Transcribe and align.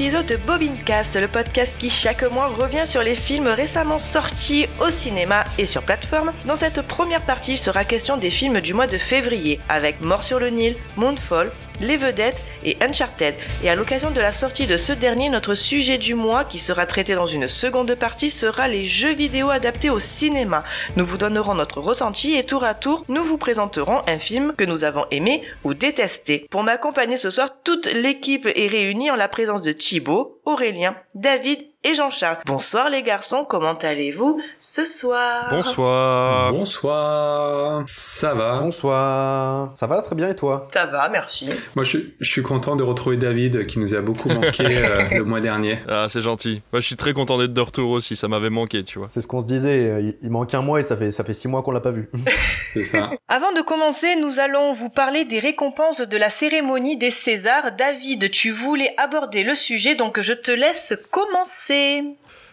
épisode 0.00 0.24
de 0.24 0.36
Bobincast, 0.36 1.20
le 1.20 1.28
podcast 1.28 1.74
qui 1.78 1.90
chaque 1.90 2.22
mois 2.32 2.46
revient 2.46 2.86
sur 2.86 3.02
les 3.02 3.14
films 3.14 3.48
récemment 3.48 3.98
sortis 3.98 4.66
au 4.80 4.88
cinéma 4.88 5.44
et 5.58 5.66
sur 5.66 5.82
plateforme. 5.82 6.30
Dans 6.46 6.56
cette 6.56 6.80
première 6.80 7.20
partie, 7.20 7.52
il 7.52 7.58
sera 7.58 7.84
question 7.84 8.16
des 8.16 8.30
films 8.30 8.62
du 8.62 8.72
mois 8.72 8.86
de 8.86 8.96
février, 8.96 9.60
avec 9.68 10.00
Mort 10.00 10.22
sur 10.22 10.40
le 10.40 10.48
Nil, 10.48 10.74
Moonfall, 10.96 11.52
les 11.80 11.96
vedettes 11.96 12.42
et 12.64 12.76
Uncharted. 12.80 13.34
Et 13.62 13.70
à 13.70 13.74
l'occasion 13.74 14.10
de 14.10 14.20
la 14.20 14.32
sortie 14.32 14.66
de 14.66 14.76
ce 14.76 14.92
dernier, 14.92 15.28
notre 15.28 15.54
sujet 15.54 15.98
du 15.98 16.14
mois, 16.14 16.44
qui 16.44 16.58
sera 16.58 16.86
traité 16.86 17.14
dans 17.14 17.26
une 17.26 17.48
seconde 17.48 17.94
partie, 17.94 18.30
sera 18.30 18.68
les 18.68 18.82
jeux 18.82 19.14
vidéo 19.14 19.50
adaptés 19.50 19.90
au 19.90 19.98
cinéma. 19.98 20.62
Nous 20.96 21.04
vous 21.04 21.18
donnerons 21.18 21.54
notre 21.54 21.80
ressenti 21.80 22.34
et 22.34 22.44
tour 22.44 22.64
à 22.64 22.74
tour, 22.74 23.04
nous 23.08 23.24
vous 23.24 23.38
présenterons 23.38 24.02
un 24.06 24.18
film 24.18 24.54
que 24.56 24.64
nous 24.64 24.84
avons 24.84 25.04
aimé 25.10 25.42
ou 25.64 25.74
détesté. 25.74 26.46
Pour 26.50 26.62
m'accompagner 26.62 27.16
ce 27.16 27.30
soir, 27.30 27.50
toute 27.64 27.86
l'équipe 27.86 28.46
est 28.46 28.68
réunie 28.68 29.10
en 29.10 29.16
la 29.16 29.28
présence 29.28 29.62
de 29.62 29.72
Thibaut, 29.72 30.40
Aurélien, 30.44 30.96
David 31.14 31.60
et 31.82 31.94
Jean-Charles. 31.94 32.38
Bonsoir 32.44 32.90
les 32.90 33.02
garçons, 33.02 33.46
comment 33.48 33.72
allez-vous 33.72 34.40
ce 34.58 34.84
soir 34.84 35.46
Bonsoir. 35.50 36.52
Bonsoir. 36.52 37.82
Ça 37.86 38.34
va 38.34 38.60
Bonsoir. 38.60 39.72
Ça 39.74 39.86
va 39.86 40.02
très 40.02 40.14
bien 40.14 40.28
et 40.28 40.36
toi 40.36 40.68
Ça 40.72 40.84
va, 40.84 41.08
merci. 41.08 41.48
Moi, 41.74 41.84
je, 41.84 41.98
je, 42.20 42.30
suis 42.30 42.42
content 42.42 42.76
de 42.76 42.82
retrouver 42.82 43.16
David 43.16 43.66
qui 43.66 43.78
nous 43.78 43.94
a 43.94 44.02
beaucoup 44.02 44.28
manqué 44.28 44.64
euh, 44.66 45.08
le 45.10 45.24
mois 45.24 45.40
dernier. 45.40 45.78
Ah, 45.88 46.06
c'est 46.10 46.20
gentil. 46.20 46.62
Moi, 46.72 46.80
je 46.80 46.86
suis 46.86 46.96
très 46.96 47.14
content 47.14 47.38
d'être 47.38 47.54
de 47.54 47.60
retour 47.60 47.90
aussi. 47.90 48.14
Ça 48.14 48.28
m'avait 48.28 48.50
manqué, 48.50 48.84
tu 48.84 48.98
vois. 48.98 49.08
C'est 49.10 49.22
ce 49.22 49.26
qu'on 49.26 49.40
se 49.40 49.46
disait. 49.46 50.02
Il, 50.02 50.16
il, 50.20 50.30
manque 50.30 50.52
un 50.52 50.62
mois 50.62 50.80
et 50.80 50.82
ça 50.82 50.98
fait 50.98 51.12
ça 51.12 51.24
fait 51.24 51.34
six 51.34 51.48
mois 51.48 51.62
qu'on 51.62 51.72
l'a 51.72 51.80
pas 51.80 51.92
vu. 51.92 52.10
c'est 52.74 52.80
ça. 52.80 53.10
Avant 53.28 53.52
de 53.52 53.62
commencer, 53.62 54.16
nous 54.16 54.38
allons 54.38 54.74
vous 54.74 54.90
parler 54.90 55.24
des 55.24 55.38
récompenses 55.38 56.02
de 56.02 56.16
la 56.18 56.28
cérémonie 56.28 56.98
des 56.98 57.10
Césars. 57.10 57.72
David, 57.72 58.30
tu 58.30 58.50
voulais 58.50 58.92
aborder 58.98 59.44
le 59.44 59.54
sujet, 59.54 59.94
donc 59.94 60.20
je 60.20 60.34
te 60.34 60.50
laisse 60.50 60.92
commencer. 61.10 61.69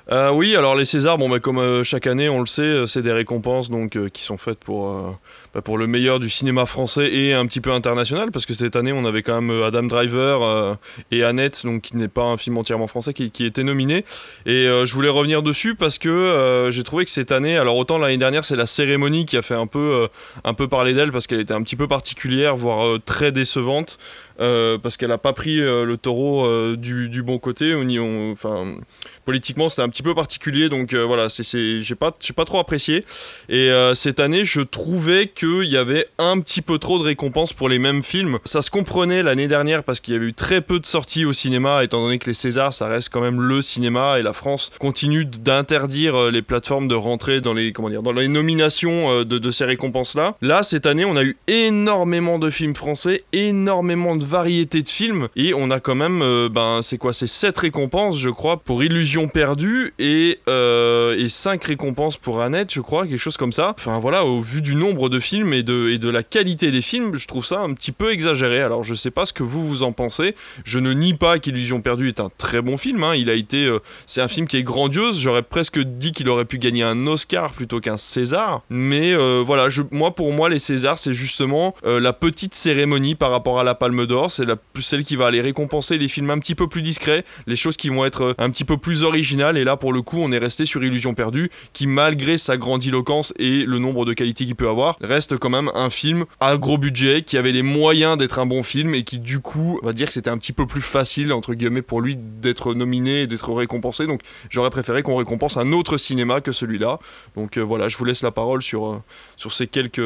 Euh, 0.09 0.31
oui, 0.31 0.55
alors 0.55 0.75
les 0.75 0.85
Césars, 0.85 1.17
bon, 1.17 1.27
bah, 1.27 1.39
comme 1.39 1.57
euh, 1.57 1.83
chaque 1.83 2.07
année, 2.07 2.29
on 2.29 2.39
le 2.39 2.45
sait, 2.45 2.61
euh, 2.61 2.85
c'est 2.87 3.01
des 3.01 3.11
récompenses 3.11 3.69
donc 3.69 3.97
qui 4.11 4.23
sont 4.23 4.37
faites 4.37 4.59
pour 4.59 5.17
bah, 5.53 5.61
pour 5.61 5.77
le 5.77 5.85
meilleur 5.85 6.21
du 6.21 6.29
cinéma 6.29 6.65
français 6.65 7.11
et 7.11 7.33
un 7.33 7.45
petit 7.45 7.59
peu 7.59 7.73
international, 7.73 8.31
parce 8.31 8.45
que 8.45 8.53
cette 8.53 8.77
année, 8.77 8.93
on 8.93 9.03
avait 9.03 9.21
quand 9.21 9.41
même 9.41 9.63
Adam 9.63 9.83
Driver 9.83 10.77
et 11.11 11.23
Annette, 11.23 11.65
donc 11.65 11.81
qui 11.81 11.97
n'est 11.97 12.07
pas 12.07 12.23
un 12.23 12.37
film 12.37 12.57
entièrement 12.57 12.87
français, 12.87 13.13
qui, 13.13 13.31
qui 13.31 13.45
était 13.45 13.63
nominé. 13.63 14.05
Et 14.45 14.65
je 14.65 14.93
voulais 14.93 15.09
revenir 15.09 15.41
dessus 15.41 15.75
parce 15.75 15.97
que 15.97 16.69
j'ai 16.71 16.83
trouvé 16.83 17.05
que 17.05 17.11
cette 17.11 17.31
année, 17.31 17.57
alors 17.57 17.75
autant 17.75 17.97
l'année 17.97 18.17
dernière, 18.17 18.45
c'est 18.45 18.55
la 18.55 18.65
cérémonie 18.65 19.25
qui 19.25 19.35
a 19.35 19.41
fait 19.41 19.55
un 19.55 19.67
peu 19.67 20.07
un 20.43 20.53
peu 20.53 20.67
parler 20.67 20.93
d'elle 20.93 21.11
parce 21.11 21.27
qu'elle 21.27 21.39
était 21.41 21.53
un 21.53 21.63
petit 21.63 21.75
peu 21.75 21.87
particulière, 21.87 22.55
voire 22.55 22.99
très 23.03 23.31
décevante. 23.31 23.97
Euh, 24.39 24.77
parce 24.77 24.97
qu'elle 24.97 25.09
n'a 25.09 25.17
pas 25.17 25.33
pris 25.33 25.59
euh, 25.59 25.83
le 25.83 25.97
taureau 25.97 26.45
euh, 26.45 26.75
du, 26.75 27.23
bon 27.23 27.39
côté. 27.39 27.73
On, 27.73 27.81
on, 27.81 28.31
enfin, 28.31 28.75
politiquement, 29.25 29.69
c'était 29.69 29.81
un 29.81 29.89
petit 29.89 30.03
peu 30.03 30.13
particulier, 30.13 30.69
donc 30.69 30.93
voilà, 30.93 31.29
c'est, 31.29 31.81
j'ai 31.81 31.95
pas, 31.95 32.11
j'ai 32.19 32.33
pas 32.33 32.45
trop 32.45 32.59
apprécié. 32.59 33.03
Et 33.49 33.69
cette 33.93 34.19
année, 34.19 34.45
je 34.45 34.61
trouvais 34.61 35.27
qu'il 35.27 35.65
y 35.65 35.77
avait 35.77 36.07
un 36.17 36.39
petit 36.39 36.61
peu 36.61 36.77
trop 36.77 36.99
de 36.99 37.03
récompenses 37.03 37.53
pour 37.53 37.69
les 37.69 37.79
mêmes 37.79 38.03
films. 38.03 38.39
Ça 38.45 38.61
se 38.61 38.69
comprenait 38.69 39.23
l'année 39.23 39.47
dernière 39.47 39.83
parce 39.83 39.99
qu'il 39.99 40.13
y 40.13 40.17
avait 40.17 40.27
eu 40.27 40.33
très 40.33 40.61
peu 40.61 40.79
de 40.79 40.85
sorties 40.85 41.25
au 41.25 41.33
cinéma, 41.33 41.83
étant 41.83 42.01
donné 42.01 42.19
que 42.19 42.27
les 42.27 42.33
Césars, 42.33 42.73
ça 42.73 42.87
reste 42.87 43.09
quand 43.09 43.21
même 43.21 43.41
le 43.41 43.61
cinéma 43.61 44.19
et 44.19 44.21
la 44.21 44.33
France 44.33 44.71
continue 44.79 45.25
d'interdire 45.25 46.31
les 46.31 46.41
plateformes 46.41 46.87
de 46.87 46.95
rentrer 46.95 47.41
dans 47.41 47.53
les, 47.53 47.73
comment 47.73 47.89
dire, 47.89 48.03
dans 48.03 48.11
les 48.11 48.27
nominations 48.27 49.23
de 49.23 49.51
ces 49.51 49.65
récompenses-là. 49.65 50.35
Là, 50.41 50.63
cette 50.63 50.85
année, 50.85 51.05
on 51.05 51.15
a 51.15 51.23
eu 51.23 51.37
énormément 51.47 52.39
de 52.39 52.49
films 52.49 52.75
français, 52.75 53.23
énormément 53.33 54.15
de 54.15 54.26
variété 54.27 54.83
de 54.83 54.87
films 54.87 55.29
et 55.35 55.53
on 55.53 55.71
a 55.71 55.79
quand 55.79 55.95
même 55.95 56.21
euh, 56.21 56.49
ben 56.49 56.81
c'est 56.83 56.97
quoi 56.97 57.13
c'est 57.13 57.27
7 57.27 57.57
récompenses 57.57 58.19
je 58.19 58.29
crois 58.29 58.57
pour 58.57 58.83
Illusion 58.83 59.27
perdue 59.27 59.93
et 59.97 60.39
euh, 60.47 61.17
et 61.17 61.29
5 61.29 61.63
récompenses 61.63 62.17
pour 62.17 62.41
Annette 62.41 62.73
je 62.73 62.81
crois 62.81 63.07
quelque 63.07 63.17
chose 63.17 63.37
comme 63.37 63.53
ça. 63.53 63.73
Enfin 63.77 63.99
voilà 63.99 64.25
au 64.25 64.41
vu 64.41 64.61
du 64.61 64.75
nombre 64.75 65.09
de 65.09 65.19
films 65.19 65.53
et 65.53 65.63
de 65.63 65.89
et 65.89 65.97
de 65.97 66.09
la 66.09 66.23
qualité 66.23 66.71
des 66.71 66.81
films 66.81 67.15
je 67.15 67.25
trouve 67.25 67.45
ça 67.45 67.61
un 67.61 67.73
petit 67.73 67.91
peu 67.91 68.11
exagéré. 68.11 68.61
Alors 68.61 68.83
je 68.83 68.93
sais 68.93 69.11
pas 69.11 69.25
ce 69.25 69.33
que 69.33 69.43
vous 69.43 69.65
vous 69.65 69.83
en 69.83 69.93
pensez. 69.93 70.35
Je 70.65 70.79
ne 70.79 70.91
nie 70.91 71.13
pas 71.13 71.39
qu'Illusion 71.39 71.81
perdue 71.81 72.09
est 72.09 72.19
un 72.19 72.29
très 72.37 72.61
bon 72.61 72.77
film 72.77 73.03
hein. 73.03 73.15
il 73.15 73.29
a 73.29 73.33
été 73.33 73.65
euh, 73.65 73.79
c'est 74.05 74.21
un 74.21 74.27
film 74.27 74.47
qui 74.47 74.57
est 74.57 74.63
grandiose. 74.63 75.19
J'aurais 75.19 75.43
presque 75.43 75.79
dit 75.79 76.11
qu'il 76.11 76.27
aurait 76.29 76.45
pu 76.45 76.57
gagner 76.57 76.83
un 76.83 77.07
Oscar 77.07 77.53
plutôt 77.53 77.79
qu'un 77.79 77.97
César. 77.97 78.61
Mais 78.69 79.15
voilà 79.41 79.69
je, 79.69 79.81
moi 79.91 80.13
pour 80.13 80.33
moi 80.33 80.49
les 80.49 80.59
Césars 80.59 80.99
c'est 80.99 81.13
justement 81.13 81.73
la 81.83 82.13
petite 82.13 82.53
cérémonie 82.53 83.15
par 83.15 83.31
rapport 83.31 83.59
à 83.59 83.63
la 83.63 83.75
Palme 83.75 84.05
d'Or 84.05 84.16
c'est 84.29 84.45
la 84.45 84.55
celle 84.81 85.03
qui 85.03 85.15
va 85.15 85.27
aller 85.27 85.41
récompenser 85.41 85.97
les 85.97 86.07
films 86.07 86.29
un 86.29 86.39
petit 86.39 86.55
peu 86.55 86.67
plus 86.67 86.81
discrets, 86.81 87.23
les 87.45 87.55
choses 87.55 87.77
qui 87.77 87.89
vont 87.89 88.05
être 88.05 88.21
euh, 88.21 88.33
un 88.37 88.49
petit 88.49 88.63
peu 88.63 88.77
plus 88.77 89.03
originales. 89.03 89.57
Et 89.57 89.63
là, 89.63 89.77
pour 89.77 89.93
le 89.93 90.01
coup, 90.01 90.17
on 90.19 90.31
est 90.31 90.37
resté 90.37 90.65
sur 90.65 90.83
Illusion 90.83 91.13
perdue, 91.13 91.49
qui 91.73 91.87
malgré 91.87 92.37
sa 92.37 92.57
grandiloquence 92.57 93.33
et 93.37 93.65
le 93.65 93.79
nombre 93.79 94.05
de 94.05 94.13
qualités 94.13 94.45
qu'il 94.45 94.55
peut 94.55 94.69
avoir, 94.69 94.97
reste 95.01 95.37
quand 95.37 95.49
même 95.49 95.69
un 95.73 95.89
film 95.89 96.25
à 96.39 96.57
gros 96.57 96.77
budget, 96.77 97.21
qui 97.21 97.37
avait 97.37 97.51
les 97.51 97.63
moyens 97.63 98.17
d'être 98.17 98.39
un 98.39 98.45
bon 98.45 98.63
film 98.63 98.95
et 98.95 99.03
qui 99.03 99.19
du 99.19 99.39
coup, 99.39 99.79
on 99.81 99.85
va 99.85 99.93
dire 99.93 100.07
que 100.07 100.13
c'était 100.13 100.29
un 100.29 100.37
petit 100.37 100.53
peu 100.53 100.65
plus 100.65 100.81
facile 100.81 101.33
entre 101.33 101.53
guillemets 101.53 101.81
pour 101.81 102.01
lui 102.01 102.15
d'être 102.17 102.73
nominé 102.73 103.21
et 103.21 103.27
d'être 103.27 103.51
récompensé. 103.53 104.05
Donc, 104.05 104.21
j'aurais 104.49 104.69
préféré 104.69 105.03
qu'on 105.03 105.15
récompense 105.15 105.57
un 105.57 105.71
autre 105.71 105.97
cinéma 105.97 106.41
que 106.41 106.51
celui-là. 106.51 106.99
Donc 107.35 107.57
euh, 107.57 107.61
voilà, 107.61 107.89
je 107.89 107.97
vous 107.97 108.05
laisse 108.05 108.21
la 108.21 108.31
parole 108.31 108.61
sur 108.61 108.87
euh, 108.87 109.03
sur 109.35 109.53
ces 109.53 109.67
quelques, 109.67 110.01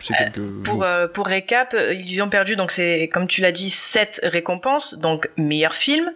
ces 0.00 0.14
quelques 0.14 0.40
pour 0.64 0.84
pour 1.12 1.26
récap, 1.26 1.74
Illusion 1.74 2.28
perdue 2.28 2.56
donc 2.62 2.70
c'est 2.70 3.08
comme 3.12 3.26
tu 3.26 3.40
l'as 3.40 3.50
dit 3.50 3.70
sept 3.70 4.20
récompenses. 4.22 4.94
Donc 4.94 5.28
meilleur 5.36 5.74
film 5.74 6.12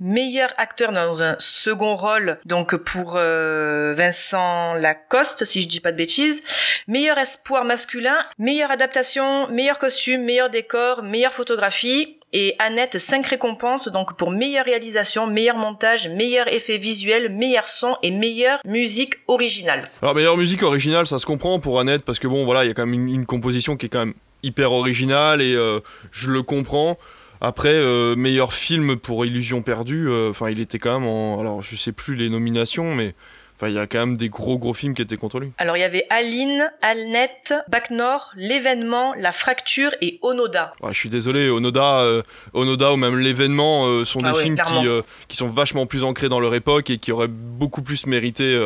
meilleur 0.00 0.48
acteur 0.56 0.90
dans 0.90 1.22
un 1.22 1.36
second 1.38 1.96
rôle 1.96 2.38
donc 2.46 2.74
pour 2.76 3.16
euh, 3.16 3.92
Vincent 3.94 4.72
Lacoste 4.72 5.44
si 5.44 5.60
je 5.60 5.68
dis 5.68 5.80
pas 5.80 5.92
de 5.92 5.98
bêtises. 5.98 6.42
Meilleur 6.88 7.18
espoir 7.18 7.66
masculin 7.66 8.16
meilleure 8.38 8.70
adaptation 8.70 9.48
meilleur 9.48 9.78
costume 9.78 10.24
meilleur 10.24 10.48
décor 10.48 11.02
meilleure 11.02 11.34
photographie. 11.34 12.16
Et 12.34 12.56
Annette 12.58 12.96
5 12.96 13.26
récompenses 13.26 13.88
donc 13.88 14.16
pour 14.16 14.30
meilleure 14.30 14.64
réalisation, 14.64 15.26
meilleur 15.26 15.58
montage, 15.58 16.08
meilleur 16.08 16.48
effet 16.48 16.78
visuel, 16.78 17.28
meilleur 17.30 17.68
son 17.68 17.98
et 18.02 18.10
meilleure 18.10 18.60
musique 18.64 19.16
originale. 19.28 19.82
Alors 20.00 20.14
meilleure 20.14 20.38
musique 20.38 20.62
originale, 20.62 21.06
ça 21.06 21.18
se 21.18 21.26
comprend 21.26 21.60
pour 21.60 21.78
Annette 21.78 22.02
parce 22.06 22.18
que 22.18 22.28
bon 22.28 22.46
voilà, 22.46 22.64
il 22.64 22.68
y 22.68 22.70
a 22.70 22.74
quand 22.74 22.86
même 22.86 22.94
une, 22.94 23.14
une 23.14 23.26
composition 23.26 23.76
qui 23.76 23.84
est 23.84 23.88
quand 23.90 24.06
même 24.06 24.14
hyper 24.42 24.72
original 24.72 25.40
et 25.40 25.54
euh, 25.54 25.80
je 26.10 26.30
le 26.30 26.42
comprends. 26.42 26.98
Après, 27.40 27.74
euh, 27.74 28.14
meilleur 28.14 28.52
film 28.52 28.96
pour 28.96 29.26
Illusion 29.26 29.62
perdue, 29.62 30.08
enfin, 30.30 30.50
il 30.50 30.60
était 30.60 30.78
quand 30.78 31.00
même 31.00 31.08
en. 31.08 31.40
Alors, 31.40 31.62
je 31.62 31.74
sais 31.76 31.92
plus 31.92 32.14
les 32.14 32.28
nominations, 32.28 32.94
mais. 32.94 33.14
Enfin, 33.62 33.70
il 33.70 33.76
y 33.76 33.78
a 33.78 33.86
quand 33.86 34.00
même 34.00 34.16
des 34.16 34.28
gros 34.28 34.58
gros 34.58 34.74
films 34.74 34.92
qui 34.92 35.02
étaient 35.02 35.16
contre 35.16 35.38
lui. 35.38 35.52
Alors, 35.56 35.76
il 35.76 35.80
y 35.80 35.84
avait 35.84 36.04
Aline, 36.10 36.68
Alnet, 36.80 37.30
Bac 37.68 37.90
Nord, 37.90 38.32
L'événement, 38.34 39.14
La 39.14 39.30
fracture 39.30 39.92
et 40.00 40.18
Onoda. 40.22 40.74
Ouais, 40.82 40.92
je 40.92 40.98
suis 40.98 41.08
désolé, 41.08 41.48
Onoda, 41.48 42.00
euh, 42.00 42.22
Onoda 42.54 42.92
ou 42.92 42.96
même 42.96 43.20
L'événement 43.20 43.86
euh, 43.86 44.04
sont 44.04 44.20
Ah 44.24 44.32
des 44.32 44.36
ouais, 44.36 44.42
films 44.42 44.56
qui, 44.56 44.88
euh, 44.88 45.02
qui 45.28 45.36
sont 45.36 45.46
vachement 45.46 45.86
plus 45.86 46.02
ancrés 46.02 46.28
dans 46.28 46.40
leur 46.40 46.56
époque 46.56 46.90
et 46.90 46.98
qui 46.98 47.12
auraient 47.12 47.28
beaucoup 47.28 47.82
plus 47.82 48.06
mérité, 48.06 48.58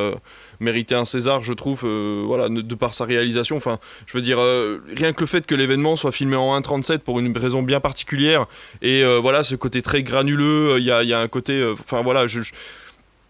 mérité 0.60 0.94
un 0.94 1.04
César, 1.04 1.42
je 1.42 1.52
trouve, 1.52 1.82
euh, 1.84 2.22
voilà, 2.26 2.48
de, 2.48 2.74
par 2.74 2.94
sa 2.94 3.04
réalisation. 3.04 3.56
Enfin, 3.56 3.78
je 4.06 4.16
veux 4.16 4.22
dire, 4.22 4.38
euh, 4.40 4.82
rien 4.94 5.12
que 5.12 5.20
le 5.20 5.26
fait 5.26 5.46
que 5.46 5.54
l'événement 5.54 5.96
soit 5.96 6.12
filmé 6.12 6.36
en 6.36 6.58
1.37 6.60 6.98
pour 6.98 7.18
une 7.18 7.36
raison 7.36 7.62
bien 7.62 7.80
particulière 7.80 8.46
et 8.82 9.02
euh, 9.02 9.18
voilà, 9.18 9.42
ce 9.42 9.54
côté 9.54 9.82
très 9.82 10.02
granuleux, 10.02 10.76
il 10.78 10.84
y 10.84 10.90
a, 10.90 11.18
un 11.18 11.28
côté, 11.28 11.64
enfin 11.80 12.02
voilà, 12.02 12.26
je 12.26 12.40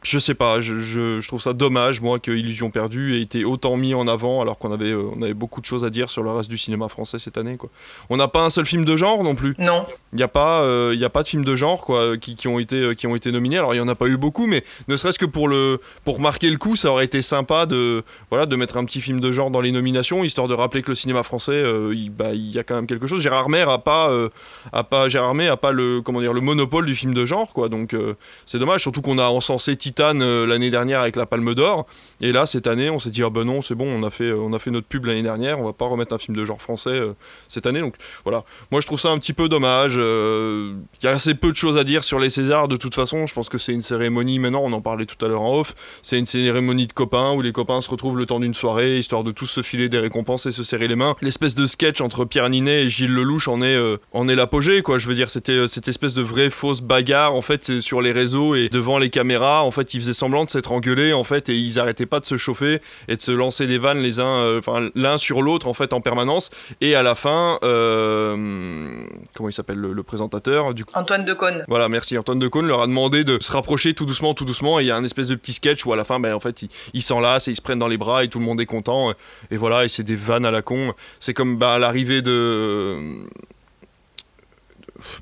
je 0.08 0.18
sais 0.20 0.34
pas, 0.34 0.60
je, 0.60 0.80
je- 0.80 1.20
je 1.20 1.26
trouve 1.28 1.40
ça 1.42 1.52
dommage, 1.52 2.00
moi, 2.00 2.18
que 2.20 2.30
Illusion 2.30 2.70
perdue 2.70 3.16
ait 3.16 3.22
été 3.22 3.44
autant 3.44 3.76
mis 3.76 3.92
en 3.92 4.06
avant 4.06 4.40
alors 4.40 4.56
qu'on 4.58 4.70
avait, 4.72 4.92
euh, 4.92 5.02
on 5.16 5.20
avait 5.22 5.34
beaucoup 5.34 5.60
de 5.60 5.66
choses 5.66 5.84
à 5.84 5.90
dire 5.90 6.10
sur 6.10 6.22
le 6.22 6.30
reste 6.30 6.48
du 6.48 6.56
cinéma 6.58 6.88
français 6.88 7.18
cette 7.18 7.36
année. 7.36 7.56
Quoi. 7.56 7.70
On 8.08 8.16
n'a 8.16 8.28
pas 8.28 8.42
un 8.42 8.50
seul 8.50 8.66
film 8.66 8.84
de 8.84 8.94
genre 8.96 9.24
non 9.24 9.34
plus. 9.34 9.56
Non. 9.58 9.84
Il 10.12 10.16
n'y 10.16 10.22
a, 10.22 10.28
pas, 10.28 10.62
euh, 10.62 10.94
y 10.96 11.04
a 11.04 11.10
pas 11.10 11.24
de 11.24 11.28
films 11.28 11.44
de 11.44 11.56
genre 11.56 11.80
quoi, 11.84 12.16
qui, 12.16 12.36
qui 12.36 12.46
ont 12.46 12.60
été, 12.60 12.76
euh, 12.76 12.94
qui 12.94 13.08
ont 13.08 13.16
été 13.16 13.32
nominés. 13.32 13.58
Alors 13.58 13.74
il 13.74 13.78
n'y 13.78 13.82
en 13.82 13.88
a 13.88 13.96
pas 13.96 14.06
eu 14.06 14.16
beaucoup, 14.16 14.46
mais 14.46 14.62
ne 14.86 14.96
serait-ce 14.96 15.18
que 15.18 15.26
pour, 15.26 15.48
le, 15.48 15.80
pour 16.04 16.20
marquer 16.20 16.50
le 16.50 16.56
coup, 16.56 16.76
ça 16.76 16.90
aurait 16.92 17.04
été 17.04 17.20
sympa 17.20 17.66
de, 17.66 18.04
voilà, 18.30 18.46
de 18.46 18.54
mettre 18.54 18.76
un 18.76 18.84
petit 18.84 19.00
film 19.00 19.20
de 19.20 19.32
genre 19.32 19.50
dans 19.50 19.60
les 19.60 19.72
nominations, 19.72 20.22
histoire 20.22 20.46
de 20.46 20.54
rappeler 20.54 20.82
que 20.82 20.90
le 20.90 20.94
cinéma 20.94 21.24
français, 21.24 21.50
euh, 21.52 21.92
il, 21.94 22.10
bah, 22.10 22.30
il 22.32 22.50
y 22.52 22.58
a 22.60 22.62
quand 22.62 22.76
même 22.76 22.86
quelque 22.86 23.08
chose. 23.08 23.20
Gérard 23.22 23.48
May 23.48 23.62
a 23.62 23.78
pas, 23.78 24.08
euh, 24.10 24.28
a 24.72 24.84
pas, 24.84 25.08
Gérard 25.08 25.34
May 25.34 25.48
a 25.48 25.56
pas 25.56 25.72
le, 25.72 26.00
comment 26.00 26.20
dire, 26.20 26.32
le 26.32 26.40
monopole 26.40 26.86
du 26.86 26.94
film 26.94 27.12
de 27.12 27.26
genre. 27.26 27.52
Quoi, 27.52 27.68
donc 27.68 27.92
euh, 27.92 28.14
c'est 28.44 28.60
dommage, 28.60 28.82
surtout 28.82 29.02
qu'on 29.02 29.18
a 29.18 29.26
encensé 29.26 29.74
Titanic 29.76 29.95
titane 29.96 30.44
l'année 30.44 30.69
dernière 30.69 31.00
avec 31.00 31.16
la 31.16 31.25
Palme 31.25 31.54
d'Or. 31.54 31.87
Et 32.20 32.32
là, 32.32 32.44
cette 32.44 32.66
année, 32.66 32.90
on 32.90 32.98
s'est 32.98 33.10
dit, 33.10 33.22
ah 33.22 33.31
ben 33.31 33.44
non, 33.44 33.62
c'est 33.62 33.75
bon, 33.75 33.88
on 33.88 34.02
a 34.02 34.10
fait, 34.10 34.31
on 34.32 34.52
a 34.52 34.58
fait 34.58 34.70
notre 34.70 34.87
pub 34.87 35.06
l'année 35.06 35.22
dernière, 35.22 35.58
on 35.58 35.64
va 35.64 35.72
pas 35.72 35.87
remettre 35.87 36.14
un 36.14 36.19
film 36.19 36.37
de 36.37 36.44
genre 36.44 36.60
français 36.60 37.00
cette 37.48 37.66
année. 37.66 37.81
Donc 37.81 37.94
voilà, 38.25 38.44
moi 38.70 38.81
je 38.81 38.87
trouve 38.87 39.00
ça 39.00 39.08
un 39.10 39.19
petit 39.19 39.32
peu 39.32 39.48
dommage. 39.48 39.94
Il 39.94 41.04
y 41.04 41.06
a 41.06 41.10
assez 41.10 41.34
peu 41.34 41.50
de 41.50 41.56
choses 41.56 41.78
à 41.78 41.84
dire 41.84 42.04
sur 42.04 42.19
les 42.19 42.31
Césars 42.31 42.69
de 42.69 42.76
toute 42.76 42.94
façon. 42.94 43.26
Je 43.26 43.34
pense 43.34 43.48
que 43.48 43.58
c'est 43.58 43.72
une 43.72 43.81
cérémonie, 43.81 44.38
maintenant 44.38 44.62
on 44.64 44.72
en 44.72 44.81
parlait 44.81 45.06
tout 45.06 45.22
à 45.25 45.28
l'heure 45.28 45.43
en 45.43 45.60
off, 45.60 45.75
c'est 46.02 46.19
une 46.19 46.26
cérémonie 46.26 46.87
de 46.87 46.92
copains 46.92 47.32
où 47.32 47.40
les 47.40 47.52
copains 47.52 47.81
se 47.81 47.90
retrouvent 47.90 48.19
le 48.19 48.26
temps 48.26 48.40
d'une 48.40 48.54
soirée, 48.54 48.99
histoire 48.99 49.25
de 49.25 49.32
tous 49.32 49.46
se 49.46 49.62
filer 49.62 49.88
des 49.88 49.99
récompenses 49.99 50.46
et 50.46 50.52
se 50.52 50.62
serrer 50.62 50.88
les 50.88 50.96
mains. 50.96 51.14
L'espèce 51.22 51.54
de 51.54 51.66
sketch 51.66 52.00
entre 52.00 52.25
Pierre 52.25 52.50
Ninet 52.50 52.84
et 52.84 52.88
Gilles 52.88 53.14
Lelouch 53.14 53.49
en 53.49 53.62
est, 53.62 53.76
euh, 53.76 53.96
en 54.12 54.28
est 54.28 54.34
l'apogée, 54.34 54.82
quoi. 54.82 54.99
Je 54.99 55.06
veux 55.06 55.14
dire, 55.14 55.31
c'était 55.31 55.52
euh, 55.52 55.66
cette 55.66 55.88
espèce 55.88 56.14
de 56.14 56.22
vraie 56.22 56.50
fausse 56.50 56.82
bagarre, 56.82 57.34
en 57.34 57.42
fait, 57.42 57.81
sur 57.81 58.00
les 58.00 58.12
réseaux 58.12 58.54
et 58.54 58.69
devant 58.69 58.99
les 58.99 59.10
caméras. 59.10 59.62
En 59.62 59.70
fait, 59.70 59.85
ils 59.94 60.00
faisaient 60.00 60.12
semblant 60.12 60.44
de 60.44 60.50
s'être 60.50 60.72
engueulés, 60.72 61.12
en 61.12 61.24
fait, 61.24 61.48
et 61.48 61.56
ils 61.56 61.78
arrêtaient 61.78 62.06
pas 62.06 62.20
de 62.20 62.24
se 62.26 62.36
chauffer 62.36 62.80
et 63.08 63.16
de 63.16 63.22
se 63.22 63.32
lancer 63.32 63.66
des 63.66 63.78
vannes 63.78 63.98
les 63.98 64.20
uns, 64.20 64.38
euh, 64.38 64.58
enfin, 64.58 64.90
l'un 64.94 65.18
sur 65.18 65.42
l'autre, 65.42 65.66
en 65.68 65.74
fait, 65.74 65.92
en 65.92 66.00
permanence. 66.00 66.50
Et 66.80 66.94
à 66.94 67.02
la 67.02 67.14
fin, 67.14 67.58
comment 67.60 69.48
il 69.48 69.52
s'appelle 69.52 69.78
le, 69.78 70.02
présentateur 70.02 70.72
du 70.72 70.84
Antoine 70.94 71.24
Decaune. 71.24 71.64
Voilà, 71.68 71.88
merci. 71.88 72.16
Antoine 72.16 72.38
Decaune 72.38 72.66
leur 72.66 72.82
a 72.82 72.86
demandé 72.86 73.24
de 73.24 73.38
se 73.40 73.50
rapprocher 73.50 73.92
tout 73.92 74.06
doucement, 74.06 74.34
tout 74.34 74.44
doucement. 74.44 74.78
Et 74.78 74.84
il 74.84 74.86
y 74.86 74.90
a 74.90 74.96
un 74.96 75.04
espèce 75.04 75.28
de 75.28 75.34
petit 75.34 75.52
sketch 75.52 75.84
où 75.84 75.92
à 75.92 75.96
la 75.96 76.04
fin, 76.04 76.20
ben, 76.20 76.34
en 76.34 76.40
fait, 76.40 76.64
ils 76.94 77.02
s'enlacent 77.02 77.48
et 77.48 77.50
ils 77.50 77.56
se 77.56 77.62
prennent 77.62 77.78
dans 77.78 77.88
les 77.88 77.98
bras 77.98 78.24
et 78.24 78.28
tout 78.28 78.38
le 78.38 78.44
monde 78.44 78.60
est 78.60 78.66
content. 78.66 79.12
Et 79.50 79.56
voilà, 79.56 79.84
et 79.84 79.88
c'est 79.88 80.04
des 80.04 80.16
vannes 80.16 80.46
à 80.46 80.50
la 80.50 80.62
con. 80.62 80.94
C'est 81.20 81.34
comme 81.34 81.56
bah, 81.56 81.78
l'arrivée 81.78 82.22
de. 82.22 83.26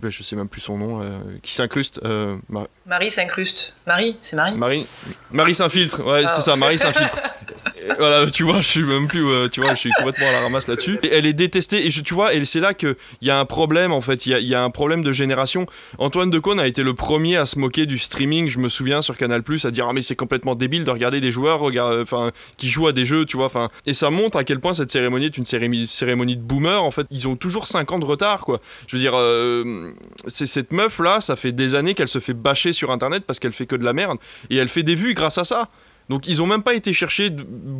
Ben, 0.02 0.10
je 0.10 0.22
sais 0.22 0.36
même 0.36 0.48
plus 0.48 0.60
son 0.60 0.78
nom, 0.78 1.02
euh, 1.02 1.18
qui 1.42 1.54
s'incruste. 1.54 2.00
Euh, 2.04 2.36
Marie 2.86 3.10
s'incruste. 3.10 3.74
Marie, 3.86 4.16
c'est 4.22 4.36
Marie 4.36 4.56
Marie, 4.56 4.86
Marie 5.30 5.54
s'infiltre, 5.54 6.04
ouais, 6.06 6.22
c'est 6.22 6.38
ah. 6.38 6.40
ça, 6.40 6.56
Marie 6.56 6.78
s'infiltre. 6.78 7.18
voilà, 7.98 8.30
tu 8.30 8.44
vois, 8.44 8.60
je 8.60 8.68
suis 8.68 8.82
même 8.82 9.08
plus, 9.08 9.26
euh, 9.26 9.48
tu 9.48 9.60
vois, 9.60 9.74
je 9.74 9.80
suis 9.80 9.90
complètement 9.90 10.28
à 10.28 10.32
la 10.32 10.40
ramasse 10.40 10.68
là-dessus. 10.68 10.98
elle 11.10 11.26
est 11.26 11.32
détestée 11.32 11.86
et 11.86 11.90
je, 11.90 12.02
tu 12.02 12.14
vois, 12.14 12.34
et 12.34 12.44
c'est 12.44 12.60
là 12.60 12.74
qu'il 12.74 12.96
y 13.22 13.30
a 13.30 13.38
un 13.38 13.44
problème 13.44 13.92
en 13.92 14.00
fait, 14.00 14.26
il 14.26 14.30
y 14.30 14.34
a, 14.34 14.40
y 14.40 14.54
a, 14.54 14.62
un 14.62 14.70
problème 14.70 15.02
de 15.02 15.12
génération. 15.12 15.66
Antoine 15.98 16.30
Decaune 16.30 16.60
a 16.60 16.66
été 16.66 16.82
le 16.82 16.94
premier 16.94 17.36
à 17.36 17.46
se 17.46 17.58
moquer 17.58 17.86
du 17.86 17.98
streaming, 17.98 18.48
je 18.48 18.58
me 18.58 18.68
souviens 18.68 19.02
sur 19.02 19.16
Canal 19.16 19.42
à 19.64 19.70
dire 19.70 19.86
ah 19.88 19.92
mais 19.92 20.02
c'est 20.02 20.16
complètement 20.16 20.54
débile 20.54 20.84
de 20.84 20.90
regarder 20.90 21.20
des 21.20 21.30
joueurs, 21.30 21.62
enfin 22.00 22.30
qui 22.56 22.68
jouent 22.68 22.88
à 22.88 22.92
des 22.92 23.04
jeux, 23.04 23.24
tu 23.24 23.36
vois, 23.36 23.46
enfin 23.46 23.68
et 23.86 23.94
ça 23.94 24.10
montre 24.10 24.38
à 24.38 24.44
quel 24.44 24.60
point 24.60 24.74
cette 24.74 24.90
cérémonie 24.90 25.26
est 25.26 25.36
une 25.36 25.44
cérémonie, 25.44 25.86
cérémonie 25.86 26.36
de 26.36 26.42
boomer. 26.42 26.82
En 26.82 26.90
fait, 26.90 27.06
ils 27.10 27.28
ont 27.28 27.36
toujours 27.36 27.66
5 27.66 27.92
ans 27.92 27.98
de 27.98 28.04
retard, 28.04 28.40
quoi. 28.40 28.60
Je 28.86 28.96
veux 28.96 29.00
dire, 29.00 29.14
euh, 29.14 29.63
c'est 30.26 30.46
cette 30.46 30.72
meuf 30.72 30.98
là, 30.98 31.20
ça 31.20 31.36
fait 31.36 31.52
des 31.52 31.74
années 31.74 31.94
qu'elle 31.94 32.08
se 32.08 32.18
fait 32.18 32.34
bâcher 32.34 32.72
sur 32.72 32.90
Internet 32.90 33.24
parce 33.26 33.38
qu'elle 33.38 33.52
fait 33.52 33.66
que 33.66 33.76
de 33.76 33.84
la 33.84 33.92
merde 33.92 34.18
et 34.50 34.56
elle 34.56 34.68
fait 34.68 34.82
des 34.82 34.94
vues 34.94 35.14
grâce 35.14 35.38
à 35.38 35.44
ça. 35.44 35.68
Donc 36.08 36.26
ils 36.26 36.42
ont 36.42 36.46
même 36.46 36.62
pas 36.62 36.74
été 36.74 36.92
chercher 36.92 37.30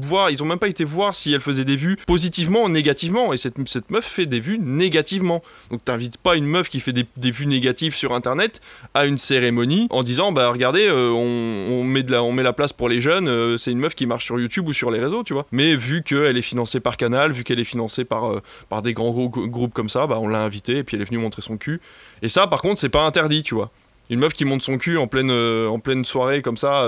voir, 0.01 0.31
ils 0.31 0.43
ont 0.43 0.47
même 0.47 0.59
pas 0.59 0.69
été 0.69 0.85
voir 0.85 1.15
si 1.15 1.33
elle 1.33 1.41
faisait 1.41 1.65
des 1.65 1.77
vues 1.77 1.97
positivement 2.07 2.65
ou 2.65 2.69
négativement. 2.69 3.33
Et 3.33 3.37
cette, 3.37 3.59
meuf 3.91 4.05
fait 4.05 4.27
des 4.27 4.41
vues 4.41 4.59
négativement. 4.59 5.43
Donc 5.71 5.85
t'invites 5.85 6.17
pas 6.19 6.37
une 6.37 6.47
meuf 6.47 6.69
qui 6.69 6.81
fait 6.81 6.93
des, 6.93 7.31
vues 7.31 7.47
négatives 7.47 7.95
sur 7.95 8.15
internet 8.15 8.61
à 8.95 9.07
une 9.07 9.19
cérémonie 9.19 9.87
en 9.91 10.03
disant 10.03 10.33
bah 10.33 10.51
regardez 10.51 10.87
euh, 10.89 11.11
on, 11.11 11.85
met 11.85 12.03
la, 12.43 12.53
place 12.53 12.73
pour 12.73 12.89
les 12.89 13.01
jeunes, 13.01 13.29
euh, 13.29 13.57
c'est 13.57 13.73
une 13.73 13.79
meuf 13.79 13.95
qui 13.95 14.07
marche 14.07 14.25
sur 14.25 14.39
YouTube 14.39 14.69
ou 14.69 14.73
sur 14.73 14.91
les 14.91 15.01
réseaux, 15.01 15.23
tu 15.23 15.33
vois. 15.33 15.47
Mais 15.53 15.75
vu 15.75 16.03
qu'elle 16.03 16.37
est 16.37 16.43
financée 16.43 16.81
par 16.81 16.97
Canal, 16.97 17.33
vu 17.33 17.45
qu'elle 17.45 17.61
est 17.61 17.65
financée 17.65 18.05
par, 18.05 18.31
euh, 18.31 18.81
des 18.83 18.93
grands 18.93 19.11
groupes 19.11 19.75
comme 19.75 19.89
ça, 19.89 20.07
bah 20.07 20.19
on 20.21 20.29
l'a 20.29 20.41
invitée 20.41 20.79
et 20.79 20.85
puis 20.85 20.97
elle 20.97 21.03
est 21.03 21.07
venue 21.07 21.19
montrer 21.19 21.43
son 21.43 21.57
cul. 21.57 21.81
Et 22.23 22.29
ça 22.29 22.47
par 22.47 22.63
contre 22.63 22.79
c'est 22.79 22.89
pas 22.89 23.03
interdit, 23.03 23.43
tu 23.43 23.55
vois. 23.55 23.71
Une 24.11 24.21
meuf 24.21 24.35
qui 24.35 24.45
monte 24.45 24.63
son 24.63 24.77
cul 24.77 24.99
en 24.99 25.07
pleine 25.07 26.05
soirée 26.05 26.43
comme 26.43 26.59
ça 26.59 26.87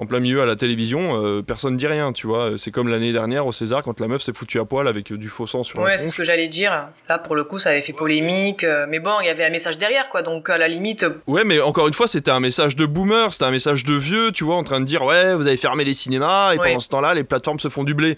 en 0.00 0.06
plein 0.06 0.18
milieu 0.18 0.40
à 0.40 0.46
la 0.46 0.56
télévision, 0.56 1.22
euh, 1.22 1.42
personne 1.42 1.76
dit 1.76 1.86
rien, 1.86 2.14
tu 2.14 2.26
vois. 2.26 2.52
C'est 2.56 2.70
comme 2.70 2.88
l'année 2.88 3.12
dernière 3.12 3.46
au 3.46 3.52
César 3.52 3.82
quand 3.82 4.00
la 4.00 4.08
meuf 4.08 4.22
s'est 4.22 4.32
foutue 4.32 4.58
à 4.58 4.64
poil 4.64 4.88
avec 4.88 5.12
du 5.12 5.28
faux 5.28 5.46
sang 5.46 5.62
sur 5.62 5.78
Ouais, 5.78 5.98
c'est 5.98 6.08
ce 6.08 6.16
que 6.16 6.24
j'allais 6.24 6.48
dire. 6.48 6.88
Là, 7.06 7.18
pour 7.18 7.34
le 7.34 7.44
coup, 7.44 7.58
ça 7.58 7.68
avait 7.68 7.82
fait 7.82 7.92
polémique. 7.92 8.64
Euh, 8.64 8.86
mais 8.88 8.98
bon, 8.98 9.20
il 9.20 9.26
y 9.26 9.28
avait 9.28 9.44
un 9.44 9.50
message 9.50 9.76
derrière, 9.76 10.08
quoi. 10.08 10.22
Donc, 10.22 10.48
à 10.48 10.56
la 10.56 10.68
limite. 10.68 11.02
Euh, 11.02 11.20
ouais, 11.26 11.44
mais 11.44 11.60
encore 11.60 11.86
une 11.86 11.92
fois, 11.92 12.06
c'était 12.06 12.30
un 12.30 12.40
message 12.40 12.76
de 12.76 12.86
boomer, 12.86 13.30
c'était 13.30 13.44
un 13.44 13.50
message 13.50 13.84
de 13.84 13.92
vieux, 13.92 14.32
tu 14.32 14.42
vois, 14.42 14.56
en 14.56 14.64
train 14.64 14.80
de 14.80 14.86
dire, 14.86 15.02
ouais, 15.02 15.34
vous 15.34 15.46
avez 15.46 15.58
fermé 15.58 15.84
les 15.84 15.92
cinémas 15.92 16.54
et 16.54 16.56
pendant 16.56 16.80
ce 16.80 16.88
temps-là, 16.88 17.12
les 17.12 17.24
plateformes 17.24 17.60
se 17.60 17.68
font 17.68 17.84
du 17.84 17.92
blé 17.92 18.16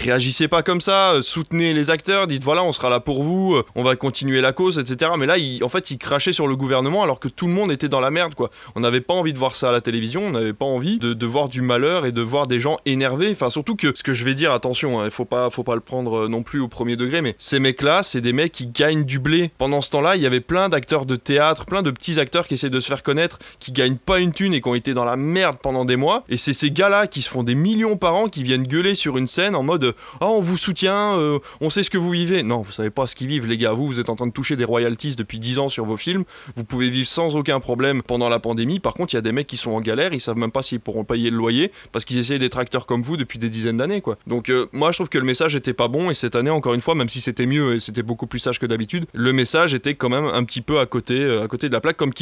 réagissez 0.00 0.48
pas 0.48 0.62
comme 0.62 0.80
ça, 0.80 1.12
euh, 1.12 1.22
soutenez 1.22 1.72
les 1.74 1.90
acteurs, 1.90 2.26
dites 2.26 2.42
voilà, 2.42 2.64
on 2.64 2.72
sera 2.72 2.88
là 2.88 3.00
pour 3.00 3.22
vous, 3.22 3.54
euh, 3.54 3.64
on 3.74 3.82
va 3.82 3.96
continuer 3.96 4.40
la 4.40 4.52
cause, 4.52 4.78
etc. 4.78 5.12
Mais 5.18 5.26
là, 5.26 5.36
en 5.62 5.68
fait, 5.68 5.90
il 5.90 5.98
crachait 5.98 6.32
sur 6.32 6.48
le 6.48 6.56
gouvernement 6.56 7.02
alors 7.02 7.20
que 7.20 7.28
tout 7.28 7.46
le 7.46 7.52
monde 7.52 7.70
était 7.70 7.88
dans 7.88 8.00
la 8.00 8.10
merde, 8.10 8.34
quoi. 8.34 8.50
On 8.74 8.80
n'avait 8.80 9.00
pas 9.00 9.14
envie 9.14 9.32
de 9.32 9.38
voir 9.38 9.56
ça 9.56 9.68
à 9.68 9.72
la 9.72 9.80
télévision, 9.80 10.26
on 10.26 10.30
n'avait 10.30 10.52
pas 10.52 10.64
envie 10.64 10.98
de, 10.98 11.26
voir 11.26 11.48
du 11.48 11.62
malheur 11.62 12.06
et 12.06 12.12
de 12.12 12.22
voir 12.22 12.46
des 12.46 12.58
gens 12.58 12.78
énervés. 12.86 13.30
Enfin, 13.30 13.50
surtout 13.50 13.76
que 13.76 13.92
ce 13.94 14.02
que 14.02 14.12
je 14.12 14.24
vais 14.24 14.34
dire, 14.34 14.52
attention, 14.52 15.00
hein, 15.00 15.04
il 15.04 15.10
faut 15.10 15.24
pas, 15.24 15.48
faut 15.50 15.62
pas 15.62 15.74
le 15.74 15.80
prendre 15.80 16.24
euh, 16.24 16.28
non 16.28 16.42
plus 16.42 16.60
au 16.60 16.68
premier 16.68 16.96
degré, 16.96 17.22
mais 17.22 17.36
ces 17.38 17.60
mecs-là, 17.60 18.02
c'est 18.02 18.20
des 18.20 18.32
mecs 18.32 18.52
qui 18.52 18.66
gagnent 18.66 19.04
du 19.04 19.18
blé. 19.18 19.50
Pendant 19.58 19.80
ce 19.80 19.90
temps-là, 19.90 20.16
il 20.16 20.22
y 20.22 20.26
avait 20.26 20.40
plein 20.40 20.68
d'acteurs 20.68 21.06
de 21.06 21.16
théâtre, 21.16 21.66
plein 21.66 21.82
de 21.82 21.90
petits 21.90 22.18
acteurs 22.18 22.48
qui 22.48 22.54
essaient 22.54 22.70
de 22.70 22.80
se 22.80 22.88
faire 22.88 23.02
connaître, 23.02 23.38
qui 23.60 23.72
gagnent 23.72 23.96
pas 23.96 24.18
une 24.18 24.32
thune 24.32 24.54
et 24.54 24.60
qui 24.60 24.68
ont 24.68 24.74
été 24.74 24.94
dans 24.94 25.04
la 25.04 25.16
merde 25.16 25.58
pendant 25.62 25.84
des 25.84 25.96
mois. 25.96 26.24
Et 26.28 26.36
c'est 26.36 26.52
ces 26.52 26.70
gars-là 26.70 27.06
qui 27.06 27.22
se 27.22 27.28
font 27.28 27.42
des 27.42 27.54
millions 27.54 27.96
par 27.96 28.14
an 28.14 28.28
qui 28.28 28.42
viennent 28.42 28.66
gueuler 28.66 28.94
sur 28.94 29.18
une 29.18 29.26
scène 29.26 29.54
en 29.54 29.62
mode 29.62 29.89
oh, 30.20 30.34
on 30.36 30.40
vous 30.40 30.56
soutient, 30.56 31.18
euh, 31.18 31.38
on 31.60 31.70
sait 31.70 31.82
ce 31.82 31.90
que 31.90 31.98
vous 31.98 32.10
vivez. 32.10 32.42
Non, 32.42 32.62
vous 32.62 32.72
savez 32.72 32.90
pas 32.90 33.06
ce 33.06 33.14
qu'ils 33.14 33.28
vivent, 33.28 33.46
les 33.46 33.58
gars. 33.58 33.72
Vous, 33.72 33.86
vous 33.86 34.00
êtes 34.00 34.08
en 34.08 34.16
train 34.16 34.26
de 34.26 34.32
toucher 34.32 34.56
des 34.56 34.64
royalties 34.64 35.16
depuis 35.16 35.38
10 35.38 35.58
ans 35.58 35.68
sur 35.68 35.84
vos 35.84 35.96
films. 35.96 36.24
Vous 36.56 36.64
pouvez 36.64 36.88
vivre 36.90 37.06
sans 37.06 37.36
aucun 37.36 37.60
problème 37.60 38.02
pendant 38.02 38.28
la 38.28 38.38
pandémie. 38.38 38.80
Par 38.80 38.94
contre, 38.94 39.14
il 39.14 39.16
y 39.16 39.18
a 39.18 39.22
des 39.22 39.32
mecs 39.32 39.46
qui 39.46 39.56
sont 39.56 39.72
en 39.72 39.80
galère, 39.80 40.12
ils 40.12 40.20
savent 40.20 40.36
même 40.36 40.50
pas 40.50 40.62
s'ils 40.62 40.80
pourront 40.80 41.04
payer 41.04 41.30
le 41.30 41.36
loyer 41.36 41.72
parce 41.92 42.04
qu'ils 42.04 42.18
essayent 42.18 42.38
d'être 42.38 42.58
acteurs 42.58 42.86
comme 42.86 43.02
vous 43.02 43.16
depuis 43.16 43.38
des 43.38 43.48
dizaines 43.48 43.76
d'années, 43.78 44.00
quoi. 44.00 44.18
Donc, 44.26 44.48
euh, 44.48 44.66
moi, 44.72 44.92
je 44.92 44.98
trouve 44.98 45.08
que 45.08 45.18
le 45.18 45.24
message 45.24 45.54
était 45.56 45.72
pas 45.72 45.88
bon 45.88 46.10
et 46.10 46.14
cette 46.14 46.36
année, 46.36 46.50
encore 46.50 46.74
une 46.74 46.80
fois, 46.80 46.94
même 46.94 47.08
si 47.08 47.20
c'était 47.20 47.46
mieux 47.46 47.74
et 47.74 47.80
c'était 47.80 48.02
beaucoup 48.02 48.26
plus 48.26 48.38
sage 48.38 48.58
que 48.58 48.66
d'habitude, 48.66 49.06
le 49.12 49.32
message 49.32 49.74
était 49.74 49.94
quand 49.94 50.08
même 50.08 50.26
un 50.26 50.44
petit 50.44 50.60
peu 50.60 50.78
à 50.78 50.86
côté, 50.86 51.20
euh, 51.20 51.44
à 51.44 51.48
côté 51.48 51.68
de 51.68 51.72
la 51.72 51.80
plaque, 51.80 51.96
comme, 51.96 52.12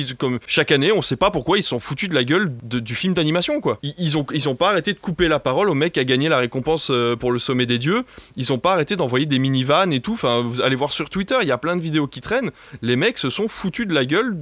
chaque 0.46 0.72
année, 0.72 0.92
on 0.92 1.02
sait 1.02 1.16
pas 1.16 1.30
pourquoi 1.30 1.58
ils 1.58 1.62
sont 1.62 1.78
foutus 1.78 2.08
de 2.08 2.14
la 2.14 2.24
gueule 2.24 2.52
du 2.62 2.94
film 2.94 3.14
d'animation, 3.14 3.60
quoi. 3.60 3.78
Ils, 3.82 3.94
ils 4.32 4.48
ont 4.48 4.54
pas 4.54 4.70
arrêté 4.70 4.92
de 4.92 4.98
couper 4.98 5.28
la 5.28 5.38
parole 5.38 5.70
au 5.70 5.74
mec 5.74 5.94
qui 5.94 6.00
a 6.00 6.04
gagné 6.04 6.28
la 6.28 6.38
récompense 6.38 6.92
pour 7.18 7.32
le 7.32 7.38
sommet 7.48 7.66
des 7.66 7.78
dieux. 7.78 8.04
Ils 8.36 8.52
ont 8.52 8.58
pas 8.58 8.72
arrêté 8.72 8.96
d'envoyer 8.96 9.26
des 9.26 9.38
minivans 9.38 9.90
et 9.90 10.00
tout. 10.00 10.12
Enfin, 10.12 10.42
vous 10.42 10.60
allez 10.60 10.76
voir 10.76 10.92
sur 10.92 11.10
Twitter, 11.10 11.36
il 11.42 11.48
y 11.48 11.52
a 11.52 11.58
plein 11.58 11.76
de 11.76 11.82
vidéos 11.82 12.06
qui 12.06 12.20
traînent. 12.20 12.50
Les 12.82 12.96
mecs 12.96 13.18
se 13.18 13.30
sont 13.30 13.48
foutus 13.48 13.86
de 13.86 13.94
la 13.94 14.04
gueule 14.04 14.36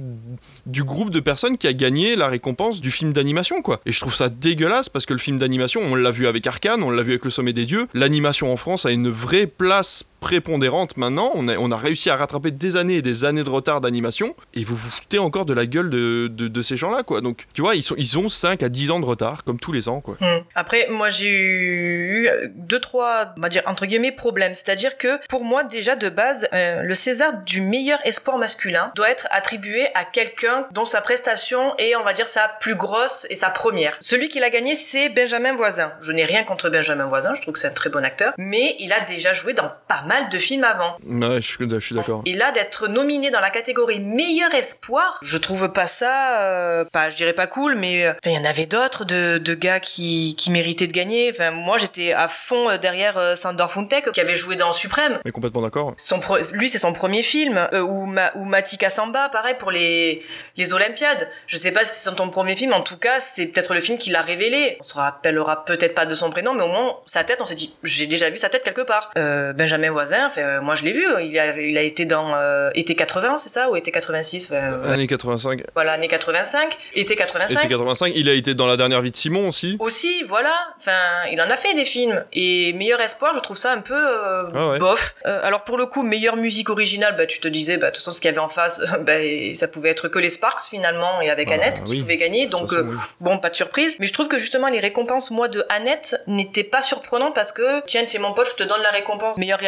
du 0.65 0.83
groupe 0.83 1.09
de 1.09 1.19
personnes 1.19 1.57
qui 1.57 1.67
a 1.67 1.73
gagné 1.73 2.15
la 2.15 2.27
récompense 2.27 2.81
du 2.81 2.91
film 2.91 3.13
d'animation, 3.13 3.61
quoi. 3.61 3.81
Et 3.85 3.91
je 3.91 3.99
trouve 3.99 4.13
ça 4.13 4.29
dégueulasse 4.29 4.89
parce 4.89 5.05
que 5.05 5.13
le 5.13 5.19
film 5.19 5.37
d'animation, 5.39 5.81
on 5.83 5.95
l'a 5.95 6.11
vu 6.11 6.27
avec 6.27 6.45
Arkane, 6.45 6.83
on 6.83 6.91
l'a 6.91 7.03
vu 7.03 7.11
avec 7.11 7.25
Le 7.25 7.31
Sommet 7.31 7.53
des 7.53 7.65
Dieux. 7.65 7.87
L'animation 7.93 8.51
en 8.51 8.57
France 8.57 8.85
a 8.85 8.91
une 8.91 9.09
vraie 9.09 9.47
place 9.47 10.03
prépondérante 10.27 10.97
maintenant. 10.97 11.31
On 11.35 11.71
a, 11.71 11.77
réussi 11.77 12.09
à 12.09 12.17
rattraper 12.17 12.51
des 12.51 12.75
années 12.75 12.95
et 12.95 13.01
des 13.01 13.23
années 13.23 13.45
de 13.45 13.49
retard 13.49 13.79
d'animation. 13.79 14.35
Et 14.55 14.65
vous 14.65 14.75
vous 14.75 14.89
foutez 14.89 15.19
encore 15.19 15.45
de 15.45 15.53
la 15.53 15.65
gueule 15.65 15.89
de, 15.89 16.61
ces 16.61 16.75
gens-là, 16.75 17.03
quoi. 17.03 17.21
Donc, 17.21 17.45
tu 17.53 17.61
vois, 17.61 17.75
ils, 17.75 18.17
ont 18.17 18.27
5 18.27 18.61
à 18.61 18.67
10 18.67 18.91
ans 18.91 18.99
de 18.99 19.05
retard, 19.05 19.45
comme 19.45 19.57
tous 19.57 19.71
les 19.71 19.87
ans, 19.87 20.01
quoi. 20.01 20.17
Hmm. 20.19 20.39
Après, 20.53 20.87
moi, 20.89 21.07
j'ai 21.07 21.29
eu 21.29 22.29
deux, 22.55 22.81
trois, 22.81 23.33
on 23.37 23.41
va 23.41 23.47
dire, 23.47 23.61
entre 23.67 23.85
guillemets, 23.85 24.11
problèmes. 24.11 24.53
C'est-à-dire 24.53 24.97
que, 24.97 25.17
pour 25.29 25.45
moi, 25.45 25.63
déjà, 25.63 25.95
de 25.95 26.09
base, 26.09 26.49
euh, 26.51 26.81
le 26.81 26.93
César 26.93 27.43
du 27.45 27.61
meilleur 27.61 27.99
espoir 28.03 28.37
masculin 28.37 28.91
doit 28.95 29.09
être 29.09 29.29
attribué 29.31 29.87
à 29.93 30.03
quelqu'un 30.03 30.67
dont 30.71 30.83
sa 30.83 30.99
prestation 30.99 31.73
est, 31.77 31.95
on 31.95 32.03
va 32.03 32.11
dire, 32.11 32.27
sa 32.27 32.49
plus 32.59 32.75
grosse 32.75 33.27
et 33.29 33.35
sa 33.35 33.49
première. 33.49 33.95
Celui 34.01 34.27
qui 34.27 34.39
l'a 34.39 34.49
gagné, 34.49 34.75
c'est 34.75 35.07
Benjamin 35.07 35.55
Voisin. 35.55 35.93
Je 36.01 36.11
n'ai 36.11 36.25
rien 36.25 36.43
contre 36.43 36.69
Benjamin 36.69 37.07
Voisin, 37.07 37.33
je 37.33 37.41
trouve 37.41 37.53
que 37.53 37.59
c'est 37.59 37.69
un 37.69 37.71
très 37.71 37.89
bon 37.89 38.03
acteur, 38.03 38.33
mais 38.37 38.75
il 38.79 38.91
a 38.91 38.99
déjà 39.01 39.31
joué 39.31 39.53
dans 39.53 39.71
pas 39.87 40.01
mal 40.01 40.16
de 40.25 40.37
films 40.37 40.63
avant. 40.63 40.97
Ouais, 41.05 41.41
je, 41.41 41.79
suis 41.79 41.95
d'accord. 41.95 42.21
Et 42.25 42.33
là, 42.33 42.51
d'être 42.51 42.87
nominé 42.87 43.31
dans 43.31 43.39
la 43.39 43.49
catégorie 43.49 43.99
meilleur 43.99 44.53
espoir, 44.53 45.19
je 45.21 45.37
trouve 45.37 45.71
pas 45.71 45.87
ça, 45.87 46.41
euh, 46.41 46.85
pas, 46.85 47.09
je 47.09 47.15
dirais 47.15 47.33
pas 47.33 47.47
cool, 47.47 47.75
mais 47.75 48.05
euh, 48.05 48.13
il 48.25 48.31
y 48.31 48.37
en 48.37 48.45
avait 48.45 48.65
d'autres 48.65 49.05
de, 49.05 49.37
de 49.37 49.53
gars 49.53 49.79
qui, 49.79 50.35
qui 50.37 50.51
méritaient 50.51 50.87
de 50.87 50.93
gagner. 50.93 51.31
Enfin, 51.31 51.51
moi, 51.51 51.77
j'étais 51.77 52.13
à 52.13 52.27
fond 52.27 52.69
euh, 52.69 52.77
derrière 52.77 53.37
Sandor 53.37 53.71
Funtek, 53.71 54.11
qui 54.11 54.21
avait 54.21 54.35
joué 54.35 54.55
dans 54.55 54.71
Suprême. 54.71 55.19
Mais 55.25 55.31
complètement 55.31 55.61
d'accord. 55.61 55.93
Son 55.97 56.19
lui, 56.53 56.69
c'est 56.69 56.79
son 56.79 56.93
premier 56.93 57.21
film, 57.21 57.67
ou, 57.73 58.05
Ma, 58.05 58.31
ou 58.35 58.43
Matika 58.43 58.89
Samba, 58.89 59.29
pareil 59.29 59.55
pour 59.57 59.71
les 59.71 60.23
les 60.57 60.73
Olympiades. 60.73 61.29
Je 61.45 61.57
sais 61.57 61.71
pas 61.71 61.85
si 61.85 62.01
c'est 62.01 62.15
ton 62.15 62.29
premier 62.29 62.55
film, 62.55 62.73
en 62.73 62.81
tout 62.81 62.97
cas, 62.97 63.19
c'est 63.19 63.45
peut-être 63.47 63.73
le 63.73 63.79
film 63.79 63.97
qui 63.97 64.09
l'a 64.09 64.21
révélé. 64.21 64.77
On 64.79 64.83
se 64.83 64.95
rappellera 64.95 65.65
peut-être 65.65 65.95
pas 65.95 66.05
de 66.05 66.15
son 66.15 66.29
prénom, 66.29 66.53
mais 66.53 66.63
au 66.63 66.67
moins 66.67 66.97
sa 67.05 67.23
tête, 67.23 67.39
on 67.39 67.45
s'est 67.45 67.55
dit, 67.55 67.75
j'ai 67.83 68.07
déjà 68.07 68.29
vu 68.29 68.37
sa 68.37 68.49
tête 68.49 68.63
quelque 68.63 68.81
part. 68.81 69.11
Benjamin 69.15 69.91
voisin. 69.97 70.27
Enfin, 70.27 70.61
moi, 70.61 70.75
je 70.75 70.83
l'ai 70.83 70.91
vu. 70.91 71.03
Il 71.23 71.37
a, 71.39 71.59
il 71.59 71.75
a 71.77 71.81
été 71.81 72.05
dans 72.05 72.35
euh, 72.35 72.69
été 72.75 72.95
80, 72.95 73.39
c'est 73.39 73.49
ça, 73.49 73.69
ou 73.71 73.75
été 73.75 73.91
86. 73.91 74.51
Enfin, 74.51 74.91
Année 74.91 75.07
85. 75.07 75.61
Voilà, 75.73 75.93
année 75.93 76.07
85, 76.07 76.77
été 76.93 77.15
85. 77.15 77.59
Été 77.59 77.67
85. 77.69 78.11
Il 78.15 78.29
a 78.29 78.33
été 78.33 78.53
dans 78.53 78.67
la 78.67 78.77
dernière 78.77 79.01
vie 79.01 79.09
de 79.11 79.17
Simon 79.17 79.47
aussi. 79.47 79.75
Aussi, 79.79 80.23
voilà. 80.27 80.53
Enfin, 80.77 80.91
il 81.31 81.41
en 81.41 81.49
a 81.49 81.55
fait 81.55 81.73
des 81.73 81.85
films. 81.85 82.23
Et 82.33 82.73
Meilleur 82.73 83.01
Espoir, 83.01 83.33
je 83.33 83.39
trouve 83.39 83.57
ça 83.57 83.71
un 83.73 83.81
peu 83.81 83.95
euh, 83.95 84.43
Ah 84.53 84.69
ouais. 84.69 84.77
bof. 84.79 85.15
Euh, 85.25 85.39
alors 85.43 85.63
pour 85.63 85.77
le 85.77 85.85
coup, 85.87 86.03
meilleure 86.03 86.35
musique 86.35 86.69
originale, 86.69 87.15
bah 87.17 87.25
tu 87.25 87.39
te 87.39 87.47
disais, 87.47 87.77
bah 87.77 87.87
de 87.87 87.91
toute 87.95 88.03
façon, 88.03 88.11
ce 88.11 88.21
qu'il 88.21 88.29
y 88.29 88.31
avait 88.31 88.39
en 88.39 88.49
face, 88.49 88.81
bah, 89.05 89.13
ça 89.55 89.67
pouvait 89.67 89.89
être 89.89 90.07
que 90.09 90.19
les 90.19 90.29
Sparks 90.29 90.61
finalement, 90.69 91.21
et 91.21 91.29
avec 91.31 91.49
Ah, 91.51 91.55
Annette 91.55 91.83
qui 91.85 91.99
pouvait 92.01 92.17
gagner. 92.17 92.45
Donc 92.47 92.69
toute 92.69 92.77
façon, 92.77 92.87
euh, 92.89 92.91
oui. 92.91 92.97
bon, 93.21 93.39
pas 93.39 93.49
de 93.49 93.55
surprise. 93.55 93.95
Mais 93.99 94.05
je 94.07 94.13
trouve 94.13 94.27
que 94.27 94.37
justement 94.37 94.67
les 94.67 94.79
récompenses, 94.79 95.31
moi, 95.31 95.47
de 95.47 95.65
Annette, 95.69 96.21
n'étaient 96.27 96.63
pas 96.63 96.81
surprenantes 96.81 97.33
parce 97.33 97.51
que 97.51 97.81
tiens, 97.85 98.05
t'es 98.05 98.19
mon 98.19 98.33
pote, 98.33 98.47
je 98.49 98.63
te 98.63 98.67
donne 98.67 98.81
la 98.83 98.91
récompense. 98.91 99.37
Meilleure 99.37 99.59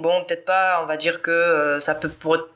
bon, 0.00 0.24
peut-être 0.24 0.44
pas. 0.44 0.80
On 0.82 0.86
va 0.86 0.96
dire 0.96 1.22
que 1.22 1.30
euh, 1.30 1.80
ça 1.80 1.94
peut 1.94 2.10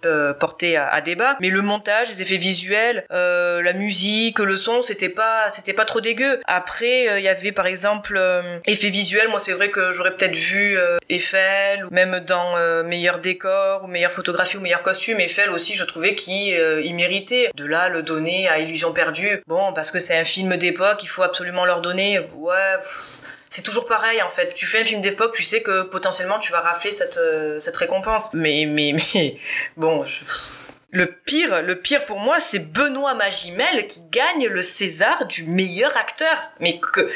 euh, 0.05 0.33
porter 0.35 0.76
à, 0.76 1.00
débat. 1.00 1.37
Mais 1.40 1.50
le 1.50 1.62
montage, 1.62 2.11
les 2.11 2.23
effets 2.23 2.37
visuels, 2.37 3.05
euh, 3.11 3.62
la 3.62 3.73
musique, 3.73 4.38
le 4.38 4.57
son, 4.57 4.83
c'était 4.83 5.09
pas, 5.09 5.49
c'était 5.50 5.73
pas 5.73 5.85
trop 5.85 6.00
dégueu. 6.00 6.40
Après, 6.47 7.19
il 7.19 7.25
y 7.25 7.28
avait 7.28 7.52
par 7.52 7.66
exemple 7.66 8.21
effets 8.66 8.90
visuels. 8.90 9.28
Moi, 9.28 9.38
c'est 9.38 9.52
vrai 9.52 9.71
que 9.71 9.93
j'aurais 9.93 10.12
peut-être 10.12 10.37
vu 10.37 10.78
Eiffel 11.09 11.87
même 11.90 12.21
dans 12.21 12.57
meilleur 12.85 13.19
décor 13.19 13.85
ou 13.85 13.87
meilleure 13.87 14.12
photographie 14.12 14.57
ou 14.57 14.61
meilleur 14.61 14.83
costume. 14.83 15.21
Eiffel 15.21 15.50
aussi, 15.50 15.75
je 15.75 15.85
trouvais 15.85 16.14
qu'il 16.14 16.55
euh, 16.55 16.83
il 16.83 16.95
méritait. 16.95 17.50
De 17.55 17.64
là, 17.64 17.88
le 17.88 18.02
donner 18.02 18.49
à 18.49 18.59
Illusion 18.59 18.93
perdue. 18.93 19.43
Bon, 19.47 19.73
parce 19.73 19.90
que 19.90 19.99
c'est 19.99 20.16
un 20.16 20.25
film 20.25 20.57
d'époque, 20.57 21.02
il 21.02 21.09
faut 21.09 21.23
absolument 21.23 21.64
leur 21.64 21.81
donner. 21.81 22.21
Ouais. 22.35 22.55
C'est 23.49 23.62
toujours 23.62 23.87
pareil 23.87 24.21
en 24.23 24.29
fait. 24.29 24.55
Tu 24.55 24.67
fais 24.67 24.81
un 24.81 24.85
film 24.85 25.00
d'époque, 25.00 25.35
tu 25.35 25.43
sais 25.43 25.62
que 25.62 25.83
potentiellement 25.83 26.38
tu 26.38 26.53
vas 26.53 26.61
rafler 26.61 26.91
cette, 26.93 27.17
euh, 27.19 27.59
cette 27.59 27.76
récompense. 27.76 28.31
Mais, 28.35 28.65
mais, 28.67 28.93
mais, 29.15 29.38
bon, 29.76 30.03
je- 30.05 30.25
le 30.91 31.07
pire, 31.07 31.62
le 31.62 31.76
pire 31.81 32.07
pour 32.07 32.19
moi, 32.21 32.38
c'est 32.41 32.59
Benoît 32.61 33.15
Magimel 33.15 33.87
qui 33.87 34.00
gagne 34.11 34.47
le 34.47 34.62
César 34.62 35.26
du 35.26 35.45
meilleur 35.45 35.95
acteur. 35.97 36.38
Mais 36.61 36.79
que, 36.81 37.11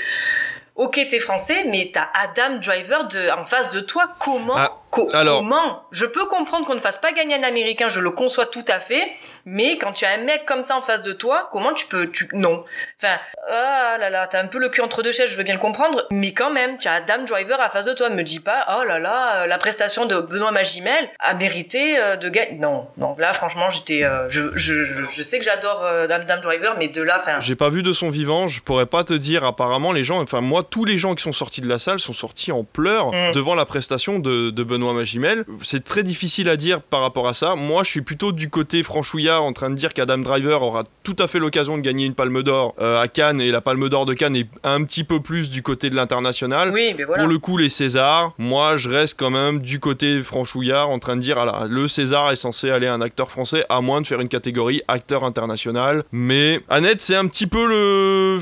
ok, 0.75 1.01
t'es 1.09 1.19
français, 1.19 1.65
mais 1.67 1.91
t'as 1.93 2.09
Adam 2.15 2.59
Driver 2.59 3.05
de, 3.05 3.31
en 3.31 3.45
face 3.45 3.71
de 3.71 3.81
toi. 3.81 4.11
Comment, 4.19 4.57
Ah, 4.57 4.80
co- 4.91 5.09
alors- 5.13 5.39
comment 5.41 5.83
Je 5.93 6.05
peux 6.07 6.25
comprendre 6.27 6.67
qu'on 6.67 6.75
ne 6.75 6.81
fasse 6.81 6.99
pas 6.99 7.13
gagner 7.13 7.35
un 7.35 7.43
Américain, 7.43 7.89
je 7.89 8.01
le 8.01 8.11
conçois 8.11 8.47
tout 8.47 8.65
à 8.69 8.79
fait. 8.79 9.11
Mais 9.45 9.77
quand 9.79 9.93
tu 9.93 10.05
as 10.05 10.11
un 10.13 10.19
mec 10.19 10.45
comme 10.47 10.63
ça 10.63 10.77
en 10.77 10.81
face 10.81 11.03
de 11.03 11.13
toi, 11.13 11.49
comment 11.51 11.73
tu 11.73 11.87
peux, 11.87 12.11
tu, 12.11 12.29
non. 12.33 12.65
Enfin, 13.03 13.19
ah 13.51 13.97
là 13.99 14.11
là, 14.11 14.27
t'as 14.27 14.41
un 14.43 14.47
peu 14.47 14.59
le 14.59 14.69
cul 14.69 14.81
entre 14.83 15.03
deux 15.03 15.13
chaises, 15.13 15.31
je 15.31 15.37
veux 15.37 15.43
bien 15.43 15.55
le 15.55 15.61
comprendre, 15.61 16.07
mais 16.11 16.33
quand 16.33 16.51
même, 16.51 16.79
tu 16.79 16.89
as 16.89 16.95
Adam 16.95 17.25
Driver 17.27 17.59
en 17.61 17.71
face 17.71 17.87
de 17.87 17.93
toi. 17.93 18.11
Me 18.11 18.23
dis 18.23 18.41
pas, 18.41 18.67
oh 18.79 18.85
là 18.85 18.99
là, 18.99 19.43
euh, 19.43 19.47
la 19.47 19.59
prestation 19.59 20.07
de 20.07 20.19
Benoît 20.21 20.53
Magimel 20.53 21.09
a 21.21 21.35
mérité 21.35 21.99
euh, 21.99 22.17
de 22.17 22.29
gagner. 22.29 22.59
Non, 22.59 22.89
non, 22.97 23.15
là, 23.19 23.33
franchement, 23.33 23.71
j'étais, 23.71 24.05
euh, 24.05 24.29
je, 24.29 24.43
je, 24.57 24.85
je, 24.85 25.07
je 25.07 25.23
sais 25.23 25.39
que 25.39 25.45
j'adore 25.45 25.85
euh, 25.85 26.07
Adam 26.09 26.41
Driver, 26.41 26.75
mais 26.79 26.89
de 26.89 27.03
là, 27.03 27.17
enfin, 27.19 27.41
J'ai 27.41 27.57
pas 27.57 27.69
vu 27.71 27.83
de 27.83 27.93
son 27.93 28.11
vivant, 28.11 28.49
je 28.49 28.61
pourrais 28.61 28.87
pas 28.87 29.05
te 29.05 29.15
dire. 29.15 29.45
Apparemment, 29.45 29.93
les 29.93 30.05
gens, 30.05 30.21
enfin 30.23 30.41
moi, 30.41 30.63
tous 30.63 30.85
les 30.85 30.99
gens 30.99 31.15
qui 31.15 31.23
sont 31.23 31.33
sortis 31.33 31.61
de 31.61 31.69
la 31.69 31.79
salle 31.79 31.99
sont 31.99 32.13
sortis 32.13 32.53
en 32.53 32.65
pleurs 32.65 33.11
Mm. 33.13 33.33
devant 33.33 33.55
la 33.55 33.65
prestation 33.65 34.19
de, 34.19 34.51
de 34.51 34.63
Benoît 34.63 34.80
Magimel. 34.93 35.45
C'est 35.63 35.85
très 35.85 36.03
difficile 36.03 36.49
à 36.49 36.57
dire 36.57 36.81
par 36.81 37.01
rapport 37.01 37.29
à 37.29 37.33
ça. 37.33 37.55
Moi, 37.57 37.85
je 37.85 37.91
suis 37.91 38.01
plutôt 38.03 38.33
du 38.33 38.51
côté 38.51 38.83
franchouillard 38.83 39.43
en 39.43 39.53
train 39.53 39.71
de 39.71 39.75
dire 39.75 39.95
qu'Adam 39.95 40.19
Driver 40.19 40.63
aura 40.63 40.85
tout 41.03 41.17
à 41.19 41.29
fait 41.29 41.39
l'occasion 41.39 41.77
de 41.77 41.83
gagner 41.83 42.07
une 42.07 42.15
Palme 42.15 42.43
d'Or 42.43 42.75
euh, 42.81 43.01
à 43.01 43.09
Cannes 43.09 43.41
et 43.41 43.51
la 43.51 43.61
Palme 43.61 43.89
d'Or 43.89 44.07
de 44.07 44.15
Cannes 44.15 44.37
est 44.37 44.49
un 44.65 44.83
petit 44.85 45.05
peu 45.05 45.21
plus 45.21 45.51
du 45.51 45.63
côté 45.63 45.91
de 45.91 45.97
l'international. 45.97 46.71
oui, 46.73 46.95
mais 46.97 47.05
voilà. 47.05 47.23
Pour 47.23 47.29
le 47.31 47.39
coup, 47.39 47.57
les 47.57 47.69
Césars, 47.69 48.35
moi 48.39 48.77
je 48.77 48.89
reste 48.89 49.19
quand 49.19 49.31
même 49.31 49.61
du 49.61 49.81
côté 49.81 50.23
franchouillard 50.23 50.89
en 50.91 50.99
train 50.99 51.17
de 51.17 51.21
dire 51.21 51.39
ah 51.39 51.45
là, 51.45 51.67
le 51.69 51.89
César 51.89 52.31
est 52.31 52.37
censé 52.37 52.71
aller 52.71 52.87
à 52.87 52.95
un 52.95 53.01
acteur 53.01 53.31
français 53.31 53.65
à 53.69 53.81
moins 53.81 54.01
de 54.01 54.07
faire 54.07 54.21
une 54.21 54.29
catégorie 54.29 54.83
acteur 54.89 55.25
international. 55.25 56.05
Mais 56.13 56.61
Annette, 56.69 57.01
c'est 57.01 57.17
un 57.17 57.27
petit 57.27 57.47
peu 57.47 57.67
le. 57.67 58.39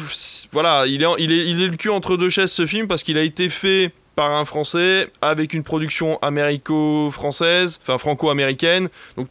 Voilà, 0.52 0.84
il 0.86 1.02
est, 1.02 1.06
il, 1.18 1.32
est, 1.32 1.46
il 1.46 1.62
est 1.62 1.68
le 1.68 1.76
cul 1.76 1.90
entre 1.90 2.16
deux 2.16 2.30
chaises 2.30 2.52
ce 2.52 2.66
film 2.66 2.86
parce 2.86 3.02
qu'il 3.02 3.18
a 3.18 3.22
été 3.22 3.48
fait 3.48 3.92
par 4.18 4.34
un 4.34 4.44
français 4.44 5.12
avec 5.22 5.54
une 5.54 5.62
production 5.62 6.18
américo-française, 6.22 7.78
enfin 7.80 7.98
franco-américaine. 7.98 8.88
Donc 9.16 9.28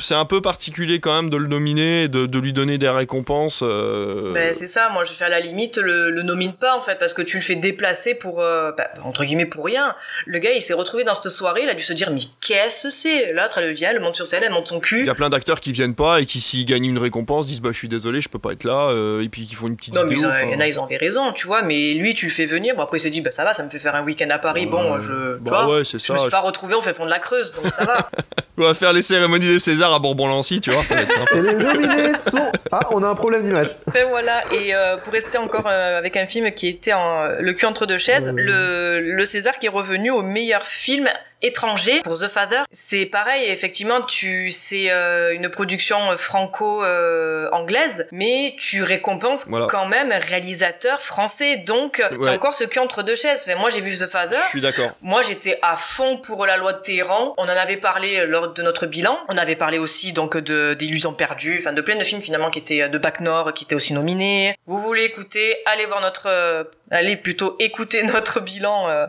c'est 0.00 0.14
un 0.14 0.24
peu 0.24 0.40
particulier 0.40 1.00
quand 1.00 1.14
même 1.14 1.30
de 1.30 1.36
le 1.36 1.46
nominer, 1.46 2.04
et 2.04 2.08
de, 2.08 2.26
de 2.26 2.38
lui 2.38 2.52
donner 2.52 2.78
des 2.78 2.88
récompenses. 2.88 3.60
euh, 3.62 4.32
Ben, 4.32 4.54
c'est 4.54 4.66
ça, 4.66 4.88
moi 4.90 5.04
je 5.04 5.12
fais 5.12 5.24
à 5.24 5.28
la 5.28 5.40
limite 5.40 5.76
le, 5.78 6.10
le 6.10 6.22
nomine 6.22 6.52
pas 6.54 6.74
en 6.76 6.80
fait 6.80 6.98
parce 6.98 7.14
que 7.14 7.22
tu 7.22 7.36
le 7.36 7.42
fais 7.42 7.56
déplacer 7.56 8.14
pour 8.14 8.40
euh, 8.40 8.72
bah, 8.76 8.88
entre 9.04 9.24
guillemets 9.24 9.46
pour 9.46 9.64
rien. 9.64 9.94
Le 10.26 10.38
gars 10.38 10.52
il 10.52 10.62
s'est 10.62 10.72
retrouvé 10.74 11.04
dans 11.04 11.14
cette 11.14 11.30
soirée, 11.32 11.62
il 11.64 11.68
a 11.68 11.74
dû 11.74 11.82
se 11.84 11.92
dire 11.92 12.10
mais 12.10 12.20
qu'est-ce 12.40 12.84
que 12.84 12.90
c'est? 12.90 13.32
L'autre 13.32 13.58
elle 13.58 13.72
vient, 13.72 13.90
elle 13.90 14.00
monte 14.00 14.16
sur 14.16 14.26
scène, 14.26 14.42
elle 14.44 14.52
monte 14.52 14.68
son 14.68 14.76
Il 14.78 14.82
cul. 14.82 15.06
y 15.06 15.10
a 15.10 15.14
plein 15.14 15.30
d'acteurs 15.30 15.60
qui 15.60 15.72
viennent 15.72 15.94
pas 15.94 16.20
et 16.20 16.26
qui, 16.26 16.40
s'ils 16.40 16.64
gagnent 16.64 16.86
une 16.86 16.98
récompense, 16.98 17.46
disent 17.46 17.60
bah 17.60 17.70
je 17.72 17.78
suis 17.78 17.88
désolé, 17.88 18.20
je 18.20 18.28
peux 18.28 18.38
pas 18.38 18.52
être 18.52 18.64
là, 18.64 18.88
euh, 18.90 19.22
et 19.22 19.28
puis 19.28 19.46
qui 19.46 19.54
font 19.54 19.66
une 19.68 19.76
petite 19.76 19.94
Non 19.94 20.02
mais 20.04 20.14
vidéo. 20.14 20.30
ils 20.30 20.44
ont- 20.44 20.48
il 20.48 20.52
y 20.52 20.56
en 20.56 20.60
a 20.60 20.66
ils 20.66 20.80
ont 20.80 20.86
des 20.86 20.96
raisons, 20.96 21.32
tu 21.32 21.46
vois, 21.46 21.62
mais 21.62 21.92
lui 21.94 22.14
tu 22.14 22.26
le 22.26 22.32
fais 22.32 22.46
venir, 22.46 22.74
bon 22.76 22.82
après 22.82 22.98
il 22.98 23.00
se 23.00 23.08
dit 23.08 23.20
bah 23.20 23.30
ça 23.30 23.44
va, 23.44 23.52
ça 23.54 23.62
me 23.64 23.70
fait 23.70 23.78
faire 23.78 23.94
un 23.94 24.02
week-end 24.04 24.30
à 24.30 24.38
Paris, 24.38 24.66
bon 24.66 25.00
je 25.00 25.36
tu 25.36 25.42
Bah 25.50 25.64
vois, 25.64 25.76
ouais, 25.78 25.84
c'est 25.84 25.98
je 25.98 26.04
ça. 26.06 26.14
me 26.14 26.18
suis 26.18 26.30
pas 26.30 26.40
retrouvé 26.40 26.74
au 26.74 26.80
fait 26.80 26.94
fond 26.94 27.04
de 27.04 27.10
la 27.10 27.18
Creuse 27.18 27.52
donc 27.52 27.72
ça 27.72 27.84
va. 27.84 28.10
On 28.58 28.64
va 28.64 28.74
faire 28.74 28.92
les 28.92 29.00
cérémonies 29.02 29.41
des 29.48 29.58
Césars 29.58 29.92
à 29.92 29.98
Bourbon-Lancy, 29.98 30.60
tu 30.60 30.70
vois, 30.70 30.82
ça 30.84 30.94
va 30.94 31.02
être 31.02 31.12
sympa. 31.12 31.36
Et 31.36 31.42
les 31.42 31.52
nominés 31.54 32.14
sont. 32.14 32.50
Ah, 32.70 32.80
on 32.90 33.02
a 33.02 33.08
un 33.08 33.14
problème 33.14 33.42
d'image. 33.42 33.68
Enfin 33.88 34.04
voilà, 34.10 34.42
et 34.54 34.74
euh, 34.74 34.96
pour 34.96 35.12
rester 35.12 35.38
encore 35.38 35.66
euh, 35.66 35.98
avec 35.98 36.16
un 36.16 36.26
film 36.26 36.50
qui 36.52 36.68
était 36.68 36.92
en 36.92 37.26
le 37.38 37.52
cul 37.52 37.66
entre 37.66 37.86
deux 37.86 37.98
chaises, 37.98 38.28
Euh. 38.28 38.32
le, 38.34 39.00
le 39.00 39.24
César 39.24 39.58
qui 39.58 39.66
est 39.66 39.70
revenu 39.70 40.10
au 40.10 40.22
meilleur 40.22 40.62
film 40.62 41.08
étranger 41.42 42.00
pour 42.02 42.18
The 42.18 42.28
Father. 42.28 42.62
C'est 42.70 43.06
pareil, 43.06 43.48
effectivement, 43.50 44.00
tu 44.00 44.50
c'est 44.50 44.90
euh, 44.90 45.34
une 45.34 45.48
production 45.48 45.98
franco-anglaise, 46.16 48.06
mais 48.12 48.54
tu 48.58 48.82
récompenses 48.82 49.44
Voilà. 49.48 49.66
quand 49.66 49.86
même 49.86 50.12
réalisateur 50.12 51.00
français. 51.00 51.56
Donc, 51.56 52.02
tu 52.10 52.16
Ouais. 52.18 52.28
as 52.28 52.32
encore 52.32 52.54
ce 52.54 52.64
cul 52.64 52.78
entre 52.78 53.02
deux 53.02 53.16
chaises. 53.16 53.44
Enfin, 53.46 53.58
moi, 53.58 53.70
j'ai 53.70 53.80
vu 53.80 53.96
The 53.96 54.06
Father. 54.06 54.38
Je 54.44 54.48
suis 54.48 54.60
d'accord. 54.60 54.90
Moi, 55.02 55.22
j'étais 55.22 55.58
à 55.62 55.76
fond 55.76 56.18
pour 56.18 56.46
la 56.46 56.56
loi 56.56 56.72
de 56.72 56.80
Téhéran. 56.80 57.34
On 57.38 57.44
en 57.44 57.48
avait 57.48 57.76
parlé 57.76 58.26
lors 58.26 58.48
de 58.52 58.62
notre 58.62 58.86
bilan. 58.86 59.18
On 59.28 59.36
avait 59.36 59.56
parlé 59.56 59.78
aussi 59.78 60.12
donc 60.12 60.36
de 60.36 60.74
d'Illusions 60.74 61.12
perdues, 61.12 61.58
enfin 61.60 61.72
de 61.72 61.80
plein 61.82 61.96
de 61.96 62.04
films 62.04 62.20
finalement 62.22 62.50
qui 62.50 62.58
étaient 62.58 62.88
de 62.88 62.98
Bac 62.98 63.20
Nord, 63.20 63.52
qui 63.54 63.64
étaient 63.64 63.74
aussi 63.74 63.92
nominés. 63.92 64.54
Vous 64.66 64.78
voulez 64.78 65.04
écouter 65.04 65.56
Allez 65.66 65.86
voir 65.86 66.00
notre, 66.00 66.26
euh, 66.28 66.64
allez 66.92 67.16
plutôt 67.16 67.56
écouter 67.58 68.02
notre 68.14 68.40
bilan 68.40 68.88
euh, 68.88 69.06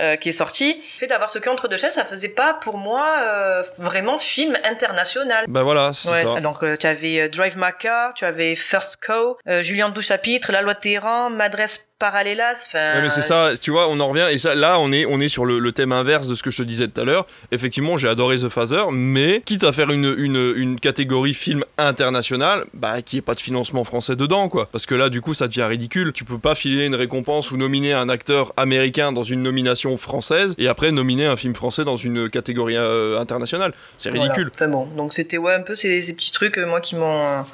euh, 0.00 0.16
qui 0.16 0.30
est 0.30 0.32
sorti. 0.32 0.74
Le 0.76 0.80
fait 0.82 1.06
d'avoir 1.06 1.28
ce 1.28 1.38
cul 1.38 1.48
entre 1.50 1.68
deux 1.68 1.76
chaises, 1.76 1.94
ça 1.94 2.04
faisait 2.04 2.28
pas 2.30 2.54
pour 2.54 2.78
moi 2.78 3.04
euh, 3.20 3.62
vraiment 3.78 4.16
film 4.18 4.56
international. 4.64 5.44
Bah 5.48 5.62
voilà, 5.62 5.92
c'est 5.94 6.08
Ouais, 6.10 6.22
ça. 6.24 6.40
donc 6.40 6.62
euh, 6.62 6.76
tu 6.76 6.86
avais 6.86 7.20
euh, 7.20 7.28
Drive 7.28 7.56
My 7.58 7.68
Car, 7.78 8.14
tu 8.14 8.24
avais 8.24 8.54
First 8.54 9.04
Co, 9.04 9.38
euh, 9.48 9.60
Julien 9.62 9.88
Douchapitre, 9.90 10.52
La 10.52 10.62
Loi 10.62 10.74
de 10.74 10.80
Téhéran, 10.80 11.30
Madresse 11.30 11.87
Parallelas, 11.98 12.66
enfin... 12.68 12.94
Ouais, 12.96 13.02
mais 13.02 13.08
c'est 13.08 13.22
ça, 13.22 13.50
tu 13.60 13.70
vois, 13.72 13.88
on 13.88 13.98
en 13.98 14.08
revient, 14.08 14.28
et 14.30 14.38
ça, 14.38 14.54
là, 14.54 14.78
on 14.78 14.92
est, 14.92 15.04
on 15.06 15.20
est 15.20 15.28
sur 15.28 15.44
le, 15.44 15.58
le 15.58 15.72
thème 15.72 15.90
inverse 15.92 16.28
de 16.28 16.34
ce 16.36 16.42
que 16.44 16.50
je 16.50 16.58
te 16.58 16.62
disais 16.62 16.86
tout 16.86 17.00
à 17.00 17.04
l'heure. 17.04 17.26
Effectivement, 17.50 17.96
j'ai 17.98 18.08
adoré 18.08 18.36
The 18.36 18.48
Father, 18.48 18.84
mais 18.92 19.42
quitte 19.44 19.64
à 19.64 19.72
faire 19.72 19.90
une, 19.90 20.14
une, 20.16 20.52
une 20.56 20.78
catégorie 20.78 21.34
film 21.34 21.64
international, 21.76 22.64
bah, 22.74 23.02
qu'il 23.02 23.16
n'y 23.16 23.18
ait 23.18 23.22
pas 23.22 23.34
de 23.34 23.40
financement 23.40 23.82
français 23.84 24.14
dedans, 24.14 24.48
quoi. 24.48 24.68
Parce 24.70 24.86
que 24.86 24.94
là, 24.94 25.08
du 25.08 25.20
coup, 25.20 25.34
ça 25.34 25.48
devient 25.48 25.64
ridicule. 25.64 26.12
Tu 26.12 26.24
peux 26.24 26.38
pas 26.38 26.54
filer 26.54 26.86
une 26.86 26.94
récompense 26.94 27.50
ou 27.50 27.56
nominer 27.56 27.92
un 27.94 28.08
acteur 28.08 28.52
américain 28.56 29.10
dans 29.12 29.24
une 29.24 29.42
nomination 29.42 29.96
française, 29.96 30.54
et 30.58 30.68
après 30.68 30.92
nominer 30.92 31.26
un 31.26 31.36
film 31.36 31.54
français 31.54 31.84
dans 31.84 31.96
une 31.96 32.30
catégorie 32.30 32.76
euh, 32.76 33.18
internationale. 33.18 33.72
C'est 33.96 34.10
Voilà. 34.10 34.24
ridicule. 34.24 34.50
Enfin 34.54 34.68
bon, 34.68 34.86
donc 34.96 35.12
c'était 35.14 35.38
ouais 35.38 35.54
un 35.54 35.62
peu 35.62 35.74
ces, 35.74 36.00
ces 36.00 36.14
petits 36.14 36.32
trucs 36.32 36.58
euh, 36.58 36.66
moi 36.66 36.80
qui 36.80 36.94
m'ont 36.96 37.44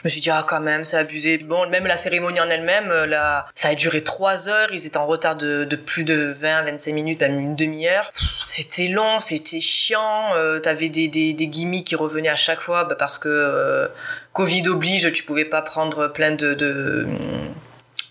je 0.00 0.08
me 0.08 0.10
suis 0.10 0.22
dit 0.22 0.30
ah 0.30 0.46
quand 0.48 0.60
même 0.60 0.86
c'est 0.86 0.96
abusé. 0.96 1.36
Bon 1.36 1.68
même 1.68 1.86
la 1.86 1.96
cérémonie 1.96 2.40
en 2.40 2.48
elle-même 2.48 2.90
euh, 2.90 3.06
ça 3.54 3.68
a 3.68 3.74
duré 3.74 4.02
trois 4.02 4.48
heures, 4.48 4.68
ils 4.72 4.86
étaient 4.86 4.96
en 4.96 5.06
retard 5.06 5.36
de, 5.36 5.66
plus 5.76 6.04
de 6.04 6.14
20 6.14 6.64
25 6.64 6.94
minutes 6.94 7.20
même 7.20 7.38
une 7.38 7.54
demi-heure. 7.54 8.10
C'était 8.42 8.88
long, 8.88 9.18
c'était 9.18 9.60
chiant, 9.60 10.34
euh, 10.34 10.58
t'avais 10.58 10.88
des, 10.88 11.08
des 11.08 11.46
gimmicks 11.46 11.88
qui 11.88 11.96
revenaient 11.96 12.30
à 12.30 12.36
chaque 12.36 12.60
fois 12.60 12.84
bah, 12.84 12.94
parce 12.98 13.18
que 13.18 13.28
euh, 13.28 13.88
Covid 14.32 14.68
oblige, 14.68 15.12
tu 15.12 15.22
pouvais 15.24 15.44
pas 15.44 15.60
prendre 15.60 16.08
plein 16.08 16.30
de, 16.30 17.06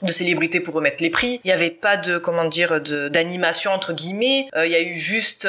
célébrités 0.07 0.59
pour 0.59 0.75
remettre 0.75 1.01
les 1.01 1.09
prix. 1.09 1.41
Il 1.43 1.47
n'y 1.47 1.53
avait 1.53 1.71
pas 1.71 1.97
de 1.97 2.19
comment 2.19 2.45
dire 2.45 2.79
d'animation 2.81 3.71
entre 3.71 3.93
guillemets. 3.93 4.47
Il 4.55 4.69
y 4.69 4.75
a 4.75 4.81
eu 4.81 4.93
juste 4.93 5.47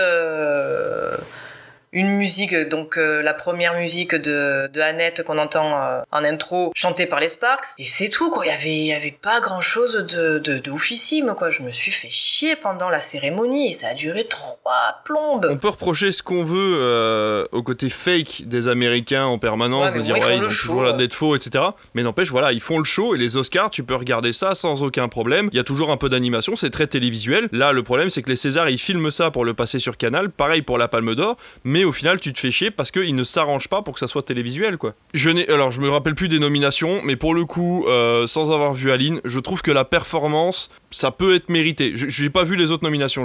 une 1.93 2.09
musique, 2.09 2.55
donc 2.69 2.97
euh, 2.99 3.21
la 3.23 3.35
première 3.35 3.75
musique 3.75 4.15
de, 4.15 4.69
de 4.73 4.81
Annette 4.81 5.25
qu'on 5.25 5.39
entend 5.39 5.75
euh, 5.83 6.03
en 6.13 6.23
intro, 6.25 6.71
chantée 6.77 7.07
par 7.07 7.19
les 7.19 7.29
Sparks, 7.29 7.67
et 7.79 7.85
c'est 7.85 8.09
tout 8.09 8.31
quoi. 8.31 8.47
Il 8.47 8.49
y 8.49 8.53
avait, 8.53 8.71
il 8.77 8.87
y 8.87 8.93
avait 8.93 9.17
pas 9.21 9.41
grand 9.41 9.61
chose 9.61 10.07
de, 10.07 10.39
de, 10.39 10.59
de 10.59 10.71
oufissime 10.71 11.35
quoi. 11.37 11.51
Je 11.51 11.63
me 11.63 11.71
suis 11.71 11.91
fait 11.91 12.09
chier 12.11 12.55
pendant 12.55 12.91
la 12.91 13.01
cérémonie 13.01 13.71
et 13.71 13.73
ça 13.73 13.89
a 13.89 13.95
duré 13.95 14.25
trois 14.25 15.01
plombes. 15.05 15.49
On 15.51 15.57
peut 15.57 15.69
reprocher 15.69 16.13
ce 16.13 16.23
qu'on 16.23 16.45
veut 16.45 16.77
euh, 16.79 17.45
au 17.51 17.63
côté 17.65 17.91
fake 17.91 18.43
des 18.47 18.69
Américains 18.69 19.25
en 19.25 19.39
permanence, 19.39 19.91
Ouais, 19.93 19.99
de 19.99 20.03
dire 20.03 20.17
ils 20.17 20.25
ouais, 20.25 20.37
ils 20.37 20.41
le 20.41 20.47
ont 20.47 20.51
show, 20.51 20.69
toujours 20.69 20.83
l'air 20.85 20.93
ouais. 20.93 20.99
d'être 20.99 21.15
faux, 21.15 21.35
etc. 21.35 21.65
Mais 21.95 22.03
n'empêche, 22.03 22.29
voilà, 22.31 22.53
ils 22.53 22.61
font 22.61 22.79
le 22.79 22.85
show 22.85 23.17
et 23.17 23.19
les 23.19 23.37
Oscars, 23.37 23.71
tu 23.71 23.83
peux 23.83 23.97
regarder 23.97 24.33
ça 24.33 24.55
sans 24.55 24.85
aucun 24.85 25.09
problème. 25.09 25.49
Il 25.53 25.57
y 25.57 25.61
a 25.61 25.65
toujours 25.65 25.91
un 25.91 25.97
peu 25.97 26.09
d'animation, 26.09 26.55
c'est 26.55 26.71
très 26.71 26.87
télévisuel. 26.87 27.49
Là, 27.51 27.73
le 27.73 27.83
problème, 27.83 28.11
c'est 28.11 28.23
que 28.23 28.31
les 28.31 28.37
Césars, 28.37 28.69
ils 28.69 28.79
filment 28.79 29.11
ça 29.11 29.33
pour 29.33 29.45
le 29.45 29.55
passer 29.55 29.81
sur 29.81 29.97
Canal. 29.97 30.31
Pareil 30.31 30.63
pour 30.63 30.79
la 30.79 30.87
Palme 30.87 31.17
d'Or, 31.17 31.37
mais 31.65 31.80
au 31.85 31.93
final, 31.93 32.21
tu 32.21 32.33
te 32.33 32.39
fais 32.39 32.51
chier 32.51 32.71
parce 32.71 32.91
qu'ils 32.91 33.15
ne 33.15 33.25
s'arrangent 33.25 33.69
pas 33.69 33.83
pour 33.83 33.95
que 33.95 34.01
ça 34.01 34.09
soit 34.09 34.23
télévisuel, 34.23 34.77
quoi. 34.79 34.95
Je 35.15 35.31
n'ai, 35.31 35.49
alors, 35.49 35.71
je 35.71 35.81
me 35.81 35.89
rappelle 35.89 36.15
plus 36.15 36.29
des 36.29 36.39
nominations, 36.39 37.01
mais 37.05 37.17
pour 37.17 37.35
le 37.35 37.45
coup, 37.45 37.87
euh, 37.87 38.27
sans 38.27 38.53
avoir 38.53 38.75
vu 38.75 38.91
Aline, 38.91 39.21
je 39.25 39.41
trouve 39.41 39.63
que 39.63 39.71
la 39.71 39.85
performance, 39.85 40.71
ça 40.91 41.11
peut 41.11 41.35
être 41.35 41.49
mérité. 41.49 41.93
Je 41.95 42.23
n'ai 42.23 42.31
pas 42.31 42.45
vu 42.45 42.57
les 42.57 42.71
autres 42.71 42.85
nominations, 42.85 43.25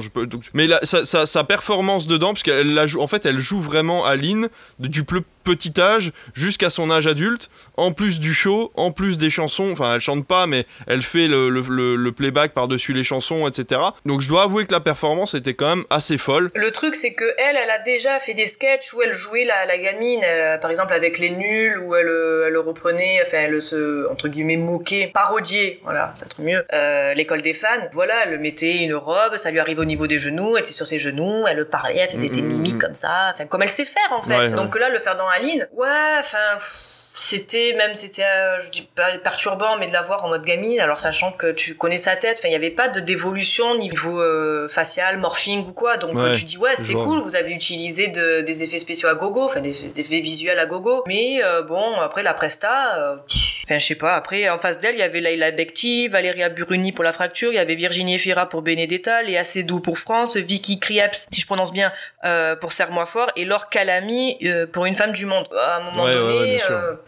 mais 0.53 0.67
sa, 0.84 1.43
performance 1.43 2.07
dedans, 2.07 2.34
parce 2.34 2.43
qu'elle 2.43 2.79
fait, 3.07 3.25
elle 3.25 3.39
joue 3.39 3.60
vraiment 3.60 4.05
Aline 4.05 4.50
du 4.79 5.03
plus 5.03 5.22
petit 5.45 5.79
âge 5.79 6.12
jusqu'à 6.34 6.69
son 6.69 6.91
âge 6.91 7.07
adulte, 7.07 7.50
en 7.77 7.93
plus 7.93 8.19
du 8.19 8.34
show, 8.34 8.72
en 8.75 8.91
plus 8.91 9.17
des 9.17 9.29
chansons. 9.29 9.72
Enfin, 9.72 9.95
elle 9.95 10.01
chante 10.01 10.25
pas, 10.27 10.48
mais 10.48 10.65
elle 10.88 11.03
fait 11.03 11.27
le, 11.27 12.12
playback 12.12 12.53
par-dessus 12.53 12.93
les 12.93 13.03
chansons, 13.03 13.48
etc. 13.48 13.81
Donc, 14.05 14.22
je 14.22 14.27
dois 14.27 14.43
avouer 14.43 14.65
que 14.65 14.74
la 14.74 14.79
performance 14.79 15.34
était 15.34 15.53
quand 15.53 15.75
même 15.75 15.86
assez 15.89 16.17
folle. 16.17 16.48
Le 16.55 16.72
truc, 16.72 16.95
c'est 16.95 17.13
que 17.13 17.25
elle, 17.38 17.55
elle 17.55 17.69
a 17.69 17.79
déjà 17.79 18.19
fait 18.19 18.34
des 18.34 18.48
sketchs 18.48 18.93
où 18.93 19.01
elle 19.01 19.13
jouait 19.13 19.45
la, 19.45 19.77
gamine, 19.77 20.22
euh, 20.24 20.57
par 20.57 20.72
exemple 20.72 20.93
avec 20.93 21.19
les 21.19 21.29
nuls, 21.29 21.77
où 21.79 21.95
elle, 21.95 22.07
euh, 22.07 22.48
elle 22.48 22.57
reprenait, 22.57 23.19
enfin, 23.22 23.38
elle 23.41 23.62
se, 23.62 24.10
entre 24.10 24.27
guillemets, 24.27 24.57
moquait, 24.57 25.12
parodiait, 25.13 25.79
voilà, 25.84 26.12
ça 26.15 26.25
trouve 26.25 26.45
mieux, 26.45 26.63
euh, 26.74 27.13
l'école 27.13 27.41
des 27.41 27.53
fans. 27.55 27.83
Voilà, 27.93 28.13
elle 28.25 28.38
mettait 28.39 28.83
une 28.83 28.93
robe, 28.93 29.38
ça 29.38 29.50
lui 29.50 29.59
arrive 29.59 29.79
au 29.79 29.85
niveau 29.85 30.05
des 30.05 30.19
genoux, 30.19 30.55
elle 30.55 30.63
était 30.63 30.74
sur 30.74 30.85
ses 30.85 31.00
genoux, 31.00 31.47
elle 31.47 31.65
parlait, 31.65 31.97
elle 31.97 32.09
faisait 32.09 32.29
des 32.29 32.43
mimiques 32.43 32.77
comme 32.77 32.93
ça, 32.93 33.31
enfin, 33.33 33.47
comme 33.47 33.63
elle 33.63 33.69
sait 33.69 33.85
faire, 33.85 34.12
en 34.12 34.21
fait. 34.21 34.38
Ouais, 34.38 34.50
ouais. 34.50 34.55
Donc 34.55 34.77
là, 34.77 34.89
le 34.89 35.00
faire 35.00 35.17
dans 35.17 35.27
Aline, 35.27 35.67
ouais, 35.74 35.88
enfin, 36.19 36.38
pff, 36.57 37.04
c'était 37.17 37.74
même, 37.77 37.93
c'était, 37.93 38.24
euh, 38.25 38.60
je 38.60 38.69
dis 38.72 38.89
pas 38.93 39.17
perturbant, 39.19 39.77
mais 39.79 39.88
de 39.88 39.93
la 39.93 40.01
voir 40.01 40.25
en 40.25 40.27
mode 40.27 40.43
gamine, 40.43 40.81
alors 40.81 41.00
sachant 41.00 41.31
que 41.31 41.50
tu 41.53 41.75
connais 41.75 41.98
sa 41.98 42.17
tête, 42.17 42.36
enfin, 42.38 42.50
il 42.50 42.51
y 42.51 42.55
avait 42.55 42.69
pas 42.72 42.89
de 42.89 43.00
d'évolution 43.00 43.77
niveau 43.77 44.19
euh, 44.22 44.67
facial, 44.67 45.17
morphing 45.17 45.65
ou 45.65 45.72
quoi, 45.72 45.95
donc 45.95 46.13
Ouais, 46.13 46.34
tu 46.34 46.43
dis 46.43 46.57
ouais, 46.57 46.75
c'est 46.75 46.91
cool, 46.93 47.19
vous 47.19 47.38
avez 47.38 47.51
utilisé 47.51 48.10
de- 48.10 48.41
des 48.41 48.63
effets 48.63 48.79
spéciaux 48.79 49.07
à 49.07 49.15
gogo, 49.15 49.43
enfin 49.45 49.62
des, 49.62 49.72
des 49.72 50.01
effets 50.01 50.19
visuels 50.19 50.60
à 50.60 50.65
gogo, 50.65 51.03
mais 51.07 51.41
euh, 51.41 51.62
bon, 51.62 51.95
après 52.01 52.22
la 52.22 52.34
presta, 52.34 52.98
euh, 52.98 53.15
enfin 53.63 53.79
je 53.79 53.86
sais 53.86 53.95
pas, 53.95 54.15
après 54.15 54.50
en 54.50 54.60
face 54.60 54.79
d'elle, 54.79 54.95
il 54.95 55.00
y 55.00 55.03
avait 55.03 55.22
Laila 55.22 55.51
Bekti, 55.51 56.10
Valéria 56.10 56.50
Buruni 56.50 56.91
pour 56.91 57.05
la 57.05 57.13
fracture, 57.13 57.53
il 57.53 57.55
y 57.55 57.60
avait 57.60 57.75
Virginie 57.75 58.15
Efira 58.15 58.50
pour 58.50 58.62
Benedetta, 58.62 59.22
Léa 59.24 59.45
Seydoux 59.45 59.79
pour 59.79 60.00
France, 60.00 60.36
Vicky 60.36 60.81
Krieps, 60.81 61.27
si 61.31 61.39
je 61.39 61.45
prononce 61.45 61.72
bien, 61.72 61.93
euh, 62.25 62.57
pour 62.57 62.74
Serre-moi 62.74 63.05
fort, 63.05 63.31
et 63.38 63.45
Laure 63.45 63.69
Calamy 63.69 64.38
euh, 64.43 64.67
pour 64.67 64.86
Une 64.86 64.98
femme 64.98 65.13
du 65.13 65.25
monde. 65.25 65.48
À 65.57 65.77
un 65.77 65.79
moment 65.91 66.03
Ouais, 66.03 66.13
donné, 66.13 66.34
ouais, 66.57 66.62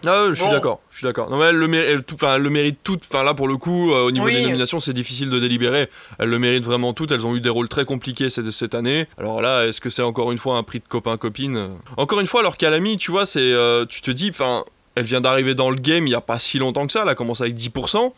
Ah, 0.05 0.25
je 0.29 0.35
suis 0.35 0.45
bon. 0.45 0.51
d'accord, 0.51 0.81
je 0.91 0.97
suis 0.97 1.05
d'accord. 1.05 1.29
Non, 1.29 1.37
mais 1.37 1.45
elle 1.45 1.55
le, 1.55 1.67
mé- 1.67 1.77
elle 1.83 2.03
tout- 2.03 2.15
enfin, 2.15 2.35
elle 2.35 2.41
le 2.43 2.49
mérite 2.49 2.79
toutes. 2.83 3.03
Enfin, 3.11 3.23
là, 3.23 3.33
pour 3.33 3.47
le 3.47 3.57
coup, 3.57 3.91
euh, 3.93 4.05
au 4.05 4.11
niveau 4.11 4.25
Oui. 4.25 4.33
des 4.35 4.43
nominations, 4.43 4.79
c'est 4.79 4.93
difficile 4.93 5.29
de 5.29 5.39
délibérer. 5.39 5.89
Elles 6.19 6.29
le 6.29 6.37
méritent 6.39 6.63
vraiment 6.65 6.93
toutes. 6.93 7.11
Elles 7.11 7.25
ont 7.25 7.35
eu 7.35 7.41
des 7.41 7.49
rôles 7.49 7.67
très 7.69 7.83
compliqués 7.85 8.29
cette, 8.29 8.51
cette 8.51 8.75
année. 8.75 9.07
Alors 9.17 9.41
là, 9.41 9.65
est-ce 9.65 9.81
que 9.81 9.89
c'est 9.89 10.03
encore 10.03 10.31
une 10.31 10.37
fois 10.37 10.57
un 10.57 10.63
prix 10.63 10.79
de 10.79 10.85
copain-copine? 10.87 11.69
Encore 11.97 12.19
une 12.19 12.27
fois, 12.27 12.41
alors 12.41 12.57
Calamy, 12.57 12.97
tu 12.97 13.09
vois, 13.11 13.25
c'est, 13.25 13.39
euh, 13.41 13.85
tu 13.85 14.01
te 14.01 14.11
dis, 14.11 14.29
enfin, 14.29 14.65
elle 14.95 15.05
vient 15.05 15.21
d'arriver 15.21 15.55
dans 15.55 15.69
le 15.69 15.75
game 15.77 16.05
il 16.07 16.11
y 16.11 16.15
a 16.15 16.21
pas 16.21 16.39
si 16.39 16.59
longtemps 16.59 16.85
que 16.85 16.93
ça. 16.93 17.01
Elle 17.03 17.09
a 17.09 17.15
commencé 17.15 17.43
avec 17.43 17.55
10%. 17.55 18.13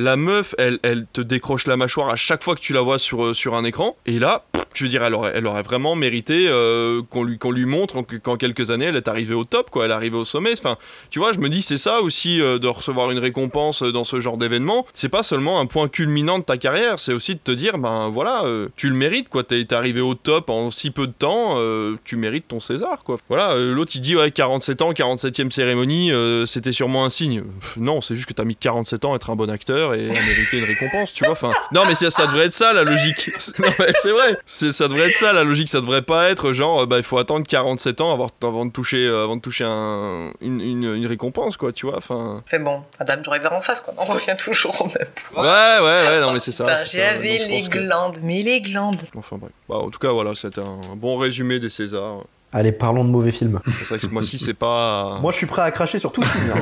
La 0.00 0.16
meuf, 0.16 0.54
elle, 0.58 0.78
elle 0.84 1.06
te 1.12 1.20
décroche 1.20 1.66
la 1.66 1.76
mâchoire 1.76 2.08
à 2.08 2.14
chaque 2.16 2.44
fois 2.44 2.54
que 2.54 2.60
tu 2.60 2.72
la 2.72 2.80
vois 2.82 2.98
sur, 3.00 3.24
euh, 3.26 3.34
sur 3.34 3.54
un 3.56 3.64
écran. 3.64 3.96
Et 4.06 4.20
là, 4.20 4.44
je 4.72 4.84
veux 4.84 4.88
dire, 4.88 5.02
elle 5.02 5.14
aurait, 5.14 5.32
elle 5.34 5.44
aurait 5.46 5.62
vraiment 5.64 5.96
mérité 5.96 6.46
euh, 6.48 7.02
qu'on 7.10 7.24
lui, 7.24 7.36
lui 7.50 7.64
montre 7.66 7.96
en- 7.96 8.04
qu'en 8.04 8.36
quelques 8.36 8.70
années, 8.70 8.84
elle 8.84 8.94
est 8.96 9.08
arrivée 9.08 9.34
au 9.34 9.44
top, 9.44 9.70
quoi. 9.70 9.84
Elle 9.86 9.90
est 9.90 9.94
arrivée 9.94 10.16
au 10.16 10.24
sommet. 10.24 10.52
Enfin, 10.52 10.76
tu 11.10 11.18
vois, 11.18 11.32
je 11.32 11.40
me 11.40 11.48
dis, 11.48 11.62
c'est 11.62 11.78
ça 11.78 12.00
aussi 12.00 12.40
euh, 12.40 12.60
de 12.60 12.68
recevoir 12.68 13.10
une 13.10 13.18
récompense 13.18 13.82
dans 13.82 14.04
ce 14.04 14.20
genre 14.20 14.36
d'événement. 14.36 14.86
C'est 14.94 15.08
pas 15.08 15.24
seulement 15.24 15.58
un 15.58 15.66
point 15.66 15.88
culminant 15.88 16.38
de 16.38 16.44
ta 16.44 16.58
carrière, 16.58 17.00
c'est 17.00 17.12
aussi 17.12 17.34
de 17.34 17.40
te 17.40 17.50
dire, 17.50 17.78
ben 17.78 18.08
voilà, 18.08 18.44
tu 18.76 18.88
le 18.88 18.94
mérites, 18.94 19.28
quoi. 19.28 19.42
T'es 19.42 19.72
arrivé 19.74 20.00
au 20.00 20.14
top 20.14 20.48
en 20.48 20.70
si 20.70 20.92
peu 20.92 21.08
de 21.08 21.12
temps, 21.12 21.56
tu 22.04 22.16
mérites 22.16 22.46
ton 22.46 22.60
César, 22.60 23.02
quoi. 23.04 23.16
Voilà, 23.28 23.56
l'autre 23.56 23.90
il 23.96 24.00
dit, 24.00 24.14
ouais, 24.14 24.30
47 24.30 24.82
ans, 24.82 24.92
47e 24.92 25.50
cérémonie, 25.50 26.12
c'était 26.46 26.72
sûrement 26.72 27.04
un 27.04 27.10
signe. 27.10 27.42
Non, 27.76 28.00
c'est 28.00 28.14
juste 28.14 28.28
que 28.28 28.34
t'as 28.34 28.44
mis 28.44 28.54
47 28.56 29.04
ans 29.04 29.12
à 29.14 29.16
être 29.16 29.30
un 29.30 29.36
bon 29.36 29.50
acteur 29.50 29.87
et 29.94 30.04
à 30.04 30.12
mériter 30.12 30.58
une 30.58 30.64
récompense, 30.64 31.12
tu 31.12 31.24
vois. 31.24 31.32
Enfin, 31.32 31.52
non, 31.72 31.84
mais 31.86 31.94
ça, 31.94 32.10
ça 32.10 32.26
devrait 32.26 32.46
être 32.46 32.52
ça 32.54 32.72
la 32.72 32.84
logique. 32.84 33.30
Non, 33.58 33.68
mais 33.78 33.92
c'est 33.96 34.10
vrai, 34.12 34.38
c'est 34.46 34.72
ça 34.72 34.88
devrait 34.88 35.08
être 35.08 35.16
ça 35.16 35.32
la 35.32 35.44
logique. 35.44 35.68
Ça 35.68 35.80
devrait 35.80 36.02
pas 36.02 36.30
être 36.30 36.52
genre, 36.52 36.82
euh, 36.82 36.86
bah, 36.86 36.98
il 36.98 37.02
faut 37.04 37.18
attendre 37.18 37.46
47 37.46 38.00
ans 38.00 38.12
avant, 38.12 38.28
avant 38.42 38.64
de 38.66 38.70
toucher, 38.72 39.06
euh, 39.06 39.24
avant 39.24 39.36
de 39.36 39.40
toucher 39.40 39.64
un- 39.66 40.32
une, 40.40 40.60
une- 40.60 40.94
une 40.94 41.06
récompense, 41.06 41.56
quoi, 41.56 41.72
tu 41.72 41.86
vois. 41.86 41.96
Enfin, 41.98 42.42
Enfin 42.46 42.58
bon, 42.60 42.82
Madame 42.98 43.22
Driver 43.22 43.52
en 43.52 43.60
face, 43.60 43.80
quoi. 43.80 43.94
On 43.98 44.04
revient 44.04 44.36
toujours 44.38 44.80
au 44.80 44.86
même. 44.86 45.08
ouais, 45.36 45.84
ouais, 45.84 46.06
ouais, 46.08 46.20
non, 46.20 46.32
mais 46.32 46.38
c'est 46.38 46.52
ça. 46.52 46.64
J'avais 46.86 47.38
les 47.38 47.62
que- 47.68 47.78
glandes, 47.78 48.18
mais 48.22 48.42
les 48.42 48.60
glandes. 48.60 49.02
Enfin 49.16 49.36
bref. 49.38 49.52
Bah, 49.68 49.76
en 49.76 49.90
tout 49.90 49.98
cas, 49.98 50.10
voilà, 50.10 50.34
c'était 50.34 50.60
un, 50.60 50.80
un 50.92 50.96
bon 50.96 51.16
résumé 51.18 51.58
des 51.58 51.68
Césars. 51.68 52.24
Allez, 52.50 52.72
parlons 52.72 53.04
de 53.04 53.10
mauvais 53.10 53.30
films. 53.30 53.60
C'est 53.66 53.88
vrai 53.88 53.98
que 53.98 54.06
ce 54.06 54.10
mois-ci, 54.10 54.38
c'est 54.38 54.54
pas. 54.54 55.18
Moi, 55.20 55.32
je 55.32 55.36
suis 55.36 55.46
prêt 55.46 55.60
à 55.62 55.70
cracher 55.70 55.98
sur 55.98 56.12
tout 56.12 56.22
ce 56.22 56.32
qui 56.32 56.38
vient. 56.44 56.54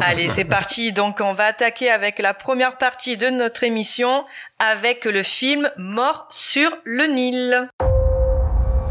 Allez, 0.00 0.28
c'est 0.28 0.44
parti. 0.44 0.92
Donc, 0.92 1.20
on 1.22 1.32
va 1.32 1.46
attaquer 1.46 1.90
avec 1.90 2.18
la 2.18 2.34
première 2.34 2.76
partie 2.76 3.16
de 3.16 3.30
notre 3.30 3.64
émission 3.64 4.24
avec 4.58 5.06
le 5.06 5.22
film 5.22 5.70
Mort 5.78 6.26
sur 6.28 6.70
le 6.84 7.06
Nil. 7.06 7.70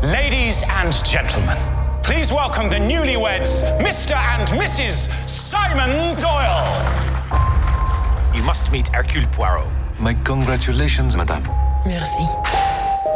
Ladies 0.01 0.63
and 0.71 0.91
gentlemen, 1.05 1.57
please 2.01 2.33
welcome 2.33 2.69
the 2.69 2.79
newlyweds, 2.79 3.63
Mr. 3.81 4.15
and 4.15 4.47
Mrs. 4.57 5.09
Simon 5.27 6.15
Doyle. 6.15 6.65
You 8.33 8.41
must 8.43 8.71
meet 8.71 8.89
Hercule 8.91 9.27
Poirot. 9.35 9.67
My 9.99 10.15
congratulations, 10.23 11.15
madame. 11.15 11.43
Merci. 11.85 12.23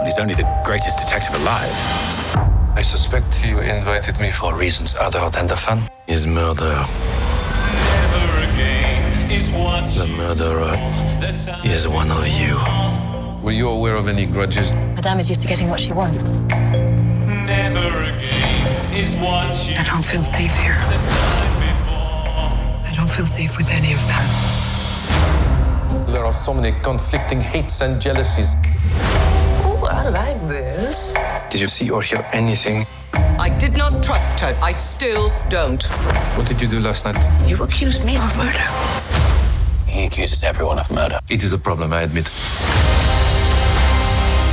He's 0.06 0.20
only 0.20 0.36
the 0.36 0.46
greatest 0.64 1.00
detective 1.00 1.34
alive. 1.36 1.72
I 2.76 2.82
suspect 2.82 3.46
you 3.46 3.60
invited 3.60 4.20
me 4.20 4.32
for 4.32 4.56
reasons 4.56 4.96
other 4.96 5.30
than 5.30 5.46
the 5.48 5.56
fun. 5.56 5.88
His 6.08 6.26
murder. 6.26 6.88
The 10.00 10.08
murderer 10.18 10.74
is 11.64 11.88
one 11.88 12.10
of 12.12 12.28
you. 12.28 12.58
Were 13.44 13.52
you 13.52 13.70
aware 13.70 13.96
of 13.96 14.08
any 14.08 14.26
grudges? 14.26 14.74
Madame 14.74 15.20
is 15.20 15.30
used 15.30 15.42
to 15.42 15.48
getting 15.48 15.70
what 15.70 15.80
she 15.80 15.94
wants. 15.94 16.40
I 16.50 16.52
don't 19.86 20.04
feel 20.04 20.24
safe 20.24 20.56
here. 20.58 20.76
I 22.90 22.94
don't 22.96 23.10
feel 23.10 23.28
safe 23.28 23.56
with 23.56 23.70
any 23.70 23.94
of 23.94 24.02
them. 24.08 24.26
There 26.08 26.26
are 26.26 26.34
so 26.34 26.54
many 26.54 26.72
conflicting 26.82 27.40
hates 27.40 27.82
and 27.82 28.02
jealousies. 28.02 28.56
I 29.86 30.10
like 30.10 30.48
this. 30.48 31.16
Did 31.50 31.62
you 31.62 31.68
see 31.68 31.90
or 31.90 32.02
hear 32.02 32.26
anything? 32.32 32.86
I 33.14 33.50
did 33.50 33.76
not 33.78 34.04
trust 34.04 34.40
her. 34.40 34.58
I 34.62 34.74
still 34.74 35.32
don't. 35.50 35.84
What 36.38 36.48
did 36.48 36.62
you 36.62 36.68
do 36.68 36.80
last 36.80 37.06
night? 37.06 37.18
You 37.48 37.62
accused 37.64 38.06
me 38.06 38.18
of 38.18 38.38
murder. 38.38 38.66
He 39.88 40.06
accuses 40.06 40.44
everyone 40.44 40.80
of 40.80 40.90
murder. 40.92 41.20
It 41.30 41.44
is 41.44 41.54
a 41.54 41.58
problem, 41.58 41.94
I 41.94 42.02
admit. 42.02 42.26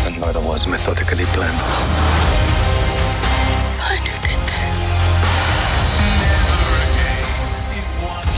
The 0.05 0.11
murder 0.21 0.41
was 0.41 0.67
methodically 0.67 1.25
planned. 1.25 1.61
Find 3.81 4.07
who 4.07 4.17
did 4.29 4.41
this. 4.51 4.77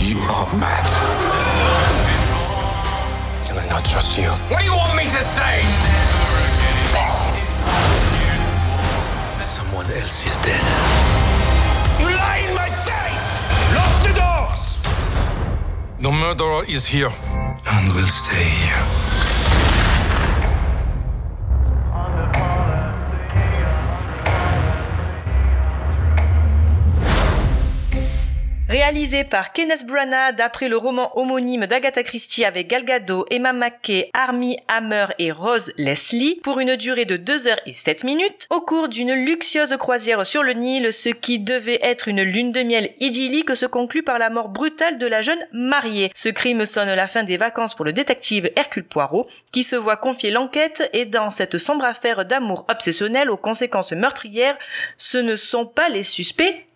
You 0.09 0.19
are 0.21 0.47
mad. 0.59 0.87
Can 3.47 3.59
I 3.59 3.67
not 3.69 3.85
trust 3.85 4.17
you? 4.19 4.29
What 4.51 4.61
do 4.61 4.65
you 4.65 4.77
want 4.77 4.97
me 4.97 5.05
to 5.05 5.23
say? 5.23 6.12
Else 10.03 10.25
is 10.27 10.39
dead. 10.39 10.65
You 12.01 12.07
lie 12.07 12.43
in 12.49 12.55
my 12.55 12.71
face! 12.87 13.29
Lock 13.77 13.95
the 14.07 14.13
doors! 14.23 14.63
The 16.01 16.11
murderer 16.11 16.65
is 16.65 16.87
here. 16.87 17.13
And 17.75 17.95
will 17.95 18.11
stay 18.23 18.49
here. 18.63 19.32
Réalisé 28.73 29.25
par 29.25 29.53
Kenneth 29.53 29.85
Branagh 29.85 30.35
d'après 30.35 30.71
le 30.71 30.79
roman 30.79 31.15
homonyme 31.19 31.67
d'Agatha 31.67 32.03
Christie 32.03 32.47
avec 32.47 32.69
Gal 32.69 32.87
Gadot, 32.87 33.27
Emma 33.29 33.53
Mackey, 33.53 34.09
Armie 34.15 34.57
Hammer 34.67 35.09
et 35.19 35.31
Rose 35.31 35.75
Leslie 35.77 36.41
pour 36.43 36.59
une 36.59 36.77
durée 36.77 37.05
de 37.05 37.19
2 37.19 37.49
heures 37.49 37.61
et 37.67 37.75
7 37.75 38.03
minutes 38.03 38.47
au 38.49 38.63
cours 38.63 38.89
d'une 38.89 39.13
luxueuse 39.13 39.77
croisière 39.77 40.25
sur 40.25 40.43
le 40.43 40.55
Nil, 40.55 40.91
ce 40.91 41.11
qui 41.11 41.39
devait 41.39 41.81
être 41.83 42.09
une 42.09 42.23
lune 42.23 42.51
de 42.51 42.63
miel 42.63 42.95
idyllique 42.99 43.55
se 43.55 43.67
conclut 43.67 44.03
par 44.03 44.19
la 44.19 44.31
mort 44.31 44.49
brutale 44.49 44.97
de 44.97 45.07
la 45.07 45.21
jeune 45.21 45.47
mariée. 45.53 46.11
Ce 46.15 46.31
crime 46.31 46.65
sonne 46.65 46.95
la 46.95 47.09
fin 47.09 47.25
des 47.25 47.37
vacances 47.37 47.75
pour 47.75 47.85
le 47.85 47.93
détective 47.93 48.51
Hercule 48.57 48.85
Poirot 48.85 49.29
qui 49.53 49.65
se 49.65 49.77
voit 49.77 49.99
confier 49.99 50.31
l'enquête 50.31 50.89
et 50.95 51.05
dans 51.05 51.31
cette 51.31 51.59
sombre 51.59 51.85
affaire 51.85 52.25
d'amour 52.25 52.65
obsessionnel 52.71 53.29
aux 53.29 53.37
conséquences 53.37 53.93
meurtrières, 53.93 54.57
ce 54.97 55.19
ne 55.19 55.37
sont 55.37 55.67
pas 55.67 55.91
les 55.91 56.05
suspects 56.05 56.72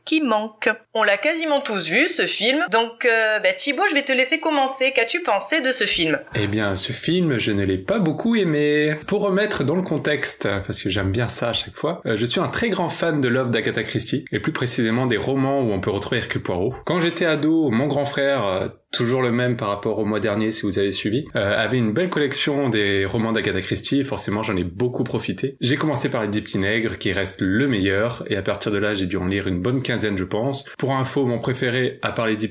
On 0.95 1.03
l'a 1.03 1.17
quasiment 1.17 1.61
tous 1.61 1.89
vu 1.89 2.07
ce 2.07 2.27
film, 2.27 2.65
donc 2.71 3.05
euh, 3.05 3.39
bah, 3.41 3.53
Thibaut, 3.53 3.83
je 3.89 3.95
vais 3.95 4.03
te 4.03 4.13
laisser 4.13 4.39
commencer. 4.39 4.93
Qu'as-tu 4.95 5.21
pensé 5.21 5.61
de 5.61 5.71
ce 5.71 5.85
film? 5.85 6.19
Eh 6.35 6.47
bien, 6.47 6.77
ce 6.77 6.93
film, 6.93 7.39
je 7.39 7.53
ne 7.53 7.65
l'ai 7.65 7.79
pas 7.79 7.99
beaucoup 7.99 8.37
aimé. 8.37 8.95
Pour 9.07 9.23
remettre 9.23 9.65
dans 9.65 9.75
le 9.75 9.83
contexte, 9.83 10.49
parce 10.67 10.83
que 10.83 10.91
j'aime 10.91 11.11
bien 11.11 11.29
ça 11.29 11.51
à 11.51 11.53
chaque 11.53 11.75
fois, 11.75 12.01
euh, 12.07 12.17
je 12.17 12.25
suis 12.25 12.41
un 12.41 12.49
très 12.49 12.69
grand 12.69 12.89
fan 12.89 13.21
de 13.21 13.29
l'œuvre 13.29 13.51
d'Agatha 13.51 13.83
Christie, 13.83 14.25
et 14.33 14.41
plus 14.41 14.53
précisément 14.53 15.07
des 15.07 15.17
romans 15.17 15.61
où 15.61 15.73
on 15.73 15.81
peut 15.81 15.91
retrouver 15.91 16.19
Hercule 16.19 16.43
Poirot. 16.43 16.75
Quand 16.85 17.01
j'étais 17.01 17.27
ado, 17.27 17.71
mon 17.71 17.87
grand 17.87 18.05
frère 18.05 18.47
euh, 18.47 18.69
toujours 18.93 19.23
le 19.23 19.33
même 19.33 19.57
par 19.57 19.69
rapport 19.69 19.99
au 19.99 20.05
mois 20.05 20.21
dernier 20.21 20.51
si 20.51 20.63
vous 20.63 20.79
avez 20.79 20.93
suivi, 20.93 21.27
euh, 21.35 21.63
avait 21.63 21.79
une 21.79 21.93
belle 21.93 22.11
collection 22.11 22.69
des 22.69 23.05
romans 23.05 23.33
d'Agatha 23.33 23.61
Christie, 23.61 24.05
forcément 24.05 24.43
j'en 24.43 24.57
ai 24.57 24.65
beaucoup 24.65 25.05
profité. 25.05 25.57
J'ai 25.61 25.77
commencé 25.77 26.09
par 26.09 26.23
les 26.23 26.29
Dix 26.29 26.59
qui 26.99 27.13
reste 27.13 27.41
le 27.41 27.69
meilleur, 27.69 28.25
et 28.29 28.37
à 28.37 28.43
partir 28.43 28.73
de 28.73 28.79
là 28.79 28.95
j'ai 28.95 29.07
dû 29.07 29.17
en 29.17 29.27
lire 29.27 29.47
une 29.47 29.61
bonne 29.61 29.83
quinzaine 29.83 30.17
je 30.17 30.25
pense. 30.25 30.65
Pour 30.79 30.95
info, 30.95 31.27
mon 31.27 31.39
préféré, 31.39 31.99
à 32.03 32.13
part 32.13 32.27
les 32.27 32.37
Dix 32.37 32.47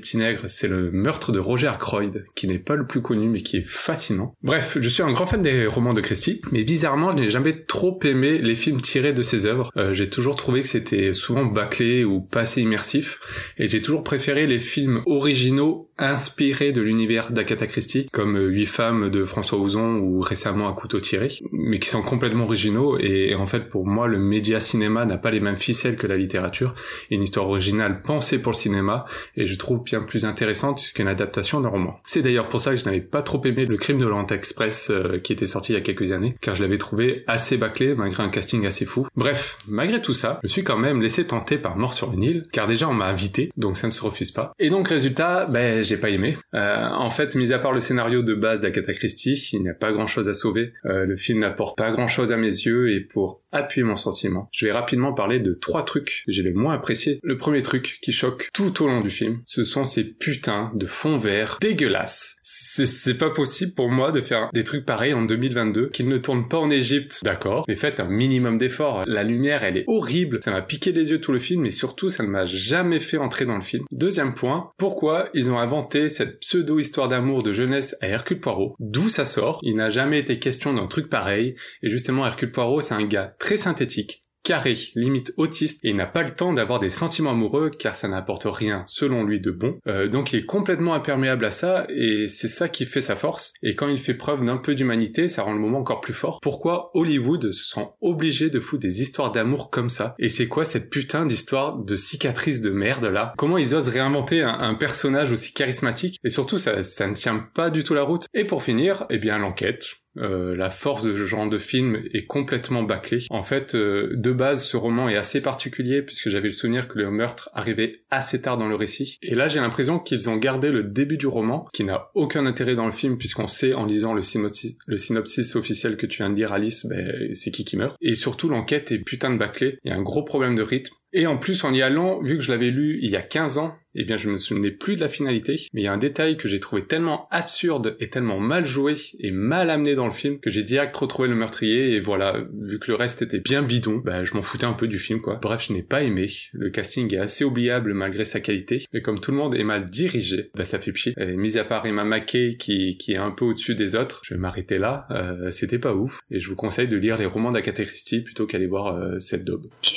c'est 0.47 0.67
le 0.67 0.91
meurtre 0.91 1.31
de 1.31 1.39
Roger 1.39 1.67
Ackroyd, 1.67 2.25
qui 2.35 2.47
n'est 2.47 2.59
pas 2.59 2.75
le 2.75 2.85
plus 2.85 3.01
connu 3.01 3.27
mais 3.27 3.41
qui 3.41 3.57
est 3.57 3.67
fascinant. 3.67 4.33
Bref, 4.43 4.77
je 4.79 4.89
suis 4.89 5.03
un 5.03 5.11
grand 5.11 5.25
fan 5.25 5.41
des 5.41 5.65
romans 5.65 5.93
de 5.93 6.01
Christie, 6.01 6.41
mais 6.51 6.63
bizarrement 6.63 7.11
je 7.11 7.17
n'ai 7.17 7.29
jamais 7.29 7.53
trop 7.53 7.99
aimé 8.03 8.37
les 8.37 8.55
films 8.55 8.81
tirés 8.81 9.13
de 9.13 9.23
ses 9.23 9.45
œuvres. 9.45 9.71
Euh, 9.77 9.93
j'ai 9.93 10.09
toujours 10.09 10.35
trouvé 10.35 10.61
que 10.61 10.67
c'était 10.67 11.13
souvent 11.13 11.45
bâclé 11.45 12.03
ou 12.03 12.21
pas 12.21 12.41
assez 12.41 12.61
immersif, 12.61 13.19
et 13.57 13.67
j'ai 13.67 13.81
toujours 13.81 14.03
préféré 14.03 14.47
les 14.47 14.59
films 14.59 15.01
originaux 15.05 15.89
inspiré 16.25 16.71
de 16.71 16.81
l'univers 16.81 17.31
d'Agatha 17.31 17.67
Christie, 17.67 18.07
comme 18.11 18.35
euh, 18.35 18.47
Huit 18.47 18.65
femmes 18.65 19.11
de 19.11 19.25
François 19.25 19.59
Ozon 19.59 19.97
ou 19.97 20.21
récemment 20.21 20.67
Un 20.67 20.73
couteau 20.73 20.99
tiré, 20.99 21.27
mais 21.51 21.77
qui 21.77 21.87
sont 21.87 22.01
complètement 22.01 22.45
originaux 22.45 22.97
et, 22.97 23.35
en 23.35 23.45
fait 23.45 23.69
pour 23.69 23.85
moi 23.85 24.07
le 24.07 24.17
média 24.17 24.59
cinéma 24.59 25.05
n'a 25.05 25.17
pas 25.17 25.29
les 25.29 25.39
mêmes 25.39 25.55
ficelles 25.55 25.97
que 25.97 26.07
la 26.07 26.17
littérature, 26.17 26.73
une 27.11 27.21
histoire 27.21 27.47
originale 27.47 28.01
pensée 28.01 28.39
pour 28.39 28.53
le 28.53 28.57
cinéma 28.57 29.05
et 29.37 29.45
je 29.45 29.55
trouve 29.55 29.83
bien 29.83 30.01
plus 30.01 30.25
intéressante 30.25 30.91
qu'une 30.95 31.07
adaptation 31.07 31.61
d'un 31.61 31.69
roman. 31.69 31.99
C'est 32.05 32.23
d'ailleurs 32.23 32.49
pour 32.49 32.59
ça 32.59 32.71
que 32.71 32.77
je 32.77 32.85
n'avais 32.85 33.01
pas 33.01 33.21
trop 33.21 33.39
aimé 33.45 33.67
le 33.67 33.77
crime 33.77 33.99
de 33.99 34.07
l'Orient 34.07 34.25
Express 34.25 34.89
euh, 34.89 35.19
qui 35.19 35.31
était 35.31 35.45
sorti 35.45 35.73
il 35.73 35.75
y 35.75 35.77
a 35.77 35.81
quelques 35.81 36.11
années, 36.11 36.35
car 36.41 36.55
je 36.55 36.63
l'avais 36.63 36.79
trouvé 36.79 37.23
assez 37.27 37.57
bâclé 37.57 37.93
malgré 37.93 38.23
un 38.23 38.29
casting 38.29 38.65
assez 38.65 38.85
fou. 38.85 39.05
Bref, 39.15 39.59
malgré 39.67 40.01
tout 40.01 40.13
ça, 40.13 40.39
je 40.43 40.49
suis 40.49 40.63
quand 40.63 40.77
même 40.77 41.01
laissé 41.01 41.27
tenter 41.27 41.59
par 41.59 41.77
Mort 41.77 41.93
sur 41.93 42.09
le 42.09 42.17
Nil, 42.17 42.45
car 42.51 42.65
déjà 42.65 42.89
on 42.89 42.93
m'a 42.93 43.05
invité, 43.05 43.51
donc 43.57 43.77
ça 43.77 43.85
ne 43.85 43.91
se 43.91 44.01
refuse 44.01 44.31
pas. 44.31 44.53
Et 44.57 44.71
donc 44.71 44.87
résultat, 44.87 45.45
ben 45.45 45.83
j'ai 45.83 45.97
pas 45.97 46.09
Euh, 46.53 46.87
en 46.89 47.09
fait, 47.09 47.35
mis 47.35 47.53
à 47.53 47.59
part 47.59 47.73
le 47.73 47.79
scénario 47.79 48.21
de 48.21 48.33
base 48.33 48.61
d'Agatha 48.61 48.93
Christie, 48.93 49.49
il 49.53 49.61
n'y 49.61 49.69
a 49.69 49.73
pas 49.73 49.91
grand 49.91 50.07
chose 50.07 50.29
à 50.29 50.33
sauver. 50.33 50.73
Euh, 50.85 51.05
le 51.05 51.15
film 51.15 51.39
n'apporte 51.39 51.77
pas 51.77 51.91
grand 51.91 52.07
chose 52.07 52.31
à 52.31 52.37
mes 52.37 52.47
yeux 52.47 52.93
et 52.93 53.01
pour 53.01 53.41
appuyer 53.51 53.83
mon 53.83 53.95
sentiment, 53.95 54.49
je 54.51 54.65
vais 54.65 54.71
rapidement 54.71 55.13
parler 55.13 55.39
de 55.39 55.53
trois 55.53 55.83
trucs 55.83 56.23
que 56.25 56.31
j'ai 56.31 56.43
le 56.43 56.53
moins 56.53 56.73
appréciés. 56.73 57.19
Le 57.23 57.37
premier 57.37 57.61
truc 57.61 57.99
qui 58.01 58.11
choque 58.11 58.49
tout 58.53 58.83
au 58.83 58.87
long 58.87 59.01
du 59.01 59.09
film, 59.09 59.41
ce 59.45 59.63
sont 59.63 59.85
ces 59.85 60.03
putains 60.03 60.71
de 60.75 60.85
fonds 60.85 61.17
verts 61.17 61.57
dégueulasses. 61.61 62.34
C'est 62.57 63.17
pas 63.17 63.29
possible 63.29 63.73
pour 63.73 63.89
moi 63.89 64.11
de 64.11 64.21
faire 64.21 64.49
des 64.53 64.63
trucs 64.63 64.85
pareils 64.85 65.13
en 65.13 65.23
2022, 65.23 65.89
qu'ils 65.89 66.07
ne 66.07 66.17
tournent 66.17 66.47
pas 66.47 66.57
en 66.57 66.69
Égypte, 66.69 67.19
d'accord, 67.23 67.65
mais 67.67 67.75
faites 67.75 67.99
un 67.99 68.07
minimum 68.07 68.57
d'efforts. 68.57 69.03
La 69.05 69.23
lumière, 69.23 69.63
elle 69.63 69.77
est 69.77 69.83
horrible, 69.87 70.39
ça 70.43 70.51
m'a 70.51 70.61
piqué 70.61 70.91
les 70.91 71.11
yeux 71.11 71.19
tout 71.19 71.31
le 71.31 71.39
film, 71.39 71.65
et 71.65 71.71
surtout, 71.71 72.09
ça 72.09 72.23
ne 72.23 72.29
m'a 72.29 72.45
jamais 72.45 72.99
fait 72.99 73.17
entrer 73.17 73.45
dans 73.45 73.55
le 73.55 73.61
film. 73.61 73.83
Deuxième 73.91 74.33
point, 74.33 74.71
pourquoi 74.77 75.29
ils 75.33 75.49
ont 75.49 75.59
inventé 75.59 76.09
cette 76.09 76.39
pseudo-histoire 76.39 77.07
d'amour 77.07 77.43
de 77.43 77.53
jeunesse 77.53 77.95
à 78.01 78.07
Hercule 78.07 78.39
Poirot? 78.39 78.75
D'où 78.79 79.09
ça 79.09 79.25
sort? 79.25 79.59
Il 79.63 79.75
n'a 79.75 79.89
jamais 79.89 80.19
été 80.19 80.39
question 80.39 80.73
d'un 80.73 80.87
truc 80.87 81.09
pareil, 81.09 81.55
et 81.83 81.89
justement, 81.89 82.25
Hercule 82.25 82.51
Poirot, 82.51 82.81
c'est 82.81 82.93
un 82.93 83.05
gars 83.05 83.35
très 83.39 83.57
synthétique, 83.57 84.24
carré, 84.45 84.77
limite 84.93 85.33
autiste, 85.37 85.79
et 85.83 85.93
n'a 85.93 86.05
pas 86.05 86.23
le 86.23 86.29
temps 86.29 86.53
d'avoir 86.53 86.79
des 86.79 86.89
sentiments 86.89 87.31
amoureux 87.31 87.71
car 87.71 87.95
ça 87.95 88.07
n'apporte 88.07 88.45
rien, 88.45 88.83
selon 88.87 89.23
lui, 89.23 89.41
de 89.41 89.51
bon. 89.51 89.79
Euh, 89.87 90.07
donc 90.07 90.31
il 90.31 90.39
est 90.39 90.45
complètement 90.45 90.93
imperméable 90.93 91.43
à 91.43 91.51
ça, 91.51 91.85
et 91.89 92.27
c'est 92.27 92.47
ça 92.47 92.69
qui 92.69 92.85
fait 92.85 93.01
sa 93.01 93.15
force. 93.15 93.53
Et 93.63 93.75
quand 93.75 93.89
il 93.89 93.97
fait 93.97 94.13
preuve 94.13 94.45
d'un 94.45 94.57
peu 94.57 94.75
d'humanité, 94.75 95.27
ça 95.27 95.41
rend 95.41 95.53
le 95.53 95.59
moment 95.59 95.79
encore 95.79 95.99
plus 95.99 96.13
fort. 96.13 96.39
Pourquoi 96.41 96.91
Hollywood 96.93 97.51
se 97.51 97.65
sent 97.65 97.87
obligé 98.01 98.49
de 98.49 98.59
foutre 98.59 98.83
des 98.83 99.01
histoires 99.01 99.31
d'amour 99.31 99.71
comme 99.71 99.89
ça? 99.89 100.13
Et 100.19 100.29
c'est 100.29 100.47
quoi 100.47 100.63
cette 100.63 100.89
putain 100.91 101.25
d'histoire 101.25 101.77
de 101.77 101.95
cicatrice 101.95 102.61
de 102.61 102.69
merde 102.69 103.05
là? 103.05 103.33
Comment 103.37 103.57
ils 103.57 103.73
osent 103.73 103.89
réinventer 103.89 104.43
un, 104.43 104.75
personnage 104.75 105.31
aussi 105.31 105.53
charismatique? 105.53 106.19
Et 106.23 106.29
surtout, 106.29 106.59
ça, 106.59 106.83
ça 106.83 107.07
ne 107.07 107.15
tient 107.15 107.39
pas 107.53 107.71
du 107.71 107.83
tout 107.83 107.95
la 107.95 108.03
route. 108.03 108.27
Et 108.33 108.45
pour 108.45 108.61
finir, 108.61 109.05
eh 109.09 109.17
bien 109.17 109.39
l'enquête 109.39 110.04
euh, 110.17 110.55
la 110.55 110.69
force 110.69 111.03
de 111.03 111.15
ce 111.15 111.25
genre 111.25 111.49
de 111.49 111.57
film 111.57 112.03
est 112.13 112.25
complètement 112.25 112.83
bâclée. 112.83 113.19
En 113.29 113.43
fait, 113.43 113.75
euh, 113.75 114.11
de 114.15 114.31
base, 114.31 114.63
ce 114.63 114.77
roman 114.77 115.09
est 115.09 115.15
assez 115.15 115.41
particulier 115.41 116.01
puisque 116.01 116.29
j'avais 116.29 116.47
le 116.47 116.53
souvenir 116.53 116.87
que 116.87 116.97
le 116.97 117.11
meurtre 117.11 117.49
arrivait 117.53 117.91
assez 118.11 118.41
tard 118.41 118.57
dans 118.57 118.67
le 118.67 118.75
récit. 118.75 119.17
Et 119.21 119.35
là, 119.35 119.47
j'ai 119.47 119.59
l'impression 119.59 119.99
qu'ils 119.99 120.29
ont 120.29 120.37
gardé 120.37 120.71
le 120.71 120.83
début 120.83 121.17
du 121.17 121.27
roman, 121.27 121.65
qui 121.73 121.83
n'a 121.83 122.09
aucun 122.15 122.45
intérêt 122.45 122.75
dans 122.75 122.85
le 122.85 122.91
film 122.91 123.17
puisqu'on 123.17 123.47
sait 123.47 123.73
en 123.73 123.85
lisant 123.85 124.13
le 124.13 124.21
synopsis, 124.21 125.55
officiel 125.55 125.97
que 125.97 126.05
tu 126.05 126.17
viens 126.17 126.29
de 126.29 126.35
dire, 126.35 126.53
Alice, 126.53 126.85
ben, 126.85 127.33
c'est 127.33 127.51
qui 127.51 127.65
qui 127.65 127.77
meurt. 127.77 127.95
Et 128.01 128.15
surtout, 128.15 128.49
l'enquête 128.49 128.91
est 128.91 128.99
putain 128.99 129.31
de 129.31 129.37
bâclée. 129.37 129.77
Il 129.83 129.89
y 129.89 129.93
a 129.93 129.97
un 129.97 130.01
gros 130.01 130.23
problème 130.23 130.55
de 130.55 130.63
rythme. 130.63 130.95
Et 131.13 131.27
en 131.27 131.37
plus, 131.37 131.63
en 131.63 131.73
y 131.73 131.81
allant, 131.81 132.21
vu 132.21 132.37
que 132.37 132.43
je 132.43 132.51
l'avais 132.51 132.71
lu 132.71 132.99
il 133.01 133.09
y 133.09 133.15
a 133.15 133.21
15 133.21 133.57
ans, 133.57 133.75
eh 133.95 134.03
bien 134.03 134.17
je 134.17 134.29
me 134.29 134.37
souvenais 134.37 134.71
plus 134.71 134.95
de 134.95 135.01
la 135.01 135.09
finalité, 135.09 135.67
mais 135.73 135.81
il 135.81 135.83
y 135.85 135.87
a 135.87 135.93
un 135.93 135.97
détail 135.97 136.37
que 136.37 136.47
j'ai 136.47 136.59
trouvé 136.59 136.85
tellement 136.85 137.27
absurde 137.31 137.95
et 137.99 138.09
tellement 138.09 138.39
mal 138.39 138.65
joué 138.65 138.95
et 139.19 139.31
mal 139.31 139.69
amené 139.69 139.95
dans 139.95 140.05
le 140.05 140.11
film 140.11 140.39
que 140.39 140.49
j'ai 140.49 140.63
direct 140.63 140.95
retrouvé 140.95 141.27
le 141.27 141.35
meurtrier 141.35 141.93
et 141.93 141.99
voilà, 141.99 142.37
vu 142.59 142.79
que 142.79 142.91
le 142.91 142.95
reste 142.95 143.21
était 143.21 143.39
bien 143.39 143.61
bidon, 143.61 144.01
bah 144.03 144.23
je 144.23 144.33
m'en 144.33 144.41
foutais 144.41 144.65
un 144.65 144.73
peu 144.73 144.87
du 144.87 144.99
film 144.99 145.21
quoi. 145.21 145.39
Bref, 145.41 145.65
je 145.67 145.73
n'ai 145.73 145.83
pas 145.83 146.03
aimé. 146.03 146.27
Le 146.53 146.69
casting 146.69 147.13
est 147.13 147.19
assez 147.19 147.43
oubliable 147.43 147.93
malgré 147.93 148.25
sa 148.25 148.39
qualité, 148.39 148.83
mais 148.93 149.01
comme 149.01 149.19
tout 149.19 149.31
le 149.31 149.37
monde 149.37 149.55
est 149.55 149.63
mal 149.63 149.85
dirigé, 149.85 150.49
bah 150.55 150.65
ça 150.65 150.79
fait 150.79 150.91
pchit. 150.91 151.13
Mis 151.17 151.57
à 151.57 151.63
part 151.63 151.85
Emma 151.85 152.03
Mackey 152.03 152.55
qui, 152.57 152.97
qui 152.97 153.13
est 153.13 153.17
un 153.17 153.31
peu 153.31 153.45
au-dessus 153.45 153.75
des 153.75 153.95
autres, 153.95 154.21
je 154.23 154.33
vais 154.33 154.39
m'arrêter 154.39 154.77
là, 154.77 155.07
euh, 155.11 155.51
c'était 155.51 155.79
pas 155.79 155.93
ouf. 155.93 156.19
Et 156.31 156.39
je 156.39 156.49
vous 156.49 156.55
conseille 156.55 156.87
de 156.87 156.97
lire 156.97 157.17
les 157.17 157.25
romans 157.25 157.51
d'Agatha 157.51 157.83
Christie 157.83 158.21
plutôt 158.21 158.45
qu'aller 158.45 158.67
voir 158.67 158.95
euh, 158.95 159.19
cette 159.19 159.43
daube. 159.43 159.65
Ok 159.65 159.95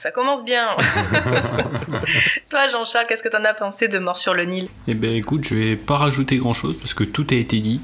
ça 0.00 0.10
commence 0.12 0.46
bien. 0.46 0.68
Toi, 2.48 2.66
Jean-Charles, 2.80 3.06
qu'est-ce 3.08 3.22
que 3.22 3.28
t'en 3.28 3.44
as 3.44 3.52
pensé 3.52 3.88
de 3.88 3.98
Mort 3.98 4.16
sur 4.16 4.32
le 4.32 4.44
Nil? 4.44 4.68
Eh 4.88 4.94
ben, 4.94 5.14
écoute, 5.14 5.44
je 5.44 5.54
vais 5.54 5.76
pas 5.76 5.96
rajouter 5.96 6.38
grand-chose 6.38 6.76
parce 6.78 6.94
que 6.94 7.04
tout 7.04 7.26
a 7.30 7.34
été 7.34 7.60
dit. 7.60 7.82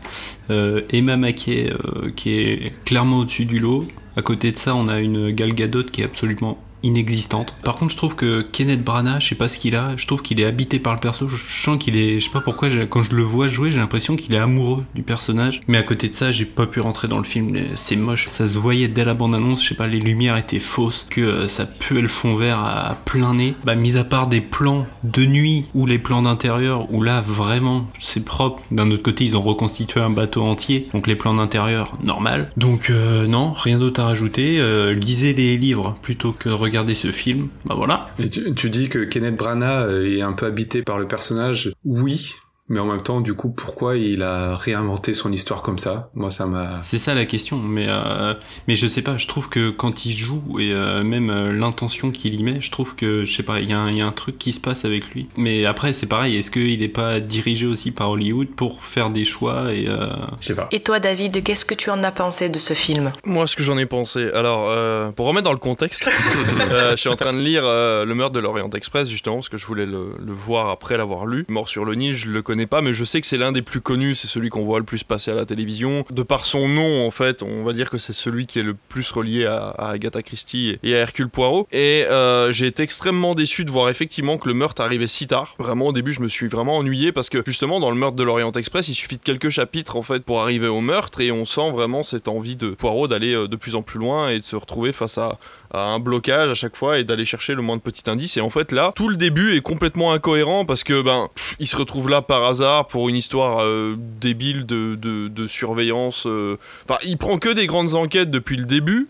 Euh, 0.49 0.81
Emma 0.91 1.19
Mackey, 1.19 1.71
euh, 1.71 2.11
qui 2.17 2.39
est 2.39 2.73
clairement 2.87 3.19
au-dessus 3.19 3.45
du 3.45 3.59
lot. 3.59 3.87
À 4.17 4.23
côté 4.23 4.53
de 4.53 4.57
ça, 4.57 4.75
on 4.75 4.89
a 4.89 5.01
une 5.01 5.33
Gal 5.33 5.53
Gadot 5.53 5.85
qui 5.85 6.01
est 6.01 6.07
absolument 6.07 6.59
inexistante. 6.87 7.55
Par 7.65 7.77
contre, 7.77 7.93
je 7.93 7.97
trouve 7.97 8.15
que 8.15 8.43
Kenneth 8.43 8.83
Branagh, 8.83 9.21
je 9.21 9.29
sais 9.29 9.35
pas 9.35 9.49
ce 9.49 9.59
qu'il 9.59 9.77
a, 9.77 9.97
je 9.97 10.07
trouve 10.07 10.23
qu'il 10.23 10.41
est 10.41 10.45
habité 10.45 10.79
par 10.79 10.95
le 10.95 11.01
perso. 11.01 11.29
Je 11.29 11.37
sens 11.37 11.79
qu'il 11.79 11.97
est, 11.97 12.21
je 12.21 12.27
sais 12.27 12.31
pas 12.31 12.41
pourquoi, 12.41 12.69
quand 12.89 13.03
je 13.03 13.15
le 13.15 13.23
vois 13.23 13.49
jouer, 13.49 13.71
j'ai 13.71 13.79
l'impression 13.79 14.17
qu'il 14.17 14.35
est 14.35 14.39
amoureux 14.39 14.85
du 14.95 15.03
personnage. 15.03 15.61
Mais 15.69 15.79
à 15.79 15.83
côté 15.83 16.09
de 16.09 16.15
ça, 16.15 16.33
j'ai 16.33 16.45
pas 16.45 16.67
pu 16.67 16.81
rentrer 16.81 17.09
dans 17.09 17.19
le 17.19 17.25
film. 17.25 17.57
C'est 17.75 17.97
moche, 17.97 18.29
ça 18.29 18.49
se 18.49 18.59
voyait 18.59 18.89
dès 18.89 19.05
la 19.05 19.15
bande-annonce. 19.15 19.63
Je 19.63 19.69
sais 19.71 19.75
pas, 19.75 19.87
les 19.87 20.01
lumières 20.01 20.37
étaient 20.37 20.59
fausses, 20.59 21.07
que 21.11 21.21
euh, 21.21 21.47
ça 21.49 21.67
puait 21.67 22.01
le 22.01 22.09
fond 22.09 22.37
vert 22.37 22.61
à 22.61 22.97
plein 23.05 23.35
nez. 23.35 23.55
Bah, 23.65 23.75
mis 23.75 23.97
à 23.97 24.05
part 24.05 24.27
des 24.29 24.41
plans 24.41 24.87
de 25.05 25.25
nuit 25.25 25.67
ou 25.75 25.87
les 25.87 25.99
plans 25.99 26.23
d'intérieur, 26.23 26.93
où 26.93 27.03
là 27.03 27.21
vraiment 27.21 27.89
c'est 28.01 28.25
propre. 28.25 28.63
D'un 28.71 28.91
autre 28.91 29.03
côté, 29.03 29.25
ils 29.25 29.37
ont 29.37 29.43
reconstitué 29.43 30.01
un 30.01 30.11
bateau 30.11 30.43
entier, 30.43 30.89
donc 30.93 31.07
les 31.07 31.17
plans 31.17 31.35
d'intérieur 31.35 31.97
normal. 32.03 32.51
Donc 32.57 32.91
euh, 32.91 33.27
non, 33.27 33.53
rien 33.53 33.79
d'autre 33.79 34.01
à 34.01 34.05
rajouter. 34.05 34.59
Euh, 34.59 34.93
lisez 34.93 35.33
les 35.33 35.57
livres 35.57 35.97
plutôt 36.03 36.33
que 36.33 36.49
de 36.49 36.55
regarder 36.55 36.76
ce 36.95 37.11
film, 37.11 37.49
bah 37.65 37.75
voilà. 37.75 38.09
Tu, 38.57 38.71
dis 38.71 38.89
que 38.89 39.05
Kenneth 39.05 39.37
Branagh 39.37 39.91
est 40.05 40.23
un 40.23 40.33
peu 40.33 40.47
habité 40.47 40.83
par 40.83 40.99
le 40.99 41.07
personnage. 41.07 41.73
Oui, 41.85 42.37
Mais 42.69 42.81
en 42.81 42.87
même 42.87 43.01
temps, 43.01 43.21
du 43.21 43.35
coup, 43.35 43.51
pourquoi 43.51 43.97
il 43.97 44.23
a 44.23 44.57
réinventé 44.57 45.15
son 45.15 45.31
histoire 45.31 45.63
comme 45.63 45.79
ça? 45.79 46.11
Moi, 46.15 46.33
ça 46.33 46.47
m'a. 46.47 46.81
C'est 46.83 46.99
ça 46.99 47.15
la 47.15 47.25
question. 47.25 47.59
Mais 47.59 47.87
euh, 47.89 48.35
mais 48.67 48.75
je 48.75 48.89
sais 48.89 49.03
pas. 49.03 49.17
Je 49.17 49.29
trouve 49.29 49.49
que 49.49 49.71
quand 49.71 50.05
il 50.05 50.11
joue 50.13 50.43
et 50.59 50.73
euh, 50.73 51.05
même 51.05 51.31
euh, 51.31 51.53
l'intention 51.53 52.11
qu'il 52.11 52.35
y 52.35 52.43
met, 52.43 52.61
je 52.61 52.73
trouve 52.73 52.97
que 52.97 53.25
je 53.25 53.33
sais 53.33 53.45
pas. 53.45 53.61
Il 53.61 53.71
y, 53.71 53.73
a 53.73 53.79
un- 53.79 53.91
il 53.91 53.99
y 53.99 54.01
a 54.01 54.07
un 54.07 54.11
truc 54.13 54.37
qui 54.39 54.53
se 54.53 54.59
passe 54.61 54.85
avec 54.85 55.11
lui. 55.15 55.29
Mais 55.37 55.65
après, 55.65 55.93
c'est 55.93 56.07
pareil. 56.07 56.37
Est-ce 56.37 56.51
qu'il 56.51 56.83
est 56.83 56.89
pas 56.89 57.21
dirigé 57.21 57.67
aussi 57.67 57.93
par 57.93 58.11
Hollywood 58.11 58.49
pour 58.49 58.83
faire 58.83 59.11
des 59.11 59.25
choix 59.25 59.73
et 59.73 59.87
euh, 59.87 60.09
Je 60.41 60.47
sais 60.47 60.57
pas. 60.57 60.69
Et 60.73 60.81
toi, 60.81 60.99
David, 60.99 61.45
qu'est-ce 61.45 61.65
que 61.65 61.75
tu 61.75 61.91
en 61.91 62.03
as 62.03 62.11
pensé 62.13 62.49
de 62.49 62.59
ce 62.59 62.75
film? 62.75 63.13
Moi, 63.25 63.47
ce 63.47 63.55
que 63.55 63.63
j'en 63.63 63.79
ai 63.79 63.87
pensé. 63.87 64.29
Alors, 64.35 64.67
euh, 64.71 65.13
pour 65.13 65.27
remettre 65.27 65.45
dans 65.45 65.53
le 65.53 65.59
contexte, 65.59 66.09
euh, 66.61 66.91
je 66.93 66.97
suis 66.97 67.09
en 67.11 67.15
train 67.17 67.33
de 67.33 67.39
lire 67.41 67.63
euh, 67.65 68.05
Le 68.05 68.15
meurtre 68.17 68.33
de 68.35 68.41
l'Orient 68.41 68.71
Express, 68.71 69.09
justement, 69.09 69.37
parce 69.37 69.49
que 69.51 69.57
je 69.57 69.67
voulais 69.67 69.87
le, 69.87 70.17
le 70.19 70.33
voir 70.33 70.69
après 70.71 70.97
l'avoir 70.97 71.27
lu. 71.27 71.45
Mort 71.49 71.69
sur 71.69 71.85
le 71.85 71.95
Nil, 71.95 72.17
je 72.17 72.29
le 72.29 72.43
connais 72.43 72.56
pas, 72.65 72.81
mais 72.81 72.95
je 72.95 73.05
sais 73.05 73.21
que 73.21 73.27
c'est 73.27 73.37
l'un 73.37 73.53
des 73.53 73.61
plus 73.61 73.83
connus, 73.83 74.15
c'est 74.15 74.29
celui 74.29 74.49
qu'on 74.49 74.65
voit 74.65 74.79
le 74.79 74.87
plus 74.87 75.05
passer 75.05 75.31
à 75.31 75.35
la 75.35 75.45
télévision. 75.45 76.07
De 76.11 76.23
par 76.23 76.47
son 76.47 76.67
nom, 76.67 77.07
en 77.07 77.11
fait, 77.11 77.43
on 77.43 77.63
va 77.63 77.75
dire 77.75 77.91
que 77.91 77.99
c'est 77.99 78.15
celui 78.15 78.47
qui 78.47 78.59
est 78.59 78.63
le 78.63 78.75
plus 78.89 79.11
relié 79.11 79.45
à, 79.45 79.67
à 79.67 79.91
Agatha 79.91 80.23
Christie 80.23 80.79
et 80.83 80.95
à 80.95 81.01
Hercule 81.01 81.29
Poirot. 81.29 81.69
Et 81.73 82.07
euh, 82.09 82.53
j'ai 82.53 82.67
été 82.67 82.83
extrêmement 82.83 83.35
déçu 83.35 83.67
de 83.67 83.71
voir 83.71 83.91
effectivement 83.91 84.39
que 84.39 84.49
le 84.49 84.55
meurtre 84.55 84.81
arrivait 84.81 85.09
si 85.09 85.27
tard. 85.27 85.55
Vraiment, 85.59 85.89
au 85.89 85.93
début, 85.93 86.13
je 86.13 86.21
me 86.21 86.29
suis 86.29 86.49
vraiment 86.49 86.79
ennuyé 86.79 87.13
parce 87.13 87.29
que 87.29 87.43
justement, 87.47 87.81
dans 87.81 87.91
le 87.91 87.97
meurtre 87.97 88.17
de 88.17 88.23
l'Orient 88.23 88.53
Express, 88.53 88.89
il 88.89 88.95
suffit 88.95 89.17
de 89.17 89.23
quelques 89.23 89.51
chapitres 89.51 89.97
en 89.97 90.03
fait 90.03 90.21
pour 90.21 90.41
arriver 90.41 90.69
au 90.69 90.81
meurtre 90.81 91.21
et 91.21 91.33
on 91.33 91.45
sent 91.45 91.71
vraiment 91.73 92.03
cette 92.03 92.29
envie 92.29 92.57
de 92.57 92.71
Poirot 92.71 93.09
d'aller 93.09 93.35
euh, 93.35 93.49
de 93.49 93.57
plus 93.57 93.75
en 93.75 93.83
plus 93.83 93.99
loin 93.99 94.29
et 94.29 94.39
de 94.39 94.45
se 94.45 94.57
retrouver 94.57 94.93
face 94.93 95.19
à, 95.19 95.39
à 95.73 95.81
un 95.81 95.99
blocage 95.99 96.51
à 96.51 96.55
chaque 96.55 96.77
fois 96.77 96.99
et 96.99 97.05
d'aller 97.05 97.25
chercher 97.25 97.55
le 97.55 97.63
moins 97.63 97.77
de 97.77 97.83
petits 97.83 98.09
indices. 98.09 98.37
Et 98.37 98.41
en 98.41 98.51
fait, 98.51 98.73
là, 98.73 98.93
tout 98.95 99.09
le 99.09 99.17
début 99.17 99.57
est 99.57 99.61
complètement 99.61 100.13
incohérent 100.13 100.65
parce 100.65 100.85
que 100.85 101.03
ben, 101.03 101.29
il 101.59 101.67
se 101.67 101.77
retrouve 101.77 102.09
là 102.09 102.23
par 102.23 102.45
hasard 102.45 102.87
pour 102.87 103.09
une 103.09 103.17
histoire 103.17 103.63
euh, 103.63 103.97
débile 104.21 104.67
de, 104.67 104.95
de, 104.97 105.47
surveillance. 105.47 106.25
euh. 106.27 106.57
Enfin, 106.89 106.99
il 107.05 107.17
prend 107.19 107.39
que 107.39 107.49
des 107.49 107.67
grandes 107.67 107.95
enquêtes 107.95 108.31
depuis 108.31 108.57
le 108.57 108.65
début. 108.65 109.09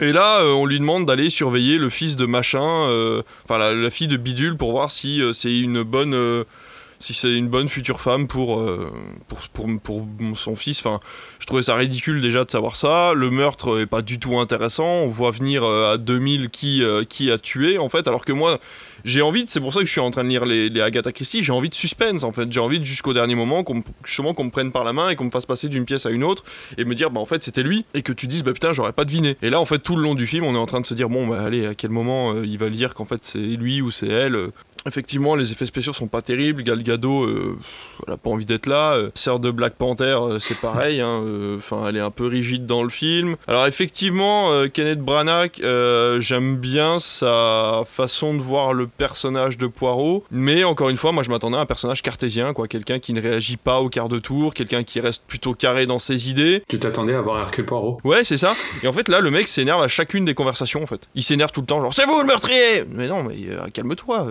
Et 0.00 0.12
là, 0.12 0.40
euh, 0.40 0.52
on 0.52 0.64
lui 0.66 0.78
demande 0.78 1.06
d'aller 1.06 1.30
surveiller 1.30 1.76
le 1.76 1.90
fils 1.90 2.16
de 2.16 2.26
machin, 2.26 2.62
enfin 3.44 3.58
la, 3.58 3.90
fille 3.90 4.08
de 4.08 4.16
bidule, 4.16 4.56
pour 4.56 4.72
voir 4.72 4.90
si 4.90 5.22
c'est 5.32 5.56
une 5.56 5.82
bonne, 5.82 6.44
si 7.00 7.14
c'est 7.14 7.34
une 7.34 7.48
bonne 7.48 7.68
future 7.68 8.00
femme 8.00 8.28
pour, 8.28 8.60
euh, 8.60 8.92
pour, 9.82 10.06
son 10.36 10.54
fils. 10.54 10.80
Enfin, 10.80 11.00
je 11.38 11.46
trouvais 11.46 11.62
ça 11.62 11.74
ridicule 11.74 12.20
déjà 12.20 12.44
de 12.44 12.50
savoir 12.50 12.76
ça. 12.76 13.14
Le 13.14 13.30
meurtre 13.30 13.80
est 13.80 13.86
pas 13.86 14.02
du 14.02 14.18
tout 14.18 14.38
intéressant. 14.38 14.84
On 14.84 15.08
voit 15.08 15.30
venir 15.30 15.64
euh, 15.64 15.94
à 15.94 15.98
2000 15.98 16.50
qui, 16.50 16.82
euh, 16.82 17.04
qui 17.04 17.30
a 17.30 17.38
tué 17.38 17.78
en 17.78 17.88
fait, 17.88 18.06
alors 18.06 18.24
que 18.24 18.32
moi, 18.32 18.60
j'ai 19.04 19.22
envie, 19.22 19.44
de- 19.44 19.50
c'est 19.50 19.60
pour 19.60 19.72
ça 19.72 19.80
que 19.80 19.86
je 19.86 19.92
suis 19.92 20.00
en 20.00 20.10
train 20.10 20.24
de 20.24 20.28
lire 20.28 20.44
les, 20.44 20.78
Agatha 20.80 21.10
Christie, 21.10 21.42
j'ai 21.42 21.52
envie 21.52 21.70
de 21.70 21.74
suspense 21.74 22.22
en 22.22 22.32
fait. 22.32 22.52
J'ai 22.52 22.60
envie 22.60 22.78
de, 22.78 22.84
jusqu'au 22.84 23.14
dernier 23.14 23.34
moment 23.34 23.64
qu'on 23.64 23.82
qu'on 23.82 24.44
me 24.44 24.50
prenne 24.50 24.70
par 24.70 24.84
la 24.84 24.92
main 24.92 25.08
et 25.08 25.16
qu'on 25.16 25.24
me 25.24 25.30
fasse 25.30 25.46
passer 25.46 25.68
d'une 25.68 25.86
pièce 25.86 26.04
à 26.04 26.10
une 26.10 26.22
autre 26.22 26.44
et 26.76 26.84
me 26.84 26.94
dire 26.94 27.10
bah 27.10 27.20
en 27.20 27.26
fait 27.26 27.42
c'était 27.42 27.62
lui 27.62 27.86
et 27.94 28.02
que 28.02 28.12
tu 28.12 28.26
dises 28.26 28.44
bah 28.44 28.52
putain 28.52 28.74
j'aurais 28.74 28.92
pas 28.92 29.06
deviné. 29.06 29.38
Et 29.40 29.48
là 29.48 29.58
en 29.58 29.64
fait 29.64 29.78
tout 29.78 29.96
le 29.96 30.02
long 30.02 30.14
du 30.14 30.26
film 30.26 30.44
on 30.44 30.54
est 30.54 30.58
en 30.58 30.66
train 30.66 30.80
de 30.80 30.86
se 30.86 30.92
dire 30.92 31.08
bon 31.08 31.26
bah 31.26 31.40
allez 31.42 31.66
à 31.66 31.74
quel 31.74 31.90
moment 31.90 32.34
il 32.42 32.58
va 32.58 32.68
dire 32.68 32.92
qu'en 32.92 33.06
fait 33.06 33.24
c'est 33.24 33.38
lui 33.38 33.80
ou 33.80 33.90
c'est 33.90 34.08
elle. 34.08 34.50
Effectivement, 34.86 35.34
les 35.34 35.52
effets 35.52 35.66
spéciaux 35.66 35.92
sont 35.92 36.08
pas 36.08 36.22
terribles. 36.22 36.62
Gal 36.62 36.82
Gadot, 36.82 37.24
euh, 37.24 37.58
elle 38.06 38.14
a 38.14 38.16
pas 38.16 38.30
envie 38.30 38.46
d'être 38.46 38.66
là. 38.66 38.94
Euh, 38.94 39.10
Sœur 39.14 39.38
de 39.38 39.50
Black 39.50 39.74
Panther, 39.74 40.04
euh, 40.20 40.38
c'est 40.38 40.58
pareil. 40.60 41.00
hein, 41.00 41.22
euh, 41.24 41.56
Enfin, 41.58 41.84
elle 41.88 41.96
est 41.96 42.00
un 42.00 42.10
peu 42.10 42.26
rigide 42.26 42.64
dans 42.66 42.82
le 42.82 42.88
film. 42.88 43.36
Alors 43.46 43.66
effectivement, 43.66 44.50
Kenneth 44.72 45.00
Branagh, 45.00 45.52
euh, 45.62 46.20
j'aime 46.20 46.56
bien 46.56 46.98
sa 46.98 47.82
façon 47.86 48.34
de 48.34 48.40
voir 48.40 48.72
le 48.72 48.86
personnage 48.86 49.58
de 49.58 49.66
Poirot. 49.66 50.24
Mais 50.30 50.64
encore 50.64 50.88
une 50.88 50.96
fois, 50.96 51.12
moi, 51.12 51.22
je 51.22 51.30
m'attendais 51.30 51.56
à 51.56 51.60
un 51.60 51.66
personnage 51.66 52.02
cartésien, 52.02 52.52
quoi, 52.54 52.66
quelqu'un 52.68 52.98
qui 52.98 53.12
ne 53.12 53.20
réagit 53.20 53.56
pas 53.58 53.80
au 53.80 53.88
quart 53.88 54.08
de 54.08 54.18
tour, 54.18 54.54
quelqu'un 54.54 54.82
qui 54.84 55.00
reste 55.00 55.22
plutôt 55.26 55.54
carré 55.54 55.86
dans 55.86 55.98
ses 55.98 56.28
idées. 56.30 56.62
Tu 56.68 56.78
t'attendais 56.78 57.14
à 57.14 57.20
voir 57.20 57.38
Hercule 57.40 57.66
Poirot? 57.66 57.98
Ouais, 58.04 58.24
c'est 58.24 58.36
ça. 58.38 58.52
Et 58.82 58.88
en 58.88 58.92
fait, 58.92 59.08
là, 59.08 59.20
le 59.20 59.30
mec 59.30 59.46
s'énerve 59.48 59.82
à 59.82 59.88
chacune 59.88 60.24
des 60.24 60.34
conversations, 60.34 60.82
en 60.82 60.86
fait. 60.86 61.08
Il 61.14 61.22
s'énerve 61.22 61.52
tout 61.52 61.60
le 61.60 61.66
temps, 61.66 61.80
genre, 61.80 61.92
c'est 61.92 62.06
vous 62.06 62.18
le 62.20 62.26
meurtrier 62.26 62.84
Mais 62.90 63.06
non, 63.08 63.22
mais 63.22 63.36
euh, 63.50 63.66
calme-toi. 63.72 64.28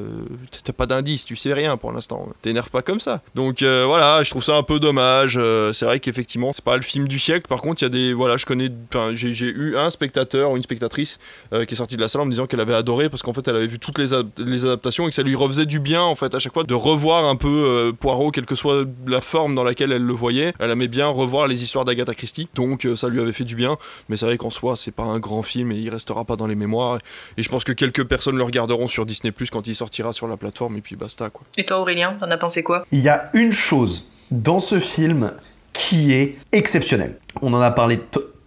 T'as 0.63 0.73
pas 0.73 0.85
d'indice, 0.85 1.25
tu 1.25 1.35
sais 1.35 1.53
rien 1.53 1.77
pour 1.77 1.91
l'instant. 1.91 2.29
T'énerve 2.41 2.69
pas 2.69 2.81
comme 2.81 2.99
ça. 2.99 3.21
Donc 3.35 3.61
euh, 3.61 3.83
voilà, 3.85 4.23
je 4.23 4.29
trouve 4.29 4.43
ça 4.43 4.55
un 4.55 4.63
peu 4.63 4.79
dommage. 4.79 5.35
Euh, 5.37 5.73
c'est 5.73 5.85
vrai 5.85 5.99
qu'effectivement, 5.99 6.51
c'est 6.53 6.63
pas 6.63 6.75
le 6.75 6.81
film 6.81 7.07
du 7.07 7.19
siècle. 7.19 7.47
Par 7.47 7.61
contre, 7.61 7.81
il 7.81 7.85
y 7.85 7.87
a 7.87 7.89
des. 7.89 8.13
Voilà, 8.13 8.37
je 8.37 8.45
connais. 8.45 8.69
J'ai 9.13 9.45
eu 9.45 9.77
un 9.77 9.89
spectateur 9.89 10.51
ou 10.51 10.57
une 10.57 10.63
spectatrice 10.63 11.19
euh, 11.53 11.65
qui 11.65 11.73
est 11.73 11.77
sortie 11.77 11.95
de 11.95 12.01
la 12.01 12.07
salle 12.07 12.21
en 12.21 12.25
me 12.25 12.31
disant 12.31 12.47
qu'elle 12.47 12.61
avait 12.61 12.73
adoré 12.73 13.09
parce 13.09 13.21
qu'en 13.21 13.33
fait, 13.33 13.47
elle 13.47 13.55
avait 13.55 13.67
vu 13.67 13.79
toutes 13.79 13.99
les, 13.99 14.13
ad- 14.13 14.29
les 14.37 14.65
adaptations 14.65 15.05
et 15.07 15.09
que 15.09 15.15
ça 15.15 15.23
lui 15.23 15.35
refaisait 15.35 15.65
du 15.65 15.79
bien, 15.79 16.01
en 16.01 16.15
fait, 16.15 16.33
à 16.35 16.39
chaque 16.39 16.53
fois, 16.53 16.63
de 16.63 16.73
revoir 16.73 17.25
un 17.25 17.35
peu 17.35 17.93
Poirot, 17.99 18.31
quelle 18.31 18.45
que 18.45 18.55
soit 18.55 18.85
la 19.07 19.21
forme 19.21 19.55
dans 19.55 19.63
laquelle 19.63 19.91
elle 19.91 20.03
le 20.03 20.13
voyait. 20.13 20.53
Elle 20.59 20.71
aimait 20.71 20.87
bien 20.87 21.07
revoir 21.07 21.47
les 21.47 21.63
histoires 21.63 21.85
d'Agatha 21.85 22.13
Christie. 22.15 22.47
Donc 22.55 22.87
ça 22.95 23.09
lui 23.09 23.19
avait 23.19 23.33
fait 23.33 23.43
du 23.43 23.55
bien. 23.55 23.77
Mais 24.07 24.17
c'est 24.17 24.25
vrai 24.25 24.37
qu'en 24.37 24.49
soi, 24.49 24.75
c'est 24.75 24.91
pas 24.91 25.03
un 25.03 25.19
grand 25.19 25.43
film 25.43 25.71
et 25.71 25.77
il 25.77 25.89
restera 25.89 26.25
pas 26.25 26.35
dans 26.35 26.47
les 26.47 26.55
mémoires. 26.55 26.99
Et 27.37 27.43
je 27.43 27.49
pense 27.49 27.63
que 27.63 27.71
quelques 27.73 28.03
personnes 28.05 28.37
le 28.37 28.43
regarderont 28.43 28.87
sur 28.87 29.05
Disney 29.05 29.31
Plus 29.31 29.49
quand 29.49 29.67
il 29.67 29.75
sortira 29.75 30.13
sur 30.13 30.27
la 30.29 30.37
plateforme 30.37 30.77
et 30.77 30.81
puis 30.81 30.95
basta 30.95 31.29
quoi. 31.29 31.45
Et 31.57 31.65
toi, 31.65 31.79
Aurélien, 31.79 32.17
t'en 32.19 32.29
as 32.31 32.37
pensé 32.37 32.63
quoi? 32.63 32.85
Il 32.91 33.01
y 33.01 33.09
a 33.09 33.29
une 33.33 33.51
chose 33.51 34.05
dans 34.31 34.59
ce 34.59 34.79
film 34.79 35.31
qui 35.73 36.13
est 36.13 36.37
exceptionnelle. 36.51 37.17
On 37.41 37.53
en 37.53 37.61
a 37.61 37.71
parlé 37.71 37.99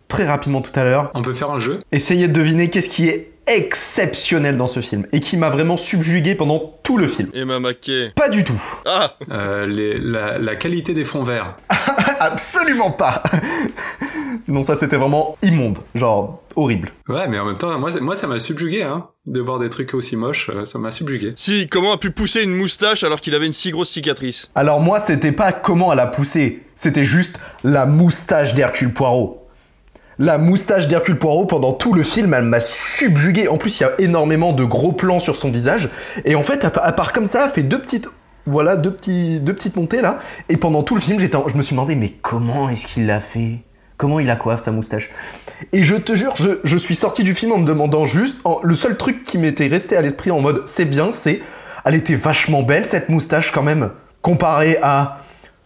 très 0.08 0.26
rapidement 0.26 0.60
tout 0.60 0.72
à 0.78 0.84
l'heure. 0.84 1.10
On 1.14 1.22
peut 1.22 1.34
faire 1.34 1.50
un 1.50 1.58
jeu? 1.58 1.80
Essayez 1.90 2.28
de 2.28 2.32
deviner 2.32 2.70
qu'est-ce 2.70 2.90
qui 2.90 3.08
est 3.08 3.31
exceptionnel 3.46 4.56
dans 4.56 4.68
ce 4.68 4.80
film 4.80 5.06
et 5.12 5.20
qui 5.20 5.36
m'a 5.36 5.50
vraiment 5.50 5.76
subjugué 5.76 6.34
pendant 6.34 6.58
tout 6.82 6.96
le 6.98 7.06
film. 7.08 7.28
Emma 7.34 7.58
McKay. 7.60 8.12
Pas 8.14 8.28
du 8.28 8.44
tout. 8.44 8.60
Ah 8.86 9.16
Euh, 9.30 9.66
les- 9.66 9.98
la, 9.98 10.38
la 10.38 10.56
qualité 10.56 10.94
des 10.94 11.04
fonds 11.04 11.22
verts. 11.22 11.56
Absolument 12.20 12.90
pas. 12.90 13.22
non, 14.48 14.62
ça 14.62 14.76
c'était 14.76 14.96
vraiment 14.96 15.36
immonde, 15.42 15.78
genre 15.94 16.42
horrible. 16.56 16.90
Ouais, 17.08 17.26
mais 17.28 17.38
en 17.38 17.44
même 17.46 17.56
temps, 17.58 17.76
moi, 17.78 17.90
moi 18.00 18.14
ça 18.14 18.26
m'a 18.26 18.38
subjugué, 18.38 18.82
hein, 18.82 19.06
de 19.26 19.40
voir 19.40 19.58
des 19.58 19.70
trucs 19.70 19.94
aussi 19.94 20.16
moches, 20.16 20.50
euh, 20.54 20.64
ça 20.64 20.78
m'a 20.78 20.90
subjugué. 20.90 21.32
Si, 21.36 21.66
comment 21.68 21.92
a 21.92 21.98
pu 21.98 22.10
pousser 22.10 22.42
une 22.42 22.54
moustache 22.54 23.04
alors 23.04 23.20
qu'il 23.20 23.34
avait 23.34 23.46
une 23.46 23.52
si 23.52 23.70
grosse 23.70 23.90
cicatrice? 23.90 24.50
Alors 24.54 24.80
moi, 24.80 25.00
c'était 25.00 25.32
pas 25.32 25.52
comment 25.52 25.92
elle 25.92 26.00
a 26.00 26.06
poussé, 26.06 26.62
c'était 26.76 27.04
juste 27.04 27.38
la 27.64 27.86
moustache 27.86 28.54
d'Hercule 28.54 28.92
Poirot. 28.92 29.41
La 30.22 30.38
moustache 30.38 30.86
d'Hercule 30.86 31.18
Poirot 31.18 31.46
pendant 31.46 31.72
tout 31.72 31.92
le 31.92 32.04
film, 32.04 32.32
elle 32.32 32.44
m'a 32.44 32.60
subjugué. 32.60 33.48
En 33.48 33.56
plus, 33.56 33.80
il 33.80 33.82
y 33.82 33.86
a 33.86 33.90
énormément 33.98 34.52
de 34.52 34.62
gros 34.62 34.92
plans 34.92 35.18
sur 35.18 35.34
son 35.34 35.50
visage. 35.50 35.88
Et 36.24 36.36
en 36.36 36.44
fait, 36.44 36.64
à, 36.64 36.70
pa- 36.70 36.80
à 36.80 36.92
part 36.92 37.12
comme 37.12 37.26
ça, 37.26 37.46
elle 37.46 37.50
fait 37.50 37.64
deux 37.64 37.80
petites, 37.80 38.06
voilà, 38.46 38.76
deux 38.76 38.92
petits, 38.92 39.40
deux 39.40 39.52
petites 39.52 39.74
montées 39.74 40.00
là. 40.00 40.20
Et 40.48 40.56
pendant 40.56 40.84
tout 40.84 40.94
le 40.94 41.00
film, 41.00 41.18
j'étais, 41.18 41.36
je 41.48 41.56
me 41.56 41.62
suis 41.62 41.74
demandé, 41.74 41.96
mais 41.96 42.10
comment 42.10 42.68
est-ce 42.68 42.86
qu'il 42.86 43.06
l'a 43.06 43.18
fait? 43.18 43.64
Comment 43.96 44.20
il 44.20 44.30
a 44.30 44.36
coiffe 44.36 44.62
sa 44.62 44.70
moustache? 44.70 45.10
Et 45.72 45.82
je 45.82 45.96
te 45.96 46.14
jure, 46.14 46.34
je, 46.36 46.76
suis 46.76 46.94
sorti 46.94 47.24
du 47.24 47.34
film 47.34 47.50
en 47.50 47.58
me 47.58 47.66
demandant 47.66 48.06
juste, 48.06 48.36
le 48.62 48.76
seul 48.76 48.96
truc 48.96 49.24
qui 49.24 49.38
m'était 49.38 49.66
resté 49.66 49.96
à 49.96 50.02
l'esprit 50.02 50.30
en 50.30 50.38
mode, 50.38 50.62
c'est 50.66 50.84
bien, 50.84 51.10
c'est, 51.10 51.42
elle 51.84 51.96
était 51.96 52.14
vachement 52.14 52.62
belle 52.62 52.86
cette 52.86 53.08
moustache 53.08 53.50
quand 53.50 53.64
même, 53.64 53.90
comparée 54.20 54.78
à 54.82 55.18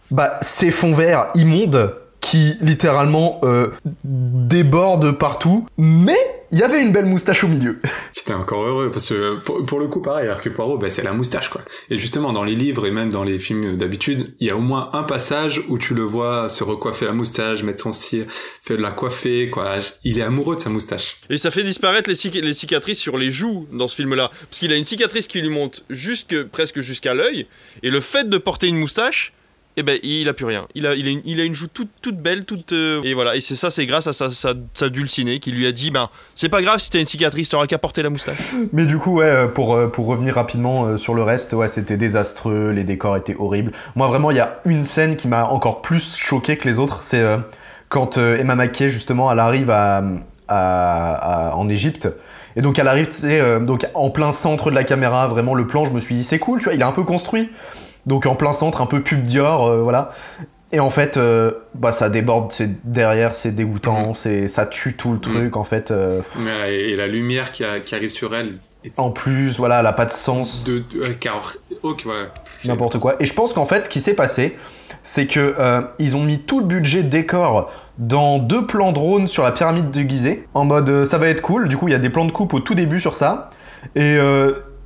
bah, 0.09 0.39
ces 0.41 0.71
fonds 0.71 0.95
verts 0.95 1.27
immondes 1.35 1.93
qui 2.29 2.55
littéralement 2.61 3.39
euh, 3.43 3.67
débordent 4.03 5.11
partout, 5.17 5.65
mais 5.77 6.17
il 6.51 6.59
y 6.59 6.63
avait 6.63 6.81
une 6.81 6.91
belle 6.91 7.05
moustache 7.05 7.43
au 7.43 7.47
milieu. 7.47 7.79
J'étais 8.17 8.33
encore 8.33 8.63
heureux, 8.65 8.89
parce 8.91 9.09
que 9.09 9.37
pour, 9.39 9.65
pour 9.65 9.79
le 9.79 9.87
coup, 9.87 10.01
pareil, 10.01 10.27
Hercule 10.27 10.53
Poirot, 10.53 10.77
bah, 10.77 10.89
c'est 10.89 11.03
la 11.03 11.11
moustache, 11.13 11.49
quoi. 11.49 11.61
Et 11.89 11.97
justement, 11.97 12.31
dans 12.33 12.43
les 12.43 12.55
livres 12.55 12.85
et 12.85 12.91
même 12.91 13.09
dans 13.09 13.23
les 13.23 13.39
films 13.39 13.77
d'habitude, 13.77 14.33
il 14.39 14.47
y 14.47 14.49
a 14.49 14.55
au 14.57 14.61
moins 14.61 14.89
un 14.93 15.03
passage 15.03 15.61
où 15.69 15.77
tu 15.77 15.93
le 15.93 16.03
vois 16.03 16.47
se 16.49 16.63
recoiffer 16.63 17.05
la 17.05 17.13
moustache, 17.13 17.63
mettre 17.63 17.81
son 17.81 17.93
cire, 17.93 18.25
faire 18.61 18.77
de 18.77 18.81
la 18.81 18.91
coiffer, 18.91 19.49
quoi. 19.49 19.79
Il 20.03 20.19
est 20.19 20.23
amoureux 20.23 20.55
de 20.55 20.61
sa 20.61 20.69
moustache. 20.69 21.17
Et 21.29 21.37
ça 21.37 21.51
fait 21.51 21.63
disparaître 21.63 22.09
les, 22.09 22.15
cic- 22.15 22.41
les 22.41 22.53
cicatrices 22.53 22.99
sur 22.99 23.17
les 23.17 23.31
joues 23.31 23.67
dans 23.71 23.87
ce 23.87 23.95
film-là. 23.95 24.31
Parce 24.49 24.59
qu'il 24.59 24.71
a 24.71 24.75
une 24.77 24.85
cicatrice 24.85 25.27
qui 25.27 25.41
lui 25.41 25.49
monte 25.49 25.83
jusque, 25.89 26.43
presque 26.43 26.79
jusqu'à 26.81 27.13
l'œil. 27.13 27.47
Et 27.83 27.89
le 27.89 27.99
fait 28.01 28.29
de 28.29 28.37
porter 28.37 28.67
une 28.67 28.77
moustache, 28.79 29.33
eh 29.79 29.83
ben, 29.83 29.99
il 30.01 30.27
a 30.27 30.33
plus 30.33 30.45
rien. 30.45 30.67
Il 30.73 30.87
a, 30.87 30.93
une, 30.95 31.53
joue 31.53 31.67
toute, 31.67 31.89
toute 32.01 32.17
belle, 32.17 32.45
toute. 32.45 32.73
euh, 32.73 32.99
Et 33.03 33.13
voilà. 33.13 33.35
Et 33.35 33.41
c'est 33.41 33.55
ça, 33.55 33.69
c'est 33.69 33.85
grâce 33.85 34.07
à 34.07 34.13
sa, 34.13 34.31
sa, 34.31 34.53
sa 34.73 34.89
dulcinée 34.89 35.39
qui 35.39 35.51
lui 35.51 35.67
a 35.67 35.71
dit 35.71 35.91
ben, 35.91 36.09
c'est 36.33 36.49
pas 36.49 36.63
grave 36.63 36.79
si 36.79 36.89
t'as 36.89 36.99
une 36.99 37.05
cicatrice, 37.05 37.49
t'auras 37.49 37.67
qu'à 37.67 37.77
porter 37.77 38.01
la 38.01 38.09
moustache. 38.09 38.53
Mais 38.73 38.87
du 38.87 38.97
coup, 38.97 39.19
ouais, 39.19 39.25
euh, 39.25 39.47
pour, 39.47 39.75
euh, 39.75 39.87
pour 39.87 40.07
revenir 40.07 40.33
rapidement 40.33 40.97
sur 40.97 41.13
le 41.13 41.21
reste, 41.21 41.53
ouais, 41.53 41.67
c'était 41.67 41.95
désastreux, 41.95 42.71
les 42.71 42.83
décors 42.83 43.17
étaient 43.17 43.35
horribles. 43.37 43.71
Moi, 43.95 44.07
vraiment, 44.07 44.31
il 44.31 44.37
y 44.37 44.41
a 44.41 44.59
une 44.65 44.83
scène 44.83 45.15
qui 45.15 45.27
m'a 45.27 45.45
encore 45.45 45.83
plus 45.83 46.17
choqué 46.17 46.57
que 46.57 46.67
les 46.67 46.79
autres, 46.79 47.03
c'est 47.03 47.23
quand 47.89 48.17
Emma 48.17 48.55
Mackey, 48.55 48.89
justement, 48.89 49.31
elle 49.31 49.39
arrive 49.39 49.71
en 50.49 51.69
Égypte. 51.69 52.09
Et 52.55 52.61
donc, 52.61 52.79
elle 52.79 52.87
arrive, 52.87 53.09
tu 53.09 53.27
en 53.93 54.09
plein 54.09 54.31
centre 54.31 54.71
de 54.71 54.75
la 54.75 54.83
caméra, 54.83 55.27
vraiment, 55.27 55.53
le 55.53 55.67
plan, 55.67 55.85
je 55.85 55.91
me 55.91 55.99
suis 55.99 56.15
dit, 56.15 56.23
c'est 56.23 56.39
cool, 56.39 56.59
tu 56.59 56.65
vois, 56.65 56.73
il 56.73 56.81
est 56.81 56.85
un 56.85 56.91
peu 56.91 57.03
construit. 57.03 57.49
Donc, 58.07 58.25
en 58.25 58.35
plein 58.35 58.53
centre, 58.53 58.81
un 58.81 58.85
peu 58.87 59.01
pub 59.03 59.23
Dior, 59.25 59.67
euh, 59.67 59.81
voilà. 59.83 60.11
Et 60.73 60.79
en 60.81 60.89
fait, 60.89 61.15
euh, 61.17 61.51
bah, 61.75 61.91
ça 61.93 62.09
déborde, 62.09 62.51
c'est 62.51 62.69
derrière, 62.89 63.33
c'est 63.33 63.51
dégoûtant, 63.53 64.13
c'est 64.13 64.47
ça 64.49 64.65
tue 64.65 64.95
tout 64.95 65.13
le 65.13 65.19
truc, 65.19 65.55
en 65.55 65.63
fait. 65.63 65.91
euh, 65.91 66.21
et 66.67 66.95
la 66.95 67.07
lumière 67.07 67.51
qui, 67.53 67.63
a- 67.63 67.79
qui 67.79 67.95
arrive 67.95 68.09
sur 68.09 68.35
elle 68.35 68.55
En 68.97 69.11
plus, 69.11 69.57
voilà, 69.57 69.79
elle 69.79 69.85
a 69.85 69.93
pas 69.93 70.05
de 70.05 70.11
sens. 70.11 70.63
De, 70.65 70.79
de- 70.79 71.07
car, 71.19 71.53
ouais. 71.83 71.93
N'importe 72.65 72.99
quoi. 72.99 73.15
Et 73.21 73.25
je 73.25 73.33
pense 73.33 73.53
qu'en 73.53 73.65
fait, 73.65 73.85
ce 73.85 73.89
qui 73.89 74.01
s'est 74.01 74.13
passé, 74.13 74.57
c'est 75.03 75.25
que 75.27 75.53
euh, 75.57 75.81
ils 75.99 76.15
ont 76.17 76.23
mis 76.23 76.39
tout 76.39 76.59
le 76.59 76.65
budget 76.65 77.03
décor 77.03 77.71
dans 77.97 78.37
deux 78.37 78.65
plans 78.65 78.91
drones 78.91 79.27
sur 79.27 79.43
la 79.43 79.51
pyramide 79.53 79.89
de 79.91 80.01
Gizeh, 80.01 80.47
en 80.53 80.65
mode 80.65 81.05
ça 81.05 81.17
va 81.17 81.27
être 81.29 81.41
cool. 81.41 81.69
Du 81.69 81.77
coup, 81.77 81.87
il 81.87 81.91
y 81.91 81.95
a 81.95 81.99
des 81.99 82.09
plans 82.09 82.25
de 82.25 82.31
coupe 82.33 82.53
au 82.53 82.59
tout 82.59 82.75
début 82.75 82.99
sur 82.99 83.15
ça, 83.15 83.49
et, 83.95 84.17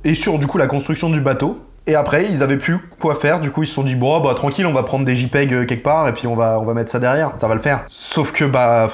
et 0.04 0.14
sur 0.14 0.38
du 0.38 0.46
coup 0.46 0.58
la 0.58 0.68
construction 0.68 1.10
du 1.10 1.20
bateau. 1.20 1.58
Et 1.86 1.94
après, 1.94 2.26
ils 2.26 2.42
avaient 2.42 2.58
plus 2.58 2.78
quoi 3.00 3.14
faire. 3.14 3.40
Du 3.40 3.50
coup, 3.50 3.64
ils 3.64 3.66
se 3.66 3.74
sont 3.74 3.82
dit 3.82 3.96
bon, 3.96 4.20
bah 4.20 4.34
tranquille, 4.34 4.66
on 4.66 4.72
va 4.72 4.82
prendre 4.82 5.04
des 5.04 5.14
JPEG 5.14 5.52
euh, 5.52 5.64
quelque 5.64 5.82
part 5.82 6.08
et 6.08 6.12
puis 6.12 6.26
on 6.26 6.34
va 6.34 6.58
on 6.60 6.64
va 6.64 6.74
mettre 6.74 6.90
ça 6.90 6.98
derrière. 6.98 7.32
Ça 7.38 7.48
va 7.48 7.54
le 7.54 7.60
faire. 7.60 7.84
Sauf 7.88 8.32
que 8.32 8.44
bah. 8.44 8.90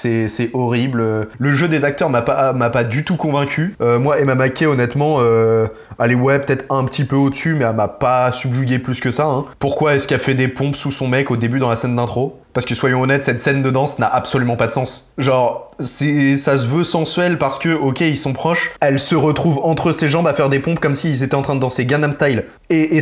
C'est, 0.00 0.50
horrible. 0.52 1.28
Le 1.38 1.50
jeu 1.50 1.68
des 1.68 1.84
acteurs 1.84 2.10
m'a 2.10 2.22
pas, 2.22 2.52
pas 2.52 2.84
du 2.84 3.04
tout 3.04 3.16
convaincu. 3.16 3.76
Euh, 3.80 3.98
moi, 3.98 4.18
Emma 4.20 4.34
Mackey, 4.34 4.66
honnêtement, 4.66 5.16
euh, 5.18 5.66
elle 5.98 6.12
est 6.12 6.14
ouais, 6.14 6.38
peut-être 6.38 6.64
un 6.70 6.84
petit 6.84 7.04
peu 7.04 7.16
au-dessus, 7.16 7.54
mais 7.54 7.64
elle 7.64 7.76
m'a 7.76 7.88
pas 7.88 8.32
subjugué 8.32 8.78
plus 8.78 9.00
que 9.00 9.10
ça. 9.10 9.24
hein. 9.24 9.44
Pourquoi 9.58 9.94
est-ce 9.94 10.08
qu'elle 10.08 10.20
fait 10.20 10.34
des 10.34 10.48
pompes 10.48 10.76
sous 10.76 10.90
son 10.90 11.08
mec 11.08 11.30
au 11.30 11.36
début 11.36 11.58
dans 11.58 11.68
la 11.68 11.76
scène 11.76 11.96
d'intro? 11.96 12.40
Parce 12.52 12.66
que 12.66 12.74
soyons 12.74 13.02
honnêtes, 13.02 13.24
cette 13.24 13.42
scène 13.42 13.62
de 13.62 13.70
danse 13.70 13.98
n'a 13.98 14.08
absolument 14.08 14.56
pas 14.56 14.66
de 14.66 14.72
sens. 14.72 15.10
Genre, 15.18 15.70
ça 15.78 16.58
se 16.58 16.66
veut 16.66 16.84
sensuel 16.84 17.38
parce 17.38 17.58
que, 17.58 17.68
ok, 17.68 18.00
ils 18.00 18.18
sont 18.18 18.32
proches. 18.32 18.72
Elle 18.80 18.98
se 18.98 19.14
retrouve 19.14 19.60
entre 19.62 19.92
ses 19.92 20.08
jambes 20.08 20.26
à 20.26 20.34
faire 20.34 20.48
des 20.48 20.58
pompes 20.58 20.80
comme 20.80 20.94
s'ils 20.94 21.22
étaient 21.22 21.34
en 21.34 21.42
train 21.42 21.54
de 21.54 21.60
danser 21.60 21.86
Gangnam 21.86 22.12
Style. 22.12 22.44
Et, 22.70 22.98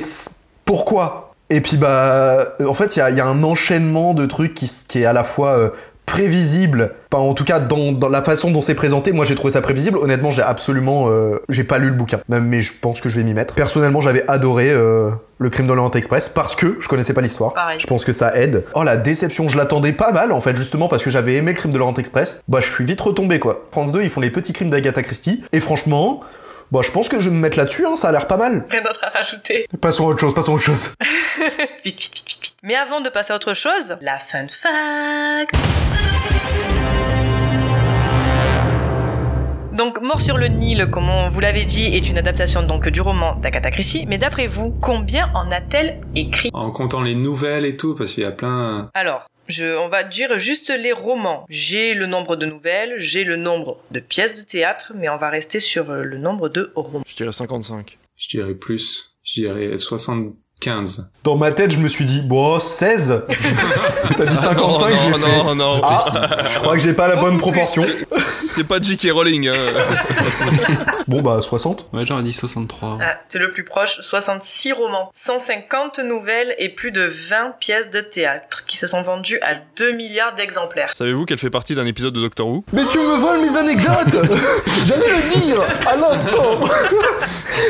pourquoi? 0.65 1.33
Et 1.51 1.63
puis 1.63 1.79
bah, 1.79 2.57
en 2.67 2.75
fait, 2.75 2.97
il 2.97 2.99
y 2.99 3.03
a, 3.03 3.27
un 3.27 3.43
enchaînement 3.43 4.13
de 4.13 4.27
trucs 4.27 4.53
qui, 4.53 4.99
est 5.01 5.07
à 5.07 5.15
la 5.15 5.25
fois 5.25 5.53
euh, 5.53 5.71
prévisible, 6.09 6.95
enfin 7.13 7.23
en 7.23 7.35
tout 7.35 7.45
cas 7.45 7.61
dans, 7.61 7.93
dans 7.93 8.09
la 8.09 8.23
façon 8.23 8.51
dont 8.51 8.63
c'est 8.63 8.75
présenté, 8.75 9.13
moi 9.13 9.27
j'ai 9.27 9.35
trouvé 9.35 9.53
ça 9.53 9.61
prévisible. 9.61 9.99
Honnêtement, 9.99 10.31
j'ai 10.31 10.43
absolument, 10.43 11.09
euh, 11.09 11.37
j'ai 11.51 11.65
pas 11.65 11.77
lu 11.79 11.89
le 11.89 11.95
bouquin, 11.95 12.21
même 12.29 12.47
mais 12.47 12.63
je 12.63 12.73
pense 12.81 13.03
que 13.03 13.11
je 13.11 13.17
vais 13.17 13.25
m'y 13.25 13.35
mettre. 13.35 13.55
Personnellement, 13.55 14.01
j'avais 14.01 14.25
adoré 14.27 14.71
euh, 14.71 15.11
le 15.39 15.51
Crime 15.51 15.67
de 15.67 15.73
l'Orient 15.75 15.91
Express 15.91 16.31
parce 16.31 16.55
que 16.55 16.79
je 16.81 16.89
connaissais 16.89 17.13
pas 17.13 17.21
l'histoire. 17.21 17.53
Je 17.77 17.87
pense 17.87 18.07
que 18.07 18.13
ça 18.13 18.35
aide. 18.37 18.65
Oh 18.75 18.85
la 18.85 18.97
déception, 18.97 19.49
je 19.49 19.59
l'attendais 19.59 19.93
pas 19.93 20.11
mal 20.11 20.33
en 20.33 20.41
fait, 20.41 20.57
justement 20.57 20.89
parce 20.89 21.03
que 21.03 21.11
j'avais 21.11 21.35
aimé 21.35 21.53
le 21.53 21.59
Crime 21.59 21.73
de 21.73 21.79
l'Orient 21.79 21.95
Express. 21.95 22.41
Bah 22.49 22.61
je 22.61 22.73
suis 22.73 22.87
vite 22.87 23.01
retombé 23.03 23.39
quoi. 23.39 23.67
France 23.71 23.93
2, 23.93 24.03
ils 24.03 24.11
font 24.11 24.23
les 24.23 24.31
petits 24.31 24.55
crimes 24.55 24.71
d'Agatha 24.71 25.03
Christie 25.03 25.45
et 25.53 25.61
franchement. 25.61 26.21
Bah, 26.71 26.81
je 26.85 26.91
pense 26.91 27.09
que 27.09 27.19
je 27.19 27.31
vais 27.31 27.35
me 27.35 27.41
mettre 27.41 27.57
là-dessus, 27.57 27.87
hein, 27.87 27.97
ça 27.97 28.11
a 28.11 28.13
l'air 28.13 28.27
pas 28.27 28.37
mal. 28.37 28.67
Rien 28.69 28.83
d'autre 28.83 29.03
à 29.03 29.09
rajouter. 29.09 29.67
Passons 29.81 30.05
à 30.05 30.11
autre 30.11 30.21
chose, 30.21 30.35
passons 30.35 30.53
à 30.53 30.55
autre 30.57 30.65
chose. 30.65 30.93
Vite, 31.83 31.99
vite, 31.99 32.15
vite, 32.15 32.29
vite. 32.29 32.38
Mais 32.65 32.75
avant 32.75 33.01
de 33.01 33.09
passer 33.09 33.33
à 33.33 33.37
autre 33.37 33.55
chose, 33.55 33.97
la 34.01 34.19
fun 34.19 34.49
fact. 34.49 35.55
Donc, 39.73 40.01
Mort 40.01 40.21
sur 40.21 40.37
le 40.37 40.49
Nil, 40.49 40.89
comme 40.91 41.09
on 41.09 41.29
vous 41.29 41.39
l'avait 41.39 41.65
dit, 41.65 41.85
est 41.85 42.09
une 42.09 42.19
adaptation 42.19 42.65
donc 42.65 42.89
du 42.89 43.01
roman 43.01 43.37
d'Agatha 43.37 43.71
Christie. 43.71 44.07
Mais 44.09 44.19
d'après 44.19 44.49
vous, 44.49 44.73
combien 44.73 45.31
en 45.37 45.53
a-t-elle 45.53 46.01
écrit 46.17 46.51
En 46.53 46.73
comptant 46.73 47.01
les 47.01 47.15
nouvelles 47.15 47.65
et 47.65 47.77
tout, 47.77 47.95
parce 47.95 48.11
qu'il 48.11 48.25
y 48.25 48.27
a 48.27 48.33
plein. 48.33 48.91
Alors, 48.95 49.29
je, 49.47 49.79
on 49.79 49.89
va 49.89 50.03
dire 50.03 50.37
juste 50.37 50.71
les 50.71 50.93
romans. 50.93 51.47
J'ai 51.49 51.95
le 51.95 52.07
nombre 52.07 52.35
de 52.35 52.45
nouvelles, 52.45 52.95
j'ai 52.97 53.23
le 53.23 53.37
nombre 53.37 53.81
de 53.93 54.01
pièces 54.01 54.35
de 54.35 54.43
théâtre, 54.43 54.91
mais 54.97 55.09
on 55.09 55.17
va 55.17 55.31
rester 55.31 55.61
sur 55.61 55.91
euh, 55.91 56.03
le 56.03 56.19
nombre 56.19 56.49
de 56.49 56.73
romans. 56.75 57.05
Je 57.07 57.15
dirais 57.15 57.31
55. 57.31 57.99
Je 58.17 58.27
dirais 58.27 58.55
plus. 58.55 59.17
Je 59.23 59.43
dirais 59.43 59.79
75. 60.63 61.09
Dans 61.25 61.37
ma 61.37 61.53
tête, 61.53 61.71
je 61.71 61.79
me 61.79 61.89
suis 61.89 62.05
dit, 62.05 62.21
bon, 62.21 62.59
16 62.59 63.23
T'as 64.17 64.27
dit 64.27 64.37
55, 64.37 64.57
non, 64.57 64.89
j'ai 64.89 65.11
non, 65.11 65.19
fait... 65.19 65.45
non, 65.45 65.55
non, 65.55 65.81
Ah, 65.85 66.05
je 66.53 66.59
crois 66.59 66.75
que 66.75 66.81
j'ai 66.81 66.95
pas 66.95 67.07
la 67.09 67.17
bonne 67.17 67.39
proportion. 67.39 67.85
C'est 68.41 68.65
pas 68.65 68.81
J.K. 68.81 69.09
Rowling. 69.13 69.49
Hein. 69.49 69.55
Bon 71.09 71.23
bah 71.23 71.41
60. 71.41 71.89
Ouais, 71.95 72.05
j'aurais 72.05 72.23
dit 72.23 72.35
63. 72.35 72.99
Ah, 73.01 73.15
c'est 73.29 73.39
le 73.39 73.51
plus 73.51 73.65
proche, 73.65 73.99
66 74.01 74.73
romans, 74.73 75.11
150 75.15 76.01
nouvelles 76.01 76.55
et 76.59 76.69
plus 76.69 76.93
de 76.93 77.01
20 77.01 77.53
pièces 77.59 77.89
de 77.91 78.01
théâtre 78.01 78.65
qui 78.67 78.77
se 78.77 78.87
sont 78.87 79.01
vendues 79.01 79.39
à 79.41 79.55
2 79.79 79.93
milliards 79.93 80.35
d'exemplaires. 80.35 80.93
Savez-vous 80.95 81.25
qu'elle 81.25 81.39
fait 81.39 81.49
partie 81.49 81.75
d'un 81.75 81.87
épisode 81.87 82.13
de 82.13 82.21
Doctor 82.21 82.47
Who? 82.49 82.63
Mais 82.75 82.85
tu 82.85 82.99
me 82.99 83.17
voles 83.21 83.41
mes 83.41 83.57
anecdotes 83.57 84.23
J'allais 84.85 85.09
le 85.09 85.41
dire 85.41 85.63
à 85.91 85.97
l'instant 85.97 86.61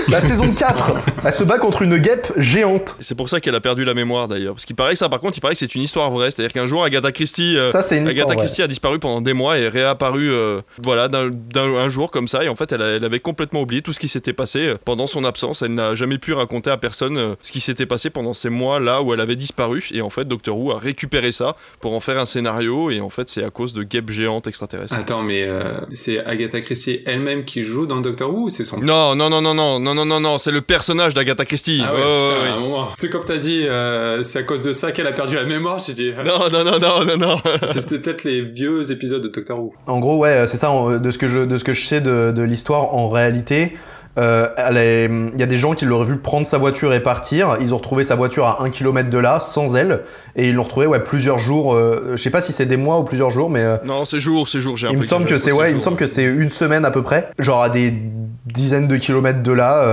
La 0.08 0.20
saison 0.20 0.52
4, 0.52 0.92
elle 1.24 1.32
se 1.32 1.44
bat 1.44 1.58
contre 1.58 1.82
une 1.82 1.96
guêpe 1.98 2.32
géante. 2.38 2.77
C'est 3.00 3.14
pour 3.16 3.28
ça 3.28 3.40
qu'elle 3.40 3.54
a 3.54 3.60
perdu 3.60 3.84
la 3.84 3.94
mémoire 3.94 4.28
d'ailleurs. 4.28 4.54
Parce 4.54 4.64
qu'il 4.66 4.76
paraît 4.76 4.92
que 4.92 4.98
ça, 4.98 5.08
par 5.08 5.20
contre, 5.20 5.36
il 5.38 5.40
paraît 5.40 5.54
que 5.54 5.58
c'est 5.58 5.74
une 5.74 5.82
histoire 5.82 6.10
vraie. 6.10 6.30
C'est-à-dire 6.30 6.52
qu'un 6.52 6.66
jour, 6.66 6.82
Agatha 6.84 7.12
Christie, 7.12 7.56
euh, 7.56 7.70
Ça, 7.70 7.78
Agatha 7.80 8.08
histoire, 8.10 8.28
ouais. 8.30 8.36
Christie 8.36 8.62
a 8.62 8.66
disparu 8.66 8.98
pendant 8.98 9.20
des 9.20 9.32
mois 9.32 9.58
et 9.58 9.62
est 9.62 9.68
réapparue, 9.68 10.30
euh, 10.30 10.60
voilà, 10.82 11.08
d'un 11.08 11.30
d'un- 11.30 11.74
un 11.76 11.88
jour 11.88 12.10
comme 12.10 12.28
ça. 12.28 12.44
Et 12.44 12.48
en 12.48 12.56
fait, 12.56 12.72
elle, 12.72 12.82
a- 12.82 12.96
elle 12.96 13.04
avait 13.04 13.20
complètement 13.20 13.60
oublié 13.62 13.82
tout 13.82 13.92
ce 13.92 14.00
qui 14.00 14.08
s'était 14.08 14.32
passé 14.32 14.60
euh, 14.68 14.76
pendant 14.84 15.06
son 15.06 15.24
absence. 15.24 15.62
Elle 15.62 15.74
n'a 15.74 15.94
jamais 15.94 16.18
pu 16.18 16.32
raconter 16.32 16.70
à 16.70 16.76
personne 16.76 17.16
euh, 17.16 17.34
ce 17.40 17.52
qui 17.52 17.60
s'était 17.60 17.86
passé 17.86 18.10
pendant 18.10 18.34
ces 18.34 18.50
mois 18.50 18.80
là 18.80 19.02
où 19.02 19.12
elle 19.14 19.20
avait 19.20 19.36
disparu. 19.36 19.86
Et 19.92 20.00
en 20.02 20.10
fait, 20.10 20.24
Doctor 20.26 20.58
Who 20.58 20.72
a 20.72 20.78
récupéré 20.78 21.32
ça 21.32 21.56
pour 21.80 21.92
en 21.94 22.00
faire 22.00 22.18
un 22.18 22.24
scénario. 22.24 22.90
Et 22.90 23.00
en 23.00 23.10
fait, 23.10 23.28
c'est 23.28 23.44
à 23.44 23.50
cause 23.50 23.72
de 23.72 23.82
guêpes 23.82 24.10
géantes 24.10 24.46
extraterrestres. 24.46 24.94
Attends, 24.94 25.22
mais 25.22 25.44
euh, 25.46 25.74
c'est 25.90 26.24
Agatha 26.24 26.60
Christie 26.60 27.00
elle-même 27.06 27.44
qui 27.44 27.62
joue 27.62 27.86
dans 27.86 28.00
Doctor 28.00 28.32
Who 28.32 28.44
ou 28.46 28.48
c'est 28.50 28.64
son 28.64 28.78
Non, 28.80 29.14
non, 29.14 29.30
non, 29.30 29.40
non, 29.40 29.54
non, 29.54 29.78
non, 29.78 29.94
non, 29.94 30.04
non, 30.04 30.20
non, 30.20 30.38
c'est 30.38 30.50
le 30.52 30.60
personnage 30.62 31.14
d'Agatha 31.14 31.44
Christie. 31.44 31.82
Ah 31.84 31.94
ouais, 31.94 31.98
Ouais, 31.98 32.24
putain, 32.24 32.60
ouais, 32.60 32.67
C'est 32.96 33.08
comme 33.10 33.24
t'as 33.24 33.36
dit, 33.38 33.66
euh, 33.66 34.22
c'est 34.24 34.38
à 34.40 34.42
cause 34.42 34.60
de 34.60 34.72
ça 34.72 34.92
qu'elle 34.92 35.06
a 35.06 35.12
perdu 35.12 35.34
la 35.36 35.44
mémoire, 35.44 35.78
j'ai 35.78 35.92
dit. 35.92 36.12
Non, 36.24 36.48
non, 36.52 36.64
non, 36.64 36.78
non, 36.78 37.04
non, 37.04 37.16
non. 37.16 37.36
C'était 37.66 37.98
peut-être 37.98 38.24
les 38.24 38.42
vieux 38.42 38.90
épisodes 38.90 39.22
de 39.22 39.28
Doctor 39.28 39.58
Who. 39.60 39.72
En 39.86 39.98
gros, 40.00 40.18
ouais, 40.18 40.46
c'est 40.46 40.56
ça, 40.56 40.70
en- 40.70 40.96
de 40.98 41.10
ce 41.10 41.18
que 41.18 41.28
je, 41.28 41.38
de 41.40 41.56
ce 41.58 41.64
que 41.64 41.72
je 41.72 41.84
sais 41.84 42.00
de, 42.00 42.32
de 42.34 42.42
l'histoire, 42.42 42.94
en 42.94 43.08
réalité, 43.08 43.74
euh, 44.18 44.48
elle 44.56 44.76
est- 44.76 45.04
il 45.34 45.38
y 45.38 45.42
a 45.44 45.46
des 45.46 45.58
gens 45.58 45.74
qui 45.74 45.84
l'auraient 45.84 46.06
vu 46.06 46.16
prendre 46.16 46.46
sa 46.46 46.58
voiture 46.58 46.92
et 46.92 47.00
partir. 47.00 47.56
Ils 47.60 47.72
ont 47.72 47.76
retrouvé 47.76 48.02
sa 48.02 48.16
voiture 48.16 48.46
à 48.46 48.62
un 48.64 48.70
kilomètre 48.70 49.10
de 49.10 49.18
là, 49.18 49.38
sans 49.38 49.76
elle, 49.76 50.00
et 50.34 50.48
ils 50.48 50.54
l'ont 50.54 50.64
retrouvée 50.64 50.86
ouais, 50.86 50.98
plusieurs 51.00 51.38
jours. 51.38 51.74
euh, 51.74 52.12
je 52.16 52.22
sais 52.22 52.30
pas 52.30 52.40
si 52.40 52.52
c'est 52.52 52.66
des 52.66 52.76
mois 52.76 52.98
ou 52.98 53.04
plusieurs 53.04 53.30
jours, 53.30 53.48
mais 53.48 53.62
euh, 53.62 53.76
Non, 53.84 54.04
c'est 54.04 54.18
jour, 54.18 54.48
c'est 54.48 54.58
jour. 54.60 54.76
j'ai 54.76 54.88
un 54.88 54.90
il 54.90 54.96
me 54.96 55.02
peu 55.02 55.06
semble 55.06 55.26
que 55.26 55.38
c'est 55.38 55.52
ouais, 55.52 55.70
il 55.70 55.76
me 55.76 55.80
semble 55.80 55.96
que 55.96 56.06
c'est 56.06 56.24
une 56.24 56.50
semaine 56.50 56.84
à 56.84 56.90
peu 56.90 57.02
près, 57.02 57.28
genre 57.38 57.62
à 57.62 57.68
des 57.68 57.94
dizaines 58.46 58.88
de 58.88 58.96
kilomètres 58.96 59.42
de 59.42 59.52
là. 59.52 59.84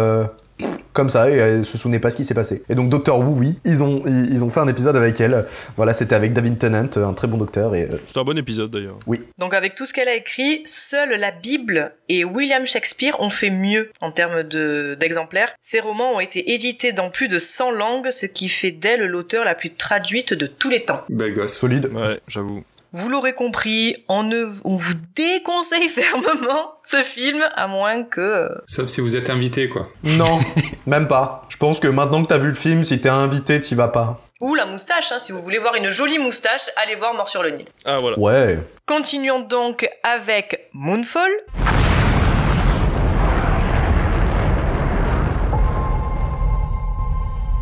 Euh, 0.62 0.66
comme 0.94 1.10
ça, 1.10 1.30
et 1.30 1.34
elle 1.36 1.66
se 1.66 1.78
souvenait 1.78 2.00
pas 2.00 2.10
ce 2.12 2.18
qui 2.18 2.24
s'est 2.26 2.34
passé. 2.34 2.64
Et 2.70 2.76
donc 2.76 2.90
Doctor 2.90 3.20
Who, 3.20 3.36
oui, 3.38 3.58
ils 3.66 3.84
ont, 3.84 4.04
ils, 4.08 4.34
ils 4.34 4.44
ont 4.44 4.50
fait 4.50 4.60
un 4.62 4.68
épisode 4.68 4.96
avec 4.96 5.20
elle. 5.20 5.46
Voilà, 5.76 5.94
c'était 5.94 6.16
avec 6.16 6.32
David 6.34 6.58
Tennant, 6.58 6.90
un 6.96 7.14
très 7.14 7.28
bon 7.28 7.38
docteur. 7.38 7.76
Et 7.76 7.84
euh, 7.84 7.98
C'est 8.08 8.18
un 8.20 8.24
bon 8.24 8.38
épisode 8.38 8.72
d'ailleurs. 8.72 8.98
Donc 9.38 9.54
avec 9.54 9.76
tout 9.76 9.86
ce 9.86 9.94
qu'elle 9.94 10.08
a 10.08 10.16
écrit, 10.16 10.62
seule 10.66 11.20
la 11.20 11.32
Bible 11.32 11.94
et 12.10 12.24
William 12.24 12.66
Shakespeare 12.66 13.20
ont 13.20 13.30
fait 13.30 13.50
mieux 13.50 13.90
en 14.02 14.12
termes 14.12 14.44
de- 14.44 14.96
d'exemplaires. 15.00 15.54
Ces 15.60 15.80
romans 15.80 16.14
ont 16.16 16.20
été 16.20 16.54
édités 16.54 16.92
dans 16.94 17.10
plus 17.10 17.28
de 17.28 17.40
100 17.40 17.72
langues, 17.72 18.10
ce 18.12 18.26
qui 18.26 18.48
fait 18.50 18.72
d'elle 18.72 19.06
l'auteur 19.06 19.44
la 19.46 19.56
plus 19.56 19.72
traduite 19.74 20.34
de 20.34 20.46
tous 20.48 20.70
les 20.70 20.84
temps. 20.84 21.02
Belle 21.10 21.34
gosse. 21.34 21.54
solide. 21.58 21.90
Ouais, 21.94 22.18
j'avoue. 22.28 22.64
Vous 22.98 23.10
l'aurez 23.10 23.34
compris, 23.34 24.06
on, 24.08 24.24
ne, 24.24 24.46
on 24.64 24.78
vous 24.78 24.94
déconseille 25.18 25.90
fermement 25.90 26.76
ce 26.84 26.96
film, 27.04 27.44
à 27.54 27.68
moins 27.68 28.04
que... 28.04 28.50
Sauf 28.68 28.86
si 28.86 29.02
vous 29.02 29.18
êtes 29.18 29.30
invité, 29.30 29.68
quoi. 29.68 29.90
Non, 30.18 30.40
même 30.88 31.10
pas. 31.10 31.46
Je 31.50 31.58
pense 31.58 31.82
que 31.82 31.90
maintenant 31.90 32.24
que 32.24 32.30
t'as 32.30 32.38
vu 32.38 32.48
le 32.48 32.54
film, 32.54 32.86
si 32.86 33.02
t'es 33.02 33.10
invité, 33.10 33.60
t'y 33.60 33.76
vas 33.76 33.90
pas. 33.90 34.22
Ou 34.40 34.56
la 34.56 34.66
moustache, 34.66 35.12
hein, 35.12 35.20
si 35.20 35.34
vous 35.34 35.42
voulez 35.42 35.58
voir 35.58 35.76
une 35.76 35.90
jolie 35.90 36.20
moustache, 36.20 36.70
allez 36.82 36.96
voir 36.96 37.14
Mort 37.16 37.28
sur 37.28 37.44
le 37.44 37.50
Nil. 37.50 37.66
Ah 37.84 38.00
voilà. 38.00 38.18
Ouais. 38.18 38.60
Continuons 38.86 39.42
donc 39.42 39.86
avec 40.04 40.70
Moonfall. 40.72 41.32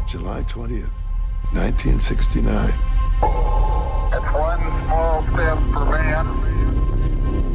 July 0.08 0.43
20th, 0.43 0.84
1969. 1.54 2.93
One 3.24 4.62
small 4.86 5.24
step 5.34 5.58
for 5.72 5.86
man, 5.86 6.26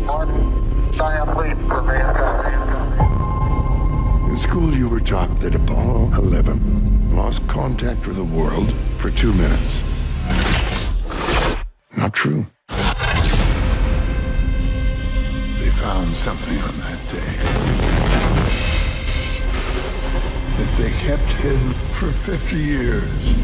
one 0.06 0.92
giant 0.92 1.36
leap 1.36 1.58
for 1.68 1.82
mankind. 1.82 2.62
In 4.30 4.36
school, 4.36 4.74
you 4.74 4.88
were 4.88 5.00
taught 5.00 5.40
that 5.40 5.54
Apollo 5.54 6.12
11 6.16 7.14
lost 7.14 7.46
contact 7.48 8.06
with 8.06 8.16
the 8.16 8.24
world 8.24 8.72
for 8.98 9.10
two 9.10 9.32
minutes. 9.34 9.82
Not 11.96 12.14
true. 12.14 12.46
They 15.58 15.70
found 15.70 16.14
something 16.14 16.58
on 16.62 16.78
that 16.78 17.08
day 17.10 17.36
that 20.56 20.76
they 20.76 20.90
kept 20.90 21.30
hidden 21.32 21.74
for 21.90 22.10
50 22.10 22.56
years. 22.56 23.34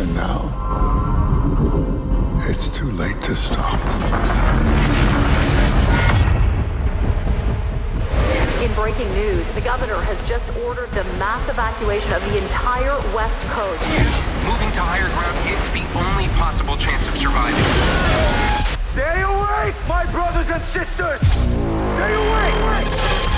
And 0.00 0.14
now, 0.14 0.48
it's 2.48 2.68
too 2.68 2.90
late 2.92 3.20
to 3.24 3.36
stop. 3.36 3.78
In 8.62 8.72
breaking 8.72 9.12
news, 9.12 9.46
the 9.48 9.60
governor 9.60 10.00
has 10.00 10.26
just 10.26 10.48
ordered 10.64 10.90
the 10.92 11.04
mass 11.20 11.46
evacuation 11.50 12.14
of 12.14 12.24
the 12.24 12.38
entire 12.38 12.96
West 13.14 13.42
Coast. 13.52 13.84
Moving 14.48 14.72
to 14.72 14.80
higher 14.80 15.10
ground 15.20 15.36
is 15.44 15.60
the 15.76 15.84
only 15.92 16.28
possible 16.40 16.78
chance 16.78 17.06
of 17.06 17.20
surviving. 17.20 17.60
Stay 18.88 19.20
awake, 19.20 19.76
my 19.86 20.10
brothers 20.10 20.48
and 20.48 20.64
sisters! 20.64 21.20
Stay 21.20 22.14
awake! 22.14 23.29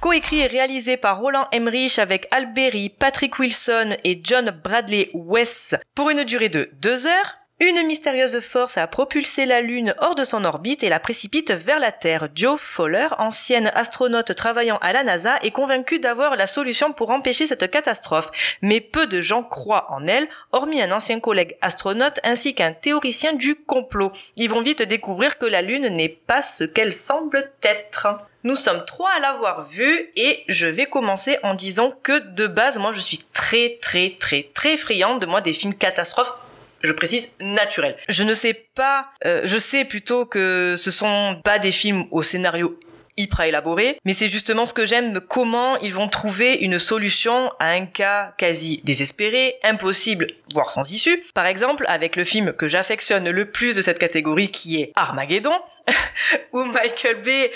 Coécrit 0.00 0.40
et 0.40 0.46
réalisé 0.46 0.96
par 0.96 1.18
Roland 1.18 1.48
Emmerich 1.52 1.98
avec 1.98 2.28
Al 2.30 2.52
Berry, 2.52 2.90
Patrick 2.90 3.38
Wilson 3.38 3.96
et 4.04 4.20
John 4.22 4.50
Bradley 4.62 5.10
West. 5.14 5.76
Pour 5.94 6.10
une 6.10 6.24
durée 6.24 6.48
de 6.48 6.70
deux 6.74 7.06
heures, 7.06 7.38
une 7.58 7.86
mystérieuse 7.86 8.40
force 8.40 8.76
a 8.76 8.86
propulsé 8.86 9.46
la 9.46 9.62
Lune 9.62 9.94
hors 9.98 10.14
de 10.14 10.24
son 10.24 10.44
orbite 10.44 10.82
et 10.82 10.90
la 10.90 11.00
précipite 11.00 11.52
vers 11.52 11.78
la 11.78 11.90
Terre. 11.90 12.28
Joe 12.34 12.60
Fowler, 12.60 13.08
ancienne 13.16 13.70
astronaute 13.74 14.34
travaillant 14.34 14.76
à 14.82 14.92
la 14.92 15.02
NASA, 15.02 15.38
est 15.40 15.52
convaincue 15.52 15.98
d'avoir 15.98 16.36
la 16.36 16.46
solution 16.46 16.92
pour 16.92 17.10
empêcher 17.10 17.46
cette 17.46 17.70
catastrophe. 17.70 18.30
Mais 18.60 18.82
peu 18.82 19.06
de 19.06 19.22
gens 19.22 19.42
croient 19.42 19.86
en 19.90 20.06
elle, 20.06 20.28
hormis 20.52 20.82
un 20.82 20.92
ancien 20.92 21.18
collègue 21.18 21.56
astronaute 21.62 22.20
ainsi 22.24 22.54
qu'un 22.54 22.72
théoricien 22.72 23.32
du 23.32 23.54
complot. 23.54 24.12
Ils 24.36 24.50
vont 24.50 24.60
vite 24.60 24.82
découvrir 24.82 25.38
que 25.38 25.46
la 25.46 25.62
Lune 25.62 25.88
n'est 25.88 26.10
pas 26.10 26.42
ce 26.42 26.64
qu'elle 26.64 26.92
semble 26.92 27.42
être. 27.62 28.06
Nous 28.44 28.56
sommes 28.56 28.84
trois 28.84 29.10
à 29.16 29.20
l'avoir 29.20 29.66
vue 29.66 30.12
et 30.14 30.44
je 30.46 30.66
vais 30.66 30.86
commencer 30.86 31.38
en 31.42 31.54
disant 31.54 31.92
que 32.02 32.18
de 32.34 32.46
base, 32.46 32.78
moi 32.78 32.92
je 32.92 33.00
suis 33.00 33.18
très 33.32 33.78
très 33.80 34.14
très 34.20 34.50
très 34.54 34.76
friande 34.76 35.20
de 35.20 35.26
moi 35.26 35.40
des 35.40 35.52
films 35.52 35.74
catastrophes 35.74 36.34
je 36.82 36.92
précise 36.92 37.32
naturel. 37.40 37.96
Je 38.08 38.22
ne 38.22 38.34
sais 38.34 38.54
pas, 38.74 39.10
euh, 39.24 39.42
je 39.44 39.58
sais 39.58 39.84
plutôt 39.84 40.26
que 40.26 40.76
ce 40.78 40.90
sont 40.90 41.40
pas 41.44 41.58
des 41.58 41.72
films 41.72 42.06
au 42.10 42.22
scénario 42.22 42.78
hyper 43.16 43.42
élaboré, 43.42 43.98
mais 44.04 44.12
c'est 44.12 44.28
justement 44.28 44.66
ce 44.66 44.74
que 44.74 44.86
j'aime, 44.86 45.20
comment 45.20 45.76
ils 45.78 45.94
vont 45.94 46.08
trouver 46.08 46.54
une 46.54 46.78
solution 46.78 47.50
à 47.58 47.70
un 47.70 47.86
cas 47.86 48.34
quasi 48.36 48.82
désespéré, 48.84 49.56
impossible, 49.62 50.26
voire 50.52 50.70
sans 50.70 50.90
issue. 50.92 51.22
Par 51.34 51.46
exemple, 51.46 51.84
avec 51.88 52.16
le 52.16 52.24
film 52.24 52.52
que 52.52 52.68
j'affectionne 52.68 53.28
le 53.28 53.50
plus 53.50 53.76
de 53.76 53.82
cette 53.82 53.98
catégorie 53.98 54.50
qui 54.50 54.80
est 54.82 54.92
Armageddon, 54.96 55.54
où 56.52 56.64
Michael 56.64 57.22
Bay 57.22 57.50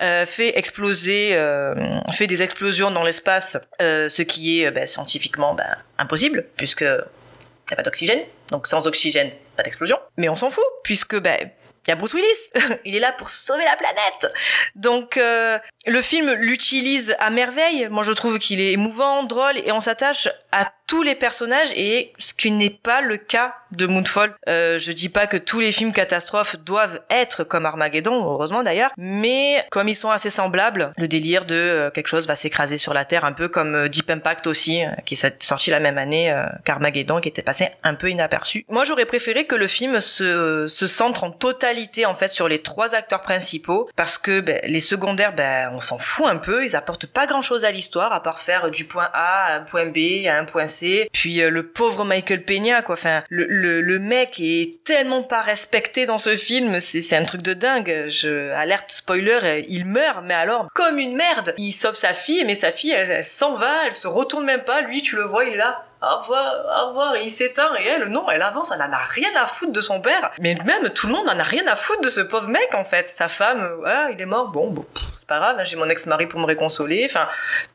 euh, 0.00 0.26
fait 0.26 0.58
exploser, 0.58 1.30
euh, 1.34 1.74
fait 2.12 2.26
des 2.26 2.42
explosions 2.42 2.90
dans 2.90 3.04
l'espace, 3.04 3.58
euh, 3.80 4.08
ce 4.08 4.22
qui 4.22 4.62
est 4.62 4.70
ben, 4.70 4.86
scientifiquement 4.86 5.54
ben, 5.54 5.76
impossible, 5.98 6.46
puisque 6.56 6.82
il 6.82 6.86
n'y 6.86 7.74
a 7.74 7.76
pas 7.76 7.82
d'oxygène, 7.82 8.20
donc 8.50 8.66
sans 8.66 8.86
oxygène, 8.86 9.30
pas 9.56 9.62
d'explosion. 9.62 9.98
Mais 10.16 10.28
on 10.28 10.36
s'en 10.36 10.50
fout, 10.50 10.64
puisque 10.82 11.18
ben, 11.18 11.50
il 11.86 11.90
y 11.90 11.92
a 11.92 11.96
Bruce 11.96 12.14
Willis, 12.14 12.50
il 12.84 12.96
est 12.96 13.00
là 13.00 13.12
pour 13.12 13.30
sauver 13.30 13.64
la 13.64 13.76
planète. 13.76 14.32
Donc 14.74 15.16
euh, 15.16 15.58
le 15.86 16.00
film 16.02 16.32
l'utilise 16.32 17.14
à 17.18 17.30
merveille. 17.30 17.88
Moi 17.90 18.02
je 18.02 18.12
trouve 18.12 18.38
qu'il 18.38 18.60
est 18.60 18.72
émouvant, 18.72 19.24
drôle 19.24 19.58
et 19.58 19.72
on 19.72 19.80
s'attache 19.80 20.28
à 20.52 20.70
tous 20.86 21.02
les 21.02 21.14
personnages 21.14 21.72
et 21.74 22.12
ce 22.18 22.32
qui 22.32 22.50
n'est 22.50 22.70
pas 22.70 23.00
le 23.00 23.16
cas 23.16 23.54
de 23.72 23.86
Moonfall. 23.86 24.34
Euh, 24.48 24.78
je 24.78 24.92
dis 24.92 25.08
pas 25.08 25.26
que 25.26 25.36
tous 25.36 25.58
les 25.60 25.72
films 25.72 25.92
catastrophes 25.92 26.56
doivent 26.64 27.00
être 27.10 27.44
comme 27.44 27.66
Armageddon, 27.66 28.24
heureusement 28.24 28.62
d'ailleurs, 28.62 28.90
mais 28.96 29.64
comme 29.70 29.88
ils 29.88 29.96
sont 29.96 30.10
assez 30.10 30.30
semblables, 30.30 30.92
le 30.96 31.08
délire 31.08 31.44
de 31.44 31.54
euh, 31.54 31.90
quelque 31.90 32.06
chose 32.06 32.26
va 32.26 32.36
s'écraser 32.36 32.78
sur 32.78 32.94
la 32.94 33.04
Terre, 33.04 33.24
un 33.24 33.32
peu 33.32 33.48
comme 33.48 33.74
euh, 33.74 33.88
Deep 33.88 34.10
Impact 34.10 34.46
aussi, 34.46 34.84
euh, 34.84 34.90
qui 35.04 35.14
est 35.14 35.42
sorti 35.42 35.70
la 35.70 35.80
même 35.80 35.98
année 35.98 36.32
qu'Armageddon, 36.64 37.20
qui 37.20 37.28
était 37.28 37.42
passé 37.42 37.68
un 37.82 37.94
peu 37.94 38.10
inaperçu. 38.10 38.64
Moi 38.68 38.84
j'aurais 38.84 39.06
préféré 39.06 39.46
que 39.46 39.56
le 39.56 39.66
film 39.66 40.00
se, 40.00 40.66
se 40.68 40.86
centre 40.86 41.24
en 41.24 41.30
totalité 41.32 42.06
en 42.06 42.14
fait 42.14 42.28
sur 42.28 42.48
les 42.48 42.60
trois 42.60 42.94
acteurs 42.94 43.22
principaux, 43.22 43.88
parce 43.96 44.18
que 44.18 44.40
ben, 44.40 44.60
les 44.64 44.80
secondaires, 44.80 45.34
ben, 45.34 45.75
on 45.76 45.80
s'en 45.80 45.98
fout 45.98 46.26
un 46.26 46.38
peu, 46.38 46.64
ils 46.64 46.74
apportent 46.76 47.06
pas 47.06 47.26
grand 47.26 47.42
chose 47.42 47.64
à 47.64 47.70
l'histoire, 47.70 48.12
à 48.12 48.22
part 48.22 48.40
faire 48.40 48.70
du 48.70 48.84
point 48.84 49.08
A 49.12 49.46
à 49.46 49.56
un 49.56 49.60
point 49.60 49.86
B 49.86 50.26
à 50.26 50.38
un 50.38 50.44
point 50.44 50.66
C 50.66 51.08
puis 51.12 51.40
euh, 51.40 51.50
le 51.50 51.66
pauvre 51.66 52.04
Michael 52.04 52.44
Peña, 52.44 52.82
quoi. 52.82 52.94
Enfin, 52.94 53.22
le, 53.28 53.46
le, 53.80 53.98
mec 53.98 54.38
est 54.38 54.84
tellement 54.84 55.22
pas 55.22 55.40
respecté 55.40 56.06
dans 56.06 56.18
ce 56.18 56.36
film, 56.36 56.80
c'est 56.80 57.16
un 57.16 57.24
truc 57.24 57.42
de 57.42 57.54
dingue. 57.54 58.06
Je 58.08 58.52
alerte 58.52 58.92
spoiler, 58.92 59.38
euh, 59.42 59.62
il 59.68 59.86
meurt, 59.86 60.22
mais 60.24 60.34
alors 60.34 60.66
comme 60.74 60.98
une 60.98 61.16
merde. 61.16 61.54
Il 61.58 61.72
sauve 61.72 61.94
sa 61.94 62.12
fille, 62.12 62.44
mais 62.44 62.54
sa 62.54 62.70
fille, 62.70 62.92
elle, 62.92 63.24
s'en 63.24 63.54
va, 63.54 63.86
elle 63.86 63.94
se 63.94 64.06
retourne 64.06 64.44
même 64.44 64.62
pas. 64.62 64.82
Lui, 64.82 65.02
tu 65.02 65.16
le 65.16 65.22
vois, 65.22 65.44
il 65.44 65.54
est 65.54 65.58
là 65.58 65.84
au 66.02 66.18
revoir, 66.20 66.54
au 66.84 66.88
revoir, 66.88 67.16
il 67.16 67.30
s'éteint 67.30 67.74
et 67.80 67.86
elle, 67.86 68.04
non, 68.08 68.30
elle 68.30 68.42
avance, 68.42 68.70
elle 68.70 68.82
en 68.82 68.92
a 68.92 69.04
rien 69.08 69.30
à 69.34 69.46
foutre 69.46 69.72
de 69.72 69.80
son 69.80 70.00
père. 70.02 70.30
Mais 70.38 70.54
même 70.66 70.90
tout 70.90 71.06
le 71.06 71.14
monde 71.14 71.28
en 71.28 71.38
a 71.38 71.42
rien 71.42 71.66
à 71.66 71.74
foutre 71.74 72.02
de 72.02 72.08
ce 72.08 72.20
pauvre 72.20 72.48
mec 72.48 72.74
en 72.74 72.84
fait. 72.84 73.08
Sa 73.08 73.28
femme, 73.28 73.80
ouais, 73.82 74.12
il 74.12 74.20
est 74.20 74.26
mort, 74.26 74.48
bon, 74.48 74.70
bon, 74.70 74.84
c'est 75.26 75.34
pas 75.34 75.40
grave, 75.40 75.56
hein, 75.58 75.64
j'ai 75.64 75.74
mon 75.74 75.88
ex-mari 75.88 76.28
pour 76.28 76.38
me 76.38 76.46
réconsoler. 76.46 77.04
Enfin, 77.04 77.26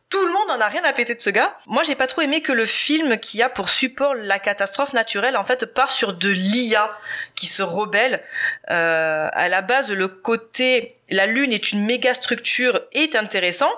tout 0.09 0.25
le 0.25 0.31
monde 0.31 0.51
en 0.51 0.61
a 0.61 0.69
rien 0.69 0.85
à 0.85 0.93
péter 0.93 1.15
de 1.15 1.19
ce 1.19 1.29
gars. 1.29 1.53
Moi, 1.67 1.83
j'ai 1.83 1.95
pas 1.95 2.07
trop 2.07 2.21
aimé 2.21 2.41
que 2.41 2.53
le 2.53 2.65
film 2.65 3.17
qui 3.17 3.41
a 3.41 3.49
pour 3.49 3.67
support 3.67 4.15
la 4.15 4.39
catastrophe 4.39 4.93
naturelle, 4.93 5.35
en 5.35 5.43
fait, 5.43 5.65
part 5.65 5.89
sur 5.89 6.13
de 6.13 6.29
l'IA 6.29 6.97
qui 7.35 7.47
se 7.47 7.61
rebelle. 7.61 8.23
Euh, 8.69 9.27
à 9.33 9.49
la 9.49 9.61
base, 9.61 9.91
le 9.91 10.07
côté 10.07 10.95
la 11.09 11.25
Lune 11.25 11.51
est 11.51 11.73
une 11.73 11.85
méga 11.85 12.13
structure 12.13 12.79
est 12.93 13.17
intéressant, 13.17 13.71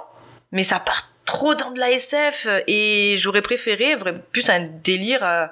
mais 0.51 0.63
ça 0.63 0.79
part 0.79 1.09
trop 1.25 1.55
dans 1.55 1.71
de 1.71 1.79
la 1.79 1.89
SF 1.89 2.47
et 2.67 3.15
j'aurais 3.17 3.41
préféré 3.41 3.97
plus 4.31 4.49
un 4.49 4.59
délire 4.59 5.23
euh, 5.23 5.47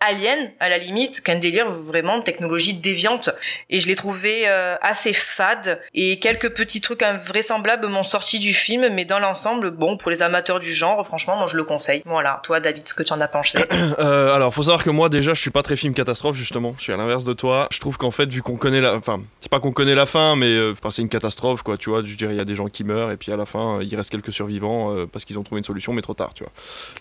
alien 0.00 0.50
à 0.60 0.68
la 0.68 0.78
limite 0.78 1.22
qu'un 1.22 1.36
délire 1.36 1.70
vraiment 1.70 2.18
de 2.18 2.22
technologie 2.22 2.74
déviante. 2.74 3.30
Et 3.70 3.80
je 3.80 3.88
l'ai 3.88 3.96
trouvé 3.96 4.44
euh, 4.46 4.76
assez 4.82 5.12
fade. 5.12 5.80
Et 5.94 6.18
quelques 6.18 6.50
petits 6.50 6.80
trucs 6.80 7.02
invraisemblables 7.02 7.86
m'ont 7.86 8.02
sorti 8.02 8.38
du 8.38 8.52
film 8.52 8.88
mais 8.92 9.04
dans 9.04 9.18
l'ensemble 9.18 9.70
bon 9.70 9.96
pour 9.96 10.10
les 10.10 10.22
amateurs 10.22 10.60
du 10.60 10.72
genre 10.72 11.04
franchement 11.04 11.36
moi 11.36 11.46
je 11.46 11.56
le 11.56 11.64
conseille. 11.64 12.02
Voilà. 12.04 12.40
Toi 12.44 12.60
David 12.60 12.86
ce 12.86 12.94
que 12.94 13.02
tu 13.02 13.12
en 13.12 13.20
as 13.20 13.28
pensé? 13.28 13.58
Euh, 13.98 14.34
alors 14.34 14.52
faut 14.52 14.64
savoir 14.64 14.84
que 14.84 14.90
moi 14.90 15.08
déjà 15.08 15.32
je 15.32 15.40
suis 15.40 15.50
pas 15.50 15.62
très 15.62 15.76
film 15.76 15.94
catastrophe 15.94 16.36
justement. 16.36 16.74
Je 16.76 16.82
suis 16.82 16.92
à 16.92 16.96
l'inverse 16.96 17.24
de 17.24 17.32
toi. 17.32 17.68
Je 17.70 17.78
trouve 17.78 17.96
qu'en 17.96 18.10
fait 18.10 18.28
vu 18.28 18.42
qu'on 18.42 18.56
connaît 18.56 18.80
la 18.80 18.94
enfin 18.94 19.22
c'est 19.40 19.50
pas 19.50 19.60
qu'on 19.60 19.72
connaît 19.72 19.94
la 19.94 20.06
fin 20.06 20.36
mais 20.36 20.46
euh, 20.46 20.74
c'est 20.90 21.02
une 21.02 21.08
catastrophe 21.08 21.62
quoi 21.62 21.76
tu 21.76 21.88
vois. 21.88 22.02
Je 22.04 22.14
dirais 22.16 22.34
il 22.34 22.36
y 22.36 22.40
a 22.40 22.44
des 22.44 22.54
gens 22.54 22.66
qui 22.66 22.84
meurent 22.84 23.10
et 23.10 23.16
puis 23.16 23.32
à 23.32 23.36
la 23.36 23.46
fin 23.46 23.80
il 23.80 23.94
reste 23.96 24.10
quelques 24.10 24.32
survivants 24.32 24.94
euh, 24.94 25.06
parce 25.06 25.24
qu'ils 25.24 25.38
ont 25.38 25.42
trouvé 25.44 25.60
une 25.60 25.64
solution 25.64 25.92
mais 25.92 26.02
trop 26.02 26.14
tard 26.14 26.34
tu 26.34 26.42
vois. 26.42 26.52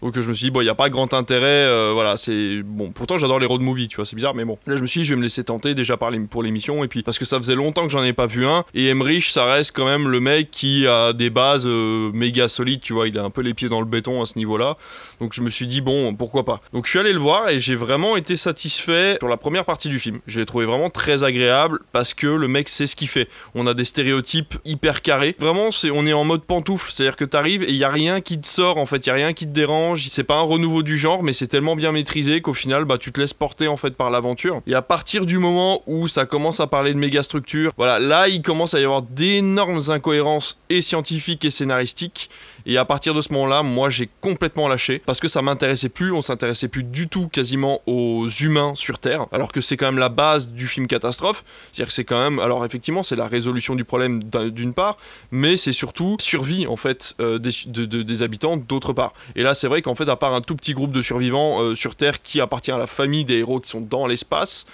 Donc 0.02 0.20
je 0.20 0.28
me 0.28 0.34
suis 0.34 0.46
dit 0.46 0.52
bon 0.52 0.62
il 0.62 0.66
y 0.66 0.70
a 0.70 0.76
pas 0.76 0.90
grand 0.90 1.14
intérêt 1.14 1.66
euh, 1.66 1.92
voilà 1.94 2.18
c'est 2.18 2.62
bon 2.64 2.92
pourtant 2.96 3.18
j'adore 3.18 3.40
les 3.40 3.46
road 3.46 3.62
movies 3.62 3.88
tu 3.88 3.98
vois 3.98 4.06
c'est 4.06 4.16
bizarre 4.16 4.34
mais 4.34 4.46
bon. 4.46 4.58
Là 4.66 4.76
je 4.76 4.82
me 4.82 4.88
suis 4.88 5.02
dit 5.02 5.06
je 5.06 5.14
vais 5.14 5.18
me 5.18 5.24
laisser 5.24 5.44
tenter 5.44 5.76
déjà 5.76 5.98
par 5.98 6.10
les, 6.10 6.20
pour 6.20 6.42
l'émission 6.42 6.84
et 6.84 6.88
puis 6.88 7.04
parce 7.04 7.20
que 7.20 7.26
ça 7.26 7.38
faisait 7.38 7.56
longtemps 7.56 7.86
que 7.86 7.92
j'en 7.92 8.04
ai 8.04 8.14
pas 8.14 8.26
vu 8.26 8.46
un 8.46 8.64
et 8.74 8.88
Emmerich 8.88 9.30
ça 9.30 9.46
reste 9.46 9.72
quand 9.76 9.86
même 9.86 10.08
le 10.08 10.20
mec 10.20 10.50
qui 10.50 10.88
a 10.88 11.14
des 11.14 11.30
bases 11.30 11.68
euh, 11.68 12.12
méga 12.14 12.48
solides 12.48 12.82
tu 12.82 12.94
vois 12.94 13.08
il 13.08 13.18
a 13.20 13.24
un 13.24 13.30
peu 13.30 13.42
les 13.42 13.54
pieds 13.54 13.70
dans 13.70 13.80
le 13.80 13.86
béton 13.86 14.22
à 14.22 14.26
ce 14.26 14.38
niveau 14.38 14.58
là 14.58 14.78
donc 15.20 15.34
je 15.34 15.42
me 15.42 15.50
suis 15.50 15.68
dit 15.68 15.82
bon 15.82 16.16
pourquoi 16.16 16.46
pas. 16.46 16.62
Donc 16.74 16.86
je 16.86 16.92
suis 16.92 17.00
allé 17.00 17.14
le 17.14 17.20
voir 17.20 17.50
et 17.50 17.60
j'ai 17.60 17.76
vraiment 17.76 18.18
été 18.18 18.36
satisfait 18.36 19.18
sur 19.20 19.28
la 19.28 19.38
première 19.38 19.66
partie 19.66 19.90
du 19.90 20.00
film. 20.00 20.20
Je 20.28 20.40
l'ai 20.40 20.46
trouvé 20.46 20.66
vraiment 20.66 20.90
très 20.90 21.24
agréable 21.24 21.80
parce 21.92 22.14
que 22.14 22.28
le 22.28 22.48
mec 22.48 22.70
sait 22.70 22.88
ce 22.88 22.96
qu'il 22.96 23.08
fait. 23.08 23.30
On 23.54 23.68
a 23.68 23.74
des 23.74 23.86
stéréotypes 23.86 24.56
hyper 24.66 25.02
carrés. 25.02 25.36
Vraiment 25.40 25.72
c'est 25.72 25.92
on 25.92 26.06
est 26.06 26.14
en 26.14 26.24
mode 26.24 26.44
pantoufle. 26.44 26.92
C'est 26.92 27.04
à 27.04 27.06
dire 27.08 27.16
que 27.16 27.26
t'arrives 27.26 27.64
et 27.64 27.70
il 27.70 27.78
y 27.78 27.84
a 27.84 27.90
rien 27.90 28.22
qui 28.22 28.40
te 28.40 28.48
sort 28.48 28.78
en 28.78 28.86
fait. 28.86 29.06
Il 29.06 29.08
y 29.08 29.12
a 29.12 29.16
rien 29.16 29.34
qui 29.34 29.46
te 29.46 29.52
dérange. 29.52 30.08
C'est 30.10 30.24
pas 30.24 30.36
un 30.36 30.42
renouveau 30.42 30.84
du 30.84 30.98
genre 30.98 31.24
mais 31.24 31.34
c'est 31.34 31.48
tellement 31.48 31.76
bien 31.76 31.92
maîtrisé 31.92 32.42
qu'au 32.42 32.54
final 32.54 32.75
bah 32.84 32.98
tu 32.98 33.14
te 33.14 33.22
laisses 33.22 33.34
porter 33.34 33.70
en 33.70 33.78
fait 33.78 33.92
par 33.92 34.10
l'aventure. 34.10 34.62
Et 34.68 34.74
à 34.74 34.82
partir 34.82 35.26
du 35.26 35.38
moment 35.38 35.82
où 35.88 36.10
ça 36.10 36.26
commence 36.26 36.60
à 36.60 36.68
parler 36.68 36.94
de 36.94 37.00
méga 37.00 37.24
structure 37.24 37.72
voilà 37.78 38.00
là 38.00 38.28
il 38.28 38.42
commence 38.42 38.74
à 38.74 38.82
y 38.82 38.84
avoir 38.84 39.02
d'énormes 39.02 39.82
incohérences 39.88 40.60
et 40.70 40.82
scientifiques 40.82 41.46
et 41.46 41.50
scénaristiques 41.50 42.30
et 42.66 42.78
à 42.78 42.86
partir 42.86 43.14
de 43.14 43.22
ce 43.22 43.32
moment-là, 43.34 43.64
moi 43.64 43.90
j'ai 43.90 44.10
complètement 44.22 44.68
lâché 44.68 45.02
parce 45.06 45.20
que 45.20 45.28
ça 45.28 45.42
m'intéressait 45.42 45.90
plus, 45.90 46.12
on 46.12 46.22
s'intéressait 46.22 46.68
plus 46.68 46.84
du 46.84 47.08
tout 47.08 47.28
quasiment 47.28 47.82
aux 47.86 48.28
humains 48.28 48.74
sur 48.76 49.00
Terre, 49.00 49.28
alors 49.32 49.52
que 49.52 49.62
c'est 49.62 49.78
quand 49.78 49.86
même 49.86 50.00
la 50.00 50.10
base 50.10 50.50
du 50.50 50.68
film 50.68 50.88
catastrophe. 50.88 51.44
C'est-à-dire 51.72 51.88
que 51.88 51.94
c'est 51.94 52.04
quand 52.04 52.22
même, 52.22 52.40
alors 52.40 52.66
effectivement, 52.66 53.04
c'est 53.04 53.16
la 53.16 53.28
résolution 53.28 53.76
du 53.76 53.86
problème 53.86 54.24
d'une 54.24 54.74
part, 54.74 54.98
mais 55.32 55.58
c'est 55.58 55.74
surtout 55.74 56.18
survie 56.20 56.68
en 56.68 56.76
fait 56.76 57.16
euh, 57.20 57.38
des, 57.38 57.52
de, 57.68 57.86
de, 57.86 58.04
des, 58.04 58.22
habitants 58.22 58.58
d'autre 58.58 58.94
part. 58.94 59.14
Et 59.36 59.44
là, 59.44 59.54
c'est 59.54 59.68
vrai 59.68 59.82
qu'en 59.82 59.96
fait, 59.96 60.10
à 60.10 60.16
part 60.16 60.34
un 60.34 60.42
tout 60.42 60.56
petit 60.56 60.74
groupe 60.74 60.92
de 60.92 61.02
survivants 61.02 61.62
euh, 61.62 61.76
sur 61.76 61.96
Terre 61.96 62.22
qui 62.22 62.42
appartient 62.42 62.72
à 62.72 62.78
la 62.78 62.88
famille 62.88 63.26
des 63.26 63.36
héros 63.36 63.60
qui 63.60 63.70
sont 63.70 63.82
dans 63.82 64.08
l'espace, 64.08 64.66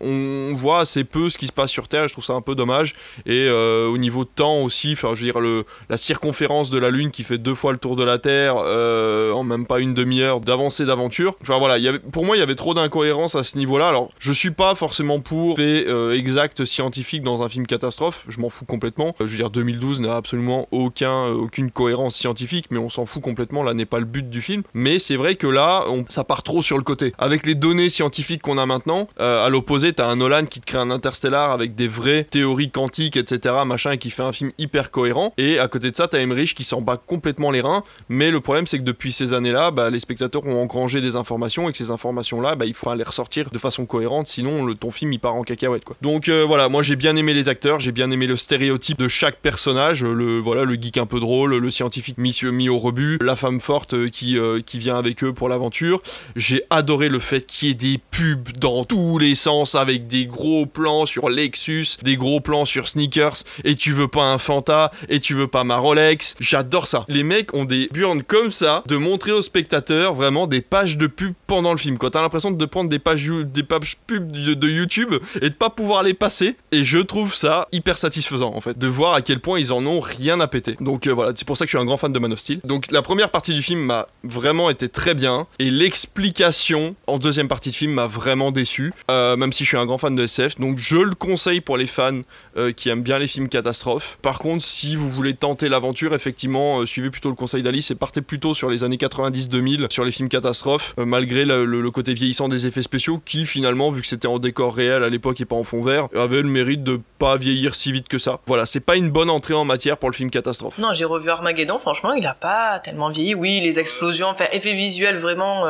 on 0.00 0.54
voit 0.54 0.80
assez 0.80 1.04
peu 1.04 1.30
ce 1.30 1.38
qui 1.38 1.46
se 1.46 1.52
passe 1.52 1.70
sur 1.70 1.88
Terre, 1.88 2.08
je 2.08 2.12
trouve 2.12 2.24
ça 2.24 2.32
un 2.32 2.40
peu 2.40 2.54
dommage. 2.54 2.94
Et 3.26 3.46
euh, 3.48 3.86
au 3.86 3.98
niveau 3.98 4.24
de 4.24 4.30
temps 4.34 4.60
aussi, 4.62 4.92
enfin, 4.92 5.14
je 5.14 5.24
veux 5.24 5.32
dire, 5.32 5.64
la 5.88 5.96
circonférence 5.96 6.70
de 6.70 6.78
la 6.78 6.90
Lune 6.90 7.10
qui 7.10 7.22
fait 7.22 7.38
deux 7.38 7.54
fois 7.54 7.72
le 7.72 7.78
tour 7.78 7.96
de 7.96 8.04
la 8.04 8.18
Terre 8.18 8.54
euh, 8.56 9.32
en 9.32 9.44
même 9.44 9.66
pas 9.66 9.80
une 9.80 9.94
demi-heure 9.94 10.40
d'avancée 10.40 10.84
d'aventure. 10.84 11.36
Enfin 11.42 11.58
voilà, 11.58 11.76
pour 12.12 12.24
moi, 12.24 12.36
il 12.36 12.40
y 12.40 12.42
avait 12.42 12.54
trop 12.54 12.74
d'incohérences 12.74 13.34
à 13.34 13.44
ce 13.44 13.58
niveau-là. 13.58 13.88
Alors, 13.88 14.10
je 14.18 14.32
suis 14.32 14.50
pas 14.50 14.74
forcément 14.74 15.20
pour 15.20 15.56
fait 15.56 15.86
euh, 15.86 16.16
exact 16.16 16.64
scientifique 16.64 17.22
dans 17.22 17.42
un 17.42 17.48
film 17.48 17.66
catastrophe, 17.66 18.24
je 18.28 18.40
m'en 18.40 18.48
fous 18.48 18.64
complètement. 18.64 19.14
je 19.18 19.24
veux 19.24 19.36
dire, 19.36 19.50
2012 19.50 20.00
n'a 20.00 20.16
absolument 20.16 20.68
aucun, 20.70 21.26
aucune 21.26 21.70
cohérence 21.70 22.14
scientifique, 22.14 22.66
mais 22.70 22.78
on 22.78 22.88
s'en 22.88 23.04
fout 23.04 23.22
complètement, 23.22 23.62
là 23.62 23.74
n'est 23.74 23.86
pas 23.86 23.98
le 23.98 24.04
but 24.04 24.28
du 24.28 24.42
film. 24.42 24.62
Mais 24.74 24.98
c'est 24.98 25.16
vrai 25.16 25.36
que 25.36 25.46
là, 25.46 25.84
ça 26.08 26.24
part 26.24 26.42
trop 26.42 26.62
sur 26.62 26.76
le 26.76 26.84
côté. 26.84 27.12
Avec 27.18 27.46
les 27.46 27.54
données 27.54 27.88
scientifiques 27.88 28.42
qu'on 28.42 28.58
a 28.58 28.66
maintenant, 28.66 29.08
à 29.18 29.48
l'opposé, 29.48 29.89
t'as 29.92 30.06
un 30.06 30.16
Nolan 30.16 30.44
qui 30.44 30.60
te 30.60 30.66
crée 30.66 30.78
un 30.78 30.90
interstellar 30.90 31.52
avec 31.52 31.74
des 31.74 31.88
vraies 31.88 32.24
théories 32.24 32.70
quantiques, 32.70 33.16
etc., 33.16 33.54
machin, 33.66 33.92
et 33.92 33.98
qui 33.98 34.10
fait 34.10 34.22
un 34.22 34.32
film 34.32 34.52
hyper 34.58 34.90
cohérent. 34.90 35.32
Et 35.38 35.58
à 35.58 35.68
côté 35.68 35.90
de 35.90 35.96
ça, 35.96 36.08
t'as 36.08 36.18
Emmerich 36.18 36.54
qui 36.54 36.64
s'en 36.64 36.80
bat 36.80 37.00
complètement 37.04 37.50
les 37.50 37.60
reins. 37.60 37.82
Mais 38.08 38.30
le 38.30 38.40
problème, 38.40 38.66
c'est 38.66 38.78
que 38.78 38.84
depuis 38.84 39.12
ces 39.12 39.32
années-là, 39.32 39.70
bah, 39.70 39.90
les 39.90 40.00
spectateurs 40.00 40.46
ont 40.46 40.60
engrangé 40.60 41.00
des 41.00 41.16
informations 41.16 41.68
et 41.68 41.72
que 41.72 41.78
ces 41.78 41.90
informations-là, 41.90 42.56
bah, 42.56 42.66
il 42.66 42.74
faut 42.74 42.92
les 42.94 43.04
ressortir 43.04 43.50
de 43.50 43.58
façon 43.58 43.86
cohérente, 43.86 44.26
sinon 44.26 44.74
ton 44.74 44.90
film 44.90 45.12
il 45.12 45.20
part 45.20 45.34
en 45.34 45.42
cacahuète. 45.42 45.84
Quoi. 45.84 45.96
Donc 46.02 46.28
euh, 46.28 46.44
voilà, 46.46 46.68
moi 46.68 46.82
j'ai 46.82 46.96
bien 46.96 47.16
aimé 47.16 47.34
les 47.34 47.48
acteurs, 47.48 47.78
j'ai 47.78 47.92
bien 47.92 48.10
aimé 48.10 48.26
le 48.26 48.36
stéréotype 48.36 48.98
de 48.98 49.08
chaque 49.08 49.36
personnage, 49.36 50.04
le 50.04 50.38
voilà 50.38 50.64
le 50.64 50.74
geek 50.74 50.96
un 50.96 51.06
peu 51.06 51.20
drôle, 51.20 51.56
le 51.56 51.70
scientifique 51.70 52.18
mis 52.18 52.68
au 52.68 52.78
rebut, 52.78 53.18
la 53.20 53.36
femme 53.36 53.60
forte 53.60 53.94
euh, 53.94 54.08
qui, 54.08 54.38
euh, 54.38 54.60
qui 54.64 54.78
vient 54.78 54.96
avec 54.96 55.22
eux 55.24 55.32
pour 55.32 55.48
l'aventure. 55.48 56.02
J'ai 56.36 56.62
adoré 56.70 57.08
le 57.08 57.18
fait 57.18 57.46
qu'il 57.46 57.68
y 57.68 57.70
ait 57.70 57.74
des 57.74 58.00
pubs 58.10 58.56
dans 58.58 58.84
tous 58.84 59.18
les 59.18 59.34
sens 59.34 59.74
avec 59.80 60.06
des 60.06 60.26
gros 60.26 60.66
plans 60.66 61.06
sur 61.06 61.28
Lexus, 61.28 61.98
des 62.02 62.16
gros 62.16 62.40
plans 62.40 62.64
sur 62.64 62.88
sneakers, 62.88 63.44
et 63.64 63.74
tu 63.74 63.92
veux 63.92 64.08
pas 64.08 64.22
un 64.22 64.38
Fanta, 64.38 64.90
et 65.08 65.20
tu 65.20 65.34
veux 65.34 65.46
pas 65.46 65.64
ma 65.64 65.78
Rolex. 65.78 66.36
J'adore 66.40 66.86
ça. 66.86 67.04
Les 67.08 67.22
mecs 67.22 67.54
ont 67.54 67.64
des 67.64 67.88
burnes 67.92 68.22
comme 68.22 68.50
ça 68.50 68.84
de 68.86 68.96
montrer 68.96 69.32
aux 69.32 69.42
spectateurs 69.42 70.14
vraiment 70.14 70.46
des 70.46 70.60
pages 70.60 70.96
de 70.96 71.06
pub 71.06 71.34
pendant 71.46 71.72
le 71.72 71.78
film. 71.78 71.98
Quand 71.98 72.10
t'as 72.10 72.22
l'impression 72.22 72.50
de 72.50 72.64
prendre 72.66 72.88
des 72.88 72.98
pages, 72.98 73.28
des 73.28 73.62
pages 73.62 73.96
pub 74.06 74.30
de, 74.30 74.68
YouTube 74.68 75.14
et 75.40 75.50
de 75.50 75.54
pas 75.54 75.70
pouvoir 75.70 76.02
les 76.02 76.14
passer. 76.14 76.56
Et 76.72 76.84
je 76.84 76.98
trouve 76.98 77.34
ça 77.34 77.68
hyper 77.72 77.98
satisfaisant 77.98 78.54
en 78.54 78.60
fait, 78.60 78.78
de 78.78 78.86
voir 78.86 79.14
à 79.14 79.22
quel 79.22 79.40
point 79.40 79.58
ils 79.58 79.72
en 79.72 79.84
ont 79.86 80.00
rien 80.00 80.40
à 80.40 80.46
péter. 80.46 80.76
Donc 80.80 81.06
euh, 81.06 81.12
voilà, 81.12 81.32
c'est 81.34 81.46
pour 81.46 81.56
ça 81.56 81.64
que 81.64 81.70
je 81.70 81.76
suis 81.76 81.82
un 81.82 81.86
grand 81.86 81.96
fan 81.96 82.12
de 82.12 82.18
Man 82.18 82.32
of 82.32 82.38
Steel. 82.38 82.60
Donc 82.64 82.90
la 82.90 83.02
première 83.02 83.30
partie 83.30 83.54
du 83.54 83.62
film 83.62 83.80
m'a 83.80 84.08
vraiment 84.22 84.70
été 84.70 84.88
très 84.88 85.14
bien, 85.14 85.46
et 85.58 85.70
l'explication 85.70 86.94
en 87.06 87.18
deuxième 87.18 87.48
partie 87.48 87.70
de 87.70 87.74
film 87.74 87.92
m'a 87.92 88.06
vraiment 88.06 88.52
déçu. 88.52 88.92
Euh, 89.10 89.36
même 89.36 89.52
si 89.52 89.64
je 89.64 89.69
suis 89.70 89.78
un 89.78 89.86
grand 89.86 89.98
fan 89.98 90.14
de 90.14 90.24
SF. 90.24 90.58
Donc 90.58 90.78
je 90.78 90.96
le 90.96 91.14
conseille 91.14 91.60
pour 91.60 91.76
les 91.76 91.86
fans 91.86 92.20
euh, 92.56 92.72
qui 92.72 92.88
aiment 92.88 93.02
bien 93.02 93.18
les 93.18 93.28
films 93.28 93.48
catastrophes. 93.48 94.18
Par 94.20 94.38
contre, 94.38 94.64
si 94.64 94.96
vous 94.96 95.08
voulez 95.08 95.34
tenter 95.34 95.68
l'aventure, 95.68 96.14
effectivement, 96.14 96.80
euh, 96.80 96.86
suivez 96.86 97.10
plutôt 97.10 97.28
le 97.28 97.36
conseil 97.36 97.62
d'Alice 97.62 97.90
et 97.90 97.94
partez 97.94 98.20
plutôt 98.20 98.52
sur 98.52 98.68
les 98.68 98.82
années 98.84 98.96
90-2000 98.96 99.90
sur 99.90 100.04
les 100.04 100.10
films 100.10 100.28
catastrophes, 100.28 100.94
euh, 100.98 101.04
malgré 101.04 101.44
le, 101.44 101.90
côté 101.90 102.14
vieillissant 102.14 102.48
des 102.48 102.66
effets 102.66 102.82
spéciaux 102.82 103.20
qui 103.24 103.46
finalement, 103.46 103.90
vu 103.90 104.00
que 104.00 104.06
c'était 104.06 104.28
en 104.28 104.38
décor 104.38 104.74
réel 104.74 105.02
à 105.02 105.08
l'époque 105.08 105.40
et 105.40 105.44
pas 105.44 105.56
en 105.56 105.64
fond 105.64 105.82
vert, 105.82 106.08
avait 106.14 106.42
le 106.42 106.48
mérite 106.48 106.84
de 106.84 107.00
pas 107.18 107.36
vieillir 107.36 107.74
si 107.74 107.90
vite 107.90 108.06
que 108.06 108.18
ça. 108.18 108.40
Voilà, 108.46 108.64
c'est 108.66 108.80
pas 108.80 108.96
une 108.96 109.10
bonne 109.10 109.30
entrée 109.30 109.54
en 109.54 109.64
matière 109.64 109.96
pour 109.96 110.08
le 110.08 110.14
film 110.14 110.30
catastrophe. 110.30 110.78
Non, 110.78 110.92
j'ai 110.92 111.04
revu 111.04 111.30
Armageddon, 111.30 111.78
franchement, 111.78 112.12
il 112.12 112.26
a 112.26 112.34
pas 112.34 112.78
tellement 112.78 113.10
vieilli. 113.10 113.34
Oui, 113.34 113.60
les 113.60 113.80
explosions, 113.80 114.28
enfin, 114.28 114.46
effets 114.52 114.74
visuels 114.74 115.16
vraiment, 115.16 115.64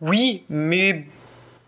oui, 0.00 0.44
mais 0.48 1.04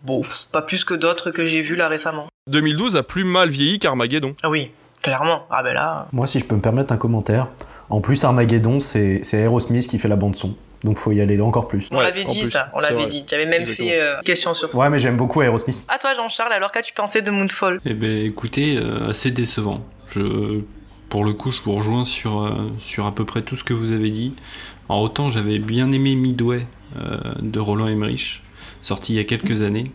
Bon, 0.03 0.21
pas 0.51 0.61
plus 0.61 0.83
que 0.83 0.93
d'autres 0.93 1.31
que 1.31 1.45
j'ai 1.45 1.61
vus 1.61 1.77
là 1.77 1.87
récemment. 1.87 2.27
2012 2.47 2.97
a 2.97 3.03
plus 3.03 3.23
mal 3.23 3.49
vieilli 3.49 3.79
qu'Armageddon. 3.79 4.35
Ah 4.43 4.49
oui, 4.49 4.71
clairement. 5.01 5.45
Ah 5.49 5.63
ben 5.63 5.73
là. 5.73 6.07
Moi, 6.11 6.27
si 6.27 6.39
je 6.39 6.45
peux 6.45 6.55
me 6.55 6.61
permettre 6.61 6.91
un 6.91 6.97
commentaire. 6.97 7.47
En 7.89 8.01
plus, 8.01 8.23
Armageddon, 8.23 8.79
c'est 8.79 9.21
Aerosmith 9.33 9.87
qui 9.87 9.99
fait 9.99 10.09
la 10.09 10.15
bande-son. 10.17 10.55
Donc 10.83 10.97
faut 10.97 11.13
y 11.13 11.21
aller 11.21 11.39
encore 11.39 11.69
plus. 11.69 11.87
On 11.91 12.01
l'avait 12.01 12.25
dit 12.25 12.45
ça, 12.45 12.69
on 12.73 12.79
l'avait 12.79 13.05
dit. 13.05 13.23
J'avais 13.29 13.45
même 13.45 13.65
fait 13.65 14.01
euh, 14.01 14.19
question 14.25 14.53
sur 14.53 14.71
ça. 14.73 14.77
Ouais, 14.77 14.89
mais 14.89 14.99
j'aime 14.99 15.15
beaucoup 15.15 15.41
Aerosmith. 15.41 15.85
À 15.87 15.97
toi 15.97 16.13
Jean-Charles, 16.13 16.51
alors 16.51 16.73
qu'as-tu 16.73 16.93
pensé 16.93 17.21
de 17.21 17.31
Moonfall? 17.31 17.79
Eh 17.85 17.93
ben 17.93 18.25
écoutez, 18.25 18.77
euh, 18.77 19.09
assez 19.09 19.31
décevant. 19.31 19.85
Je, 20.09 20.59
pour 21.07 21.23
le 21.23 21.31
coup, 21.31 21.51
je 21.51 21.61
vous 21.61 21.71
rejoins 21.71 22.03
sur, 22.03 22.41
euh, 22.41 22.69
sur 22.79 23.05
à 23.05 23.15
peu 23.15 23.23
près 23.23 23.43
tout 23.43 23.55
ce 23.55 23.63
que 23.63 23.73
vous 23.73 23.93
avez 23.93 24.11
dit. 24.11 24.33
En 24.89 24.99
autant 25.01 25.29
j'avais 25.29 25.59
bien 25.59 25.89
aimé 25.93 26.15
Midway 26.15 26.65
de 27.39 27.59
Roland 27.59 27.87
Emmerich 27.87 28.43
sorti 28.83 29.13
il 29.13 29.15
y 29.15 29.19
a 29.19 29.23
quelques 29.23 29.63
années. 29.63 29.91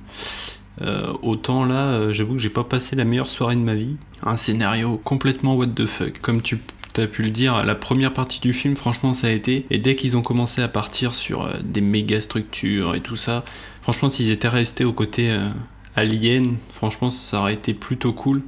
Euh, 0.83 1.13
autant 1.23 1.65
là, 1.65 1.89
euh, 1.89 2.13
j'avoue 2.13 2.35
que 2.35 2.39
j'ai 2.39 2.51
pas 2.51 2.65
passé 2.65 2.97
la 2.97 3.05
meilleure 3.05 3.31
soirée 3.31 3.57
de 3.57 3.61
ma 3.61 3.75
vie. 3.75 3.97
Un 4.23 4.37
scénario 4.37 5.01
complètement 5.03 5.57
what 5.57 5.69
the 5.69 5.87
fuck. 5.87 6.21
Comme 6.21 6.43
tu 6.43 6.59
as 6.97 7.07
pu 7.07 7.23
le 7.23 7.31
dire, 7.31 7.65
la 7.65 7.75
première 7.75 8.13
partie 8.13 8.41
du 8.41 8.53
film, 8.53 8.77
franchement, 8.77 9.15
ça 9.15 9.29
a 9.29 9.31
été. 9.31 9.67
Et 9.71 9.79
dès 9.79 9.97
qu'ils 9.97 10.17
ont 10.17 10.23
commencé 10.23 10.63
à 10.63 10.69
partir 10.69 11.15
sur 11.15 11.45
euh, 11.45 11.55
des 11.63 11.81
méga 11.81 12.21
structures 12.21 12.95
et 12.95 13.01
tout 13.01 13.17
ça, 13.17 13.45
franchement, 13.83 14.09
s'ils 14.09 14.31
étaient 14.31 14.49
restés 14.49 14.85
au 14.85 14.93
côté 14.93 15.37
alien, 15.97 16.57
franchement, 16.71 17.11
ça 17.11 17.41
aurait 17.41 17.55
été 17.55 17.75
plutôt 17.75 18.13
cool. 18.13 18.43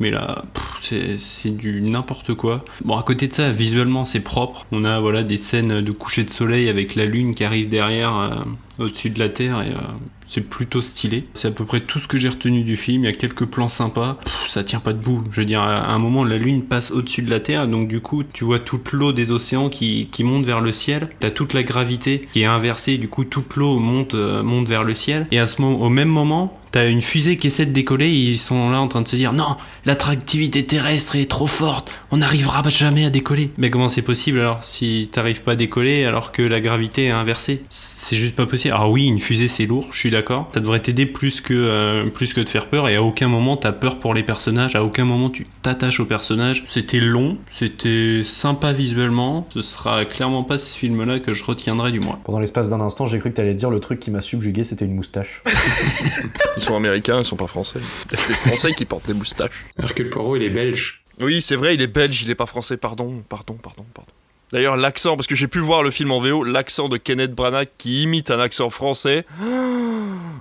Mais 0.00 0.10
là, 0.10 0.44
c'est 0.80 1.56
du 1.56 1.80
n'importe 1.80 2.34
quoi. 2.34 2.64
Bon, 2.84 2.96
à 2.96 3.02
côté 3.04 3.28
de 3.28 3.32
ça, 3.32 3.50
visuellement, 3.52 4.04
c'est 4.04 4.20
propre. 4.20 4.66
On 4.72 4.84
a 4.84 4.98
voilà 4.98 5.22
des 5.22 5.36
scènes 5.36 5.82
de 5.82 5.92
coucher 5.92 6.24
de 6.24 6.30
soleil 6.30 6.68
avec 6.68 6.96
la 6.96 7.04
lune 7.04 7.34
qui 7.34 7.44
arrive 7.44 7.68
derrière 7.68 8.44
au-dessus 8.78 9.10
de 9.10 9.18
la 9.18 9.28
Terre 9.28 9.62
et 9.62 9.70
euh, 9.70 9.92
c'est 10.26 10.40
plutôt 10.40 10.82
stylé. 10.82 11.24
C'est 11.34 11.48
à 11.48 11.50
peu 11.50 11.64
près 11.64 11.80
tout 11.80 11.98
ce 11.98 12.08
que 12.08 12.18
j'ai 12.18 12.28
retenu 12.28 12.62
du 12.62 12.76
film. 12.76 13.04
Il 13.04 13.06
y 13.06 13.10
a 13.10 13.16
quelques 13.16 13.44
plans 13.44 13.68
sympas. 13.68 14.18
ça 14.48 14.64
tient 14.64 14.80
pas 14.80 14.92
debout. 14.92 15.22
Je 15.30 15.40
veux 15.40 15.46
dire, 15.46 15.62
à 15.62 15.92
un 15.92 15.98
moment, 15.98 16.24
la 16.24 16.38
Lune 16.38 16.62
passe 16.62 16.90
au-dessus 16.90 17.22
de 17.22 17.30
la 17.30 17.40
Terre, 17.40 17.68
donc 17.68 17.88
du 17.88 18.00
coup, 18.00 18.22
tu 18.24 18.44
vois 18.44 18.58
toute 18.58 18.92
l'eau 18.92 19.12
des 19.12 19.32
océans 19.32 19.68
qui, 19.68 20.08
qui 20.10 20.24
monte 20.24 20.44
vers 20.44 20.60
le 20.60 20.72
ciel. 20.72 21.08
T'as 21.20 21.30
toute 21.30 21.52
la 21.52 21.62
gravité 21.62 22.26
qui 22.32 22.42
est 22.42 22.46
inversée, 22.46 22.98
du 22.98 23.08
coup, 23.08 23.24
toute 23.24 23.56
l'eau 23.56 23.78
monte, 23.78 24.14
euh, 24.14 24.42
monte 24.42 24.68
vers 24.68 24.84
le 24.84 24.94
ciel. 24.94 25.26
Et 25.30 25.38
à 25.38 25.46
ce 25.46 25.60
moment, 25.60 25.80
au 25.80 25.90
même 25.90 26.08
moment, 26.08 26.58
T'as 26.74 26.90
une 26.90 27.02
fusée 27.02 27.36
qui 27.36 27.46
essaie 27.46 27.66
de 27.66 27.70
décoller 27.70 28.06
et 28.06 28.30
ils 28.30 28.36
sont 28.36 28.68
là 28.68 28.80
en 28.80 28.88
train 28.88 29.00
de 29.00 29.06
se 29.06 29.14
dire 29.14 29.32
non, 29.32 29.56
l'attractivité 29.84 30.66
terrestre 30.66 31.14
est 31.14 31.30
trop 31.30 31.46
forte, 31.46 31.92
on 32.10 32.16
n'arrivera 32.16 32.68
jamais 32.68 33.04
à 33.04 33.10
décoller. 33.10 33.52
Mais 33.58 33.70
comment 33.70 33.88
c'est 33.88 34.02
possible 34.02 34.40
alors 34.40 34.64
si 34.64 35.08
t'arrives 35.12 35.44
pas 35.44 35.52
à 35.52 35.54
décoller 35.54 36.04
alors 36.04 36.32
que 36.32 36.42
la 36.42 36.60
gravité 36.60 37.04
est 37.04 37.10
inversée? 37.10 37.62
C'est 37.70 38.16
juste 38.16 38.34
pas 38.34 38.46
possible. 38.46 38.63
Alors 38.70 38.90
oui, 38.90 39.06
une 39.06 39.18
fusée 39.18 39.48
c'est 39.48 39.66
lourd, 39.66 39.88
je 39.92 39.98
suis 39.98 40.10
d'accord. 40.10 40.50
Ça 40.54 40.60
devrait 40.60 40.80
t'aider 40.80 41.06
plus 41.06 41.40
que 41.40 41.54
euh, 41.54 42.06
plus 42.06 42.32
que 42.32 42.40
de 42.40 42.48
faire 42.48 42.68
peur 42.68 42.88
et 42.88 42.96
à 42.96 43.02
aucun 43.02 43.28
moment 43.28 43.56
t'as 43.56 43.72
peur 43.72 43.98
pour 43.98 44.14
les 44.14 44.22
personnages, 44.22 44.76
à 44.76 44.84
aucun 44.84 45.04
moment 45.04 45.30
tu 45.30 45.46
t'attaches 45.62 46.00
aux 46.00 46.04
personnages. 46.04 46.64
C'était 46.66 47.00
long, 47.00 47.38
c'était 47.50 48.22
sympa 48.24 48.72
visuellement. 48.72 49.46
Ce 49.52 49.62
sera 49.62 50.04
clairement 50.04 50.44
pas 50.44 50.58
ce 50.58 50.76
film-là 50.76 51.20
que 51.20 51.32
je 51.32 51.44
retiendrai 51.44 51.92
du 51.92 52.00
moins. 52.00 52.18
Pendant 52.24 52.40
l'espace 52.40 52.70
d'un 52.70 52.80
instant, 52.80 53.06
j'ai 53.06 53.18
cru 53.18 53.30
que 53.30 53.36
t'allais 53.36 53.54
dire 53.54 53.70
le 53.70 53.80
truc 53.80 54.00
qui 54.00 54.10
m'a 54.10 54.22
subjugué, 54.22 54.64
c'était 54.64 54.84
une 54.84 54.94
moustache. 54.94 55.42
ils 56.56 56.62
sont 56.62 56.76
américains, 56.76 57.18
ils 57.20 57.24
sont 57.24 57.36
pas 57.36 57.46
français. 57.46 57.80
des 58.10 58.16
Français 58.16 58.72
qui 58.72 58.84
portent 58.84 59.06
des 59.06 59.14
moustaches. 59.14 59.64
Hercule 59.82 60.10
Poirot, 60.10 60.36
il 60.36 60.42
est 60.42 60.50
belge. 60.50 61.02
Oui, 61.20 61.42
c'est 61.42 61.56
vrai, 61.56 61.74
il 61.74 61.82
est 61.82 61.86
belge, 61.86 62.22
il 62.22 62.30
est 62.30 62.34
pas 62.34 62.46
français. 62.46 62.76
Pardon, 62.76 63.22
pardon, 63.28 63.54
pardon, 63.54 63.84
pardon. 63.94 64.10
D'ailleurs, 64.52 64.76
l'accent, 64.76 65.16
parce 65.16 65.26
que 65.26 65.34
j'ai 65.34 65.48
pu 65.48 65.58
voir 65.58 65.82
le 65.82 65.90
film 65.90 66.12
en 66.12 66.20
VO, 66.20 66.44
l'accent 66.44 66.88
de 66.88 66.96
Kenneth 66.96 67.32
Branagh 67.32 67.68
qui 67.78 68.02
imite 68.02 68.30
un 68.30 68.38
accent 68.38 68.70
français. 68.70 69.24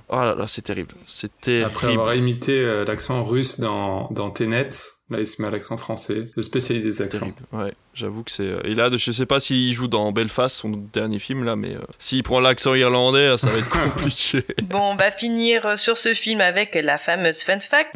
Oh 0.09 0.15
là 0.15 0.35
là, 0.35 0.45
c'est 0.47 0.61
terrible. 0.61 0.93
C'était. 1.07 1.63
Après 1.63 1.87
avoir 1.87 2.13
imité 2.13 2.59
euh, 2.59 2.85
l'accent 2.85 3.23
russe 3.23 3.59
dans, 3.59 4.09
dans 4.11 4.29
Tenet, 4.29 4.69
là 5.09 5.19
il 5.19 5.25
se 5.25 5.41
met 5.41 5.47
à 5.47 5.51
l'accent 5.51 5.77
français. 5.77 6.29
Le 6.35 6.43
spécialiste 6.43 6.85
des 6.85 7.01
accents. 7.01 7.31
Ouais, 7.51 7.73
j'avoue 7.93 8.23
que 8.23 8.31
c'est. 8.31 8.51
Et 8.65 8.75
là, 8.75 8.89
je 8.95 9.11
sais 9.11 9.25
pas 9.25 9.39
s'il 9.39 9.73
joue 9.73 9.87
dans 9.87 10.11
Belfast, 10.11 10.57
son 10.57 10.69
dernier 10.69 11.19
film 11.19 11.43
là, 11.43 11.55
mais 11.55 11.75
euh, 11.75 11.79
s'il 11.97 12.21
prend 12.21 12.39
l'accent 12.39 12.75
irlandais, 12.75 13.37
ça 13.37 13.47
va 13.47 13.57
être 13.57 13.69
compliqué. 13.83 14.43
bon, 14.63 14.91
on 14.91 14.95
va 14.95 15.09
finir 15.09 15.79
sur 15.79 15.97
ce 15.97 16.13
film 16.13 16.41
avec 16.41 16.75
la 16.75 16.97
fameuse 16.97 17.41
fun 17.41 17.59
fact. 17.59 17.95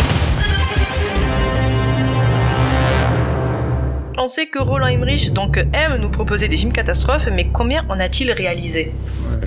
On 4.19 4.27
sait 4.27 4.47
que 4.47 4.57
Roland 4.57 4.87
Emmerich 4.87 5.31
donc 5.31 5.57
aime 5.73 5.97
nous 6.01 6.09
proposer 6.09 6.47
des 6.47 6.57
films 6.57 6.73
catastrophes, 6.73 7.27
mais 7.31 7.51
combien 7.53 7.85
en 7.87 7.99
a-t-il 7.99 8.31
réalisé? 8.31 8.91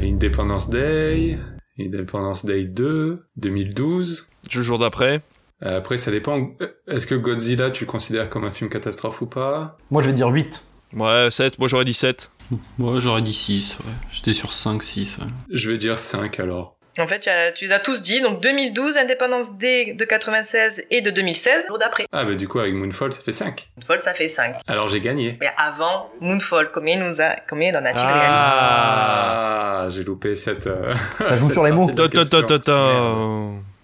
Independence 0.00 0.70
Day, 0.70 1.38
Independence 1.78 2.44
Day 2.44 2.66
2, 2.66 3.20
2012. 3.36 4.30
Le 4.54 4.62
jour 4.62 4.78
d'après. 4.78 5.22
Euh, 5.64 5.78
après, 5.78 5.96
ça 5.96 6.12
dépend. 6.12 6.50
Est-ce 6.86 7.08
que 7.08 7.16
Godzilla, 7.16 7.72
tu 7.72 7.84
le 7.84 7.90
considères 7.90 8.30
comme 8.30 8.44
un 8.44 8.52
film 8.52 8.70
catastrophe 8.70 9.22
ou 9.22 9.26
pas? 9.26 9.76
Moi, 9.90 10.02
je 10.02 10.08
vais 10.08 10.14
dire 10.14 10.28
8. 10.28 10.62
Ouais, 10.94 11.28
7. 11.32 11.58
Moi, 11.58 11.66
j'aurais 11.66 11.84
dit 11.84 11.92
7. 11.92 12.30
Moi, 12.78 13.00
j'aurais 13.00 13.22
dit 13.22 13.34
6. 13.34 13.76
Ouais. 13.80 13.84
J'étais 14.12 14.32
sur 14.32 14.52
5, 14.52 14.84
6. 14.84 15.18
Ouais. 15.18 15.26
Je 15.50 15.68
vais 15.68 15.78
dire 15.78 15.98
5 15.98 16.38
alors. 16.38 16.76
En 16.98 17.06
fait, 17.06 17.28
tu 17.54 17.64
les 17.66 17.72
as 17.72 17.78
tous 17.78 18.02
dit. 18.02 18.20
Donc 18.20 18.40
2012, 18.40 18.96
Indépendance 18.96 19.56
Day 19.56 19.94
de 19.94 20.04
96 20.04 20.84
et 20.90 21.00
de 21.00 21.10
2016, 21.10 21.66
jour 21.68 21.78
d'après. 21.78 22.06
Ah 22.12 22.24
bah 22.24 22.34
du 22.34 22.48
coup 22.48 22.58
avec 22.58 22.74
Moonfall, 22.74 23.12
ça 23.12 23.22
fait 23.22 23.32
5. 23.32 23.68
Moonfall, 23.76 24.00
ça 24.00 24.12
fait 24.14 24.28
5. 24.28 24.56
Alors 24.66 24.88
j'ai 24.88 25.00
gagné. 25.00 25.36
Mais 25.40 25.50
avant 25.56 26.10
Moonfall, 26.20 26.70
combien 26.72 26.98
nous 26.98 27.20
a, 27.20 27.36
combien 27.48 27.70
en 27.74 27.84
a-t-il 27.84 28.04
réalisé 28.04 28.28
Ah, 28.28 29.86
j'ai 29.90 30.04
loupé 30.04 30.34
cette. 30.34 30.66
Euh, 30.66 30.92
ça 31.22 31.36
joue 31.36 31.48
sur 31.50 31.64
les 31.64 31.70
mots. 31.72 31.90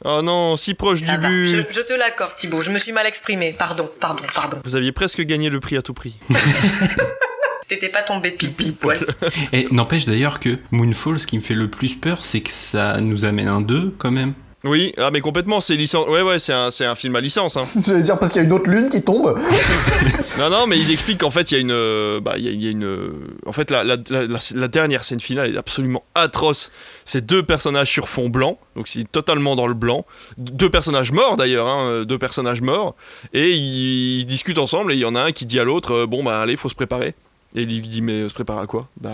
Oh 0.08 0.22
non, 0.22 0.56
si 0.56 0.74
proche 0.74 1.00
Ça 1.00 1.16
du 1.16 1.22
va. 1.22 1.28
but. 1.28 1.46
Je, 1.46 1.56
je 1.74 1.80
te 1.80 1.92
l'accorde, 1.94 2.34
Thibaut. 2.34 2.62
Je 2.62 2.70
me 2.70 2.78
suis 2.78 2.92
mal 2.92 3.06
exprimé. 3.06 3.54
Pardon, 3.58 3.88
pardon, 4.00 4.22
pardon. 4.34 4.58
Vous 4.64 4.76
aviez 4.76 4.92
presque 4.92 5.20
gagné 5.22 5.48
le 5.50 5.58
prix 5.58 5.76
à 5.76 5.82
tout 5.82 5.94
prix. 5.94 6.18
T'étais 7.68 7.88
pas 7.88 8.02
tombé 8.02 8.30
pile 8.30 8.74
poil. 8.74 8.98
Et 9.52 9.66
n'empêche 9.72 10.06
d'ailleurs 10.06 10.38
que 10.38 10.58
Moonfall, 10.70 11.18
ce 11.18 11.26
qui 11.26 11.36
me 11.36 11.42
fait 11.42 11.54
le 11.54 11.68
plus 11.68 11.94
peur, 11.94 12.24
c'est 12.24 12.40
que 12.40 12.52
ça 12.52 13.00
nous 13.00 13.24
amène 13.24 13.48
un 13.48 13.60
2 13.60 13.94
quand 13.98 14.10
même. 14.12 14.34
Oui, 14.64 14.92
ah 14.98 15.10
mais 15.12 15.20
complètement, 15.20 15.60
c'est 15.60 15.76
licence. 15.76 16.08
Ouais, 16.08 16.22
ouais, 16.22 16.38
c'est 16.40 16.52
un, 16.52 16.70
c'est 16.72 16.84
un 16.84 16.94
film 16.96 17.14
à 17.16 17.20
licence. 17.20 17.56
Hein. 17.56 17.64
J'allais 17.86 18.02
dire 18.02 18.18
parce 18.18 18.32
qu'il 18.32 18.40
y 18.40 18.44
a 18.44 18.46
une 18.46 18.52
autre 18.52 18.68
lune 18.70 18.88
qui 18.88 19.02
tombe. 19.02 19.38
non, 20.38 20.50
non, 20.50 20.66
mais 20.66 20.76
ils 20.78 20.90
expliquent 20.90 21.20
qu'en 21.20 21.30
fait, 21.30 21.50
il 21.50 21.54
y 21.54 21.56
a 21.58 21.60
une. 21.60 21.70
euh, 21.72 22.20
Bah, 22.20 22.34
il 22.36 22.44
y 22.44 22.48
a, 22.48 22.50
il 22.50 22.62
y 22.64 22.66
a 22.66 22.70
une. 22.70 23.10
En 23.46 23.52
fait, 23.52 23.70
la, 23.70 23.84
la, 23.84 23.96
la- 24.10 24.26
la- 24.26 24.38
la 24.54 24.68
dernière 24.68 25.04
scène 25.04 25.20
finale 25.20 25.54
est 25.54 25.58
absolument 25.58 26.02
atroce. 26.16 26.72
C'est 27.04 27.24
deux 27.24 27.44
personnages 27.44 27.90
sur 27.90 28.08
fond 28.08 28.28
blanc, 28.28 28.58
donc 28.74 28.88
c'est 28.88 29.04
totalement 29.10 29.54
dans 29.54 29.66
le 29.68 29.74
blanc. 29.74 30.04
Deux 30.36 30.70
personnages 30.70 31.12
morts 31.12 31.36
d'ailleurs, 31.36 31.68
hein, 31.68 31.88
euh, 31.88 32.04
deux 32.04 32.18
personnages 32.18 32.60
morts. 32.62 32.96
Et 33.34 33.50
ils, 33.52 34.20
ils 34.20 34.26
discutent 34.26 34.58
ensemble 34.58 34.92
et 34.92 34.96
il 34.96 35.00
y 35.00 35.04
en 35.04 35.14
a 35.14 35.20
un 35.20 35.32
qui 35.32 35.46
dit 35.46 35.60
à 35.60 35.64
l'autre 35.64 35.92
euh, 35.94 36.06
Bon, 36.06 36.24
bah, 36.24 36.40
allez, 36.40 36.56
faut 36.56 36.68
se 36.68 36.74
préparer. 36.74 37.14
Et 37.54 37.62
il 37.62 37.68
lui 37.68 37.80
dit 37.88 38.02
Mais 38.02 38.22
euh, 38.22 38.28
se 38.28 38.34
préparer 38.34 38.62
à 38.62 38.66
quoi? 38.66 38.88
Bah, 39.00 39.12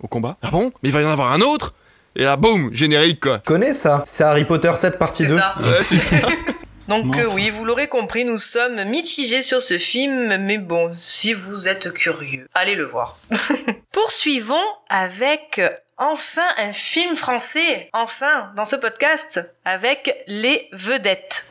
au 0.00 0.08
combat. 0.08 0.36
Ah 0.42 0.50
bon? 0.50 0.72
Mais 0.82 0.88
il 0.88 0.92
va 0.92 1.00
y 1.02 1.04
en 1.04 1.10
avoir 1.10 1.32
un 1.32 1.40
autre? 1.40 1.74
Et 2.14 2.24
là, 2.24 2.36
boum, 2.36 2.72
générique 2.74 3.20
quoi. 3.20 3.38
Connais 3.38 3.72
ça? 3.74 4.02
C'est 4.06 4.24
Harry 4.24 4.44
Potter 4.44 4.72
7 4.76 4.98
partie 4.98 5.22
C'est 5.24 5.30
2. 5.30 5.38
ça. 5.38 5.54
Ouais, 5.60 5.82
c'est 5.82 5.96
ça. 5.96 6.16
Donc 6.88 7.06
Non. 7.06 7.18
euh, 7.22 7.26
oui, 7.32 7.48
vous 7.48 7.64
l'aurez 7.64 7.86
compris, 7.88 8.24
nous 8.24 8.38
sommes 8.38 8.82
mitigés 8.84 9.40
sur 9.40 9.62
ce 9.62 9.78
film, 9.78 10.36
mais 10.38 10.58
bon, 10.58 10.92
si 10.96 11.32
vous 11.32 11.68
êtes 11.68 11.92
curieux, 11.92 12.48
allez 12.54 12.74
le 12.74 12.84
voir. 12.84 13.16
Poursuivons 13.92 14.56
avec 14.90 15.58
euh, 15.60 15.70
enfin 15.96 16.42
un 16.58 16.72
film 16.72 17.14
français, 17.16 17.88
enfin, 17.92 18.50
dans 18.56 18.64
ce 18.64 18.76
podcast, 18.76 19.40
avec 19.64 20.24
Les 20.26 20.68
Vedettes. 20.72 21.46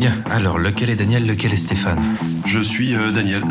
Bien, 0.00 0.14
alors 0.30 0.56
lequel 0.56 0.88
est 0.88 0.94
Daniel, 0.96 1.26
lequel 1.26 1.52
est 1.52 1.58
Stéphane 1.58 2.00
Je 2.46 2.58
suis 2.60 2.94
euh, 2.96 3.10
Daniel. 3.10 3.42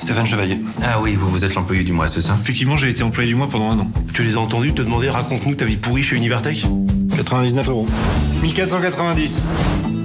Stéphane 0.00 0.26
Chevalier. 0.26 0.60
Ah 0.82 1.00
oui, 1.00 1.16
vous, 1.16 1.26
vous 1.30 1.46
êtes 1.46 1.54
l'employé 1.54 1.82
du 1.82 1.92
mois, 1.94 2.08
c'est 2.08 2.20
ça 2.20 2.36
Effectivement, 2.42 2.76
j'ai 2.76 2.90
été 2.90 3.02
employé 3.02 3.26
du 3.30 3.34
mois 3.34 3.48
pendant 3.48 3.70
un 3.70 3.78
an. 3.78 3.90
Tu 4.12 4.22
les 4.22 4.36
as 4.36 4.38
entendus 4.38 4.74
te 4.74 4.82
demander 4.82 5.08
raconte-nous 5.08 5.54
ta 5.54 5.64
vie 5.64 5.78
pourrie 5.78 6.02
chez 6.02 6.16
Univertech 6.16 6.66
99 7.16 7.68
euros. 7.70 7.86
1490. 8.42 9.40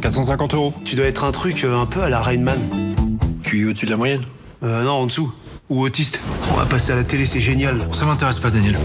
450 0.02 0.54
euros. 0.54 0.74
Tu 0.86 0.96
dois 0.96 1.06
être 1.06 1.26
un 1.26 1.34
truc 1.34 1.66
euh, 1.66 1.78
un 1.78 1.86
peu 1.86 2.02
à 2.02 2.10
la 2.10 2.22
Rainman. 2.22 2.58
Tu 3.44 3.64
es 3.64 3.66
au-dessus 3.66 3.86
de 3.86 3.92
la 3.92 3.98
moyenne 3.98 4.22
Euh, 4.64 4.86
non, 4.86 4.92
en 4.92 5.06
dessous. 5.06 5.34
Ou 5.70 5.82
autiste. 5.82 6.22
On 6.54 6.56
va 6.56 6.66
passer 6.66 6.94
à 6.94 6.96
la 6.96 7.04
télé, 7.04 7.26
c'est 7.26 7.42
génial. 7.42 7.82
Ça 7.92 8.06
m'intéresse 8.06 8.40
pas, 8.40 8.52
Daniel. 8.52 8.78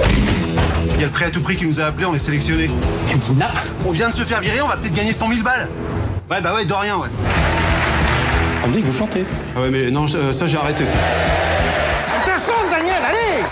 Il 0.94 1.00
y 1.00 1.04
a 1.04 1.06
le 1.06 1.12
prêt 1.12 1.26
à 1.26 1.30
tout 1.30 1.42
prix 1.42 1.54
qui 1.54 1.66
nous 1.66 1.80
a 1.80 1.84
appelés, 1.84 2.06
on 2.06 2.14
est 2.14 2.18
sélectionnés. 2.18 2.68
Tu 3.08 3.14
me 3.16 3.20
kidnappes 3.20 3.56
On 3.86 3.92
vient 3.92 4.08
de 4.08 4.14
se 4.14 4.22
faire 4.22 4.40
virer, 4.40 4.60
on 4.62 4.66
va 4.68 4.76
peut-être 4.76 4.94
gagner 4.94 5.12
100 5.12 5.28
000 5.28 5.42
balles. 5.44 5.68
Ouais, 6.30 6.40
bah 6.42 6.54
ouais, 6.54 6.64
de 6.64 6.72
rien, 6.74 6.98
ouais. 6.98 7.08
On 8.64 8.68
me 8.68 8.72
dit 8.72 8.82
que 8.82 8.86
vous 8.86 8.96
chantez. 8.96 9.24
Ah 9.56 9.62
ouais, 9.62 9.70
mais 9.70 9.90
non, 9.90 10.04
euh, 10.14 10.32
ça 10.32 10.46
j'ai 10.46 10.58
arrêté 10.58 10.84
ça. 10.84 10.92
Attention, 12.16 12.52
Daniel, 12.70 13.02
allez 13.06 13.44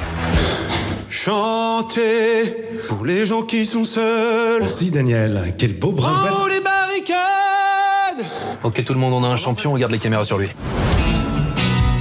Chanter 1.08 2.56
pour 2.88 3.04
les 3.06 3.24
gens 3.24 3.42
qui 3.42 3.64
sont 3.64 3.84
seuls. 3.84 4.60
Merci 4.60 4.90
Daniel, 4.90 5.54
quel 5.58 5.78
beau 5.78 5.92
bras. 5.92 6.28
Oh, 6.42 6.48
les 6.48 6.60
barricades 6.60 8.26
Ok, 8.62 8.84
tout 8.84 8.92
le 8.92 8.98
monde, 9.00 9.14
on 9.14 9.24
a 9.24 9.28
un 9.28 9.36
champion, 9.36 9.72
on 9.72 9.76
garde 9.78 9.92
les 9.92 9.98
caméras 9.98 10.24
sur 10.24 10.36
lui. 10.38 10.50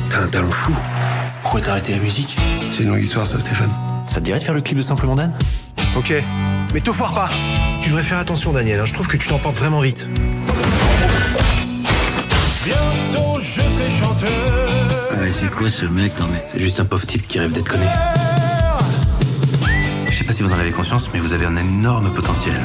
T'as 0.09 0.19
un 0.23 0.27
talent 0.27 0.51
fou. 0.51 0.73
Pourquoi 1.41 1.61
t'as 1.61 1.71
arrêté 1.71 1.93
la 1.93 1.99
musique? 1.99 2.35
C'est 2.71 2.83
une 2.83 2.89
longue 2.89 3.03
histoire, 3.03 3.25
ça, 3.25 3.39
Stéphane. 3.39 3.71
Ça 4.07 4.15
te 4.15 4.25
dirait 4.25 4.39
de 4.39 4.43
faire 4.43 4.53
le 4.53 4.61
clip 4.61 4.77
de 4.77 4.83
Simplement 4.83 5.15
Dan? 5.15 5.31
Ok, 5.95 6.13
mais 6.73 6.81
te 6.81 6.91
foire 6.91 7.13
pas. 7.13 7.29
Tu 7.85 7.91
devrais 7.91 8.03
faire 8.03 8.17
attention, 8.17 8.51
Daniel. 8.51 8.79
hein. 8.79 8.85
Je 8.85 8.95
trouve 8.95 9.07
que 9.07 9.15
tu 9.15 9.27
t'emportes 9.27 9.57
vraiment 9.57 9.79
vite. 9.79 10.09
Bientôt, 12.63 13.39
je 13.39 13.61
serai 13.61 13.91
chanteur. 13.91 15.19
Ouais, 15.21 15.29
c'est 15.29 15.51
quoi 15.51 15.69
ce 15.69 15.85
mec? 15.85 16.17
Non 16.19 16.25
mais 16.25 16.41
c'est 16.47 16.59
juste 16.59 16.79
un 16.79 16.85
pauvre 16.85 17.05
type 17.05 17.27
qui 17.27 17.37
rêve 17.37 17.51
d'être 17.51 17.69
connu. 17.69 17.85
Je 20.07 20.13
sais 20.15 20.23
pas 20.23 20.33
si 20.33 20.41
vous 20.41 20.51
en 20.51 20.57
avez 20.57 20.71
conscience, 20.71 21.11
mais 21.13 21.19
vous 21.19 21.33
avez 21.33 21.45
un 21.45 21.55
énorme 21.57 22.11
potentiel. 22.11 22.55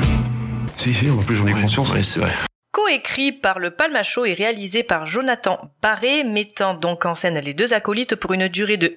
Si, 0.78 0.94
si, 0.94 1.10
en 1.10 1.18
plus 1.18 1.36
j'en 1.36 1.46
ai 1.46 1.52
conscience. 1.52 1.92
C'est 2.02 2.20
vrai. 2.20 2.32
Coécrit 2.72 3.32
par 3.32 3.58
le 3.58 3.72
Palmacho 3.72 4.24
et 4.24 4.32
réalisé 4.32 4.82
par 4.84 5.04
Jonathan 5.04 5.70
Barré, 5.82 6.24
mettant 6.24 6.72
donc 6.72 7.04
en 7.04 7.14
scène 7.14 7.38
les 7.40 7.52
deux 7.52 7.74
acolytes 7.74 8.16
pour 8.16 8.32
une 8.32 8.48
durée 8.48 8.78
de 8.78 8.96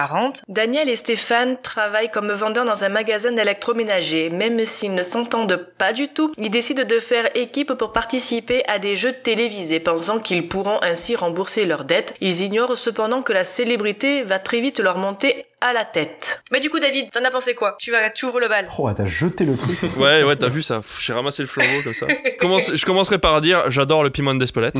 1h40, 0.00 0.42
Daniel 0.48 0.88
et 0.88 0.94
Stéphane 0.96 1.56
travaillent 1.60 2.10
comme 2.10 2.30
vendeurs 2.30 2.64
dans 2.64 2.84
un 2.84 2.88
magasin 2.88 3.32
d'électroménager. 3.32 4.30
Même 4.30 4.58
s'ils 4.64 4.94
ne 4.94 5.02
s'entendent 5.02 5.66
pas 5.78 5.92
du 5.92 6.06
tout, 6.08 6.32
ils 6.38 6.50
décident 6.50 6.84
de 6.84 7.00
faire 7.00 7.28
équipe 7.34 7.74
pour 7.74 7.92
participer 7.92 8.62
à 8.68 8.78
des 8.78 8.94
jeux 8.94 9.12
télévisés, 9.12 9.80
pensant 9.80 10.20
qu'ils 10.20 10.46
pourront 10.48 10.78
ainsi 10.82 11.16
rembourser 11.16 11.64
leurs 11.66 11.84
dettes. 11.84 12.14
Ils 12.20 12.42
ignorent 12.42 12.78
cependant 12.78 13.22
que 13.22 13.32
la 13.32 13.44
célébrité 13.44 14.22
va 14.22 14.38
très 14.38 14.60
vite 14.60 14.78
leur 14.80 14.98
monter 14.98 15.46
à 15.62 15.74
la 15.74 15.84
tête. 15.84 16.42
Mais 16.52 16.60
du 16.60 16.70
coup, 16.70 16.78
David, 16.78 17.10
t'en 17.12 17.22
as 17.22 17.30
pensé 17.30 17.54
quoi? 17.54 17.76
Tu 17.78 17.90
vas, 17.90 18.08
tu 18.08 18.24
ouvres 18.24 18.40
le 18.40 18.48
bal. 18.48 18.66
Oh, 18.78 18.88
t'as 18.96 19.04
jeté 19.06 19.44
le 19.44 19.56
truc. 19.56 19.78
Ouais, 19.98 20.22
ouais, 20.22 20.36
t'as 20.36 20.48
vu 20.48 20.62
ça? 20.62 20.80
J'ai 21.00 21.12
ramassé 21.12 21.42
le 21.42 21.48
flambeau 21.48 21.82
comme 21.84 21.92
ça. 21.92 22.06
Commence- 22.40 22.74
je 22.74 22.86
commencerai 22.86 23.18
par 23.18 23.40
dire 23.42 23.70
j'adore 23.70 24.02
le 24.02 24.08
piment 24.08 24.34
d'Espelette. 24.34 24.76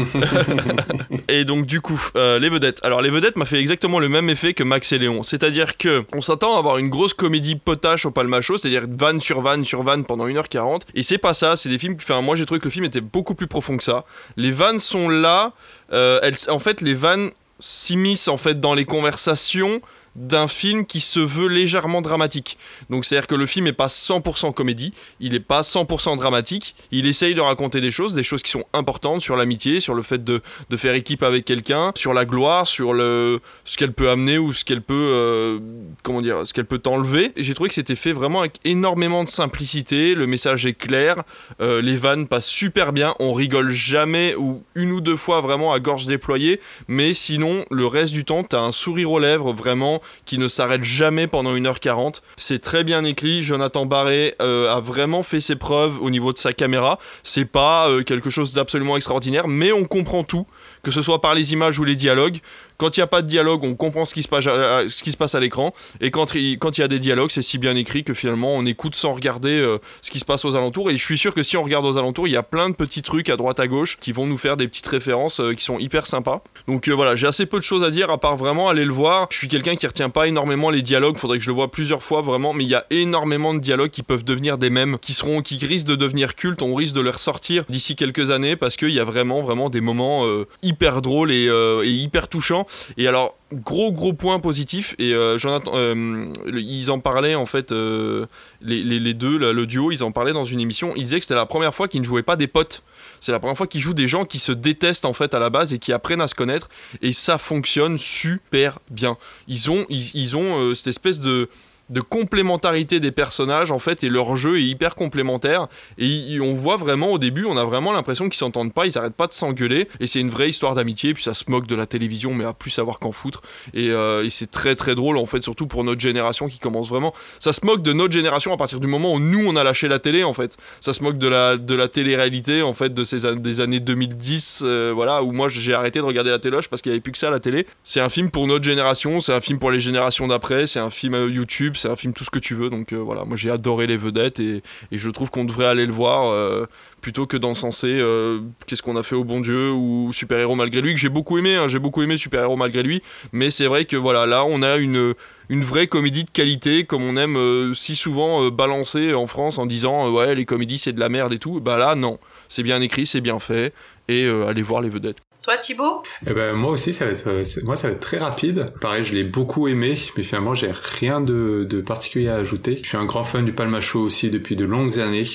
et 1.28 1.44
donc, 1.44 1.66
du 1.66 1.82
coup, 1.82 2.00
euh, 2.16 2.38
les 2.38 2.48
vedettes. 2.48 2.78
Alors, 2.82 3.02
les 3.02 3.10
vedettes 3.10 3.36
m'a 3.36 3.44
fait 3.44 3.58
exactement 3.60 3.98
le 3.98 4.08
même 4.08 4.30
effet 4.30 4.54
que 4.54 4.62
Max 4.62 4.90
et 4.92 4.98
C'est-à-dire 5.22 5.76
que 5.76 6.04
on 6.14 6.20
s'attend 6.20 6.56
à 6.56 6.58
avoir 6.58 6.78
une 6.78 6.88
grosse 6.88 7.14
comédie 7.14 7.56
potache 7.56 8.06
au 8.06 8.10
palmacho, 8.10 8.56
c'est-à-dire 8.56 8.84
vanne 8.88 9.20
sur 9.20 9.40
vanne 9.40 9.64
sur 9.64 9.82
vanne 9.82 10.04
pendant 10.04 10.26
1h40. 10.26 10.82
Et 10.94 11.02
c'est 11.02 11.18
pas 11.18 11.34
ça, 11.34 11.56
c'est 11.56 11.68
des 11.68 11.78
films. 11.78 11.96
Enfin, 12.00 12.20
moi 12.20 12.36
j'ai 12.36 12.46
trouvé 12.46 12.60
que 12.60 12.66
le 12.66 12.70
film 12.70 12.84
était 12.84 13.00
beaucoup 13.00 13.34
plus 13.34 13.46
profond 13.46 13.76
que 13.76 13.84
ça. 13.84 14.04
Les 14.36 14.50
vannes 14.50 14.78
sont 14.78 15.08
là. 15.08 15.52
euh, 15.92 16.20
en 16.48 16.58
fait, 16.58 16.80
les 16.80 16.94
vannes 16.94 17.30
s'immiscent 17.58 18.28
en 18.28 18.36
fait 18.36 18.60
dans 18.60 18.74
les 18.74 18.84
conversations 18.84 19.80
d'un 20.16 20.48
film 20.48 20.86
qui 20.86 21.00
se 21.00 21.20
veut 21.20 21.48
légèrement 21.48 22.02
dramatique. 22.02 22.58
Donc 22.88 23.04
c'est-à-dire 23.04 23.26
que 23.26 23.34
le 23.34 23.46
film 23.46 23.66
n'est 23.66 23.72
pas 23.72 23.86
100% 23.86 24.52
comédie, 24.52 24.92
il 25.20 25.32
n'est 25.32 25.40
pas 25.40 25.60
100% 25.60 26.16
dramatique, 26.16 26.74
il 26.90 27.06
essaye 27.06 27.34
de 27.34 27.40
raconter 27.40 27.80
des 27.80 27.90
choses, 27.90 28.14
des 28.14 28.22
choses 28.22 28.42
qui 28.42 28.50
sont 28.50 28.64
importantes 28.72 29.20
sur 29.20 29.36
l'amitié, 29.36 29.80
sur 29.80 29.94
le 29.94 30.02
fait 30.02 30.22
de, 30.24 30.40
de 30.68 30.76
faire 30.76 30.94
équipe 30.94 31.22
avec 31.22 31.44
quelqu'un, 31.44 31.92
sur 31.94 32.12
la 32.12 32.24
gloire, 32.24 32.66
sur 32.66 32.92
le, 32.92 33.40
ce 33.64 33.76
qu'elle 33.76 33.92
peut 33.92 34.10
amener 34.10 34.38
ou 34.38 34.52
ce 34.52 34.64
qu'elle 34.64 34.82
peut, 34.82 35.12
euh, 35.14 35.58
comment 36.02 36.22
dire, 36.22 36.46
ce 36.46 36.52
qu'elle 36.52 36.66
peut 36.66 36.78
t'enlever. 36.78 37.32
J'ai 37.36 37.54
trouvé 37.54 37.68
que 37.68 37.74
c'était 37.74 37.94
fait 37.94 38.12
vraiment 38.12 38.40
avec 38.40 38.56
énormément 38.64 39.24
de 39.24 39.28
simplicité, 39.28 40.14
le 40.14 40.26
message 40.26 40.66
est 40.66 40.74
clair, 40.74 41.22
euh, 41.60 41.80
les 41.80 41.96
vannes 41.96 42.26
passent 42.26 42.46
super 42.46 42.92
bien, 42.92 43.14
on 43.20 43.32
rigole 43.32 43.70
jamais 43.70 44.34
ou 44.36 44.62
une 44.74 44.92
ou 44.92 45.00
deux 45.00 45.16
fois 45.16 45.40
vraiment 45.40 45.72
à 45.72 45.80
gorge 45.80 46.06
déployée, 46.06 46.60
mais 46.88 47.14
sinon 47.14 47.64
le 47.70 47.86
reste 47.86 48.12
du 48.12 48.24
temps 48.24 48.42
t'as 48.42 48.60
un 48.60 48.72
sourire 48.72 49.12
aux 49.12 49.18
lèvres 49.18 49.52
vraiment 49.52 49.99
qui 50.24 50.38
ne 50.38 50.48
s'arrête 50.48 50.82
jamais 50.82 51.26
pendant 51.26 51.54
1h40. 51.54 52.20
C'est 52.36 52.60
très 52.60 52.84
bien 52.84 53.04
écrit, 53.04 53.42
Jonathan 53.42 53.86
Barré 53.86 54.34
euh, 54.40 54.74
a 54.74 54.80
vraiment 54.80 55.22
fait 55.22 55.40
ses 55.40 55.56
preuves 55.56 56.00
au 56.02 56.10
niveau 56.10 56.32
de 56.32 56.38
sa 56.38 56.52
caméra. 56.52 56.98
C'est 57.22 57.44
pas 57.44 57.88
euh, 57.88 58.02
quelque 58.02 58.30
chose 58.30 58.52
d'absolument 58.52 58.96
extraordinaire, 58.96 59.48
mais 59.48 59.72
on 59.72 59.84
comprend 59.84 60.24
tout, 60.24 60.46
que 60.82 60.90
ce 60.90 61.02
soit 61.02 61.20
par 61.20 61.34
les 61.34 61.52
images 61.52 61.78
ou 61.78 61.84
les 61.84 61.96
dialogues. 61.96 62.38
Quand 62.80 62.96
il 62.96 63.00
n'y 63.00 63.04
a 63.04 63.08
pas 63.08 63.20
de 63.20 63.26
dialogue, 63.26 63.62
on 63.62 63.74
comprend 63.74 64.06
ce 64.06 64.14
qui 64.14 64.22
se 64.22 64.28
passe 64.28 65.34
à, 65.34 65.40
l'écran. 65.40 65.74
Et 66.00 66.10
quand 66.10 66.34
il, 66.34 66.58
y 66.78 66.82
a 66.82 66.88
des 66.88 66.98
dialogues, 66.98 67.30
c'est 67.30 67.42
si 67.42 67.58
bien 67.58 67.76
écrit 67.76 68.04
que 68.04 68.14
finalement 68.14 68.54
on 68.56 68.64
écoute 68.64 68.94
sans 68.94 69.12
regarder 69.12 69.50
euh, 69.50 69.76
ce 70.00 70.10
qui 70.10 70.18
se 70.18 70.24
passe 70.24 70.46
aux 70.46 70.56
alentours. 70.56 70.90
Et 70.90 70.96
je 70.96 71.04
suis 71.04 71.18
sûr 71.18 71.34
que 71.34 71.42
si 71.42 71.58
on 71.58 71.62
regarde 71.62 71.84
aux 71.84 71.98
alentours, 71.98 72.26
il 72.26 72.30
y 72.30 72.38
a 72.38 72.42
plein 72.42 72.70
de 72.70 72.74
petits 72.74 73.02
trucs 73.02 73.28
à 73.28 73.36
droite 73.36 73.60
à 73.60 73.68
gauche 73.68 73.98
qui 74.00 74.12
vont 74.12 74.24
nous 74.24 74.38
faire 74.38 74.56
des 74.56 74.66
petites 74.66 74.86
références 74.86 75.40
euh, 75.40 75.52
qui 75.52 75.62
sont 75.62 75.78
hyper 75.78 76.06
sympas. 76.06 76.42
Donc 76.68 76.88
euh, 76.88 76.92
voilà, 76.92 77.16
j'ai 77.16 77.26
assez 77.26 77.44
peu 77.44 77.58
de 77.58 77.64
choses 77.64 77.84
à 77.84 77.90
dire 77.90 78.08
à 78.08 78.16
part 78.16 78.38
vraiment 78.38 78.70
aller 78.70 78.86
le 78.86 78.94
voir. 78.94 79.26
Je 79.30 79.36
suis 79.36 79.48
quelqu'un 79.48 79.76
qui 79.76 79.86
retient 79.86 80.08
pas 80.08 80.26
énormément 80.26 80.70
les 80.70 80.80
dialogues. 80.80 81.18
Faudrait 81.18 81.36
que 81.36 81.44
je 81.44 81.50
le 81.50 81.54
vois 81.54 81.70
plusieurs 81.70 82.02
fois 82.02 82.22
vraiment. 82.22 82.54
Mais 82.54 82.64
il 82.64 82.70
y 82.70 82.74
a 82.74 82.86
énormément 82.88 83.52
de 83.52 83.58
dialogues 83.58 83.90
qui 83.90 84.02
peuvent 84.02 84.24
devenir 84.24 84.56
des 84.56 84.70
mèmes, 84.70 84.96
qui 84.98 85.12
seront, 85.12 85.42
qui 85.42 85.58
risquent 85.66 85.88
de 85.88 85.96
devenir 85.96 86.34
cultes. 86.34 86.62
On 86.62 86.74
risque 86.74 86.94
de 86.94 87.02
les 87.02 87.10
ressortir 87.10 87.64
d'ici 87.68 87.94
quelques 87.94 88.30
années 88.30 88.56
parce 88.56 88.76
qu'il 88.78 88.88
y 88.88 89.00
a 89.00 89.04
vraiment, 89.04 89.42
vraiment 89.42 89.68
des 89.68 89.82
moments 89.82 90.24
hyper 90.62 91.02
drôles 91.02 91.30
et 91.30 91.84
hyper 91.84 92.26
touchants. 92.28 92.66
Et 92.96 93.08
alors 93.08 93.36
gros 93.52 93.90
gros 93.92 94.12
point 94.12 94.38
positif 94.38 94.94
et 94.98 95.12
euh, 95.12 95.36
Jonathan 95.36 95.72
euh, 95.74 96.24
ils 96.46 96.90
en 96.92 97.00
parlaient 97.00 97.34
en 97.34 97.46
fait 97.46 97.72
euh, 97.72 98.26
les, 98.62 98.82
les- 98.84 99.14
deux 99.14 99.38
le 99.38 99.66
duo 99.66 99.90
ils 99.90 100.04
en 100.04 100.12
parlaient 100.12 100.32
dans 100.32 100.44
une 100.44 100.60
émission. 100.60 100.92
Ils 100.96 101.04
disaient 101.04 101.18
que 101.18 101.24
c'était 101.24 101.34
la 101.34 101.46
première 101.46 101.74
fois 101.74 101.88
qu'ils 101.88 102.00
ne 102.00 102.06
jouaient 102.06 102.22
pas 102.22 102.36
des 102.36 102.46
potes. 102.46 102.82
C'est 103.20 103.32
la 103.32 103.38
première 103.40 103.56
fois 103.56 103.66
qu'ils 103.66 103.80
jouent 103.80 103.92
des 103.94 104.08
gens 104.08 104.24
qui 104.24 104.38
se 104.38 104.52
détestent 104.52 105.04
en 105.04 105.12
fait 105.12 105.34
à 105.34 105.38
la 105.38 105.50
base 105.50 105.74
et 105.74 105.78
qui 105.78 105.92
apprennent 105.92 106.20
à 106.22 106.28
se 106.28 106.34
connaître. 106.34 106.68
Et 107.02 107.12
ça 107.12 107.38
fonctionne 107.38 107.98
super 107.98 108.78
bien. 108.90 109.16
Ils 109.48 109.70
ont 109.70 109.84
ils 109.90 110.36
ont 110.36 110.58
euh, 110.60 110.74
cette 110.74 110.86
espèce 110.86 111.18
de 111.18 111.48
de 111.90 112.00
complémentarité 112.00 113.00
des 113.00 113.10
personnages 113.10 113.70
en 113.70 113.78
fait 113.78 114.04
et 114.04 114.08
leur 114.08 114.36
jeu 114.36 114.58
est 114.58 114.64
hyper 114.64 114.94
complémentaire. 114.94 115.66
Et 115.98 116.38
on 116.40 116.54
voit 116.54 116.76
vraiment 116.76 117.12
au 117.12 117.18
début 117.18 117.44
on 117.44 117.56
a 117.56 117.64
vraiment 117.64 117.92
l'impression 117.92 118.28
qu'ils 118.28 118.38
s'entendent 118.38 118.72
pas 118.72 118.86
ils 118.86 118.96
arrêtent 118.96 119.14
pas 119.14 119.26
de 119.26 119.32
s'engueuler. 119.32 119.88
Et 119.98 120.06
c'est 120.06 120.20
une 120.20 120.30
vraie 120.30 120.48
histoire 120.48 120.74
d'amitié 120.74 121.14
puis 121.14 121.22
ça 121.22 121.34
se 121.34 121.44
moque 121.50 121.66
de 121.66 121.74
la 121.74 121.86
télévision 121.86 122.32
mais 122.34 122.44
à 122.44 122.52
plus 122.52 122.70
savoir 122.70 122.98
qu'en 122.98 123.12
foutre. 123.12 123.42
Et, 123.74 123.90
euh, 123.90 124.24
et 124.24 124.30
c'est 124.30 124.50
très 124.50 124.76
très 124.76 124.94
drôle 124.94 125.18
en 125.18 125.26
fait 125.26 125.42
surtout 125.42 125.66
pour 125.66 125.84
notre 125.84 126.00
génération 126.00 126.48
qui 126.48 126.58
commence 126.58 126.88
vraiment. 126.88 127.12
Ça 127.38 127.52
se 127.52 127.64
moque 127.66 127.82
de 127.82 127.92
notre 127.92 128.12
génération 128.12 128.52
à 128.52 128.56
partir 128.56 128.80
du 128.80 128.86
moment 128.86 129.14
où 129.14 129.18
nous 129.18 129.44
on 129.46 129.56
a 129.56 129.64
lâché 129.64 129.88
la 129.88 129.98
télé 129.98 130.22
en 130.24 130.32
fait. 130.32 130.56
Ça 130.80 130.92
se 130.92 131.02
moque 131.02 131.18
de 131.18 131.28
la 131.28 131.56
de 131.56 131.74
la 131.74 131.88
télé-réalité 131.88 132.62
en 132.62 132.72
fait 132.72 132.94
de 132.94 133.04
ces 133.04 133.36
des 133.36 133.60
années 133.60 133.80
2010 133.80 134.62
euh, 134.64 134.92
voilà 134.94 135.22
où 135.22 135.32
moi 135.32 135.48
j'ai 135.48 135.74
arrêté 135.74 135.98
de 135.98 136.04
regarder 136.04 136.30
la 136.30 136.38
téloche 136.38 136.68
parce 136.68 136.82
qu'il 136.82 136.90
y 136.90 136.94
avait 136.94 137.00
plus 137.00 137.12
que 137.12 137.18
ça 137.18 137.28
à 137.28 137.30
la 137.30 137.40
télé. 137.40 137.66
C'est 137.82 138.00
un 138.00 138.08
film 138.08 138.30
pour 138.30 138.46
notre 138.46 138.64
génération 138.64 139.20
c'est 139.20 139.32
un 139.32 139.40
film 139.40 139.58
pour 139.58 139.70
les 139.70 139.80
générations 139.80 140.28
d'après 140.28 140.66
c'est 140.66 140.80
un 140.80 140.90
film 140.90 141.14
euh, 141.14 141.28
YouTube 141.28 141.74
c'est 141.80 141.88
un 141.88 141.96
film 141.96 142.12
tout 142.12 142.24
ce 142.24 142.30
que 142.30 142.38
tu 142.38 142.54
veux. 142.54 142.70
Donc 142.70 142.92
euh, 142.92 142.96
voilà, 142.96 143.24
moi 143.24 143.36
j'ai 143.36 143.50
adoré 143.50 143.86
les 143.86 143.96
vedettes 143.96 144.40
et, 144.40 144.62
je 144.92 145.10
trouve 145.10 145.30
qu'on 145.30 145.44
devrait 145.44 145.66
aller 145.66 145.86
le 145.86 145.92
voir 145.92 146.30
euh, 146.30 146.66
plutôt 147.00 147.26
que 147.26 147.36
d'encenser 147.36 147.98
euh, 148.00 148.40
qu'est-ce 148.66 148.82
qu'on 148.82 148.96
a 148.96 149.02
fait 149.02 149.14
au 149.14 149.24
bon 149.24 149.40
Dieu 149.40 149.70
ou 149.70 150.12
Super 150.12 150.38
Héros 150.38 150.54
malgré 150.54 150.80
lui, 150.80 150.94
que 150.94 151.00
j'ai 151.00 151.08
beaucoup 151.08 151.38
aimé. 151.38 151.54
Hein. 151.56 151.68
j'ai 151.68 151.78
beaucoup 151.78 152.02
aimé 152.02 152.16
Super 152.16 152.42
Héros 152.42 152.56
malgré 152.56 152.82
lui, 152.82 153.02
mais 153.32 153.50
c'est 153.50 153.66
vrai 153.66 153.84
que 153.84 153.96
voilà, 153.96 154.26
là 154.26 154.44
on 154.44 154.62
a 154.62 154.76
une 154.76 155.14
une 155.48 155.62
vraie 155.62 155.88
comédie 155.88 156.22
de 156.22 156.30
qualité 156.30 156.84
comme 156.84 157.02
on 157.02 157.16
aime 157.16 157.74
si 157.74 157.96
souvent 157.96 158.50
balancer 158.50 159.14
en 159.14 159.26
France 159.26 159.58
en 159.58 159.66
disant 159.66 160.08
ouais 160.08 160.36
les 160.36 160.44
comédies 160.44 160.78
c'est 160.78 160.92
de 160.92 161.00
la 161.00 161.08
merde 161.08 161.32
et 161.32 161.40
tout 161.40 161.58
bah 161.60 161.76
là 161.76 161.96
non 161.96 162.20
c'est 162.48 162.62
bien 162.62 162.80
écrit 162.80 163.04
c'est 163.04 163.20
bien 163.20 163.40
fait 163.40 163.74
et 164.06 164.28
allez 164.28 164.62
voir 164.62 164.80
les 164.80 164.90
vedettes 164.90 165.18
toi, 165.42 165.56
Thibaut 165.56 166.02
eh 166.26 166.32
ben, 166.32 166.52
Moi 166.52 166.72
aussi, 166.72 166.92
ça 166.92 167.06
va 167.06 167.12
être, 167.12 167.28
euh, 167.28 167.44
moi, 167.62 167.76
ça 167.76 167.88
va 167.88 167.94
être 167.94 168.00
très 168.00 168.18
rapide. 168.18 168.66
Pareil, 168.80 169.04
je 169.04 169.14
l'ai 169.14 169.24
beaucoup 169.24 169.68
aimé, 169.68 169.96
mais 170.16 170.22
finalement, 170.22 170.54
j'ai 170.54 170.70
rien 170.70 171.20
de, 171.20 171.66
de 171.68 171.80
particulier 171.80 172.28
à 172.28 172.36
ajouter. 172.36 172.78
Je 172.82 172.88
suis 172.88 172.96
un 172.96 173.04
grand 173.04 173.24
fan 173.24 173.44
du 173.44 173.52
Palmacho 173.52 174.00
aussi 174.00 174.30
depuis 174.30 174.56
de 174.56 174.64
longues 174.64 174.98
années. 174.98 175.26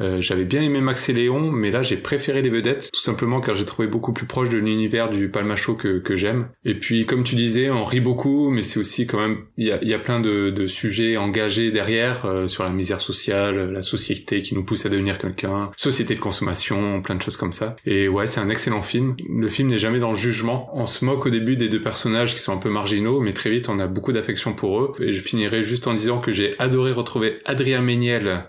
Euh, 0.00 0.20
j'avais 0.20 0.44
bien 0.44 0.62
aimé 0.62 0.80
Max 0.80 1.08
et 1.08 1.12
Léon, 1.12 1.50
mais 1.50 1.70
là, 1.70 1.82
j'ai 1.82 1.96
préféré 1.96 2.42
les 2.42 2.50
vedettes, 2.50 2.90
tout 2.92 3.00
simplement 3.00 3.40
car 3.40 3.54
j'ai 3.54 3.64
trouvé 3.64 3.88
beaucoup 3.88 4.12
plus 4.12 4.26
proche 4.26 4.50
de 4.50 4.58
l'univers 4.58 5.08
du 5.08 5.28
Palmacho 5.30 5.74
que, 5.74 5.98
que 5.98 6.16
j'aime. 6.16 6.48
Et 6.64 6.74
puis, 6.74 7.06
comme 7.06 7.24
tu 7.24 7.34
disais, 7.34 7.70
on 7.70 7.84
rit 7.84 8.00
beaucoup, 8.00 8.50
mais 8.50 8.62
c'est 8.62 8.78
aussi 8.78 9.06
quand 9.06 9.18
même, 9.18 9.38
il 9.56 9.66
y 9.66 9.72
a, 9.72 9.82
y 9.82 9.94
a 9.94 9.98
plein 9.98 10.20
de, 10.20 10.50
de 10.50 10.66
sujets 10.66 11.16
engagés 11.16 11.70
derrière, 11.70 12.26
euh, 12.26 12.46
sur 12.46 12.64
la 12.64 12.70
misère 12.70 13.00
sociale, 13.00 13.70
la 13.72 13.82
société 13.82 14.42
qui 14.42 14.54
nous 14.54 14.64
pousse 14.64 14.84
à 14.84 14.90
devenir 14.90 15.18
quelqu'un, 15.18 15.70
société 15.76 16.14
de 16.14 16.20
consommation, 16.20 17.00
plein 17.00 17.14
de 17.14 17.22
choses 17.22 17.36
comme 17.36 17.52
ça. 17.52 17.76
Et 17.86 18.08
ouais, 18.08 18.26
c'est 18.26 18.40
un 18.40 18.50
excellent 18.50 18.82
film 18.82 19.16
film 19.48 19.68
n'est 19.68 19.78
jamais 19.78 19.98
dans 19.98 20.10
le 20.10 20.16
jugement. 20.16 20.70
On 20.74 20.86
se 20.86 21.04
moque 21.04 21.26
au 21.26 21.30
début 21.30 21.56
des 21.56 21.68
deux 21.68 21.80
personnages 21.80 22.34
qui 22.34 22.40
sont 22.40 22.52
un 22.52 22.58
peu 22.58 22.70
marginaux, 22.70 23.20
mais 23.20 23.32
très 23.32 23.50
vite 23.50 23.68
on 23.68 23.78
a 23.78 23.86
beaucoup 23.86 24.12
d'affection 24.12 24.52
pour 24.52 24.80
eux. 24.80 24.92
Et 25.00 25.12
je 25.12 25.20
finirai 25.20 25.62
juste 25.62 25.86
en 25.86 25.94
disant 25.94 26.18
que 26.18 26.32
j'ai 26.32 26.58
adoré 26.58 26.92
retrouver 26.92 27.40
Adrien 27.44 27.82
Méniel 27.82 28.44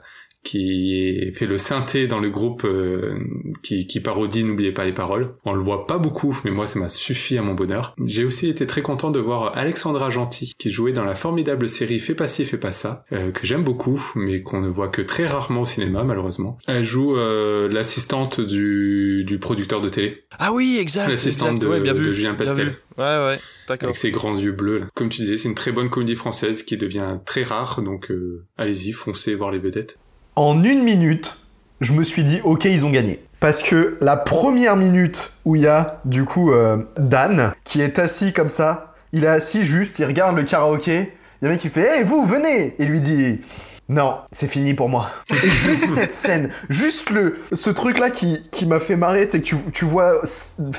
qui 0.48 1.30
fait 1.34 1.46
le 1.46 1.58
synthé 1.58 2.08
dans 2.08 2.20
le 2.20 2.30
groupe 2.30 2.64
euh, 2.64 3.20
qui, 3.64 3.86
qui, 3.86 4.00
parodie 4.00 4.46
N'oubliez 4.46 4.72
pas 4.72 4.86
les 4.86 4.94
paroles. 4.94 5.36
On 5.44 5.52
le 5.52 5.62
voit 5.62 5.88
pas 5.88 5.98
beaucoup, 5.98 6.40
mais 6.46 6.52
moi 6.52 6.68
ça 6.68 6.80
m'a 6.80 6.88
suffi 6.88 7.38
à 7.38 7.42
mon 7.42 7.54
bonheur. 7.54 7.94
J'ai 8.06 8.24
aussi 8.24 8.48
été 8.48 8.66
très 8.66 8.82
content 8.82 9.12
de 9.12 9.20
voir 9.20 9.58
Alexandra 9.58 10.10
Gentil, 10.10 10.54
qui 10.58 10.70
jouait 10.70 10.94
dans 10.94 11.04
la 11.04 11.16
formidable 11.16 11.68
série 11.68 12.00
Fais 12.00 12.16
pas 12.16 12.28
ci, 12.28 12.46
fais 12.46 12.58
pas 12.58 12.72
ça, 12.72 13.04
euh, 13.12 13.32
que 13.32 13.46
j'aime 13.46 13.66
beaucoup, 13.66 14.02
mais 14.16 14.42
qu'on 14.42 14.62
ne 14.62 14.70
voit 14.70 14.88
que 14.88 15.02
très 15.02 15.28
rarement 15.28 15.62
au 15.62 15.66
cinéma 15.66 16.06
malheureusement. 16.06 16.58
Elle 16.66 16.86
joue 16.86 17.18
euh, 17.18 17.68
l'assistante 17.70 18.40
du, 18.40 19.26
du 19.26 19.40
producteur 19.40 19.82
de 19.82 19.90
télé. 19.90 20.24
Ah 20.40 20.54
oui, 20.54 20.78
exact. 20.80 21.10
L'assistante 21.10 21.60
de, 21.60 21.68
de, 21.68 22.14
Julien 22.14 22.36
Pastel. 22.36 22.78
Ouais, 22.98 23.04
ouais, 23.04 23.40
d'accord. 23.68 23.88
Avec 23.88 23.98
ses 23.98 24.12
grands 24.12 24.38
yeux 24.38 24.54
bleus. 24.54 24.84
Comme 24.96 25.10
tu 25.10 25.20
disais, 25.20 25.36
c'est 25.36 25.50
une 25.50 25.56
très 25.56 25.74
bonne 25.74 25.90
comédie 25.90 26.16
française 26.16 26.64
qui 26.64 26.78
devient 26.78 27.18
très 27.26 27.44
rare, 27.44 27.82
donc 27.82 28.14
allez-y, 28.58 28.94
foncez 28.94 29.36
voir 29.36 29.52
les 29.52 29.60
vedettes 29.60 30.00
en 30.38 30.64
une 30.64 30.84
minute, 30.84 31.40
je 31.82 31.92
me 31.92 32.04
suis 32.04 32.24
dit, 32.24 32.40
ok, 32.44 32.66
ils 32.66 32.86
ont 32.86 32.92
gagné. 32.92 33.24
Parce 33.40 33.64
que 33.64 33.98
la 34.02 34.16
première 34.16 34.76
minute 34.76 35.34
où 35.46 35.56
il 35.56 35.64
y 35.64 35.68
a, 35.68 36.00
du 36.06 36.26
coup, 36.26 36.54
euh, 36.54 36.78
Dan, 36.98 37.54
qui 37.64 37.82
est 37.82 38.00
assis 38.00 38.34
comme 38.34 38.50
ça, 38.50 38.94
il 39.12 39.24
est 39.24 39.28
assis 39.28 39.64
juste, 39.64 39.98
il 40.00 40.06
regarde 40.06 40.36
le 40.36 40.44
karaoké, 40.44 41.12
il 41.42 41.46
y 41.46 41.48
a 41.48 41.50
un 41.50 41.54
mec 41.54 41.60
qui 41.60 41.70
fait, 41.70 41.82
hey, 41.82 42.04
vous, 42.04 42.24
venez 42.26 42.76
Et 42.78 42.86
lui 42.86 43.00
dit, 43.00 43.42
non, 43.90 44.18
c'est 44.32 44.48
fini 44.48 44.76
pour 44.76 44.90
moi. 44.90 45.10
Et 45.32 45.50
juste 45.50 45.88
cette 45.88 46.14
scène, 46.14 46.52
juste 46.70 47.10
le, 47.10 47.40
ce 47.52 47.72
truc-là 47.72 48.12
qui, 48.12 48.48
qui 48.52 48.68
m'a 48.68 48.80
fait 48.80 48.96
marrer, 48.96 49.28
c'est 49.32 49.40
que 49.40 49.46
tu, 49.46 49.56
tu 49.74 49.86
vois 49.86 50.22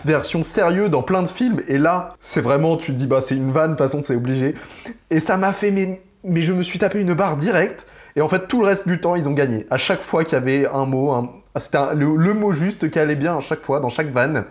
version 0.05 0.45
sérieux 0.45 0.89
dans 0.89 1.03
plein 1.03 1.25
de 1.25 1.29
films, 1.29 1.63
et 1.67 1.79
là, 1.79 2.11
c'est 2.21 2.43
vraiment, 2.43 2.77
tu 2.77 2.93
te 2.93 2.97
dis, 2.97 3.09
bah, 3.09 3.21
c'est 3.21 3.35
une 3.35 3.51
vanne, 3.51 3.73
de 3.73 3.77
toute 3.77 3.85
façon, 3.85 4.03
c'est 4.05 4.15
obligé. 4.15 4.55
Et 5.11 5.19
ça 5.19 5.37
m'a 5.37 5.53
fait, 5.53 5.73
mais, 5.73 6.01
mais 6.23 6.43
je 6.43 6.53
me 6.53 6.63
suis 6.63 6.79
tapé 6.79 7.01
une 7.01 7.15
barre 7.15 7.37
directe. 7.37 7.87
Et 8.19 8.21
en 8.21 8.27
fait, 8.27 8.49
tout 8.49 8.63
le 8.63 8.67
reste 8.67 8.89
du 8.89 8.99
temps, 8.99 9.15
ils 9.15 9.29
ont 9.29 9.33
gagné. 9.33 9.65
À 9.71 9.77
chaque 9.77 10.03
fois 10.03 10.25
qu'il 10.25 10.33
y 10.33 10.37
avait 10.37 10.67
un 10.67 10.87
mot, 10.87 11.15
c'était 11.55 11.79
le, 11.95 12.35
mot 12.35 12.51
juste 12.51 12.91
qui 12.91 12.99
allait 12.99 13.15
bien 13.15 13.37
à 13.37 13.41
chaque 13.41 13.63
fois, 13.63 13.79
dans 13.79 13.91
chaque 13.91 14.09
vanne, 14.09 14.45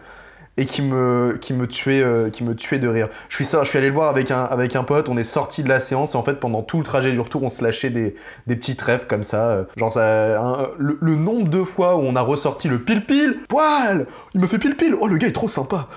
et 0.56 0.66
qui 0.66 0.82
me, 0.82 1.38
tuait, 1.68 2.02
euh, 2.02 2.30
qui 2.30 2.46
me 2.46 2.56
tuait 2.56 2.80
de 2.80 2.88
rire. 2.88 3.10
Je 3.28 3.36
suis, 3.36 3.46
je 3.46 3.68
suis 3.68 3.78
allé 3.78 3.88
le 3.88 3.94
voir 3.94 4.08
avec 4.08 4.32
un, 4.32 4.46
avec 4.46 4.72
pote, 4.88 5.10
on 5.10 5.18
est 5.18 5.26
sorti 5.26 5.64
de 5.64 5.68
la 5.70 5.82
séance, 5.82 6.16
et 6.16 6.18
en 6.18 6.24
fait, 6.24 6.40
pendant 6.40 6.62
tout 6.62 6.78
le 6.78 6.86
trajet 6.86 7.12
du 7.12 7.20
retour, 7.20 7.44
on 7.44 7.50
se 7.50 7.62
lâchait 7.62 7.90
des, 7.90 8.16
des 8.48 8.56
petits 8.56 8.78
trèfles 8.78 9.06
comme 9.06 9.26
ça. 9.26 9.50
Euh, 9.50 9.64
genre, 9.76 9.92
ça, 9.92 10.72
le, 10.78 11.16
nombre 11.16 11.50
de 11.50 11.66
fois 11.66 11.98
où 11.98 12.04
on 12.04 12.16
a 12.16 12.22
ressorti 12.22 12.70
le 12.70 12.80
pile-pile, 12.80 13.40
poil 13.50 14.08
Il 14.34 14.40
me 14.40 14.48
fait 14.48 14.60
pile-pile 14.60 14.96
Oh, 15.02 15.08
le 15.08 15.18
gars 15.18 15.28
est 15.28 15.34
trop 15.34 15.50
sympa 15.50 15.90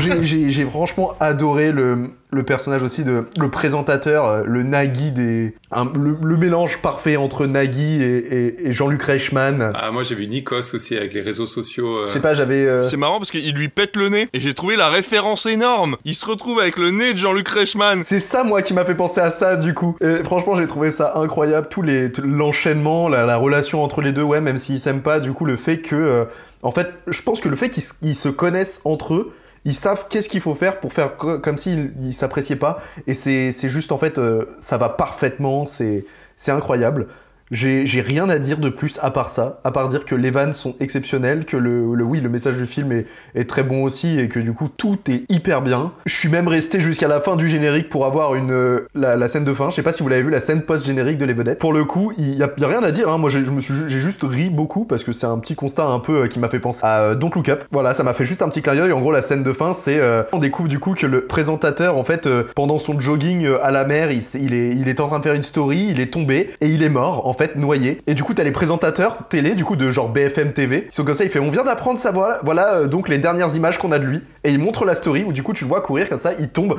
J'ai 0.00 0.64
franchement 0.64 1.12
adoré 1.20 1.70
le 1.70 2.12
le 2.34 2.42
personnage 2.42 2.82
aussi 2.82 3.04
de 3.04 3.26
le 3.38 3.50
présentateur, 3.50 4.26
euh, 4.26 4.42
le 4.44 4.62
Nagui 4.62 5.12
des, 5.12 5.54
le, 5.94 6.36
mélange 6.36 6.78
parfait 6.82 7.16
entre 7.16 7.46
Nagui 7.46 8.02
et, 8.02 8.72
Jean-Luc 8.72 9.02
Reichmann. 9.02 9.72
Ah 9.74 9.90
moi 9.90 10.02
j'ai 10.02 10.14
vu 10.14 10.26
Nikos 10.26 10.74
aussi 10.74 10.96
avec 10.96 11.14
les 11.14 11.20
réseaux 11.20 11.46
sociaux. 11.46 11.96
Euh. 11.96 12.08
Je 12.08 12.12
sais 12.12 12.20
pas, 12.20 12.34
j'avais. 12.34 12.66
Euh, 12.66 12.84
C'est 12.84 12.96
marrant 12.96 13.18
parce 13.18 13.30
qu'il 13.30 13.54
lui 13.54 13.68
pète 13.68 13.96
le 13.96 14.08
nez 14.08 14.28
et 14.32 14.40
j'ai 14.40 14.54
trouvé 14.54 14.76
la 14.76 14.88
référence 14.88 15.46
énorme. 15.46 15.96
Il 16.04 16.14
se 16.14 16.26
retrouve 16.26 16.60
avec 16.60 16.76
le 16.76 16.90
nez 16.90 17.12
de 17.12 17.18
Jean-Luc 17.18 17.48
Reichmann. 17.48 18.02
C'est 18.02 18.20
ça 18.20 18.44
moi 18.44 18.62
qui 18.62 18.74
m'a 18.74 18.84
fait 18.84 18.94
penser 18.94 19.20
à 19.20 19.30
ça 19.30 19.56
du 19.56 19.74
coup. 19.74 19.96
Et 20.00 20.22
franchement 20.24 20.56
j'ai 20.56 20.66
trouvé 20.66 20.90
ça 20.90 21.12
incroyable, 21.16 21.68
tous 21.70 21.82
les 21.82 22.10
l'enchaînement, 22.22 23.08
la, 23.08 23.36
relation 23.36 23.82
entre 23.82 24.00
les 24.00 24.12
deux, 24.12 24.22
ouais, 24.22 24.40
même 24.40 24.58
s'ils 24.58 24.78
s'aiment 24.78 25.02
pas, 25.02 25.20
du 25.20 25.32
coup 25.32 25.44
le 25.44 25.56
fait 25.56 25.78
que, 25.78 26.26
en 26.62 26.70
fait, 26.70 26.92
je 27.06 27.22
pense 27.22 27.40
que 27.40 27.48
le 27.48 27.56
fait 27.56 27.68
qu'ils 27.68 28.14
se 28.14 28.28
connaissent 28.28 28.80
entre 28.84 29.14
eux 29.14 29.32
ils 29.64 29.74
savent 29.74 30.06
qu'est-ce 30.08 30.28
qu'il 30.28 30.40
faut 30.40 30.54
faire 30.54 30.80
pour 30.80 30.92
faire 30.92 31.16
comme 31.16 31.58
s'ils 31.58 31.92
ne 31.98 32.12
s'appréciaient 32.12 32.56
pas. 32.56 32.82
Et 33.06 33.14
c'est 33.14 33.68
juste 33.68 33.92
en 33.92 33.98
fait, 33.98 34.18
euh, 34.18 34.44
ça 34.60 34.76
va 34.78 34.88
parfaitement, 34.88 35.66
c'est 35.66 36.04
incroyable. 36.48 37.08
J'ai 37.50 38.00
rien 38.00 38.28
à 38.28 38.38
dire 38.38 38.58
de 38.58 38.68
plus 38.68 38.98
à 39.02 39.10
part 39.10 39.28
ça, 39.28 39.60
à 39.64 39.70
part 39.70 39.88
dire 39.88 40.04
que 40.04 40.14
les 40.14 40.30
vannes 40.30 40.54
sont 40.54 40.74
exceptionnelles, 40.80 41.44
que 41.44 41.56
le, 41.56 41.84
oui, 42.02 42.20
le 42.20 42.28
message 42.28 42.56
du 42.56 42.66
film 42.66 42.92
est, 42.92 43.44
très 43.44 43.62
bon 43.62 43.84
aussi 43.84 44.18
et 44.18 44.28
que 44.28 44.40
du 44.40 44.54
coup 44.54 44.68
tout 44.74 44.98
est 45.10 45.30
hyper 45.30 45.60
bien. 45.60 45.92
Je 46.06 46.14
suis 46.14 46.30
même 46.30 46.48
resté 46.48 46.80
jusqu'à 46.80 47.08
la 47.08 47.20
fin 47.20 47.36
du 47.36 47.48
générique 47.48 47.90
pour 47.90 48.06
avoir 48.06 48.34
une 48.34 48.50
euh, 48.50 48.88
la, 48.94 49.28
scène 49.28 49.44
de 49.44 49.52
fin. 49.52 49.68
Je 49.68 49.76
sais 49.76 49.82
pas 49.82 49.92
si 49.92 50.02
vous 50.02 50.08
l'avez 50.08 50.22
vu, 50.22 50.30
la 50.30 50.40
scène 50.40 50.62
post-générique 50.62 51.18
de 51.18 51.26
Les 51.26 51.34
Vedettes. 51.34 51.58
Pour 51.58 51.74
le 51.74 51.84
coup, 51.84 52.12
il 52.16 52.34
y, 52.34 52.42
a, 52.42 52.50
rien 52.58 52.82
à 52.82 52.90
dire. 52.90 53.10
Hein. 53.10 53.18
Moi, 53.18 53.28
j'ai 53.28 53.44
juste 53.88 54.22
ri 54.22 54.48
beaucoup 54.48 54.86
parce 54.86 55.04
que 55.04 55.12
c'est 55.12 55.26
un 55.26 55.38
petit 55.38 55.54
constat 55.54 55.84
un 55.84 55.98
peu 55.98 56.22
euh, 56.22 56.26
qui 56.26 56.38
m'a 56.38 56.48
fait 56.48 56.58
penser 56.58 56.80
à 56.82 57.02
euh, 57.02 57.14
Don't 57.14 57.30
Look 57.34 57.50
Up. 57.50 57.64
Voilà, 57.70 57.94
ça 57.94 58.02
m'a 58.02 58.14
fait 58.14 58.24
juste 58.24 58.40
un 58.40 58.48
petit 58.48 58.62
clin 58.62 58.74
d'œil. 58.74 58.92
En 58.92 59.00
gros, 59.00 59.12
la 59.12 59.22
scène 59.22 59.42
de 59.42 59.52
fin, 59.52 59.72
c'est 59.74 60.00
on 60.32 60.38
découvre 60.38 60.68
du 60.68 60.78
coup 60.78 60.94
que 60.94 61.06
le 61.06 61.26
présentateur, 61.26 61.98
en 61.98 62.04
fait, 62.04 62.28
pendant 62.54 62.78
son 62.78 62.98
jogging 62.98 63.46
à 63.62 63.70
la 63.70 63.84
mer, 63.84 64.10
il, 64.10 64.54
est, 64.54 64.70
il 64.70 64.88
est 64.88 65.00
en 65.00 65.08
train 65.08 65.18
de 65.18 65.24
faire 65.24 65.34
une 65.34 65.42
story, 65.42 65.88
il 65.90 66.00
est 66.00 66.12
tombé 66.12 66.50
et 66.60 66.68
il 66.68 66.82
est 66.82 66.88
mort, 66.88 67.26
fait, 67.34 67.56
noyé. 67.56 68.00
Et 68.06 68.14
du 68.14 68.22
coup, 68.22 68.34
t'as 68.34 68.44
les 68.44 68.52
présentateurs 68.52 69.18
télé, 69.28 69.54
du 69.54 69.64
coup, 69.64 69.76
de 69.76 69.90
genre 69.90 70.08
BFM 70.08 70.52
TV. 70.52 70.86
Ils 70.90 70.94
sont 70.94 71.04
comme 71.04 71.14
ça, 71.14 71.24
il 71.24 71.30
fait 71.30 71.38
On 71.38 71.50
vient 71.50 71.64
d'apprendre 71.64 71.98
ça, 71.98 72.10
voilà, 72.10 72.40
voilà 72.44 72.74
euh, 72.74 72.86
donc 72.86 73.08
les 73.08 73.18
dernières 73.18 73.54
images 73.54 73.78
qu'on 73.78 73.92
a 73.92 73.98
de 73.98 74.04
lui. 74.04 74.22
Et 74.44 74.50
il 74.50 74.58
montre 74.58 74.84
la 74.84 74.94
story 74.94 75.24
où 75.24 75.32
du 75.32 75.42
coup, 75.42 75.52
tu 75.52 75.64
le 75.64 75.68
vois 75.68 75.80
courir 75.80 76.08
comme 76.08 76.18
ça, 76.18 76.32
il 76.38 76.48
tombe. 76.48 76.78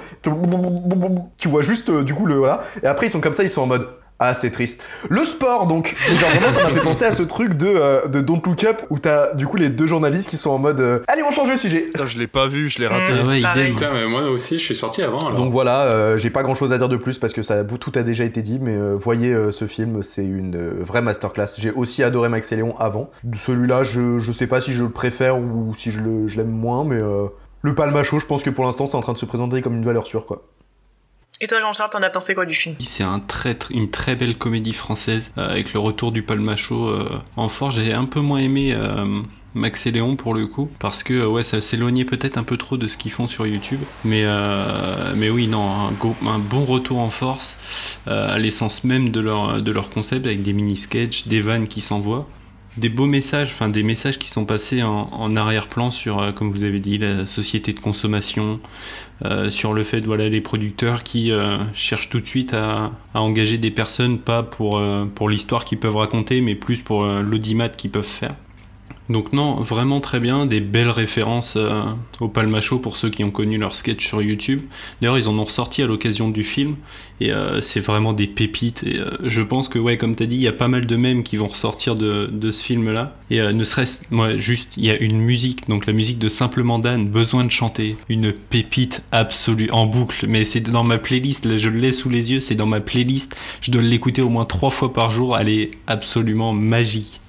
Tu 1.38 1.48
vois 1.48 1.62
juste, 1.62 1.90
euh, 1.90 2.04
du 2.04 2.14
coup, 2.14 2.26
le 2.26 2.36
voilà. 2.36 2.64
Et 2.84 2.88
après, 2.88 3.08
ils 3.08 3.12
sont 3.12 3.22
comme 3.22 3.34
ça, 3.34 3.44
ils 3.44 3.50
sont 3.50 3.62
en 3.62 3.68
mode 3.68 3.88
ah, 4.20 4.34
c'est 4.34 4.52
triste. 4.52 4.88
Le 5.10 5.26
sport, 5.26 5.68
donc. 5.68 5.94
genre, 6.08 6.30
vraiment, 6.30 6.54
ça 6.54 6.64
m'a 6.64 6.70
fait 6.70 6.80
penser 6.80 7.04
à 7.04 7.12
ce 7.12 7.22
truc 7.22 7.56
de, 7.56 7.68
euh, 7.68 8.08
de 8.08 8.22
Don't 8.22 8.42
Look 8.46 8.64
Up 8.64 8.84
où 8.90 8.98
t'as 8.98 9.34
du 9.34 9.46
coup 9.46 9.58
les 9.58 9.68
deux 9.68 9.88
journalistes 9.88 10.30
qui 10.30 10.38
sont 10.38 10.52
en 10.52 10.58
mode 10.58 10.80
euh, 10.80 11.00
Allez, 11.08 11.22
on 11.22 11.32
change 11.32 11.52
de 11.52 11.58
sujet. 11.58 11.82
Putain, 11.82 12.06
je 12.06 12.18
l'ai 12.18 12.28
pas 12.28 12.48
vu, 12.48 12.70
je 12.70 12.80
l'ai 12.80 12.88
raté. 12.88 13.12
Ah 13.22 13.28
ouais. 13.28 13.66
Putain, 13.66 13.94
mais 13.94 14.06
moi 14.06 14.22
aussi, 14.30 14.58
je 14.58 14.64
suis 14.64 14.76
sorti 14.76 15.02
avant. 15.04 15.20
Alors. 15.20 15.36
Donc 15.36 15.52
voilà, 15.52 15.82
euh, 15.82 16.18
j'ai 16.18 16.30
pas 16.30 16.44
grand 16.44 16.56
chose 16.56 16.72
à 16.72 16.78
dire 16.78 16.88
de 16.88 16.96
plus 16.96 17.18
parce 17.18 17.34
que 17.34 17.44
ça, 17.44 17.64
tout 17.66 17.92
a 17.96 18.04
déjà 18.04 18.24
été 18.24 18.42
dit, 18.42 18.58
mais 18.62 18.78
voyez 18.96 19.36
ce 19.52 19.68
film, 19.68 20.02
c'est 20.02 20.26
une 20.26 20.82
vraie 20.82 21.02
masterclass. 21.02 21.48
J'ai 21.58 21.72
aussi 21.72 22.02
adoré 22.02 22.30
Max 22.30 22.52
et 22.54 22.56
Léon 22.56 22.74
avant. 22.78 23.12
Celui-là, 23.38 23.84
je, 23.84 24.20
je 24.20 24.32
sais 24.32 24.48
pas 24.48 24.62
si 24.62 24.72
je 24.72 24.84
le 24.84 24.90
préfère 24.90 25.38
ou 25.38 25.74
si 25.78 25.92
je 25.92 26.00
l'aime 26.38 26.52
moins, 26.52 26.86
mais 26.86 27.02
le 27.62 27.76
Palmacho, 27.76 28.20
je 28.20 28.26
pense 28.26 28.44
que 28.44 28.50
pour 28.50 28.64
l'instant, 28.64 28.86
c'est 28.86 28.96
en 28.96 29.02
train 29.02 29.14
de 29.14 29.18
se 29.18 29.26
présenter 29.26 29.62
comme 29.62 29.76
une 29.76 29.86
valeur 29.86 30.08
sûre, 30.08 30.26
quoi. 30.26 30.44
Et 31.42 31.48
toi, 31.48 31.60
Jean-Charles, 31.60 31.90
t'en 31.90 32.02
as 32.02 32.10
pensé 32.10 32.34
quoi 32.34 32.46
du 32.46 32.54
film? 32.54 32.76
C'est 32.80 33.04
une 33.70 33.92
très 33.92 34.16
belle 34.16 34.38
comédie 34.38 34.74
française 34.74 35.32
euh, 35.38 35.50
avec 35.50 35.74
le 35.74 35.80
retour 35.82 36.14
du 36.14 36.24
palmacho 36.24 36.88
euh, 36.88 37.10
en 37.36 37.50
force. 37.50 37.76
J'ai 37.76 37.92
un 37.92 38.06
peu 38.06 38.22
moins 38.22 38.40
aimé 38.40 38.74
euh, 38.74 39.22
Max 39.54 39.86
et 39.86 39.92
Léon 39.92 40.16
pour 40.16 40.34
le 40.34 40.48
coup 40.48 40.70
parce 40.80 41.04
que 41.04 41.26
ouais, 41.26 41.44
ça 41.44 41.60
s'éloignait 41.60 42.06
peut-être 42.06 42.38
un 42.38 42.44
peu 42.44 42.56
trop 42.56 42.78
de 42.78 42.88
ce 42.88 42.98
qu'ils 42.98 43.12
font 43.12 43.28
sur 43.28 43.46
YouTube. 43.46 43.82
Mais, 44.06 44.24
mais 45.16 45.30
oui, 45.30 45.48
non, 45.48 45.70
un, 45.70 46.28
un, 46.28 46.40
bon 46.40 46.64
retour 46.64 47.00
en 47.00 47.10
force 47.10 47.58
à 48.08 48.38
l'essence 48.38 48.86
même 48.86 49.10
de 49.10 49.20
leur, 49.20 49.62
de 49.62 49.72
leur 49.72 49.90
concept 49.90 50.26
avec 50.26 50.42
des 50.42 50.54
mini-sketchs, 50.54 51.28
des 51.28 51.42
vannes 51.42 51.68
qui 51.68 51.82
s'envoient 51.82 52.28
des 52.78 52.90
beaux 52.90 53.06
messages, 53.06 53.50
enfin 53.54 53.70
des 53.70 53.84
messages 53.84 54.20
qui 54.20 54.30
sont 54.30 54.46
passés 54.46 54.84
en, 54.84 55.36
arrière-plan 55.36 55.92
sur, 55.92 56.20
euh, 56.22 56.32
comme 56.32 56.52
vous 56.52 56.64
avez 56.64 56.80
dit, 56.80 56.98
la 56.98 57.26
société 57.26 57.74
de 57.74 57.80
consommation, 57.80 58.60
euh, 59.24 59.50
sur 59.50 59.74
le 59.74 59.84
fait, 59.84 60.02
voilà, 60.02 60.28
les 60.30 60.42
producteurs 60.42 61.04
qui 61.04 61.32
euh, 61.32 61.58
cherchent 61.74 62.10
tout 62.10 62.20
de 62.20 62.26
suite 62.26 62.54
à, 62.54 62.92
engager 63.14 63.58
des 63.58 63.72
personnes, 63.72 64.20
pas 64.20 64.44
pour, 64.44 64.82
pour 65.16 65.30
l'histoire 65.30 65.66
qu'ils 65.66 65.80
peuvent 65.80 65.96
raconter, 65.96 66.42
mais 66.42 66.56
plus 66.56 66.82
pour 66.82 67.06
l'audimat 67.06 67.70
qu'ils 67.70 67.92
peuvent 67.92 68.04
faire. 68.04 68.36
Donc 69.08 69.34
non, 69.34 69.56
vraiment 69.62 70.00
très 70.02 70.20
bien, 70.20 70.48
des 70.48 70.62
belles 70.62 70.90
références 70.90 71.56
euh, 71.58 71.84
au 72.20 72.28
Palmacho 72.28 72.80
pour 72.80 72.98
ceux 72.98 73.10
qui 73.10 73.24
ont 73.24 73.30
connu 73.30 73.58
leur 73.60 73.76
sketch 73.76 74.06
sur 74.06 74.22
YouTube. 74.22 74.62
D'ailleurs, 75.00 75.18
ils 75.20 75.30
en 75.30 75.38
ont 75.38 75.44
ressorti 75.44 75.84
à 75.84 75.86
l'occasion 75.86 76.30
du 76.30 76.44
film 76.44 76.76
et 77.22 77.32
euh, 77.32 77.62
c'est 77.62 77.80
vraiment 77.80 78.14
des 78.14 78.26
pépites. 78.26 78.84
Euh, 78.84 79.12
je 79.24 79.44
pense 79.44 79.70
que 79.70 79.78
ouais, 79.78 79.98
comme 79.98 80.16
t'as 80.16 80.26
dit, 80.26 80.38
il 80.38 80.42
y 80.42 80.48
a 80.48 80.54
pas 80.54 80.68
mal 80.68 80.88
de 80.88 80.96
mèmes 80.96 81.22
qui 81.22 81.38
vont 81.38 81.48
ressortir 81.48 81.96
de, 81.96 82.26
de 82.26 82.50
ce 82.50 82.64
film-là. 82.64 83.16
Et 83.30 83.40
ne 83.40 83.64
serait-ce, 83.64 84.00
moi, 84.10 84.38
juste, 84.38 84.74
il 84.78 84.86
y 84.86 84.92
a 84.92 84.98
une 84.98 85.20
musique, 85.20 85.68
donc 85.68 85.86
la 85.86 85.94
musique 85.94 86.20
de 86.20 86.30
Simplement 86.30 86.80
Dan, 86.80 87.08
besoin 87.08 87.44
de 87.44 87.52
chanter, 87.52 87.96
une 88.10 88.34
pépite 88.34 89.04
absolue 89.12 89.70
en 89.72 89.86
boucle. 89.86 90.26
Mais 90.28 90.46
c'est 90.46 90.62
dans 90.62 90.84
ma 90.84 90.98
playlist, 90.98 91.46
là, 91.46 91.58
je 91.58 91.70
l'ai 91.70 91.92
sous 91.92 92.10
les 92.10 92.32
yeux, 92.32 92.40
c'est 92.40 92.56
dans 92.56 92.66
ma 92.66 92.82
playlist. 92.82 93.36
Je 93.62 93.72
dois 93.72 93.84
l'écouter 93.84 94.24
au 94.24 94.30
moins 94.30 94.46
trois 94.46 94.72
fois 94.72 94.94
par 94.94 95.12
jour. 95.12 95.38
Elle 95.38 95.50
est 95.50 95.72
absolument 95.86 96.54
magique. 96.54 97.20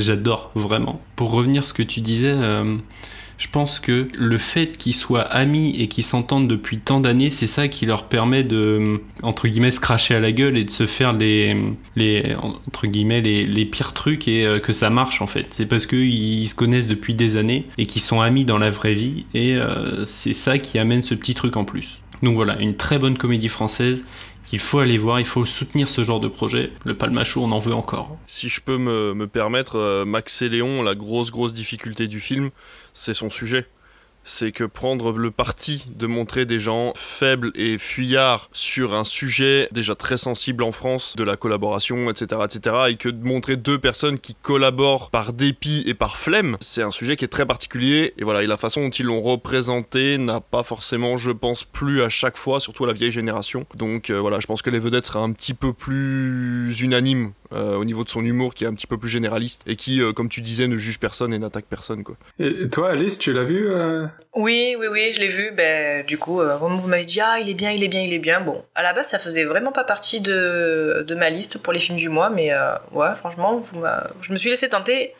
J'adore 0.00 0.50
vraiment. 0.54 1.00
Pour 1.16 1.30
revenir 1.30 1.62
à 1.62 1.64
ce 1.64 1.72
que 1.72 1.82
tu 1.82 2.00
disais, 2.00 2.32
euh, 2.32 2.76
je 3.36 3.48
pense 3.48 3.80
que 3.80 4.08
le 4.18 4.38
fait 4.38 4.76
qu'ils 4.76 4.94
soient 4.94 5.22
amis 5.22 5.74
et 5.78 5.88
qu'ils 5.88 6.04
s'entendent 6.04 6.48
depuis 6.48 6.78
tant 6.78 7.00
d'années, 7.00 7.30
c'est 7.30 7.46
ça 7.46 7.68
qui 7.68 7.86
leur 7.86 8.04
permet 8.04 8.42
de, 8.42 9.00
entre 9.22 9.48
guillemets, 9.48 9.70
se 9.70 9.80
cracher 9.80 10.14
à 10.14 10.20
la 10.20 10.32
gueule 10.32 10.58
et 10.58 10.64
de 10.64 10.70
se 10.70 10.86
faire 10.86 11.12
les, 11.12 11.56
les 11.96 12.34
entre 12.66 12.86
guillemets, 12.86 13.20
les, 13.20 13.64
pires 13.66 13.92
trucs 13.92 14.26
et 14.26 14.46
euh, 14.46 14.58
que 14.58 14.72
ça 14.72 14.90
marche 14.90 15.22
en 15.22 15.26
fait. 15.26 15.48
C'est 15.50 15.66
parce 15.66 15.86
qu'ils 15.86 16.48
se 16.48 16.54
connaissent 16.54 16.88
depuis 16.88 17.14
des 17.14 17.36
années 17.36 17.66
et 17.78 17.86
qu'ils 17.86 18.02
sont 18.02 18.20
amis 18.20 18.44
dans 18.44 18.58
la 18.58 18.70
vraie 18.70 18.94
vie 18.94 19.24
et 19.32 19.54
euh, 19.54 20.04
c'est 20.06 20.32
ça 20.34 20.58
qui 20.58 20.78
amène 20.78 21.02
ce 21.02 21.14
petit 21.14 21.34
truc 21.34 21.56
en 21.56 21.64
plus. 21.64 22.00
Donc 22.22 22.34
voilà, 22.34 22.58
une 22.60 22.76
très 22.76 22.98
bonne 22.98 23.16
comédie 23.16 23.48
française 23.48 24.04
qu'il 24.50 24.58
faut 24.58 24.80
aller 24.80 24.98
voir, 24.98 25.20
il 25.20 25.26
faut 25.26 25.44
soutenir 25.44 25.88
ce 25.88 26.02
genre 26.02 26.18
de 26.18 26.26
projet. 26.26 26.72
Le 26.84 26.96
Palmachou, 26.96 27.40
on 27.40 27.52
en 27.52 27.60
veut 27.60 27.72
encore. 27.72 28.18
Si 28.26 28.48
je 28.48 28.60
peux 28.60 28.78
me, 28.78 29.14
me 29.14 29.28
permettre, 29.28 29.76
euh, 29.76 30.04
Max 30.04 30.42
et 30.42 30.48
Léon, 30.48 30.82
la 30.82 30.96
grosse 30.96 31.30
grosse 31.30 31.54
difficulté 31.54 32.08
du 32.08 32.18
film, 32.18 32.50
c'est 32.92 33.14
son 33.14 33.30
sujet 33.30 33.68
c'est 34.24 34.52
que 34.52 34.64
prendre 34.64 35.12
le 35.12 35.30
parti 35.30 35.86
de 35.94 36.06
montrer 36.06 36.46
des 36.46 36.58
gens 36.58 36.92
faibles 36.96 37.52
et 37.54 37.78
fuyards 37.78 38.48
sur 38.52 38.94
un 38.94 39.04
sujet 39.04 39.68
déjà 39.72 39.94
très 39.94 40.18
sensible 40.18 40.62
en 40.62 40.72
France, 40.72 41.16
de 41.16 41.24
la 41.24 41.36
collaboration, 41.36 42.10
etc., 42.10 42.42
etc., 42.44 42.76
et 42.90 42.96
que 42.96 43.08
de 43.08 43.26
montrer 43.26 43.56
deux 43.56 43.78
personnes 43.78 44.18
qui 44.18 44.34
collaborent 44.34 45.10
par 45.10 45.32
dépit 45.32 45.82
et 45.86 45.94
par 45.94 46.16
flemme, 46.16 46.56
c'est 46.60 46.82
un 46.82 46.90
sujet 46.90 47.16
qui 47.16 47.24
est 47.24 47.28
très 47.28 47.46
particulier. 47.46 48.14
Et 48.18 48.24
voilà, 48.24 48.42
et 48.42 48.46
la 48.46 48.56
façon 48.56 48.82
dont 48.82 48.90
ils 48.90 49.06
l'ont 49.06 49.22
représenté 49.22 50.18
n'a 50.18 50.40
pas 50.40 50.62
forcément, 50.62 51.16
je 51.16 51.30
pense, 51.30 51.64
plus 51.64 52.02
à 52.02 52.08
chaque 52.08 52.36
fois, 52.36 52.60
surtout 52.60 52.84
à 52.84 52.86
la 52.88 52.92
vieille 52.92 53.12
génération. 53.12 53.66
Donc 53.74 54.10
euh, 54.10 54.20
voilà, 54.20 54.40
je 54.40 54.46
pense 54.46 54.62
que 54.62 54.70
les 54.70 54.78
vedettes 54.78 55.06
seraient 55.06 55.20
un 55.20 55.32
petit 55.32 55.54
peu 55.54 55.72
plus 55.72 56.80
unanimes 56.80 57.32
euh, 57.52 57.76
au 57.76 57.84
niveau 57.84 58.04
de 58.04 58.08
son 58.08 58.24
humour 58.24 58.54
qui 58.54 58.64
est 58.64 58.66
un 58.66 58.74
petit 58.74 58.86
peu 58.86 58.98
plus 58.98 59.08
généraliste 59.08 59.62
et 59.66 59.76
qui, 59.76 60.00
euh, 60.00 60.12
comme 60.12 60.28
tu 60.28 60.40
disais, 60.40 60.68
ne 60.68 60.76
juge 60.76 60.98
personne 60.98 61.32
et 61.32 61.38
n'attaque 61.38 61.66
personne. 61.68 62.04
Quoi. 62.04 62.16
Et 62.38 62.68
toi, 62.68 62.90
Alice, 62.90 63.18
tu 63.18 63.32
l'as 63.32 63.44
vu 63.44 63.68
euh? 63.68 64.06
Oui, 64.34 64.76
oui, 64.78 64.86
oui, 64.90 65.12
je 65.12 65.20
l'ai 65.20 65.28
vu. 65.28 65.50
Ben, 65.52 66.04
du 66.06 66.18
coup, 66.18 66.40
vous 66.40 66.88
m'avez 66.88 67.04
dit, 67.04 67.20
ah, 67.20 67.38
il 67.40 67.48
est 67.48 67.54
bien, 67.54 67.72
il 67.72 67.82
est 67.82 67.88
bien, 67.88 68.02
il 68.02 68.12
est 68.12 68.18
bien. 68.18 68.40
Bon, 68.40 68.64
à 68.74 68.82
la 68.82 68.92
base, 68.92 69.08
ça 69.08 69.18
faisait 69.18 69.44
vraiment 69.44 69.72
pas 69.72 69.84
partie 69.84 70.20
de, 70.20 71.04
de 71.06 71.14
ma 71.14 71.30
liste 71.30 71.58
pour 71.58 71.72
les 71.72 71.78
films 71.78 71.98
du 71.98 72.08
mois, 72.08 72.30
mais 72.30 72.50
ouais, 72.92 73.14
franchement, 73.16 73.56
vous 73.56 73.82
je 74.20 74.32
me 74.32 74.38
suis 74.38 74.50
laissé 74.50 74.68
tenter. 74.68 75.14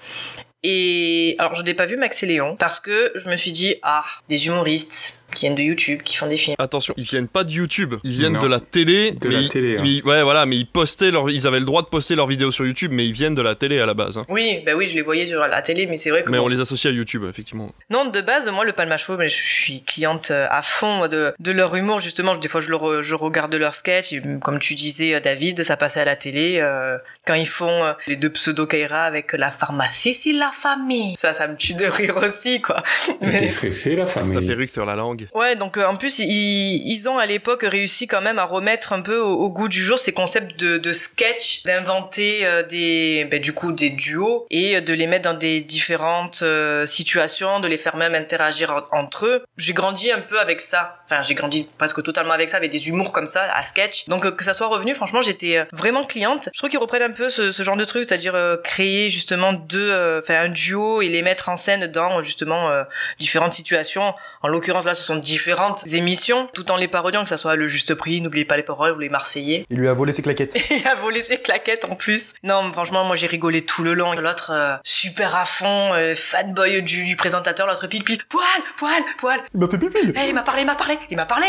Et 0.62 1.36
alors, 1.38 1.54
je 1.54 1.62
n'ai 1.62 1.74
pas 1.74 1.86
vu 1.86 1.96
Max 1.96 2.22
et 2.22 2.26
Léon 2.26 2.54
parce 2.58 2.80
que 2.80 3.12
je 3.14 3.28
me 3.28 3.36
suis 3.36 3.52
dit, 3.52 3.76
ah, 3.82 4.04
des 4.28 4.46
humoristes 4.46 5.19
qui 5.34 5.46
viennent 5.46 5.54
de 5.54 5.62
YouTube, 5.62 6.02
qui 6.02 6.16
font 6.16 6.26
des 6.26 6.36
films. 6.36 6.56
Attention, 6.58 6.94
ils 6.96 7.04
viennent 7.04 7.28
pas 7.28 7.44
de 7.44 7.50
YouTube, 7.50 7.94
ils 8.04 8.12
viennent 8.12 8.38
de 8.38 8.46
la 8.46 8.60
télé. 8.60 9.12
De 9.12 9.28
la 9.28 9.48
télé. 9.48 9.78
Hein. 9.78 10.08
ouais, 10.08 10.22
voilà, 10.22 10.46
mais 10.46 10.56
ils 10.56 10.66
postaient 10.66 11.10
leur, 11.10 11.30
ils 11.30 11.46
avaient 11.46 11.60
le 11.60 11.66
droit 11.66 11.82
de 11.82 11.88
poster 11.88 12.14
leurs 12.14 12.26
vidéos 12.26 12.50
sur 12.50 12.66
YouTube, 12.66 12.92
mais 12.92 13.06
ils 13.06 13.12
viennent 13.12 13.34
de 13.34 13.42
la 13.42 13.54
télé 13.54 13.80
à 13.80 13.86
la 13.86 13.94
base. 13.94 14.18
Hein. 14.18 14.26
Oui, 14.28 14.62
bah 14.64 14.72
oui, 14.76 14.86
je 14.86 14.94
les 14.94 15.02
voyais 15.02 15.26
sur 15.26 15.40
la 15.40 15.62
télé, 15.62 15.86
mais 15.86 15.96
c'est 15.96 16.10
vrai 16.10 16.24
que. 16.24 16.30
Mais 16.30 16.38
on 16.38 16.48
les 16.48 16.60
associe 16.60 16.92
à 16.92 16.96
YouTube, 16.96 17.24
effectivement. 17.28 17.72
Non, 17.90 18.06
de 18.06 18.20
base, 18.20 18.48
moi, 18.48 18.64
le 18.64 18.72
Palma 18.72 18.96
Show, 18.96 19.18
je 19.20 19.28
suis 19.28 19.82
cliente 19.82 20.30
euh, 20.30 20.46
à 20.50 20.62
fond 20.62 21.08
de, 21.08 21.32
de 21.38 21.52
leur 21.52 21.74
humour, 21.74 22.00
justement. 22.00 22.36
Des 22.36 22.48
fois, 22.48 22.60
je, 22.60 22.70
le 22.70 23.02
je 23.02 23.14
regarde 23.14 23.54
leurs 23.54 23.74
sketchs, 23.74 24.14
comme 24.42 24.58
tu 24.58 24.74
disais, 24.74 25.14
euh, 25.14 25.20
David, 25.20 25.62
ça 25.62 25.76
passait 25.76 26.00
à 26.00 26.04
la 26.04 26.16
télé. 26.16 26.58
Euh, 26.60 26.98
quand 27.26 27.34
ils 27.34 27.48
font 27.48 27.94
les 28.06 28.16
deux 28.16 28.30
pseudo 28.30 28.66
Kaira 28.66 29.04
avec 29.04 29.32
la 29.32 29.50
pharmacie, 29.50 30.14
c'est 30.14 30.32
la 30.32 30.50
famille. 30.52 31.14
Ça, 31.18 31.32
ça 31.32 31.46
me 31.48 31.56
tue 31.56 31.74
de 31.74 31.84
rire 31.84 32.16
aussi, 32.16 32.60
quoi. 32.60 32.82
Mais... 33.20 33.48
C'est 33.48 33.94
la 33.94 34.06
famille. 34.06 34.34
La 34.34 34.40
perruque 34.40 34.70
sur 34.70 34.86
la 34.86 34.96
langue. 34.96 35.19
Ouais, 35.34 35.56
donc 35.56 35.76
en 35.76 35.96
plus, 35.96 36.18
ils, 36.18 36.82
ils, 36.86 37.08
ont 37.08 37.18
à 37.18 37.26
l'époque 37.26 37.62
réussi 37.62 38.06
quand 38.06 38.20
même 38.20 38.38
à 38.38 38.44
remettre 38.44 38.92
un 38.92 39.00
peu 39.00 39.18
au, 39.18 39.48
goût 39.50 39.68
du 39.68 39.82
jour 39.82 39.98
ces 39.98 40.12
concepts 40.12 40.58
de, 40.58 40.78
de 40.78 40.92
sketch, 40.92 41.62
d'inventer 41.64 42.46
euh, 42.46 42.62
des, 42.62 43.26
ben, 43.30 43.40
du 43.40 43.52
coup, 43.52 43.72
des 43.72 43.90
duos 43.90 44.46
et 44.50 44.80
de 44.80 44.94
les 44.94 45.06
mettre 45.06 45.30
dans 45.30 45.38
des 45.38 45.60
différentes 45.60 46.40
euh, 46.42 46.86
situations, 46.86 47.60
de 47.60 47.68
les 47.68 47.78
faire 47.78 47.96
même 47.96 48.14
interagir 48.14 48.88
entre 48.92 49.26
eux. 49.26 49.44
J'ai 49.56 49.72
grandi 49.72 50.10
un 50.10 50.20
peu 50.20 50.38
avec 50.38 50.60
ça. 50.60 51.02
Enfin, 51.04 51.22
j'ai 51.22 51.34
grandi 51.34 51.68
presque 51.78 52.02
totalement 52.02 52.32
avec 52.32 52.48
ça, 52.48 52.56
avec 52.56 52.70
des 52.70 52.88
humours 52.88 53.12
comme 53.12 53.26
ça, 53.26 53.52
à 53.54 53.64
sketch. 53.64 54.08
Donc 54.08 54.24
euh, 54.26 54.30
que 54.30 54.44
ça 54.44 54.54
soit 54.54 54.68
revenu, 54.68 54.94
franchement, 54.94 55.20
j'étais 55.20 55.66
vraiment 55.72 56.04
cliente. 56.04 56.48
Je 56.52 56.58
trouve 56.58 56.70
qu'ils 56.70 56.78
reprennent 56.78 57.02
un 57.02 57.12
peu 57.12 57.28
ce, 57.28 57.50
ce 57.50 57.62
genre 57.62 57.76
de 57.76 57.84
truc, 57.84 58.04
c'est-à-dire 58.04 58.36
créer 58.62 59.08
justement 59.08 59.52
deux, 59.52 60.18
enfin 60.18 60.40
un 60.40 60.48
duo 60.48 61.02
et 61.02 61.08
les 61.08 61.22
mettre 61.22 61.48
en 61.48 61.56
scène 61.56 61.86
dans 61.86 62.22
justement 62.22 62.70
différentes 63.18 63.52
situations. 63.52 64.14
En 64.42 64.48
l'occurrence 64.48 64.84
là, 64.84 64.94
ce 64.94 65.02
sont 65.10 65.16
différentes 65.16 65.86
émissions, 65.92 66.48
tout 66.54 66.70
en 66.70 66.76
les 66.76 66.88
parodiant, 66.88 67.22
que 67.22 67.28
ça 67.28 67.36
soit 67.36 67.56
le 67.56 67.66
juste 67.66 67.94
prix, 67.94 68.20
n'oubliez 68.20 68.44
pas 68.44 68.56
les 68.56 68.62
paroles 68.62 68.92
ou 68.92 68.98
les 68.98 69.08
Marseillais. 69.08 69.66
Il 69.70 69.78
lui 69.78 69.88
a 69.88 69.94
volé 69.94 70.12
ses 70.12 70.22
claquettes. 70.22 70.56
il 70.70 70.86
a 70.86 70.94
volé 70.94 71.22
ses 71.22 71.38
claquettes 71.38 71.84
en 71.84 71.96
plus. 71.96 72.34
Non, 72.44 72.68
franchement, 72.68 73.04
moi 73.04 73.16
j'ai 73.16 73.26
rigolé 73.26 73.62
tout 73.62 73.82
le 73.82 73.94
long. 73.94 74.12
L'autre 74.12 74.52
euh, 74.52 74.76
super 74.84 75.34
à 75.34 75.44
fond, 75.44 75.92
euh, 75.94 76.14
fanboy 76.14 76.82
du, 76.82 77.04
du 77.04 77.16
présentateur, 77.16 77.66
l'autre 77.66 77.86
pile 77.88 78.04
pile, 78.04 78.22
poil, 78.28 78.44
poil, 78.76 79.02
poil. 79.18 79.40
Il 79.54 79.60
m'a 79.60 79.68
fait 79.68 79.78
pile 79.78 79.90
eh, 80.16 80.28
il 80.28 80.34
m'a 80.34 80.42
parlé, 80.42 80.62
il 80.62 80.66
m'a 80.66 80.74
parlé, 80.74 80.98
il 81.10 81.16
m'a 81.16 81.26
parlé. 81.26 81.46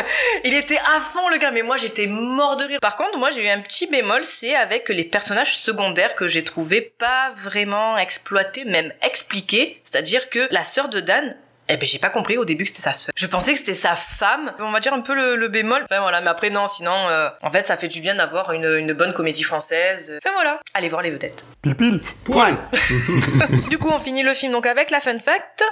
il 0.44 0.54
était 0.54 0.78
à 0.78 1.00
fond 1.00 1.28
le 1.30 1.38
gars, 1.38 1.50
mais 1.50 1.62
moi 1.62 1.76
j'étais 1.76 2.06
mort 2.06 2.56
de 2.56 2.64
rire. 2.64 2.78
Par 2.80 2.96
contre, 2.96 3.18
moi 3.18 3.30
j'ai 3.30 3.44
eu 3.44 3.48
un 3.48 3.60
petit 3.60 3.86
bémol, 3.86 4.24
c'est 4.24 4.54
avec 4.54 4.88
les 4.88 5.04
personnages 5.04 5.56
secondaires 5.56 6.14
que 6.14 6.28
j'ai 6.28 6.44
trouvé 6.44 6.80
pas 6.80 7.32
vraiment 7.36 7.98
exploités, 7.98 8.64
même 8.64 8.92
expliqués. 9.02 9.80
C'est-à-dire 9.82 10.30
que 10.30 10.46
la 10.50 10.64
sœur 10.64 10.88
de 10.88 11.00
Dan, 11.00 11.36
eh 11.74 11.76
ben 11.76 11.86
j'ai 11.86 11.98
pas 11.98 12.10
compris 12.10 12.36
au 12.36 12.44
début 12.44 12.64
que 12.64 12.70
c'était 12.70 12.82
sa 12.82 12.92
sœur. 12.92 13.12
Je 13.16 13.26
pensais 13.26 13.52
que 13.52 13.58
c'était 13.58 13.74
sa 13.74 13.94
femme. 13.94 14.52
On 14.58 14.72
va 14.72 14.80
dire 14.80 14.92
un 14.92 15.00
peu 15.00 15.14
le, 15.14 15.48
bémol. 15.48 15.84
Enfin 15.84 16.00
voilà, 16.00 16.20
mais 16.20 16.30
après 16.30 16.50
non, 16.50 16.66
sinon 16.66 17.08
euh, 17.08 17.28
en 17.42 17.50
fait 17.50 17.66
ça 17.66 17.76
fait 17.76 17.88
du 17.88 18.00
bien 18.00 18.14
d'avoir 18.14 18.52
une, 18.52 18.64
une, 18.64 18.92
bonne 18.92 19.12
comédie 19.12 19.42
française. 19.42 20.18
Enfin 20.24 20.34
voilà, 20.34 20.60
allez 20.74 20.88
voir 20.88 21.02
les 21.02 21.10
vedettes. 21.10 21.44
Pile 21.62 21.76
pile. 21.76 22.00
Poil. 22.24 22.56
du 23.70 23.78
coup 23.78 23.88
on 23.90 23.98
finit 23.98 24.22
le 24.22 24.34
film 24.34 24.52
donc 24.52 24.66
avec 24.66 24.90
la 24.90 25.00
fun 25.00 25.18
fact. 25.18 25.64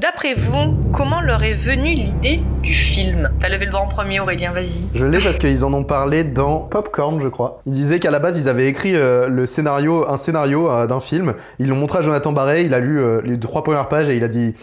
D'après 0.00 0.34
vous, 0.34 0.76
comment 0.92 1.22
leur 1.22 1.42
est 1.42 1.54
venue 1.54 1.94
l'idée 1.94 2.42
du 2.62 2.72
film? 2.72 3.30
T'as 3.40 3.48
levé 3.48 3.64
le 3.64 3.70
doigt 3.70 3.80
en 3.80 3.86
premier, 3.86 4.20
Aurélien, 4.20 4.52
vas-y. 4.52 4.90
Je 4.94 5.06
l'ai 5.06 5.16
parce 5.18 5.38
qu'ils 5.38 5.64
en 5.64 5.72
ont 5.72 5.84
parlé 5.84 6.22
dans 6.22 6.66
Popcorn, 6.66 7.18
je 7.18 7.28
crois. 7.28 7.62
Ils 7.64 7.72
disaient 7.72 7.98
qu'à 7.98 8.10
la 8.10 8.18
base, 8.18 8.38
ils 8.38 8.48
avaient 8.48 8.68
écrit 8.68 8.94
euh, 8.94 9.28
le 9.28 9.46
scénario, 9.46 10.06
un 10.06 10.18
scénario 10.18 10.70
euh, 10.70 10.86
d'un 10.86 11.00
film. 11.00 11.32
Ils 11.58 11.68
l'ont 11.68 11.76
montré 11.76 12.00
à 12.00 12.02
Jonathan 12.02 12.32
Barré, 12.32 12.64
il 12.64 12.74
a 12.74 12.78
lu 12.78 13.00
euh, 13.00 13.22
les 13.24 13.40
trois 13.40 13.62
premières 13.62 13.88
pages 13.88 14.10
et 14.10 14.16
il 14.16 14.24
a 14.24 14.28
dit 14.28 14.54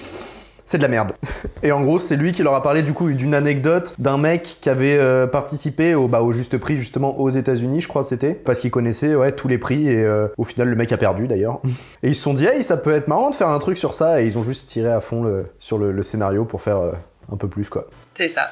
c'est 0.66 0.78
de 0.78 0.84
la 0.84 0.90
merde. 0.90 1.14
Et 1.62 1.72
en 1.72 1.82
gros, 1.82 2.00
c'est 2.00 2.16
lui 2.16 2.32
qui 2.32 2.44
leur 2.44 2.56
a 2.56 2.64
parlé 2.64 2.82
du 2.82 2.94
coup 2.94 3.12
d'une 3.12 3.36
anecdote 3.36 3.94
d'un 4.00 4.18
mec 4.18 4.58
qui 4.62 4.70
avait 4.70 4.98
euh, 4.98 5.28
participé 5.28 5.96
au, 5.96 6.08
bah, 6.08 6.22
au 6.22 6.32
juste 6.32 6.58
prix 6.58 6.78
justement 6.78 7.20
aux 7.20 7.30
États-Unis, 7.30 7.82
je 7.82 7.88
crois 7.88 8.04
c'était, 8.04 8.34
parce 8.34 8.60
qu'il 8.60 8.72
connaissait 8.72 9.16
ouais, 9.16 9.32
tous 9.32 9.48
les 9.48 9.58
prix 9.58 9.88
et 9.88 10.04
euh, 10.04 10.28
au 10.38 10.44
final 10.44 10.70
le 10.70 10.76
mec 10.76 10.92
a 10.92 10.98
perdu 10.98 11.28
d'ailleurs. 11.28 11.62
Et 12.04 12.10
ils 12.10 12.16
se 12.16 12.22
sont 12.22 12.34
dit, 12.34 12.46
hey, 12.46 12.64
ça 12.64 12.78
peut 12.78 12.94
être 12.94 13.08
marrant 13.08 13.30
de 13.30 13.36
faire 13.36 13.50
un 13.50 13.60
truc 13.60 13.78
sur 13.78 13.94
ça 13.94 14.22
et 14.22 14.26
ils 14.26 14.38
ont 14.38 14.44
juste 14.44 14.68
tiré 14.68 14.92
à 14.92 15.02
fond 15.02 15.24
le, 15.24 15.46
sur 15.60 15.78
le, 15.78 16.04
scénario 16.04 16.46
pour 16.46 16.62
faire 16.62 16.78
euh, 16.78 16.92
un 17.32 17.38
peu 17.38 17.48
plus 17.48 17.70
quoi. 17.70 17.88
C'est 18.14 18.28
ça. 18.28 18.44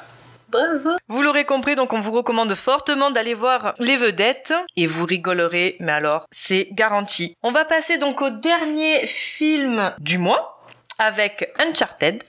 Bravo. 0.48 0.90
Vous 1.08 1.22
l'aurez 1.22 1.46
compris, 1.46 1.76
donc 1.76 1.94
on 1.94 2.00
vous 2.00 2.10
recommande 2.10 2.54
fortement 2.54 3.10
d'aller 3.10 3.32
voir 3.32 3.74
les 3.78 3.96
vedettes 3.96 4.52
et 4.76 4.86
vous 4.86 5.06
rigolerez, 5.06 5.76
mais 5.80 5.92
alors 5.92 6.26
c'est 6.30 6.68
garanti. 6.72 7.36
On 7.42 7.52
va 7.52 7.64
passer 7.64 7.96
donc 7.96 8.20
au 8.20 8.28
dernier 8.28 9.06
film 9.06 9.92
du 9.98 10.18
mois 10.18 10.51
avec 11.02 11.52
Uncharted. 11.58 12.24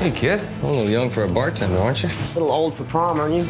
Hey 0.00 0.10
kid, 0.10 0.42
a 0.62 0.66
little 0.66 0.90
young 0.90 1.08
for 1.08 1.22
a 1.22 1.28
bartender, 1.28 1.78
aren't 1.78 2.02
you? 2.02 2.08
A 2.08 2.34
little 2.34 2.50
old 2.50 2.74
for 2.74 2.82
prom, 2.82 3.20
aren't 3.20 3.34
you? 3.34 3.46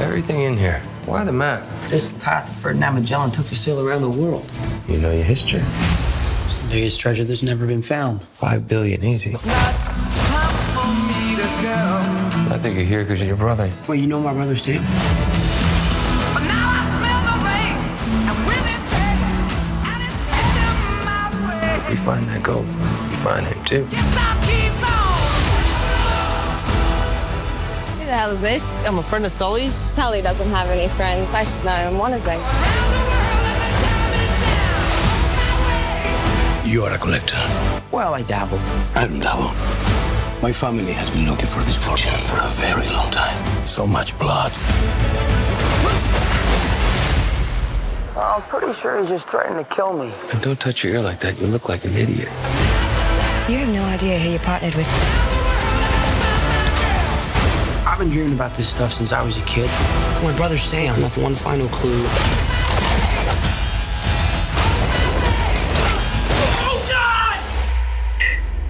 Everything 0.00 0.42
in 0.42 0.56
here. 0.56 0.80
Why 1.06 1.24
the 1.24 1.32
map? 1.32 1.66
This 1.88 2.10
path 2.20 2.54
Ferdinand 2.62 2.94
Magellan 2.94 3.32
took 3.32 3.46
to 3.46 3.56
sail 3.56 3.80
around 3.80 4.02
the 4.02 4.08
world. 4.08 4.48
You 4.86 4.98
know 4.98 5.10
your 5.10 5.24
history. 5.24 5.62
It's 6.46 6.58
the 6.58 6.68
biggest 6.70 7.00
treasure 7.00 7.24
that's 7.24 7.42
never 7.42 7.66
been 7.66 7.82
found. 7.82 8.22
Five 8.34 8.68
billion, 8.68 9.02
easy. 9.02 9.34
I 12.50 12.58
think 12.62 12.76
you're 12.76 12.86
here 12.86 13.02
because 13.02 13.20
of 13.20 13.26
your 13.26 13.36
brother. 13.36 13.68
Well, 13.88 13.98
you 13.98 14.06
know 14.06 14.20
my 14.20 14.32
brother, 14.32 14.56
Sam? 14.56 15.47
Find 22.08 22.24
that 22.24 22.42
gold, 22.42 22.64
we 22.64 23.16
find 23.16 23.44
him 23.44 23.64
too. 23.64 23.86
Yes, 23.90 24.16
Who 27.98 28.04
the 28.06 28.16
hell 28.20 28.30
is 28.30 28.40
this? 28.40 28.78
I'm 28.86 28.98
a 28.98 29.02
friend 29.02 29.26
of 29.26 29.32
Sully's. 29.32 29.74
Sally 29.74 30.22
doesn't 30.22 30.48
have 30.48 30.70
any 30.70 30.88
friends. 30.88 31.34
I 31.34 31.44
should 31.44 31.62
know 31.66 31.72
I'm 31.72 31.98
one 31.98 32.14
of 32.14 32.24
them. 32.24 32.40
You 36.66 36.84
are 36.84 36.94
a 36.94 36.98
collector. 36.98 37.44
Well, 37.92 38.14
I 38.14 38.22
dabble. 38.22 38.58
I 38.94 39.06
don't 39.06 39.20
dabble. 39.20 39.52
My 40.40 40.50
family 40.50 40.94
has 40.94 41.10
been 41.10 41.26
looking 41.28 41.44
for 41.44 41.60
this 41.60 41.76
fortune 41.76 42.18
for 42.24 42.38
a 42.40 42.48
very 42.52 42.88
long 42.88 43.10
time. 43.10 43.36
So 43.66 43.86
much 43.86 44.18
blood. 44.18 44.52
I'm 48.18 48.42
pretty 48.42 48.72
sure 48.72 49.00
he's 49.00 49.10
just 49.10 49.28
threatening 49.28 49.64
to 49.64 49.70
kill 49.70 49.92
me. 49.92 50.12
And 50.32 50.42
don't 50.42 50.58
touch 50.58 50.82
your 50.82 50.94
ear 50.94 51.02
like 51.02 51.20
that. 51.20 51.38
You 51.40 51.46
look 51.46 51.68
like 51.68 51.84
an 51.84 51.94
idiot. 51.94 52.28
You 53.48 53.58
have 53.58 53.72
no 53.72 53.84
idea 53.84 54.18
who 54.18 54.30
you 54.30 54.38
partnered 54.40 54.74
with. 54.74 54.86
I've 57.86 57.98
been 57.98 58.10
dreaming 58.10 58.34
about 58.34 58.54
this 58.54 58.68
stuff 58.68 58.92
since 58.92 59.12
I 59.12 59.22
was 59.24 59.36
a 59.36 59.42
kid. 59.42 59.70
My 60.22 60.34
brother 60.36 60.58
Sam 60.58 61.00
left 61.00 61.16
one 61.16 61.36
final 61.36 61.68
clue. 61.68 62.04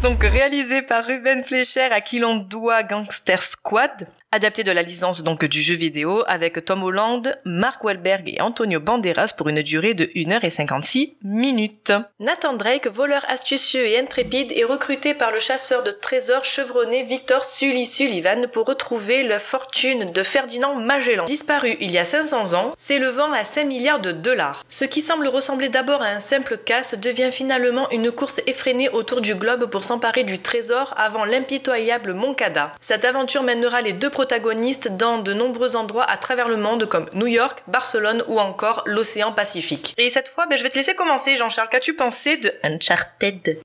Donc 0.03 0.22
réalisé 0.22 0.82
par 0.82 1.05
Ruben 1.07 1.42
Fleischer 1.42 1.88
à 1.90 2.01
qui 2.01 2.18
l'on 2.20 2.36
doit 2.36 2.82
Gangster 2.82 3.42
Squad, 3.42 4.07
adapté 4.31 4.62
de 4.62 4.72
la 4.72 4.83
licence 4.83 5.22
donc 5.22 5.47
du 5.47 5.62
jeu 5.62 5.74
vidéo 5.74 6.22
avec 6.26 6.62
Tom 6.62 6.83
Holland, 6.83 7.35
Mark 7.47 7.83
Wahlberg 7.83 8.29
et 8.29 8.43
Antonio 8.43 8.79
Banderas 8.79 9.33
pour 9.37 9.49
une 9.49 9.62
durée 9.62 9.95
de 9.95 10.05
1h56 10.05 11.14
minutes. 11.24 11.93
Nathan 12.20 12.53
Drake, 12.53 12.89
voleur 12.89 13.24
astucieux 13.29 13.87
et 13.87 13.99
intrépide, 13.99 14.53
est 14.53 14.64
recruté 14.64 15.14
par 15.14 15.31
le 15.31 15.41
chasseur 15.41 15.83
de 15.83 15.91
trésors 15.91 16.45
chevronné 16.45 17.05
Victor 17.05 17.43
Sully 17.43 17.87
Sullivan 17.87 18.49
pour 18.49 18.66
retrouver 18.66 19.22
la 19.22 19.39
fortune 19.39 20.12
de 20.12 20.22
Ferdinand 20.22 20.74
Magellan, 20.74 21.24
disparu 21.24 21.79
il 21.81 21.91
y 21.91 21.99
a 21.99 22.05
500 22.05 22.53
ans, 22.53 22.70
s'élevant 22.76 23.33
à 23.33 23.47
5 23.47 23.64
milliards 23.64 24.01
de 24.01 24.12
dollars. 24.12 24.62
Ce 24.68 24.85
qui 24.85 25.01
semble 25.01 25.29
ressembler 25.29 25.70
d'abord 25.70 26.03
à 26.03 26.09
un 26.09 26.20
simple 26.20 26.59
casse 26.59 26.99
devient 26.99 27.31
finalement 27.33 27.89
une 27.93 28.12
course 28.12 28.43
effrénée 28.47 28.91
autour 28.91 29.22
du 29.22 29.35
globe 29.35 29.70
pour 29.70 29.85
s'emparer 29.85 30.24
du 30.24 30.39
trésor 30.39 30.93
avant 30.99 31.24
l'impitoyable 31.24 32.12
Moncada. 32.12 32.72
Cette 32.81 33.07
aventure 33.07 33.43
mènera 33.43 33.81
les 33.81 33.95
deux 33.95 34.11
protagonistes 34.19 34.89
dans 34.97 35.23
de 35.23 35.33
nombreux 35.33 35.77
endroits 35.77 36.03
à 36.03 36.16
travers 36.16 36.49
le 36.49 36.57
monde 36.57 36.87
comme 36.87 37.07
New 37.14 37.29
York, 37.29 37.62
Barcelone 37.69 38.25
ou 38.27 38.41
encore 38.41 38.83
l'océan 38.85 39.31
Pacifique. 39.31 39.95
Et 39.97 40.11
cette 40.11 40.29
fois, 40.29 40.47
ben, 40.47 40.59
je 40.59 40.64
vais 40.64 40.71
te 40.71 40.75
laisser 40.75 40.97
commencer 40.97 41.37
Jean-Charles. 41.37 41.69
Qu'as-tu 41.71 41.95
pensé 41.95 42.37
de 42.37 42.53
Uncharted? 42.64 43.61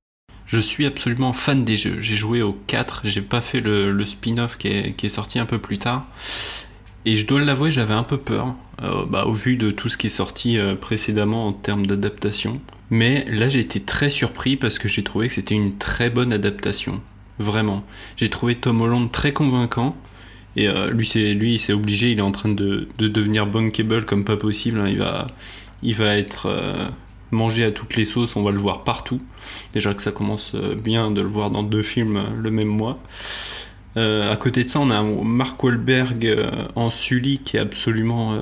Je 0.46 0.60
suis 0.60 0.86
absolument 0.86 1.34
fan 1.34 1.66
des 1.66 1.76
jeux. 1.76 2.00
J'ai 2.02 2.14
joué 2.14 2.44
au 2.44 2.54
4, 2.68 3.02
j'ai 3.06 3.24
pas 3.24 3.42
fait 3.42 3.62
le, 3.62 4.06
spin-off 4.06 4.60
qui 4.60 4.68
est, 4.68 4.94
qui 4.94 5.08
est 5.08 5.10
sorti 5.10 5.40
un 5.40 5.48
peu 5.48 5.58
plus 5.58 5.80
tard. 5.80 6.06
Et 7.06 7.18
je 7.18 7.26
dois 7.26 7.42
l'avouer, 7.42 7.72
j'avais 7.72 7.96
un 7.96 8.04
peu 8.04 8.20
peur, 8.20 8.54
euh, 8.84 9.06
bah, 9.08 9.26
au 9.26 9.34
vu 9.34 9.56
de 9.56 9.72
tout 9.72 9.90
ce 9.90 9.98
qui 9.98 10.06
est 10.06 10.12
sorti 10.12 10.60
euh, 10.60 10.76
précédemment 10.76 11.48
en 11.48 11.54
termes 11.54 11.88
d'adaptation. 11.88 12.62
Mais 12.92 13.26
là, 13.28 13.50
j'ai 13.50 13.62
été 13.62 13.80
très 13.80 14.12
surpris 14.12 14.56
parce 14.56 14.78
que 14.78 14.88
j'ai 14.88 15.04
trouvé 15.04 15.30
que 15.30 15.34
c'était 15.34 15.56
une 15.56 15.80
très 15.80 16.12
bonne 16.12 16.32
adaptation. 16.32 17.02
Vraiment. 17.40 17.84
J'ai 18.18 18.30
trouvé 18.30 18.54
Tom 18.54 18.82
Holland 18.82 19.12
très 19.12 19.34
convaincant. 19.34 19.96
Et 20.56 20.68
euh, 20.68 20.92
lui, 20.92 21.06
c'est 21.08 21.34
lui, 21.34 21.64
obligé. 21.70 22.12
Il 22.12 22.20
est 22.20 22.24
en 22.24 22.32
train 22.32 22.50
de, 22.50 22.88
de 22.98 23.08
devenir 23.08 23.48
bankable 23.48 24.06
comme 24.06 24.24
pas 24.24 24.38
possible. 24.38 24.80
hein. 24.80 25.26
Il 25.82 25.96
va, 25.96 26.18
être 26.18 26.48
euh, 26.48 26.88
mangé 27.32 27.64
à 27.64 27.72
toutes 27.72 27.96
les 27.96 28.06
sauces. 28.06 28.36
On 28.36 28.44
va 28.44 28.52
le 28.52 28.60
voir 28.60 28.84
partout. 28.84 29.22
Déjà 29.74 29.94
que 29.94 30.02
ça 30.02 30.12
commence 30.12 30.54
euh, 30.56 30.76
bien 30.76 31.12
de 31.12 31.22
le 31.22 31.28
voir 31.28 31.50
dans 31.50 31.64
deux 31.64 31.84
films 31.84 32.24
le 32.42 32.52
même 32.52 32.68
mois. 32.68 33.00
À 33.96 34.36
côté 34.38 34.64
de 34.64 34.70
ça, 34.70 34.80
on 34.80 34.90
a 34.90 35.04
Mark 35.04 35.64
Wahlberg 35.64 36.36
en 36.76 36.90
Sully 36.90 37.38
qui 37.38 37.58
est 37.58 37.60
absolument 37.60 38.40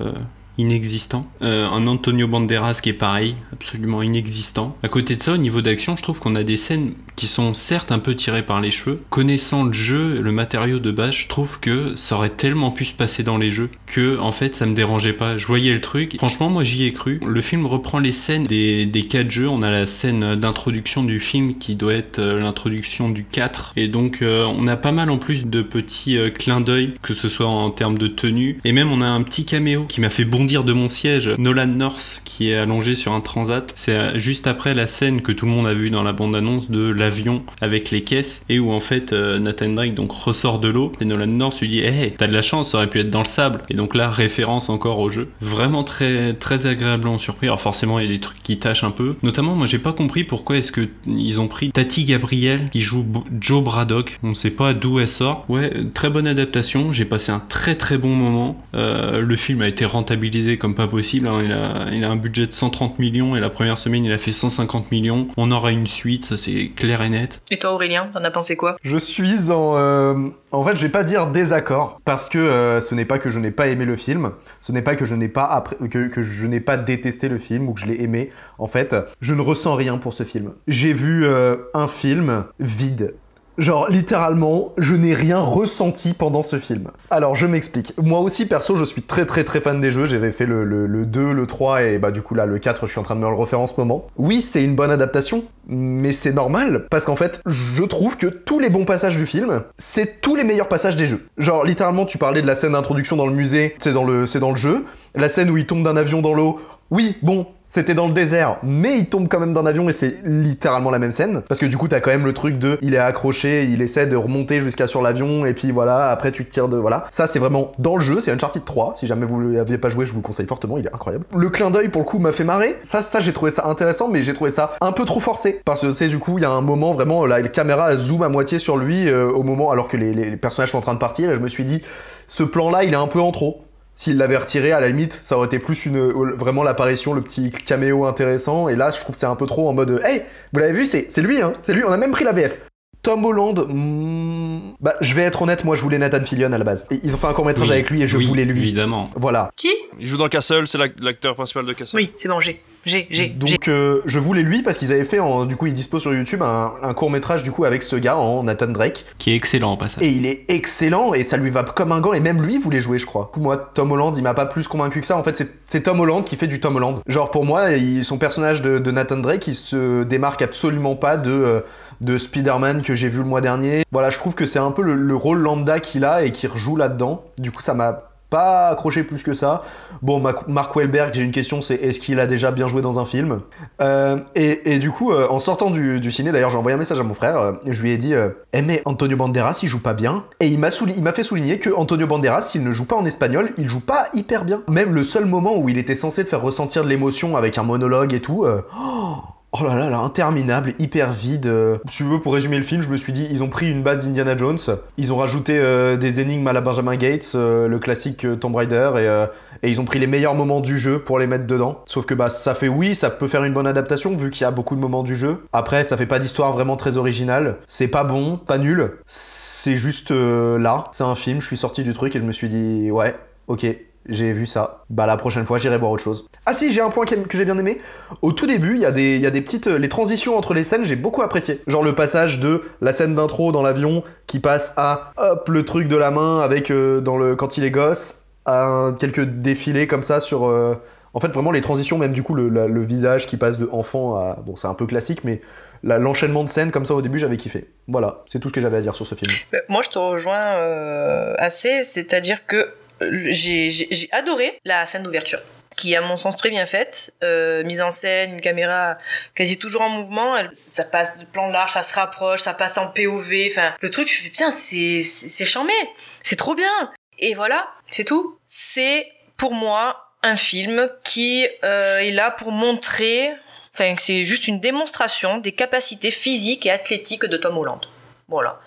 inexistant. 0.57 1.25
Euh, 1.41 1.67
un 1.67 1.87
Antonio 1.87 2.27
Banderas 2.27 2.79
qui 2.81 2.89
est 2.89 2.93
pareil, 2.93 3.35
absolument 3.53 4.01
inexistant. 4.01 4.77
À 4.83 4.87
côté 4.87 5.15
de 5.15 5.21
ça, 5.21 5.33
au 5.33 5.37
niveau 5.37 5.61
d'action, 5.61 5.95
je 5.97 6.03
trouve 6.03 6.19
qu'on 6.19 6.35
a 6.35 6.43
des 6.43 6.57
scènes 6.57 6.93
qui 7.15 7.27
sont 7.27 7.53
certes 7.53 7.91
un 7.91 7.99
peu 7.99 8.15
tirées 8.15 8.45
par 8.45 8.61
les 8.61 8.71
cheveux. 8.71 9.01
Connaissant 9.09 9.63
le 9.63 9.73
jeu, 9.73 10.21
le 10.21 10.31
matériau 10.31 10.79
de 10.79 10.91
base, 10.91 11.15
je 11.15 11.27
trouve 11.27 11.59
que 11.59 11.95
ça 11.95 12.15
aurait 12.15 12.29
tellement 12.29 12.71
pu 12.71 12.85
se 12.85 12.93
passer 12.93 13.23
dans 13.23 13.37
les 13.37 13.51
jeux 13.51 13.69
que 13.85 14.17
en 14.19 14.31
fait 14.31 14.55
ça 14.55 14.65
me 14.65 14.73
dérangeait 14.73 15.13
pas. 15.13 15.37
Je 15.37 15.45
voyais 15.45 15.73
le 15.73 15.81
truc. 15.81 16.15
Franchement, 16.17 16.49
moi 16.49 16.63
j'y 16.63 16.85
ai 16.85 16.93
cru. 16.93 17.19
Le 17.25 17.41
film 17.41 17.65
reprend 17.65 17.99
les 17.99 18.11
scènes 18.11 18.45
des, 18.45 18.85
des 18.85 19.03
4 19.03 19.29
jeux. 19.29 19.47
On 19.47 19.61
a 19.61 19.69
la 19.69 19.87
scène 19.87 20.35
d'introduction 20.35 21.03
du 21.03 21.19
film 21.19 21.57
qui 21.57 21.75
doit 21.75 21.93
être 21.93 22.19
euh, 22.19 22.39
l'introduction 22.39 23.09
du 23.09 23.23
4. 23.23 23.73
Et 23.75 23.87
donc 23.87 24.21
euh, 24.21 24.45
on 24.45 24.67
a 24.67 24.77
pas 24.77 24.91
mal 24.91 25.09
en 25.09 25.17
plus 25.17 25.45
de 25.45 25.61
petits 25.61 26.17
clins 26.37 26.61
d'œil, 26.61 26.93
que 27.01 27.13
ce 27.13 27.29
soit 27.29 27.47
en 27.47 27.69
termes 27.71 27.97
de 27.97 28.07
tenue. 28.07 28.59
Et 28.63 28.71
même 28.71 28.91
on 28.91 29.01
a 29.01 29.07
un 29.07 29.21
petit 29.23 29.45
caméo 29.45 29.85
qui 29.87 30.01
m'a 30.01 30.09
fait 30.09 30.25
de 30.41 30.73
mon 30.73 30.89
siège. 30.89 31.29
Nolan 31.37 31.67
North 31.67 32.23
qui 32.25 32.49
est 32.49 32.55
allongé 32.55 32.95
sur 32.95 33.13
un 33.13 33.21
transat. 33.21 33.71
C'est 33.75 33.95
euh, 33.95 34.19
juste 34.19 34.47
après 34.47 34.73
la 34.73 34.87
scène 34.87 35.21
que 35.21 35.31
tout 35.31 35.45
le 35.45 35.51
monde 35.51 35.67
a 35.67 35.73
vu 35.73 35.91
dans 35.91 36.03
la 36.03 36.13
bande-annonce 36.13 36.69
de 36.69 36.89
l'avion 36.89 37.43
avec 37.61 37.91
les 37.91 38.03
caisses 38.03 38.41
et 38.49 38.59
où 38.59 38.71
en 38.71 38.79
fait 38.79 39.13
euh, 39.13 39.37
Nathan 39.37 39.69
Drake 39.69 39.93
donc 39.93 40.11
ressort 40.11 40.59
de 40.59 40.67
l'eau 40.67 40.91
et 40.99 41.05
Nolan 41.05 41.27
North 41.27 41.59
lui 41.61 41.67
dit 41.67 41.79
hey 41.79 42.13
t'as 42.17 42.27
de 42.27 42.33
la 42.33 42.41
chance 42.41 42.71
ça 42.71 42.77
aurait 42.77 42.89
pu 42.89 42.99
être 42.99 43.11
dans 43.11 43.21
le 43.21 43.27
sable 43.27 43.61
et 43.69 43.75
donc 43.75 43.93
là 43.93 44.09
référence 44.09 44.69
encore 44.69 44.99
au 44.99 45.09
jeu. 45.09 45.29
Vraiment 45.41 45.83
très 45.83 46.33
très 46.33 46.65
agréablement 46.65 47.19
surpris. 47.19 47.47
Alors 47.47 47.61
forcément 47.61 47.99
il 47.99 48.05
y 48.05 48.09
a 48.09 48.11
des 48.11 48.19
trucs 48.19 48.41
qui 48.41 48.57
tâchent 48.57 48.83
un 48.83 48.91
peu. 48.91 49.15
Notamment 49.21 49.55
moi 49.55 49.67
j'ai 49.67 49.79
pas 49.79 49.93
compris 49.93 50.23
pourquoi 50.23 50.57
est-ce 50.57 50.71
que 50.71 50.89
ils 51.07 51.39
ont 51.39 51.47
pris 51.47 51.71
Tati 51.71 52.05
Gabriel 52.05 52.69
qui 52.71 52.81
joue 52.81 53.05
Joe 53.39 53.63
Braddock. 53.63 54.19
On 54.23 54.33
sait 54.33 54.49
pas 54.49 54.73
d'où 54.73 54.99
elle 54.99 55.07
sort. 55.07 55.45
Ouais 55.49 55.71
très 55.93 56.09
bonne 56.09 56.27
adaptation. 56.27 56.91
J'ai 56.91 57.05
passé 57.05 57.31
un 57.31 57.41
très 57.47 57.75
très 57.75 57.99
bon 57.99 58.15
moment. 58.15 58.59
Euh, 58.73 59.21
le 59.21 59.35
film 59.35 59.61
a 59.61 59.67
été 59.67 59.85
rentabilisé 59.85 60.30
comme 60.57 60.75
pas 60.75 60.88
possible 60.88 61.27
hein. 61.27 61.41
il, 61.43 61.51
a, 61.51 61.88
il 61.91 62.03
a 62.03 62.09
un 62.09 62.15
budget 62.15 62.47
de 62.47 62.53
130 62.53 62.99
millions 62.99 63.36
et 63.36 63.39
la 63.39 63.49
première 63.49 63.77
semaine 63.77 64.05
il 64.05 64.11
a 64.11 64.17
fait 64.17 64.32
150 64.32 64.91
millions 64.91 65.27
on 65.38 65.51
aura 65.51 65.71
une 65.71 65.88
suite 65.88 66.25
ça 66.25 66.38
c'est 66.38 66.69
clair 66.75 67.01
et 67.01 67.09
net 67.09 67.41
Et 67.51 67.57
toi 67.59 67.73
Aurélien, 67.73 68.09
t'en 68.13 68.23
as 68.23 68.32
pensé 68.32 68.55
quoi? 68.55 68.77
Je 68.84 68.97
suis 68.97 69.51
en... 69.51 69.75
euh, 69.77 70.13
en 70.51 70.65
fait, 70.65 70.75
je 70.75 70.82
vais 70.82 70.89
pas 70.89 71.03
dire 71.03 71.27
désaccord, 71.27 72.01
parce 72.03 72.27
que 72.27 72.38
euh, 72.38 72.82
ce 72.82 72.93
n'est 72.95 73.05
pas 73.05 73.19
que 73.19 73.29
je 73.29 73.39
n'ai 73.39 73.51
pas 73.51 73.67
aimé 73.67 73.86
le 73.86 73.95
film, 73.95 74.32
ce 74.59 74.71
n'est 74.71 74.82
pas 74.82 74.95
que 74.95 75.05
je 75.05 75.15
n'ai 75.15 75.29
pas, 75.29 75.45
appré- 75.45 75.88
que, 75.88 76.07
que 76.07 76.21
je 76.21 76.45
n'ai 76.47 76.59
pas 76.59 76.75
détesté 76.77 77.29
le 77.29 77.38
film 77.38 77.69
ou 77.69 77.73
que 77.73 77.79
je 77.79 77.86
l'ai 77.86 78.01
aimé. 78.03 78.32
En 78.57 78.67
fait, 78.67 78.95
je 79.21 79.34
ne 79.34 79.41
ressens 79.41 79.75
rien 79.75 79.97
pour 79.97 80.13
ce 80.13 80.23
film. 80.23 80.51
J'ai 80.67 80.93
vu 80.93 81.25
euh, 81.25 81.55
un 81.73 81.88
film 81.88 82.43
vide. 82.59 83.13
Genre, 83.57 83.89
littéralement, 83.89 84.73
je 84.77 84.95
n'ai 84.95 85.13
rien 85.13 85.39
ressenti 85.39 86.13
pendant 86.13 86.41
ce 86.41 86.57
film. 86.57 86.89
Alors, 87.09 87.35
je 87.35 87.45
m'explique. 87.45 87.93
Moi 88.01 88.19
aussi, 88.19 88.45
perso, 88.45 88.77
je 88.77 88.85
suis 88.85 89.01
très 89.01 89.25
très 89.25 89.43
très 89.43 89.59
fan 89.59 89.81
des 89.81 89.91
jeux. 89.91 90.05
J'avais 90.05 90.31
fait 90.31 90.45
le, 90.45 90.63
le, 90.63 90.87
le 90.87 91.05
2, 91.05 91.33
le 91.33 91.45
3 91.45 91.83
et 91.83 91.99
bah 91.99 92.11
du 92.11 92.21
coup 92.21 92.33
là, 92.33 92.45
le 92.45 92.57
4, 92.59 92.87
je 92.87 92.91
suis 92.91 92.99
en 92.99 93.03
train 93.03 93.15
de 93.15 93.19
me 93.19 93.27
le 93.27 93.35
refaire 93.35 93.59
en 93.59 93.67
ce 93.67 93.73
moment. 93.77 94.07
Oui, 94.17 94.41
c'est 94.41 94.63
une 94.63 94.75
bonne 94.75 94.91
adaptation, 94.91 95.43
mais 95.68 96.14
c'est 96.14 96.34
normal, 96.34 96.86
parce 96.89 97.05
qu'en 97.05 97.16
fait, 97.16 97.41
je 97.45 97.84
trouve 97.84 98.18
que 98.18 98.28
tous 98.28 98.59
les 98.59 98.70
bons 98.70 98.86
passages 98.86 99.18
du 99.18 99.26
film, 99.26 99.62
c'est 99.78 100.22
tous 100.22 100.36
les 100.36 100.43
meilleurs 100.43 100.68
passages 100.68 100.95
des 100.95 101.05
jeux. 101.05 101.26
Genre, 101.38 101.64
littéralement, 101.64 102.05
tu 102.05 102.18
parlais 102.18 102.41
de 102.41 102.47
la 102.47 102.55
scène 102.55 102.74
d'introduction 102.74 103.16
dans 103.16 103.28
le 103.28 103.34
musée, 103.34 103.76
c'est 103.80 103.93
dans 103.93 104.05
le, 104.05 104.26
dans 104.39 104.51
le 104.51 104.57
jeu. 104.57 104.86
La 105.16 105.30
scène 105.30 105.49
où 105.49 105.57
il 105.57 105.66
tombe 105.66 105.84
d'un 105.84 105.97
avion 105.97 106.22
dans 106.22 106.34
l'eau, 106.34 106.59
oui, 106.89 107.18
bon, 107.22 107.47
c'était 107.72 107.93
dans 107.93 108.07
le 108.07 108.14
désert, 108.14 108.57
mais 108.64 108.97
il 108.97 109.05
tombe 109.05 109.30
quand 109.30 109.39
même 109.39 109.53
d'un 109.53 109.66
avion 109.66 109.88
et 109.88 109.93
c'est 109.93 110.16
littéralement 110.26 110.91
la 110.91 110.99
même 110.99 111.14
scène. 111.14 111.41
Parce 111.47 111.57
que 111.57 111.66
du 111.66 111.78
coup, 111.78 111.88
t'as 111.88 112.01
quand 112.01 112.12
même 112.12 112.26
le 112.26 112.34
truc 112.34 112.59
de 112.59 112.78
il 112.82 112.93
est 112.93 112.97
accroché, 112.97 113.64
il 113.64 113.82
essaie 113.82 114.07
de 114.07 114.18
remonter 114.18 114.59
jusqu'à 114.59 114.88
sur 114.88 115.01
l'avion, 115.01 115.45
et 115.45 115.53
puis 115.53 115.72
voilà, 115.72 116.09
après 116.09 116.34
tu 116.34 116.45
te 116.45 116.51
tires 116.51 116.68
de. 116.68 116.76
Voilà. 116.76 117.07
Ça, 117.12 117.28
c'est 117.28 117.39
vraiment 117.39 117.72
dans 117.80 117.95
le 117.95 118.01
jeu, 118.01 118.20
c'est 118.20 118.32
Uncharted 118.32 118.66
3. 118.66 118.95
Si 118.97 119.07
jamais 119.07 119.26
vous 119.26 119.39
l'aviez 119.39 119.78
pas 119.78 119.88
joué, 119.88 120.05
je 120.05 120.12
vous 120.12 120.18
le 120.18 120.24
conseille 120.24 120.47
fortement, 120.47 120.78
il 120.78 120.86
est 120.86 120.93
incroyable. 120.93 121.24
Le 121.34 121.49
clin 121.49 121.72
d'œil, 121.72 121.88
pour 121.88 122.01
le 122.01 122.05
coup, 122.05 122.20
m'a 122.20 122.34
fait 122.34 122.43
marrer. 122.43 122.78
Ça, 122.84 123.01
ça 123.01 123.22
j'ai 123.22 123.32
trouvé 123.32 123.51
ça 123.51 123.66
intéressant, 123.68 124.09
mais 124.09 124.22
j'ai 124.22 124.34
trouvé 124.34 124.51
ça 124.51 124.74
un 124.82 124.91
peu 124.91 125.05
trop 125.05 125.22
forcé. 125.22 125.50
Parce 125.65 125.81
que 125.81 125.87
tu 125.87 125.95
sais, 125.95 126.07
du 126.07 126.19
coup, 126.19 126.37
il 126.37 126.41
y 126.41 126.45
a 126.45 126.51
un 126.51 126.61
moment 126.61 126.93
vraiment, 126.93 127.25
là, 127.25 127.39
la 127.39 127.47
caméra 127.47 127.95
zoom 127.97 128.23
à 128.23 128.29
moitié 128.29 128.59
sur 128.59 128.77
lui 128.77 129.07
euh, 129.09 129.29
au 129.31 129.43
moment, 129.43 129.71
alors 129.71 129.87
que 129.87 129.97
les, 129.97 130.13
les- 130.13 130.29
les 130.29 130.37
personnages 130.37 130.71
sont 130.71 130.77
en 130.77 130.81
train 130.81 130.93
de 130.93 130.99
partir, 130.99 131.29
et 131.31 131.35
je 131.35 131.39
me 131.41 131.47
suis 131.47 131.63
dit, 131.65 131.81
ce 132.27 132.43
plan-là, 132.43 132.83
il 132.83 132.93
est 132.93 132.97
un 132.97 133.07
peu 133.07 133.19
en 133.19 133.31
trop. 133.31 133.61
S'il 133.93 134.17
l'avait 134.17 134.37
retiré, 134.37 134.71
à 134.71 134.79
la 134.79 134.87
limite, 134.87 135.21
ça 135.23 135.35
aurait 135.37 135.47
été 135.47 135.59
plus 135.59 135.85
une 135.85 135.99
vraiment 136.37 136.63
l'apparition, 136.63 137.13
le 137.13 137.21
petit 137.21 137.51
caméo 137.51 138.05
intéressant. 138.05 138.69
Et 138.69 138.75
là, 138.75 138.89
je 138.89 138.99
trouve 139.01 139.13
que 139.13 139.19
c'est 139.19 139.25
un 139.27 139.35
peu 139.35 139.45
trop 139.45 139.69
en 139.69 139.73
mode 139.73 140.01
Hey, 140.03 140.23
vous 140.53 140.59
l'avez 140.59 140.71
vu, 140.73 140.85
c'est 140.85 141.07
c'est 141.09 141.21
lui, 141.21 141.41
hein 141.41 141.53
C'est 141.63 141.73
lui, 141.73 141.83
on 141.85 141.91
a 141.91 141.97
même 141.97 142.11
pris 142.11 142.23
la 142.23 142.31
VF. 142.31 142.61
Tom 143.03 143.25
Holland, 143.25 143.65
hmm, 143.67 144.59
bah, 144.79 144.93
je 145.01 145.13
vais 145.15 145.23
être 145.23 145.41
honnête, 145.41 145.65
moi 145.65 145.75
je 145.75 145.81
voulais 145.81 145.97
Nathan 145.97 146.23
Fillion 146.23 146.53
à 146.53 146.57
la 146.57 146.63
base. 146.63 146.87
Et 146.91 146.99
ils 147.03 147.13
ont 147.13 147.17
fait 147.17 147.27
un 147.27 147.33
court 147.33 147.45
métrage 147.45 147.67
Oui, 147.67 147.73
avec 147.73 147.89
lui 147.89 148.01
et 148.01 148.07
je 148.07 148.17
oui, 148.17 148.25
voulais 148.27 148.45
lui. 148.45 148.59
Évidemment. 148.61 149.09
Voilà. 149.15 149.49
Qui? 149.57 149.69
Il 149.99 150.05
joue 150.07 150.17
dans 150.17 150.29
Castle, 150.29 150.67
c'est 150.67 150.77
l'ac- 150.77 150.99
l'acteur 151.01 151.35
principal 151.35 151.65
de 151.65 151.73
Castle. 151.73 151.95
Oui, 151.97 152.11
c'est 152.15 152.29
bon, 152.29 152.39
j'ai. 152.39 152.61
J'ai, 152.86 153.07
j'ai. 153.11 153.27
Donc 153.27 153.67
euh, 153.67 154.01
je 154.05 154.17
voulais 154.19 154.41
lui 154.41 154.63
parce 154.63 154.77
qu'ils 154.77 154.91
avaient 154.91 155.05
fait, 155.05 155.19
en, 155.19 155.45
du 155.45 155.55
coup 155.55 155.67
il 155.67 155.73
dispose 155.73 156.01
sur 156.01 156.13
YouTube 156.13 156.41
un, 156.41 156.73
un 156.82 156.93
court 156.93 157.11
métrage 157.11 157.43
du 157.43 157.51
coup 157.51 157.63
avec 157.65 157.84
ce 157.84 157.95
gars 157.95 158.17
en 158.17 158.43
Nathan 158.43 158.67
Drake. 158.67 159.05
Qui 159.19 159.32
est 159.32 159.36
excellent 159.36 159.71
en 159.71 159.77
passage. 159.77 160.03
Et 160.03 160.09
il 160.09 160.25
est 160.25 160.45
excellent 160.47 161.13
et 161.13 161.23
ça 161.23 161.38
lui 161.38 161.51
va 161.51 161.63
comme 161.63 161.91
un 161.91 161.99
gant 161.99 162.13
et 162.13 162.19
même 162.19 162.41
lui 162.41 162.57
voulait 162.57 162.82
jouer 162.82 162.97
je 162.97 163.05
crois. 163.05 163.29
Du 163.34 163.39
coup, 163.39 163.43
moi 163.43 163.69
Tom 163.73 163.91
Holland 163.91 164.13
il 164.17 164.23
m'a 164.23 164.34
pas 164.34 164.45
plus 164.47 164.67
convaincu 164.67 164.99
que 165.01 165.07
ça 165.07 165.17
en 165.17 165.23
fait 165.23 165.38
c'est- 165.38 165.51
c'est 165.67 165.82
Tom 165.84 165.99
Holland 165.99 166.23
qui 166.23 166.36
fait 166.36 166.47
du 166.47 166.59
Tom 166.59 166.75
Holland. 166.75 166.99
Genre 167.07 167.29
pour 167.29 167.45
moi 167.45 167.71
il- 167.71 168.03
son 168.03 168.17
personnage 168.17 168.61
de, 168.61 168.79
de 168.79 168.91
Nathan 168.91 169.17
Drake 169.17 169.47
il 169.47 169.55
se 169.55 170.03
démarque 170.03 170.41
absolument 170.41 170.95
pas 170.95 171.17
de, 171.17 171.32
euh, 171.32 171.59
de 172.01 172.17
Spider-Man 172.17 172.82
que 172.82 172.95
j'ai 172.95 173.09
vu 173.09 173.19
le 173.19 173.25
mois 173.25 173.41
dernier. 173.41 173.84
Voilà 173.91 174.09
je 174.09 174.17
trouve 174.17 174.34
que 174.34 174.47
c'est 174.47 174.57
un 174.59 174.71
peu 174.71 174.82
le, 174.82 174.95
le 174.95 175.15
rôle 175.15 175.38
lambda 175.38 175.79
qu'il 175.79 176.03
a 176.03 176.23
et 176.23 176.32
qu'il 176.32 176.49
rejoue 176.49 176.75
là-dedans. 176.77 177.23
Du 177.38 177.51
coup 177.51 177.61
ça 177.61 177.73
m'a 177.75 178.11
pas 178.32 178.69
accroché 178.69 179.03
plus 179.03 179.21
que 179.23 179.36
ça. 179.36 179.61
Bon, 180.01 180.19
Mac- 180.19 180.47
Mark 180.47 180.71
j'ai 181.13 181.21
une 181.21 181.32
question, 181.32 181.61
c'est 181.61 181.75
est-ce 181.75 181.99
qu'il 181.99 182.19
a 182.19 182.25
déjà 182.25 182.51
bien 182.51 182.67
joué 182.67 182.82
dans 182.82 182.97
un 182.97 183.05
film 183.05 183.41
Euh, 183.82 184.17
et, 184.36 184.79
du 184.79 184.89
coup, 184.89 185.11
euh, 185.11 185.27
en 185.29 185.39
sortant 185.39 185.69
du, 185.69 186.11
ciné, 186.11 186.32
d'ailleurs, 186.32 186.49
j'ai 186.49 186.57
envoyé 186.57 186.75
un 186.75 186.79
message 186.79 186.99
à 186.99 187.03
mon 187.03 187.13
frère, 187.13 187.38
euh, 187.38 187.51
je 187.67 187.84
lui 187.84 187.91
ai 187.91 187.97
dit, 187.97 188.13
eh 188.53 188.61
mais 188.61 188.82
Antonio 188.86 189.17
Banderas, 189.17 189.59
il 189.61 189.67
joue 189.69 189.82
pas 189.82 189.93
bien. 189.93 190.23
Et 190.39 190.47
il 190.47 190.59
m'a 190.59 190.71
fait 190.71 191.23
souligner 191.23 191.59
que 191.59 191.69
Antonio 191.69 192.07
Banderas, 192.07 192.43
s'il 192.43 192.63
ne 192.63 192.71
joue 192.71 192.86
pas 192.86 192.95
en 192.95 193.05
espagnol, 193.05 193.51
il 193.57 193.67
joue 193.69 193.86
pas 193.86 194.07
hyper 194.13 194.45
bien. 194.45 194.63
Même 194.69 194.93
le 194.95 195.03
seul 195.03 195.25
moment 195.25 195.57
où 195.57 195.67
il 195.69 195.77
était 195.77 195.95
censé 195.95 196.23
faire 196.23 196.41
ressentir 196.41 196.84
de 196.86 196.89
l'émotion 196.89 197.36
avec 197.36 197.57
un 197.57 197.63
monologue 197.63 198.13
et 198.13 198.21
tout. 198.21 198.45
oh, 198.47 199.15
Oh 199.53 199.65
là 199.65 199.75
là 199.75 199.89
là, 199.89 199.99
interminable, 199.99 200.73
hyper 200.79 201.11
vide. 201.11 201.45
euh. 201.47 201.77
Si 201.89 201.97
tu 201.97 202.03
veux, 202.05 202.21
pour 202.21 202.33
résumer 202.33 202.57
le 202.57 202.63
film, 202.63 202.81
je 202.81 202.87
me 202.87 202.95
suis 202.95 203.11
dit, 203.11 203.27
ils 203.31 203.43
ont 203.43 203.49
pris 203.49 203.69
une 203.69 203.83
base 203.83 204.05
d'Indiana 204.07 204.37
Jones, 204.37 204.57
ils 204.97 205.11
ont 205.11 205.17
rajouté 205.17 205.59
euh, 205.59 205.97
des 205.97 206.21
énigmes 206.21 206.47
à 206.47 206.53
la 206.53 206.61
Benjamin 206.61 206.95
Gates, 206.95 207.33
euh, 207.35 207.67
le 207.67 207.77
classique 207.77 208.25
Tomb 208.39 208.55
Raider, 208.55 208.91
et, 208.97 209.67
et 209.67 209.69
ils 209.69 209.81
ont 209.81 209.83
pris 209.83 209.99
les 209.99 210.07
meilleurs 210.07 210.35
moments 210.35 210.61
du 210.61 210.79
jeu 210.79 210.99
pour 210.99 211.19
les 211.19 211.27
mettre 211.27 211.47
dedans. 211.47 211.81
Sauf 211.85 212.05
que 212.05 212.13
bah 212.13 212.29
ça 212.29 212.55
fait 212.55 212.69
oui, 212.69 212.95
ça 212.95 213.09
peut 213.09 213.27
faire 213.27 213.43
une 213.43 213.51
bonne 213.51 213.67
adaptation 213.67 214.15
vu 214.15 214.29
qu'il 214.29 214.43
y 214.43 214.45
a 214.45 214.51
beaucoup 214.51 214.75
de 214.75 214.79
moments 214.79 215.03
du 215.03 215.17
jeu. 215.17 215.43
Après, 215.51 215.83
ça 215.83 215.97
fait 215.97 216.05
pas 216.05 216.19
d'histoire 216.19 216.53
vraiment 216.53 216.77
très 216.77 216.95
originale. 216.95 217.57
C'est 217.67 217.89
pas 217.89 218.05
bon, 218.05 218.37
pas 218.37 218.57
nul. 218.57 218.93
C'est 219.05 219.75
juste 219.75 220.11
là. 220.11 220.85
C'est 220.93 221.03
un 221.03 221.15
film. 221.15 221.41
Je 221.41 221.47
suis 221.47 221.57
sorti 221.57 221.83
du 221.83 221.93
truc 221.93 222.15
et 222.15 222.19
je 222.19 222.23
me 222.23 222.31
suis 222.31 222.47
dit 222.47 222.89
ouais, 222.89 223.15
ok. 223.47 223.65
J'ai 224.09 224.33
vu 224.33 224.45
ça. 224.47 224.83
Bah 224.89 225.05
la 225.05 225.15
prochaine 225.17 225.45
fois 225.45 225.57
j'irai 225.57 225.77
voir 225.77 225.91
autre 225.91 226.03
chose. 226.03 226.25
Ah 226.45 226.53
si, 226.53 226.71
j'ai 226.71 226.81
un 226.81 226.89
point 226.89 227.05
que 227.05 227.37
j'ai 227.37 227.45
bien 227.45 227.57
aimé. 227.57 227.79
Au 228.23 228.31
tout 228.33 228.47
début, 228.47 228.73
il 228.75 228.81
y, 228.81 228.85
a 228.85 228.91
des- 228.91 229.17
y 229.19 229.27
a 229.27 229.31
des 229.31 229.41
petites... 229.41 229.67
Les 229.67 229.89
transitions 229.89 230.37
entre 230.37 230.53
les 230.55 230.63
scènes, 230.63 230.85
j'ai 230.85 230.95
beaucoup 230.95 231.21
apprécié. 231.21 231.61
Genre 231.67 231.83
le 231.83 231.93
passage 231.93 232.39
de 232.39 232.63
la 232.81 232.93
scène 232.93 233.13
d'intro 233.13 233.51
dans 233.51 233.61
l'avion 233.61 234.03
qui 234.25 234.39
passe 234.39 234.73
à 234.75 235.13
hop 235.17 235.47
le 235.49 235.63
truc 235.65 235.87
de 235.87 235.95
la 235.95 236.09
main 236.11 236.39
avec 236.41 236.71
euh, 236.71 236.99
dans 236.99 237.17
le 237.17 237.35
quand 237.35 237.57
il 237.57 237.63
est 237.63 237.71
gosse 237.71 238.23
à 238.45 238.63
un- 238.65 238.93
quelques 238.93 239.21
défilés 239.23 239.85
comme 239.87 240.03
ça 240.03 240.19
sur... 240.19 240.47
euh, 240.49 240.75
En 241.13 241.19
fait 241.19 241.27
vraiment 241.29 241.51
les 241.51 241.61
transitions, 241.61 241.97
même 241.99 242.11
du 242.11 242.23
coup 242.23 242.33
le, 242.33 242.81
visage 242.83 243.27
qui 243.27 243.37
passe 243.37 243.57
de 243.59 243.69
enfant 243.71 244.15
à... 244.15 244.37
Bon 244.45 244.55
c'est 244.55 244.67
un 244.67 244.73
peu 244.73 244.87
classique 244.87 245.23
mais 245.23 245.41
l'enchaînement 245.83 246.43
de 246.43 246.49
scènes 246.49 246.71
comme 246.71 246.85
ça 246.85 246.93
au 246.95 247.01
début 247.01 247.19
j'avais 247.19 247.37
kiffé. 247.37 247.67
Voilà, 247.87 248.23
c'est 248.27 248.39
tout 248.39 248.49
ce 248.49 248.53
que 248.53 248.61
j'avais 248.61 248.77
à 248.77 248.81
dire 248.81 248.95
sur 248.95 249.05
ce 249.05 249.15
film. 249.15 249.31
Euh, 249.53 249.59
Moi, 249.67 249.81
je 249.83 249.89
te 249.89 249.97
rejoins 249.99 250.55
euh, 250.55 251.33
assez, 251.37 251.83
c'est-à-dire 251.83 252.45
que 252.45 252.55
euh, 252.55 252.65
j'ai 253.09 254.09
adoré 254.11 254.59
la 254.65 254.85
scène 254.85 255.03
d'ouverture 255.03 255.39
qui 255.77 255.95
à 255.95 256.01
mon 256.01 256.17
sens 256.17 256.35
très 256.35 256.49
bien 256.49 256.65
faite, 256.65 257.13
euh, 257.23 257.63
mise 257.63 257.81
en 257.81 257.91
scène, 257.91 258.33
une 258.33 258.41
caméra 258.41 258.97
quasi 259.33 259.57
toujours 259.57 259.81
en 259.81 259.89
mouvement, 259.89 260.35
elle- 260.37 260.49
ça 260.51 260.83
passe 260.83 261.17
de 261.17 261.25
plan 261.25 261.49
large, 261.49 261.71
ça 261.71 261.81
se 261.81 261.93
rapproche, 261.95 262.41
ça 262.41 262.53
passe 262.53 262.77
en 262.77 262.89
POV, 262.89 263.47
enfin 263.49 263.73
le 263.79 263.89
truc, 263.89 264.07
je 264.09 264.21
fais 264.21 264.29
bien, 264.29 264.51
c'est 264.51 265.01
c'est 265.01 265.45
charmé, 265.45 265.73
c'est 266.21 266.35
trop 266.35 266.55
bien. 266.55 266.91
Et 267.19 267.33
voilà, 267.33 267.67
c'est 267.89 268.03
tout. 268.03 268.37
C'est 268.45 269.07
pour 269.37 269.53
moi 269.53 270.05
un 270.23 270.35
film 270.35 270.89
qui 271.03 271.47
euh, 271.63 271.99
est 271.99 272.11
là 272.11 272.31
pour 272.31 272.51
montrer, 272.51 273.31
enfin 273.73 273.95
c'est 273.97 274.23
juste 274.23 274.47
une 274.49 274.59
démonstration 274.59 275.37
des 275.37 275.53
capacités 275.53 276.11
physiques 276.11 276.65
et 276.65 276.71
athlétiques 276.71 277.25
de 277.25 277.37
Tom 277.37 277.57
Holland. 277.57 277.81
Voilà. 278.27 278.59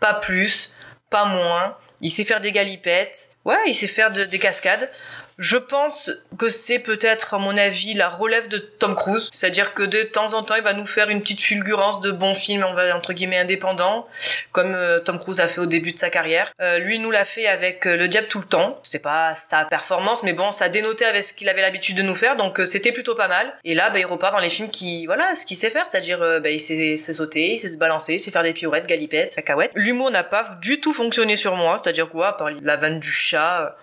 Pas 0.00 0.14
plus, 0.14 0.74
pas 1.08 1.24
moins. 1.26 1.76
Il 2.02 2.10
sait 2.10 2.24
faire 2.24 2.40
des 2.40 2.52
galipettes. 2.52 3.36
Ouais, 3.44 3.56
il 3.66 3.74
sait 3.74 3.86
faire 3.86 4.10
de- 4.10 4.24
des 4.24 4.38
cascades. 4.38 4.90
Je 5.38 5.56
pense 5.56 6.10
que 6.38 6.50
c'est 6.50 6.78
peut-être, 6.78 7.34
à 7.34 7.38
mon 7.38 7.56
avis, 7.56 7.94
la 7.94 8.08
relève 8.08 8.48
de 8.48 8.58
Tom 8.58 8.94
Cruise. 8.94 9.28
C'est-à-dire 9.32 9.74
que 9.74 9.82
de 9.82 10.02
temps 10.02 10.34
en 10.34 10.42
temps, 10.42 10.54
il 10.56 10.62
va 10.62 10.72
nous 10.72 10.86
faire 10.86 11.08
une 11.08 11.20
petite 11.20 11.40
fulgurance 11.40 12.00
de 12.00 12.10
bons 12.10 12.34
films, 12.34 12.64
on 12.68 12.74
va 12.74 12.94
entre 12.96 13.12
guillemets 13.12 13.38
indépendants, 13.38 14.06
comme 14.52 14.74
euh, 14.74 15.00
Tom 15.00 15.18
Cruise 15.18 15.40
a 15.40 15.48
fait 15.48 15.60
au 15.60 15.66
début 15.66 15.92
de 15.92 15.98
sa 15.98 16.10
carrière. 16.10 16.52
Euh, 16.60 16.78
lui 16.78 16.98
nous 16.98 17.10
l'a 17.10 17.24
fait 17.24 17.46
avec 17.46 17.86
euh, 17.86 17.96
Le 17.96 18.08
Diable 18.08 18.28
tout 18.28 18.40
le 18.40 18.44
temps. 18.44 18.78
C'était 18.82 18.98
pas 18.98 19.34
sa 19.34 19.64
performance, 19.64 20.22
mais 20.22 20.32
bon, 20.32 20.50
ça 20.50 20.68
dénotait 20.68 21.06
avec 21.06 21.22
ce 21.22 21.34
qu'il 21.34 21.48
avait 21.48 21.62
l'habitude 21.62 21.96
de 21.96 22.02
nous 22.02 22.14
faire, 22.14 22.36
donc 22.36 22.60
c'était 22.66 22.92
plutôt 22.92 23.14
pas 23.14 23.28
mal. 23.28 23.52
Et 23.64 23.74
là, 23.74 23.90
bah, 23.90 23.98
il 23.98 24.06
repart 24.06 24.32
dans 24.32 24.40
les 24.40 24.48
films 24.48 24.68
qui, 24.68 25.06
voilà, 25.06 25.34
ce 25.34 25.46
qu'il 25.46 25.56
sait 25.56 25.70
faire, 25.70 25.86
c'est-à-dire, 25.88 26.18
bah, 26.18 26.50
il 26.50 26.60
sait, 26.60 26.96
sauter, 26.96 27.52
il 27.52 27.58
sait 27.58 27.68
se 27.68 27.78
balancer, 27.78 28.14
il 28.14 28.20
sait 28.20 28.30
faire 28.30 28.42
des 28.42 28.52
pirouettes, 28.52 28.86
galipettes, 28.86 29.34
cacahuètes. 29.34 29.72
L'humour 29.74 30.10
n'a 30.10 30.24
pas 30.24 30.56
du 30.60 30.80
tout 30.80 30.92
fonctionné 30.92 31.36
sur 31.36 31.56
moi, 31.56 31.76
c'est-à-dire 31.82 32.08
quoi, 32.08 32.36
à 32.40 32.50
la 32.62 32.76
vanne 32.76 33.00
du 33.00 33.10
chat. 33.10 33.76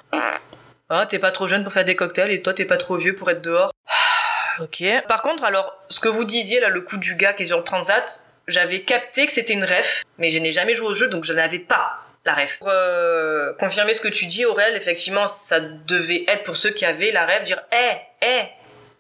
Hein, 0.89 1.05
t'es 1.05 1.19
pas 1.19 1.31
trop 1.31 1.47
jeune 1.47 1.63
pour 1.63 1.71
faire 1.71 1.85
des 1.85 1.95
cocktails 1.95 2.31
et 2.31 2.41
toi 2.41 2.53
t'es 2.53 2.65
pas 2.65 2.77
trop 2.77 2.95
vieux 2.95 3.15
pour 3.15 3.29
être 3.29 3.41
dehors. 3.41 3.71
ok. 4.59 4.83
Par 5.07 5.21
contre, 5.21 5.43
alors, 5.43 5.77
ce 5.89 5.99
que 5.99 6.09
vous 6.09 6.25
disiez 6.25 6.59
là, 6.59 6.69
le 6.69 6.81
coup 6.81 6.97
du 6.97 7.15
gars 7.15 7.33
qui 7.33 7.43
est 7.43 7.47
sur 7.47 7.57
le 7.57 7.63
transat, 7.63 8.23
j'avais 8.47 8.81
capté 8.81 9.25
que 9.25 9.31
c'était 9.31 9.53
une 9.53 9.63
ref, 9.63 10.03
mais 10.17 10.29
je 10.29 10.39
n'ai 10.39 10.51
jamais 10.51 10.73
joué 10.73 10.87
au 10.87 10.93
jeu 10.93 11.07
donc 11.07 11.23
je 11.23 11.33
n'avais 11.33 11.59
pas 11.59 11.99
la 12.25 12.33
ref. 12.33 12.59
Pour 12.59 12.69
euh, 12.71 13.53
confirmer 13.59 13.93
ce 13.93 14.01
que 14.01 14.07
tu 14.07 14.25
dis, 14.25 14.45
Aurel, 14.45 14.75
effectivement, 14.75 15.27
ça 15.27 15.59
devait 15.59 16.23
être 16.27 16.43
pour 16.43 16.57
ceux 16.57 16.71
qui 16.71 16.85
avaient 16.85 17.11
la 17.11 17.25
ref, 17.25 17.43
dire 17.43 17.61
hé, 17.71 18.25
hé, 18.25 18.49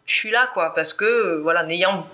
je 0.05 0.13
suis 0.13 0.31
là 0.31 0.49
quoi, 0.53 0.73
parce 0.73 0.93
que 0.93 1.05
euh, 1.05 1.41
voilà, 1.41 1.63
n'ayant 1.63 2.07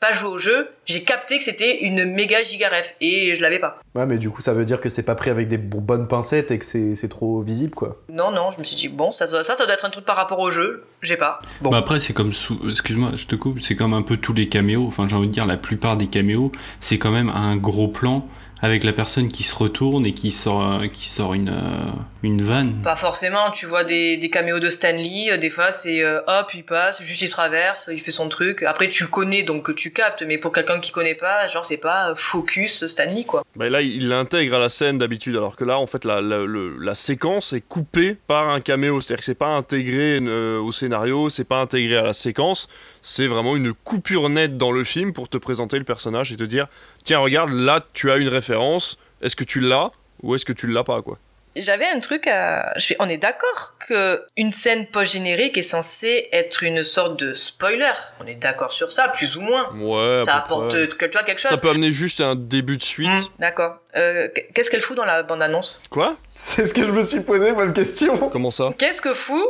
pas 0.00 0.12
joué 0.12 0.30
au 0.30 0.38
jeu, 0.38 0.70
j'ai 0.86 1.02
capté 1.02 1.36
que 1.38 1.44
c'était 1.44 1.80
une 1.84 2.06
méga 2.06 2.42
giga 2.42 2.70
ref 2.70 2.96
et 3.02 3.34
je 3.34 3.42
l'avais 3.42 3.58
pas. 3.58 3.78
Ouais 3.94 4.06
mais 4.06 4.16
du 4.18 4.30
coup 4.30 4.40
ça 4.40 4.54
veut 4.54 4.64
dire 4.64 4.80
que 4.80 4.88
c'est 4.88 5.02
pas 5.02 5.14
pris 5.14 5.28
avec 5.30 5.46
des 5.46 5.58
bo- 5.58 5.80
bonnes 5.80 6.08
pincettes 6.08 6.50
et 6.50 6.58
que 6.58 6.64
c'est 6.64 6.94
c'est 6.94 7.08
trop 7.08 7.42
visible 7.42 7.74
quoi. 7.74 7.98
Non, 8.10 8.30
non, 8.32 8.50
je 8.50 8.58
me 8.58 8.64
suis 8.64 8.76
dit, 8.76 8.88
bon, 8.88 9.10
ça, 9.10 9.26
ça, 9.26 9.42
ça 9.42 9.64
doit 9.66 9.74
être 9.74 9.84
un 9.84 9.90
truc 9.90 10.04
par 10.04 10.16
rapport 10.16 10.38
au 10.40 10.50
jeu, 10.50 10.84
j'ai 11.02 11.16
pas. 11.16 11.40
Bon. 11.60 11.70
Bah 11.70 11.78
après, 11.78 12.00
c'est 12.00 12.12
comme 12.12 12.32
sous... 12.32 12.58
Excuse-moi, 12.68 13.12
je 13.16 13.26
te 13.26 13.36
coupe. 13.36 13.60
C'est 13.60 13.76
comme 13.76 13.94
un 13.94 14.02
peu 14.02 14.16
tous 14.16 14.32
les 14.32 14.48
caméos. 14.48 14.84
Enfin, 14.86 15.06
j'ai 15.06 15.16
envie 15.16 15.26
de 15.28 15.32
dire, 15.32 15.46
la 15.46 15.56
plupart 15.56 15.96
des 15.96 16.06
caméos, 16.06 16.50
c'est 16.80 16.98
quand 16.98 17.10
même 17.10 17.28
un 17.28 17.56
gros 17.56 17.88
plan 17.88 18.26
avec 18.62 18.84
la 18.84 18.92
personne 18.92 19.28
qui 19.28 19.42
se 19.42 19.54
retourne 19.54 20.06
et 20.06 20.14
qui 20.14 20.30
sort, 20.30 20.82
qui 20.92 21.08
sort 21.08 21.34
une, 21.34 21.48
euh, 21.48 21.92
une 22.22 22.42
vanne. 22.42 22.80
Pas 22.82 22.96
forcément, 22.96 23.50
tu 23.50 23.66
vois 23.66 23.84
des, 23.84 24.16
des 24.16 24.30
caméos 24.30 24.58
de 24.58 24.68
Stanley, 24.68 25.30
euh, 25.30 25.36
des 25.36 25.50
fois 25.50 25.70
c'est 25.70 26.02
euh, 26.02 26.20
hop, 26.26 26.52
il 26.54 26.64
passe, 26.64 27.02
juste 27.02 27.22
il 27.22 27.30
traverse, 27.30 27.88
il 27.92 28.00
fait 28.00 28.10
son 28.10 28.28
truc. 28.28 28.62
Après 28.62 28.88
tu 28.88 29.04
le 29.04 29.08
connais 29.08 29.42
donc 29.42 29.74
tu 29.74 29.92
captes, 29.92 30.22
mais 30.22 30.38
pour 30.38 30.52
quelqu'un 30.52 30.80
qui 30.80 30.92
connaît 30.92 31.14
pas, 31.14 31.46
genre 31.46 31.64
c'est 31.64 31.76
pas 31.76 32.14
focus 32.14 32.86
Stanley 32.86 33.24
quoi. 33.24 33.42
Bah 33.56 33.68
là, 33.68 33.82
il 33.82 34.08
l'intègre 34.08 34.54
à 34.54 34.58
la 34.60 34.68
scène 34.68 34.98
d'habitude, 34.98 35.34
alors 35.36 35.56
que 35.56 35.64
là, 35.64 35.78
en 35.78 35.86
fait, 35.86 36.04
la, 36.04 36.20
la, 36.20 36.94
séquence 36.94 37.52
est 37.52 37.60
coupée 37.60 38.16
par 38.26 38.48
un 38.48 38.60
caméo. 38.60 39.00
C'est-à-dire 39.00 39.18
que 39.18 39.24
c'est 39.24 39.34
pas 39.34 39.48
intégré 39.48 40.18
euh, 40.20 40.60
au 40.60 40.70
scénario, 40.70 41.30
c'est 41.30 41.44
pas 41.44 41.60
intégré 41.60 41.96
à 41.96 42.02
la 42.02 42.14
séquence. 42.14 42.68
C'est 43.02 43.26
vraiment 43.26 43.56
une 43.56 43.72
coupure 43.72 44.28
nette 44.28 44.58
dans 44.58 44.72
le 44.72 44.84
film 44.84 45.12
pour 45.12 45.28
te 45.28 45.38
présenter 45.38 45.78
le 45.78 45.84
personnage 45.84 46.32
et 46.32 46.36
te 46.36 46.44
dire 46.44 46.68
tiens, 47.04 47.18
regarde, 47.18 47.50
là, 47.50 47.84
tu 47.92 48.10
as 48.10 48.16
une 48.16 48.28
référence. 48.28 48.98
Est-ce 49.22 49.36
que 49.36 49.44
tu 49.44 49.60
l'as 49.60 49.90
ou 50.22 50.34
est-ce 50.34 50.44
que 50.44 50.52
tu 50.52 50.66
l'as 50.66 50.84
pas, 50.84 51.02
quoi? 51.02 51.18
J'avais 51.56 51.86
un 51.86 51.98
truc 51.98 52.28
à. 52.28 52.72
Je 52.78 52.86
fais, 52.86 52.96
on 53.00 53.08
est 53.08 53.18
d'accord 53.18 53.76
que 53.88 54.24
une 54.36 54.52
scène 54.52 54.86
post-générique 54.86 55.58
est 55.58 55.64
censée 55.64 56.28
être 56.30 56.62
une 56.62 56.84
sorte 56.84 57.18
de 57.18 57.34
spoiler. 57.34 57.90
On 58.20 58.26
est 58.26 58.36
d'accord 58.36 58.70
sur 58.70 58.92
ça, 58.92 59.08
plus 59.08 59.36
ou 59.36 59.40
moins. 59.40 59.68
Ouais. 59.74 60.22
ça 60.24 60.36
apporte 60.36 60.96
que 60.96 61.06
tu 61.06 61.10
vois 61.10 61.24
quelque 61.24 61.40
chose. 61.40 61.50
Ça 61.50 61.56
peut 61.56 61.70
amener 61.70 61.90
juste 61.90 62.20
un 62.20 62.36
début 62.36 62.76
de 62.76 62.84
suite. 62.84 63.08
Hmm, 63.08 63.40
d'accord. 63.40 63.78
Euh, 63.96 64.28
Qu'est-ce 64.54 64.70
qu'elle 64.70 64.80
fout 64.80 64.96
dans 64.96 65.04
la 65.04 65.22
bande-annonce? 65.22 65.82
Quoi? 65.90 66.16
C'est 66.34 66.66
ce 66.66 66.74
que 66.74 66.84
je 66.84 66.90
me 66.90 67.02
suis 67.02 67.20
posé, 67.20 67.52
même 67.52 67.72
question. 67.72 68.28
Comment 68.30 68.50
ça? 68.50 68.72
Qu'est-ce 68.78 69.02
que 69.02 69.12
fout 69.14 69.44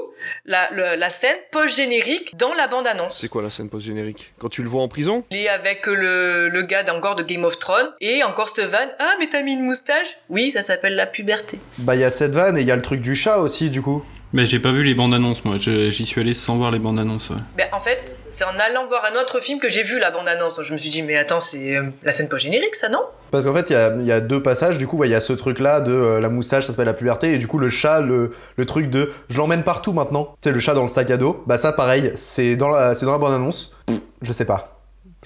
la, 0.44 0.68
le- 0.72 0.96
la 0.96 1.10
scène 1.10 1.36
post-générique 1.52 2.36
dans 2.36 2.54
la 2.54 2.66
bande-annonce? 2.68 3.20
C'est 3.20 3.28
quoi 3.28 3.42
la 3.42 3.50
scène 3.50 3.68
post-générique? 3.68 4.32
Quand 4.38 4.48
tu 4.48 4.62
le 4.62 4.68
vois 4.68 4.82
en 4.82 4.88
prison? 4.88 5.24
Il 5.30 5.38
est 5.38 5.48
avec 5.48 5.86
le, 5.86 6.48
le 6.48 6.62
gars 6.62 6.82
d'encore 6.82 7.16
de 7.16 7.22
Game 7.22 7.44
of 7.44 7.58
Thrones 7.58 7.90
et 8.00 8.22
encore 8.24 8.48
ce 8.48 8.62
van. 8.62 8.78
Ah, 8.98 9.12
mais 9.18 9.28
t'as 9.28 9.42
mis 9.42 9.52
une 9.52 9.62
moustache? 9.64 10.16
Oui, 10.28 10.50
ça 10.50 10.62
s'appelle 10.62 10.94
la 10.96 11.06
puberté. 11.06 11.58
Bah 11.78 11.94
il 11.94 12.00
y 12.00 12.04
a 12.04 12.10
cette 12.10 12.32
vanne 12.34 12.56
et 12.58 12.62
il 12.62 12.66
y 12.66 12.72
a 12.72 12.76
le 12.76 12.82
truc 12.82 13.00
du 13.00 13.14
chat 13.14 13.38
aussi 13.38 13.70
du 13.70 13.82
coup. 13.82 14.04
Mais 14.32 14.46
j'ai 14.46 14.60
pas 14.60 14.70
vu 14.70 14.84
les 14.84 14.94
bandes 14.94 15.12
annonces, 15.12 15.44
moi. 15.44 15.56
J'y 15.56 16.06
suis 16.06 16.20
allé 16.20 16.34
sans 16.34 16.56
voir 16.56 16.70
les 16.70 16.78
bandes 16.78 17.00
annonces. 17.00 17.30
ouais. 17.30 17.36
Ben, 17.56 17.66
en 17.72 17.80
fait, 17.80 18.16
c'est 18.30 18.44
en 18.44 18.56
allant 18.58 18.86
voir 18.86 19.04
un 19.12 19.20
autre 19.20 19.40
film 19.40 19.58
que 19.58 19.68
j'ai 19.68 19.82
vu 19.82 19.98
la 19.98 20.12
bande-annonce. 20.12 20.54
Donc, 20.56 20.64
Je 20.64 20.72
me 20.72 20.78
suis 20.78 20.90
dit, 20.90 21.02
mais 21.02 21.16
attends, 21.16 21.40
c'est 21.40 21.76
euh, 21.76 21.84
la 22.04 22.12
scène 22.12 22.28
post-générique, 22.28 22.76
ça, 22.76 22.88
non? 22.88 23.00
Parce 23.32 23.44
qu'en 23.44 23.54
fait, 23.54 23.70
il 23.70 23.72
y 23.72 23.76
a, 23.76 23.92
il 23.96 24.04
y 24.06 24.12
a 24.12 24.20
deux 24.20 24.40
passages. 24.40 24.78
Du 24.78 24.86
coup, 24.86 24.96
ouais, 24.98 25.08
il 25.08 25.10
y 25.10 25.16
a 25.16 25.20
ce 25.20 25.32
truc-là 25.32 25.80
de 25.80 25.92
euh, 25.92 26.20
la 26.20 26.28
moustache, 26.28 26.64
ça 26.66 26.72
s'appelle 26.72 26.86
la 26.86 26.94
puberté. 26.94 27.34
Et 27.34 27.38
du 27.38 27.48
coup, 27.48 27.58
le 27.58 27.70
chat, 27.70 28.00
le, 28.00 28.30
le 28.56 28.66
truc 28.66 28.88
de 28.88 29.12
je 29.28 29.36
l'emmène 29.36 29.64
partout 29.64 29.92
maintenant. 29.92 30.36
Tu 30.40 30.48
sais, 30.48 30.54
le 30.54 30.60
chat 30.60 30.74
dans 30.74 30.82
le 30.82 30.88
sac 30.88 31.10
à 31.10 31.16
dos. 31.16 31.42
Bah, 31.46 31.58
ça, 31.58 31.72
pareil, 31.72 32.12
c'est 32.14 32.54
dans 32.54 32.68
la, 32.68 32.94
c'est 32.94 33.06
dans 33.06 33.12
la 33.12 33.18
bande-annonce. 33.18 33.74
Je 34.22 34.32
sais 34.32 34.44
pas. 34.44 34.76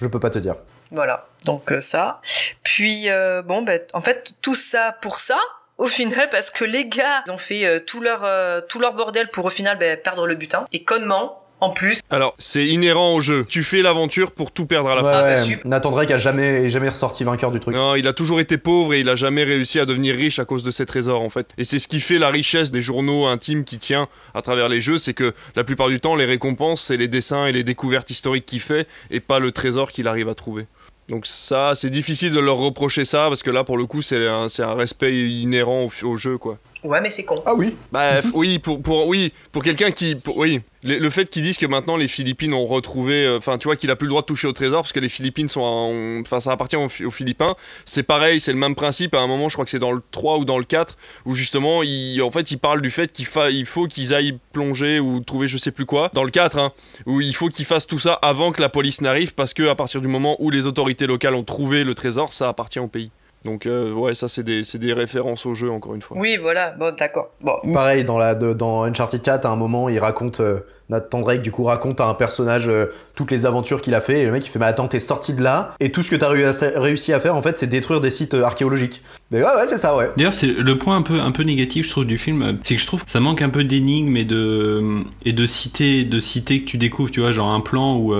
Je 0.01 0.07
peux 0.07 0.19
pas 0.19 0.29
te 0.31 0.39
dire. 0.39 0.55
Voilà, 0.91 1.25
donc 1.45 1.71
euh, 1.71 1.79
ça. 1.81 2.21
Puis, 2.63 3.09
euh, 3.09 3.41
bon, 3.43 3.61
ben, 3.61 3.79
en 3.93 4.01
fait, 4.01 4.33
tout 4.41 4.55
ça 4.55 4.95
pour 5.01 5.19
ça, 5.19 5.37
au 5.77 5.87
final, 5.87 6.29
parce 6.29 6.51
que 6.51 6.63
les 6.65 6.87
gars 6.87 7.23
ils 7.27 7.31
ont 7.31 7.37
fait 7.37 7.65
euh, 7.65 7.79
tout, 7.79 8.01
leur, 8.01 8.21
euh, 8.23 8.61
tout 8.67 8.79
leur 8.79 8.93
bordel 8.93 9.29
pour 9.29 9.45
au 9.45 9.49
final 9.49 9.77
ben, 9.77 9.97
perdre 9.97 10.25
le 10.27 10.35
butin. 10.35 10.65
Et 10.73 10.83
connement, 10.83 11.41
en 11.61 11.69
plus. 11.69 12.01
Alors, 12.09 12.35
c'est 12.37 12.65
inhérent 12.65 13.13
au 13.13 13.21
jeu. 13.21 13.45
Tu 13.47 13.63
fais 13.63 13.81
l'aventure 13.81 14.31
pour 14.33 14.51
tout 14.51 14.65
perdre 14.65 14.89
à 14.89 14.95
la 14.95 15.03
Ouais, 15.03 15.11
fin. 15.37 15.49
ouais, 15.51 15.59
Nathan 15.63 15.91
Drake 15.91 16.11
a 16.11 16.17
jamais, 16.17 16.67
jamais 16.67 16.89
ressorti 16.89 17.23
vainqueur 17.23 17.49
du 17.51 17.61
truc. 17.61 17.73
Non, 17.73 17.95
il 17.95 18.07
a 18.09 18.13
toujours 18.13 18.41
été 18.41 18.57
pauvre 18.57 18.93
et 18.93 18.99
il 18.99 19.09
a 19.09 19.15
jamais 19.15 19.43
réussi 19.45 19.79
à 19.79 19.85
devenir 19.85 20.15
riche 20.15 20.37
à 20.37 20.43
cause 20.45 20.63
de 20.63 20.71
ses 20.71 20.85
trésors 20.85 21.21
en 21.21 21.29
fait. 21.29 21.51
Et 21.57 21.63
c'est 21.63 21.79
ce 21.79 21.87
qui 21.87 22.01
fait 22.01 22.19
la 22.19 22.29
richesse 22.29 22.71
des 22.71 22.81
journaux 22.81 23.25
intimes 23.25 23.63
qui 23.63 23.77
tient 23.77 24.09
à 24.33 24.41
travers 24.41 24.67
les 24.67 24.81
jeux, 24.81 24.97
c'est 24.97 25.13
que 25.13 25.33
la 25.55 25.63
plupart 25.63 25.87
du 25.87 25.99
temps 26.01 26.15
les 26.17 26.25
récompenses 26.25 26.83
c'est 26.83 26.97
les 26.97 27.07
dessins 27.07 27.45
et 27.45 27.53
les 27.53 27.63
découvertes 27.63 28.09
historiques 28.09 28.45
qu'il 28.45 28.59
fait 28.59 28.85
et 29.09 29.21
pas 29.21 29.39
le 29.39 29.51
trésor 29.53 29.91
qu'il 29.91 30.07
arrive 30.09 30.27
à 30.27 30.35
trouver. 30.35 30.67
Donc 31.07 31.27
ça, 31.27 31.73
c'est 31.75 31.91
difficile 31.91 32.31
de 32.31 32.39
leur 32.39 32.57
reprocher 32.57 33.05
ça 33.05 33.27
parce 33.27 33.43
que 33.43 33.51
là 33.51 33.63
pour 33.63 33.77
le 33.77 33.85
coup 33.85 34.01
c'est 34.01 34.27
un, 34.27 34.49
c'est 34.49 34.63
un 34.63 34.73
respect 34.73 35.15
inhérent 35.29 35.87
au, 36.03 36.07
au 36.07 36.17
jeu 36.17 36.37
quoi. 36.39 36.57
Ouais, 36.83 36.99
mais 37.01 37.09
c'est 37.11 37.25
con. 37.25 37.35
Ah 37.45 37.53
oui 37.55 37.75
Bah 37.91 38.21
f- 38.21 38.31
oui, 38.33 38.59
pour, 38.59 38.81
pour, 38.81 39.07
oui, 39.07 39.31
pour 39.51 39.63
quelqu'un 39.63 39.91
qui... 39.91 40.15
pour- 40.15 40.37
oui, 40.37 40.61
le, 40.85 40.99
le 40.99 41.09
fait 41.09 41.29
qu'ils 41.29 41.43
disent 41.43 41.57
que 41.57 41.65
maintenant 41.65 41.97
les 41.97 42.07
Philippines 42.07 42.53
ont 42.53 42.65
retrouvé... 42.65 43.25
euh, 43.25 43.37
Enfin, 43.37 43.57
tu 43.57 43.67
vois 43.67 43.75
qu'il 43.75 43.91
a 43.91 43.95
plus 43.95 44.05
le 44.05 44.11
droit 44.11 44.21
de 44.21 44.27
toucher 44.27 44.47
au 44.47 44.53
trésor 44.53 44.81
parce 44.83 44.93
que 44.93 44.99
les 44.99 45.09
Philippines 45.09 45.49
sont... 45.49 45.61
en- 45.61 46.21
Enfin, 46.21 46.39
ça 46.39 46.51
appartient 46.51 46.75
aux, 46.77 46.85
aux 47.05 47.11
Philippins. 47.11 47.55
C'est 47.85 48.03
pareil, 48.03 48.39
c'est 48.39 48.53
le 48.53 48.57
même 48.59 48.75
principe. 48.75 49.13
À 49.15 49.19
un 49.19 49.27
moment, 49.27 49.49
je 49.49 49.53
crois 49.55 49.65
que 49.65 49.71
c'est 49.71 49.79
dans 49.79 49.91
le 49.91 50.01
3 50.11 50.37
ou 50.37 50.45
dans 50.45 50.57
le 50.57 50.63
4, 50.65 50.95
où 51.25 51.33
justement, 51.35 51.83
il, 51.83 52.21
en 52.21 52.31
fait, 52.31 52.51
ils 52.51 52.57
parlent 52.57 52.81
du 52.81 52.91
fait 52.91 53.11
qu'il 53.11 53.25
fa- 53.25 53.49
il 53.49 53.65
faut 53.65 53.87
qu'ils 53.87 54.13
aillent 54.13 54.37
plonger 54.53 54.99
ou 54.99 55.19
trouver 55.19 55.47
je 55.47 55.57
sais 55.57 55.71
plus 55.71 55.85
quoi. 55.85 56.09
Dans 56.13 56.23
le 56.23 56.31
4, 56.31 56.57
hein, 56.57 56.71
où 57.05 57.19
il 57.21 57.35
faut 57.35 57.49
qu'ils 57.49 57.65
fassent 57.65 57.87
tout 57.87 57.99
ça 57.99 58.13
avant 58.13 58.51
que 58.51 58.61
la 58.61 58.69
police 58.69 59.01
n'arrive 59.01 59.33
parce 59.33 59.53
que 59.53 59.67
à 59.67 59.75
partir 59.75 60.01
du 60.01 60.07
moment 60.07 60.35
où 60.39 60.49
les 60.49 60.65
autorités 60.67 61.07
locales 61.07 61.35
ont 61.35 61.43
trouvé 61.43 61.83
le 61.83 61.93
trésor, 61.95 62.31
ça 62.33 62.47
appartient 62.49 62.79
au 62.79 62.87
pays. 62.87 63.11
Donc 63.43 63.67
euh, 63.67 63.91
ouais, 63.91 64.15
ça 64.15 64.27
c'est 64.27 64.41
des, 64.43 64.93
références 64.93 65.45
au 65.45 65.53
jeu 65.53 65.69
encore 65.69 65.93
une 65.93 66.01
fois. 66.01 66.17
Oui, 66.17 66.35
voilà, 66.37 66.71
bon, 66.71 66.95
d'accord. 66.95 67.29
Bon. 67.41 67.53
Pareil, 67.73 68.03
dans, 68.03 68.17
la, 68.17 68.33
de- 68.33 68.53
dans 68.53 68.83
Uncharted 68.83 69.21
4, 69.21 69.45
à 69.45 69.49
un 69.49 69.55
moment, 69.55 69.87
il 69.89 69.99
raconte. 69.99 70.39
euh, 70.39 70.61
Nathan 70.89 71.21
Drake, 71.21 71.41
du 71.41 71.51
coup, 71.51 71.63
raconte 71.63 71.99
à 71.99 72.07
un 72.07 72.13
personnage 72.13 72.67
euh, 72.67 72.85
toutes 73.15 73.31
les 73.31 73.45
aventures 73.45 73.81
qu'il 73.81 73.95
a 73.95 74.01
fait. 74.01 74.21
Et 74.21 74.25
le 74.25 74.31
mec, 74.31 74.45
il 74.45 74.49
fait 74.49 74.59
Mais 74.59 74.65
attends, 74.65 74.87
t'es 74.87 74.99
sorti 74.99 75.33
de 75.33 75.41
là. 75.41 75.73
Et 75.79 75.91
tout 75.91 76.03
ce 76.03 76.11
que 76.11 76.15
t'as 76.15 76.31
réu- 76.31 76.51
réussi 76.75 77.11
à 77.13 77.19
faire, 77.19 77.35
en 77.35 77.41
fait, 77.41 77.57
c'est 77.57 77.67
détruire 77.67 78.01
des 78.01 78.11
sites 78.11 78.35
euh, 78.35 78.43
archéologiques. 78.43 79.01
Mais 79.31 79.39
ouais, 79.39 79.45
ouais, 79.55 79.67
c'est 79.67 79.79
ça, 79.79 79.95
ouais. 79.97 80.11
D'ailleurs, 80.15 80.33
c'est 80.33 80.47
le 80.47 80.77
point 80.77 80.97
un 80.97 81.01
peu, 81.01 81.19
un 81.19 81.31
peu 81.31 81.43
négatif, 81.43 81.85
je 81.87 81.91
trouve, 81.91 82.05
du 82.05 82.17
film, 82.17 82.41
euh, 82.43 82.53
c'est 82.63 82.75
que 82.75 82.81
je 82.81 82.87
trouve 82.87 83.03
que 83.03 83.09
ça 83.11 83.19
manque 83.19 83.41
un 83.41 83.49
peu 83.49 83.63
d'énigmes 83.63 84.15
et 84.15 84.25
de, 84.25 85.01
et 85.25 85.33
de 85.33 85.45
cités, 85.45 86.03
de 86.03 86.19
cités 86.19 86.61
que 86.61 86.65
tu 86.69 86.77
découvres, 86.77 87.09
tu 87.09 87.21
vois, 87.21 87.31
genre 87.31 87.49
un 87.49 87.61
plan 87.61 87.97
où 87.97 88.13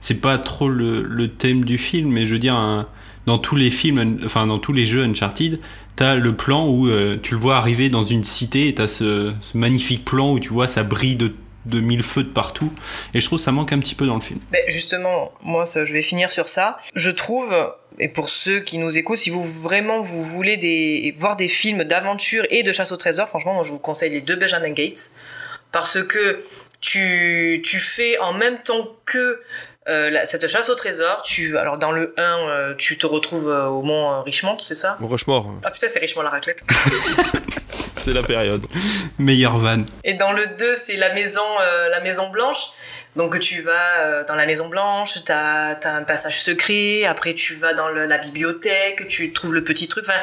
c'est 0.00 0.20
pas 0.20 0.38
trop 0.38 0.68
le, 0.68 1.02
le 1.02 1.28
thème 1.28 1.64
du 1.64 1.78
film, 1.78 2.10
mais 2.12 2.26
je 2.26 2.34
veux 2.34 2.38
dire, 2.38 2.86
dans 3.26 3.38
tous 3.38 3.56
les 3.56 3.70
films, 3.70 4.20
enfin, 4.24 4.46
dans 4.46 4.58
tous 4.58 4.72
les 4.72 4.86
jeux 4.86 5.02
Uncharted, 5.02 5.58
t'as 5.96 6.14
le 6.14 6.32
plan 6.34 6.68
où 6.68 6.88
tu 7.22 7.34
le 7.34 7.40
vois 7.40 7.56
arriver 7.56 7.90
dans 7.90 8.04
une 8.04 8.22
cité 8.24 8.68
et 8.68 8.74
t'as 8.74 8.86
ce, 8.88 9.32
ce 9.42 9.58
magnifique 9.58 10.04
plan 10.04 10.32
où 10.32 10.38
tu 10.38 10.50
vois 10.52 10.68
ça 10.68 10.84
brille 10.84 11.16
de, 11.16 11.32
de 11.68 11.80
mille 11.80 12.02
feux 12.02 12.22
de 12.24 12.28
partout, 12.28 12.72
et 13.14 13.20
je 13.20 13.26
trouve 13.26 13.38
que 13.38 13.44
ça 13.44 13.52
manque 13.52 13.72
un 13.72 13.78
petit 13.78 13.94
peu 13.94 14.06
dans 14.06 14.14
le 14.16 14.20
film. 14.20 14.40
Ben, 14.50 14.62
justement, 14.68 15.32
moi, 15.42 15.64
ça, 15.64 15.84
je 15.84 15.92
vais 15.92 16.02
finir 16.02 16.30
sur 16.30 16.48
ça. 16.48 16.78
Je 16.94 17.10
trouve, 17.10 17.54
et 17.98 18.08
pour 18.08 18.28
ceux 18.28 18.60
qui 18.60 18.78
nous 18.78 18.96
écoutent, 18.98 19.18
si 19.18 19.30
vous 19.30 19.42
vraiment 19.42 20.00
vous 20.00 20.22
voulez 20.24 20.56
des, 20.56 21.14
voir 21.16 21.36
des 21.36 21.48
films 21.48 21.84
d'aventure 21.84 22.44
et 22.50 22.62
de 22.62 22.72
chasse 22.72 22.92
au 22.92 22.96
trésor, 22.96 23.28
franchement, 23.28 23.54
moi, 23.54 23.64
je 23.64 23.70
vous 23.72 23.78
conseille 23.80 24.10
les 24.10 24.20
deux 24.20 24.36
Benjamin 24.36 24.70
Gates. 24.70 25.10
Parce 25.72 26.02
que 26.02 26.42
tu, 26.80 27.60
tu 27.64 27.76
fais 27.78 28.18
en 28.18 28.32
même 28.32 28.58
temps 28.62 28.88
que 29.04 29.42
euh, 29.88 30.10
la- 30.10 30.26
cette 30.26 30.46
chasse 30.48 30.68
au 30.70 30.74
trésor, 30.74 31.22
tu, 31.22 31.56
alors 31.58 31.76
dans 31.78 31.92
le 31.92 32.14
1, 32.18 32.22
euh, 32.22 32.74
tu 32.76 32.98
te 32.98 33.06
retrouves 33.06 33.48
euh, 33.48 33.66
au 33.66 33.82
mont 33.82 34.12
euh, 34.12 34.20
Richmond, 34.22 34.58
c'est 34.58 34.74
ça? 34.74 34.96
Rochemort, 35.00 35.50
Ah 35.64 35.70
putain, 35.70 35.88
c'est 35.88 35.98
Richmond 35.98 36.22
la 36.22 36.30
raclette. 36.30 36.62
c'est 38.08 38.14
la 38.14 38.22
période. 38.22 38.66
Meilleure 39.18 39.58
van. 39.58 39.84
Et 40.04 40.14
dans 40.14 40.32
le 40.32 40.46
2, 40.58 40.74
c'est 40.74 40.96
la 40.96 41.12
maison, 41.14 41.40
euh, 41.60 41.88
la 41.90 42.00
maison 42.00 42.28
blanche. 42.30 42.58
Donc 43.16 43.38
tu 43.40 43.60
vas 43.62 44.00
euh, 44.00 44.24
dans 44.26 44.34
la 44.34 44.46
maison 44.46 44.68
blanche, 44.68 45.24
t'as 45.24 45.72
as 45.82 45.96
un 45.96 46.02
passage 46.04 46.40
secret. 46.40 47.04
Après 47.04 47.34
tu 47.34 47.54
vas 47.54 47.72
dans 47.72 47.88
le- 47.88 48.06
la 48.06 48.18
bibliothèque, 48.18 49.08
tu 49.08 49.32
trouves 49.32 49.54
le 49.54 49.64
petit 49.64 49.88
truc. 49.88 50.04
Enfin, 50.06 50.20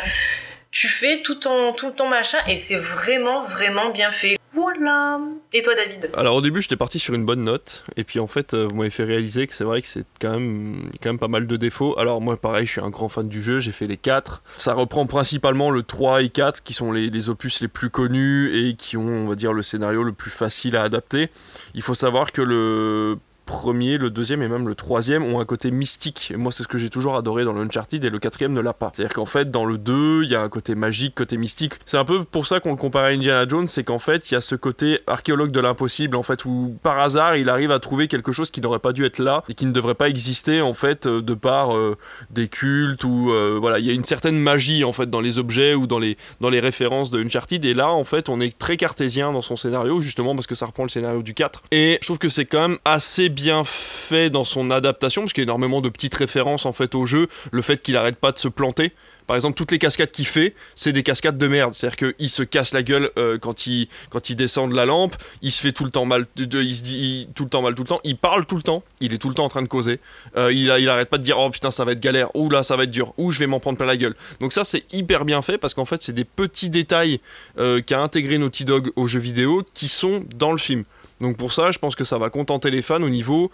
tu 0.75 0.89
fais 0.89 1.21
tout 1.21 1.35
ton 1.35 1.71
tout 1.71 1.91
ton 1.91 2.09
machin 2.09 2.37
et 2.49 2.57
c'est 2.57 2.75
vraiment 2.75 3.41
vraiment 3.41 3.91
bien 3.91 4.11
fait. 4.11 4.37
Voilà. 4.51 5.21
Et 5.53 5.61
toi 5.61 5.73
David? 5.73 6.09
Alors 6.17 6.35
au 6.35 6.41
début 6.41 6.61
j'étais 6.61 6.75
parti 6.75 6.99
sur 6.99 7.13
une 7.13 7.23
bonne 7.23 7.45
note 7.45 7.85
et 7.95 8.03
puis 8.03 8.19
en 8.19 8.27
fait 8.27 8.53
euh, 8.53 8.67
vous 8.67 8.75
m'avez 8.75 8.89
fait 8.89 9.05
réaliser 9.05 9.47
que 9.47 9.53
c'est 9.53 9.63
vrai 9.63 9.81
que 9.81 9.87
c'est 9.87 10.05
quand 10.19 10.31
même, 10.31 10.89
quand 11.01 11.09
même 11.09 11.19
pas 11.19 11.29
mal 11.29 11.47
de 11.47 11.55
défauts. 11.55 11.97
Alors 11.97 12.19
moi 12.19 12.35
pareil 12.35 12.65
je 12.65 12.71
suis 12.71 12.81
un 12.81 12.89
grand 12.89 13.07
fan 13.07 13.29
du 13.29 13.41
jeu, 13.41 13.59
j'ai 13.59 13.71
fait 13.71 13.87
les 13.87 13.95
4. 13.95 14.43
Ça 14.57 14.73
reprend 14.73 15.05
principalement 15.05 15.71
le 15.71 15.81
3 15.81 16.23
et 16.23 16.29
4 16.29 16.61
qui 16.61 16.73
sont 16.73 16.91
les, 16.91 17.09
les 17.09 17.29
opus 17.29 17.61
les 17.61 17.69
plus 17.69 17.89
connus 17.89 18.53
et 18.53 18.75
qui 18.75 18.97
ont 18.97 19.07
on 19.07 19.29
va 19.29 19.35
dire 19.35 19.53
le 19.53 19.61
scénario 19.61 20.03
le 20.03 20.11
plus 20.11 20.31
facile 20.31 20.75
à 20.75 20.83
adapter. 20.83 21.29
Il 21.73 21.83
faut 21.83 21.95
savoir 21.95 22.33
que 22.33 22.41
le 22.41 23.17
premier, 23.45 23.97
le 23.97 24.09
deuxième 24.09 24.41
et 24.41 24.47
même 24.47 24.67
le 24.67 24.75
troisième 24.75 25.23
ont 25.23 25.39
un 25.39 25.45
côté 25.45 25.71
mystique. 25.71 26.31
Et 26.33 26.37
moi, 26.37 26.51
c'est 26.51 26.63
ce 26.63 26.67
que 26.67 26.77
j'ai 26.77 26.89
toujours 26.89 27.15
adoré 27.15 27.45
dans 27.45 27.53
le 27.53 27.61
Uncharted 27.61 28.03
et 28.03 28.09
le 28.09 28.19
quatrième 28.19 28.53
ne 28.53 28.61
l'a 28.61 28.73
pas. 28.73 28.91
C'est-à-dire 28.93 29.13
qu'en 29.13 29.25
fait, 29.25 29.51
dans 29.51 29.65
le 29.65 29.77
2, 29.77 30.23
il 30.23 30.29
y 30.29 30.35
a 30.35 30.41
un 30.41 30.49
côté 30.49 30.75
magique, 30.75 31.15
côté 31.15 31.37
mystique. 31.37 31.73
C'est 31.85 31.97
un 31.97 32.05
peu 32.05 32.23
pour 32.23 32.47
ça 32.47 32.59
qu'on 32.59 32.71
le 32.71 32.75
compare 32.75 33.05
à 33.05 33.07
Indiana 33.07 33.47
Jones, 33.47 33.67
c'est 33.67 33.83
qu'en 33.83 33.99
fait, 33.99 34.29
il 34.29 34.33
y 34.33 34.37
a 34.37 34.41
ce 34.41 34.55
côté 34.55 34.99
archéologue 35.07 35.51
de 35.51 35.59
l'impossible, 35.59 36.15
en 36.15 36.23
fait, 36.23 36.45
où 36.45 36.77
par 36.81 36.99
hasard, 36.99 37.37
il 37.37 37.49
arrive 37.49 37.71
à 37.71 37.79
trouver 37.79 38.07
quelque 38.07 38.31
chose 38.31 38.51
qui 38.51 38.61
n'aurait 38.61 38.79
pas 38.79 38.93
dû 38.93 39.05
être 39.05 39.19
là 39.19 39.43
et 39.47 39.53
qui 39.53 39.65
ne 39.65 39.71
devrait 39.71 39.95
pas 39.95 40.09
exister, 40.09 40.61
en 40.61 40.73
fait, 40.73 41.05
euh, 41.05 41.21
de 41.21 41.33
par 41.33 41.75
euh, 41.75 41.97
des 42.31 42.47
cultes 42.47 43.03
ou 43.03 43.31
euh, 43.31 43.57
voilà, 43.59 43.79
il 43.79 43.85
y 43.85 43.89
a 43.89 43.93
une 43.93 44.03
certaine 44.03 44.37
magie, 44.37 44.83
en 44.83 44.93
fait, 44.93 45.09
dans 45.09 45.21
les 45.21 45.37
objets 45.37 45.75
ou 45.75 45.87
dans 45.87 45.99
les, 45.99 46.17
dans 46.41 46.49
les 46.49 46.59
références 46.59 47.11
de 47.11 47.23
Uncharted. 47.23 47.63
Et 47.63 47.73
là, 47.73 47.91
en 47.91 48.03
fait, 48.03 48.29
on 48.29 48.41
est 48.41 48.57
très 48.57 48.77
cartésien 48.77 49.31
dans 49.31 49.41
son 49.41 49.55
scénario, 49.55 50.01
justement, 50.01 50.35
parce 50.35 50.47
que 50.47 50.55
ça 50.55 50.65
reprend 50.65 50.83
le 50.83 50.89
scénario 50.89 51.21
du 51.21 51.33
4. 51.33 51.63
Et 51.71 51.99
je 52.01 52.07
trouve 52.07 52.17
que 52.17 52.29
c'est 52.29 52.45
quand 52.45 52.67
même 52.67 52.77
assez 52.85 53.29
bien 53.35 53.63
fait 53.65 54.29
dans 54.29 54.43
son 54.43 54.71
adaptation, 54.71 55.21
parce 55.21 55.33
qu'il 55.33 55.41
y 55.41 55.45
a 55.45 55.49
énormément 55.49 55.81
de 55.81 55.89
petites 55.89 56.15
références, 56.15 56.65
en 56.65 56.73
fait, 56.73 56.95
au 56.95 57.05
jeu. 57.05 57.27
Le 57.51 57.61
fait 57.61 57.81
qu'il 57.81 57.97
arrête 57.97 58.15
pas 58.15 58.31
de 58.31 58.39
se 58.39 58.47
planter. 58.47 58.93
Par 59.27 59.35
exemple, 59.35 59.57
toutes 59.57 59.71
les 59.71 59.79
cascades 59.79 60.11
qu'il 60.11 60.27
fait, 60.27 60.53
c'est 60.75 60.93
des 60.93 61.03
cascades 61.03 61.37
de 61.37 61.47
merde. 61.47 61.73
C'est-à-dire 61.73 62.13
qu'il 62.13 62.29
se 62.29 62.43
casse 62.43 62.73
la 62.73 62.83
gueule 62.83 63.09
euh, 63.17 63.37
quand, 63.39 63.65
il, 63.65 63.87
quand 64.09 64.29
il 64.29 64.35
descend 64.35 64.69
de 64.69 64.75
la 64.75 64.85
lampe, 64.85 65.15
il 65.41 65.51
se 65.51 65.61
fait 65.61 65.71
tout 65.71 65.83
le 65.83 65.89
temps 65.89 66.05
mal, 66.05 66.27
il 66.37 66.75
se 66.75 66.83
dit 66.83 67.27
tout 67.33 67.43
le 67.43 67.49
temps 67.49 67.61
mal, 67.61 67.73
tout 67.73 67.83
le 67.83 67.87
temps. 67.87 68.01
Il 68.03 68.17
parle 68.17 68.45
tout 68.45 68.55
le 68.55 68.61
temps, 68.61 68.83
il 68.99 69.13
est 69.13 69.17
tout 69.17 69.29
le 69.29 69.35
temps 69.35 69.45
en 69.45 69.49
train 69.49 69.63
de 69.63 69.67
causer. 69.67 69.99
Euh, 70.37 70.53
il, 70.53 70.71
il 70.79 70.89
arrête 70.89 71.09
pas 71.09 71.17
de 71.17 71.23
dire 71.23 71.39
oh 71.39 71.49
putain 71.49 71.71
ça 71.71 71.85
va 71.85 71.93
être 71.93 71.99
galère, 71.99 72.35
ou 72.35 72.49
là 72.49 72.61
ça 72.61 72.75
va 72.75 72.83
être 72.83 72.91
dur, 72.91 73.13
ou 73.17 73.31
je 73.31 73.39
vais 73.39 73.47
m'en 73.47 73.59
prendre 73.59 73.77
plein 73.77 73.87
la 73.87 73.97
gueule. 73.97 74.15
Donc 74.41 74.53
ça 74.53 74.63
c'est 74.63 74.83
hyper 74.93 75.25
bien 75.25 75.41
fait 75.41 75.57
parce 75.57 75.73
qu'en 75.73 75.85
fait 75.85 76.03
c'est 76.03 76.13
des 76.13 76.25
petits 76.25 76.69
détails 76.69 77.19
euh, 77.57 77.81
qu'a 77.81 77.99
intégré 77.99 78.37
Naughty 78.37 78.63
Dog 78.65 78.91
au 78.95 79.07
jeu 79.07 79.19
vidéo 79.19 79.63
qui 79.73 79.87
sont 79.87 80.23
dans 80.35 80.51
le 80.51 80.59
film. 80.59 80.83
Donc 81.21 81.37
pour 81.37 81.53
ça 81.53 81.71
je 81.71 81.79
pense 81.79 81.95
que 81.95 82.03
ça 82.03 82.17
va 82.17 82.29
contenter 82.29 82.71
les 82.71 82.81
fans 82.81 83.01
au 83.01 83.09
niveau 83.09 83.51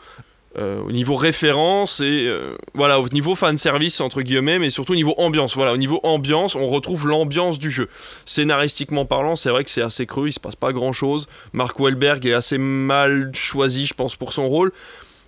euh, 0.58 0.84
référence 1.16 2.02
et 2.02 2.26
euh, 2.28 2.58
voilà 2.74 3.00
au 3.00 3.08
niveau 3.08 3.36
fan 3.36 3.58
service 3.58 4.02
entre 4.02 4.22
guillemets 4.22 4.60
mais 4.60 4.70
surtout 4.70 4.94
au 4.94 4.96
niveau 4.96 5.16
ambiance. 5.18 5.56
Voilà 5.56 5.74
au 5.74 5.78
niveau 5.78 6.00
ambiance 6.04 6.56
on 6.56 6.68
retrouve 6.68 7.08
l'ambiance 7.08 7.60
du 7.60 7.72
jeu. 7.72 7.88
Scénaristiquement 8.26 9.06
parlant 9.06 9.36
c'est 9.36 9.50
vrai 9.50 9.64
que 9.64 9.70
c'est 9.70 9.82
assez 9.82 10.06
creux 10.06 10.28
il 10.28 10.34
se 10.34 10.40
passe 10.40 10.56
pas 10.56 10.74
grand 10.74 10.94
chose 10.94 11.28
Mark 11.54 11.80
Wahlberg 11.80 12.26
est 12.26 12.34
assez 12.34 12.58
mal 12.58 13.32
choisi 13.34 13.86
je 13.86 13.94
pense 13.94 14.16
pour 14.16 14.34
son 14.34 14.50
rôle 14.50 14.72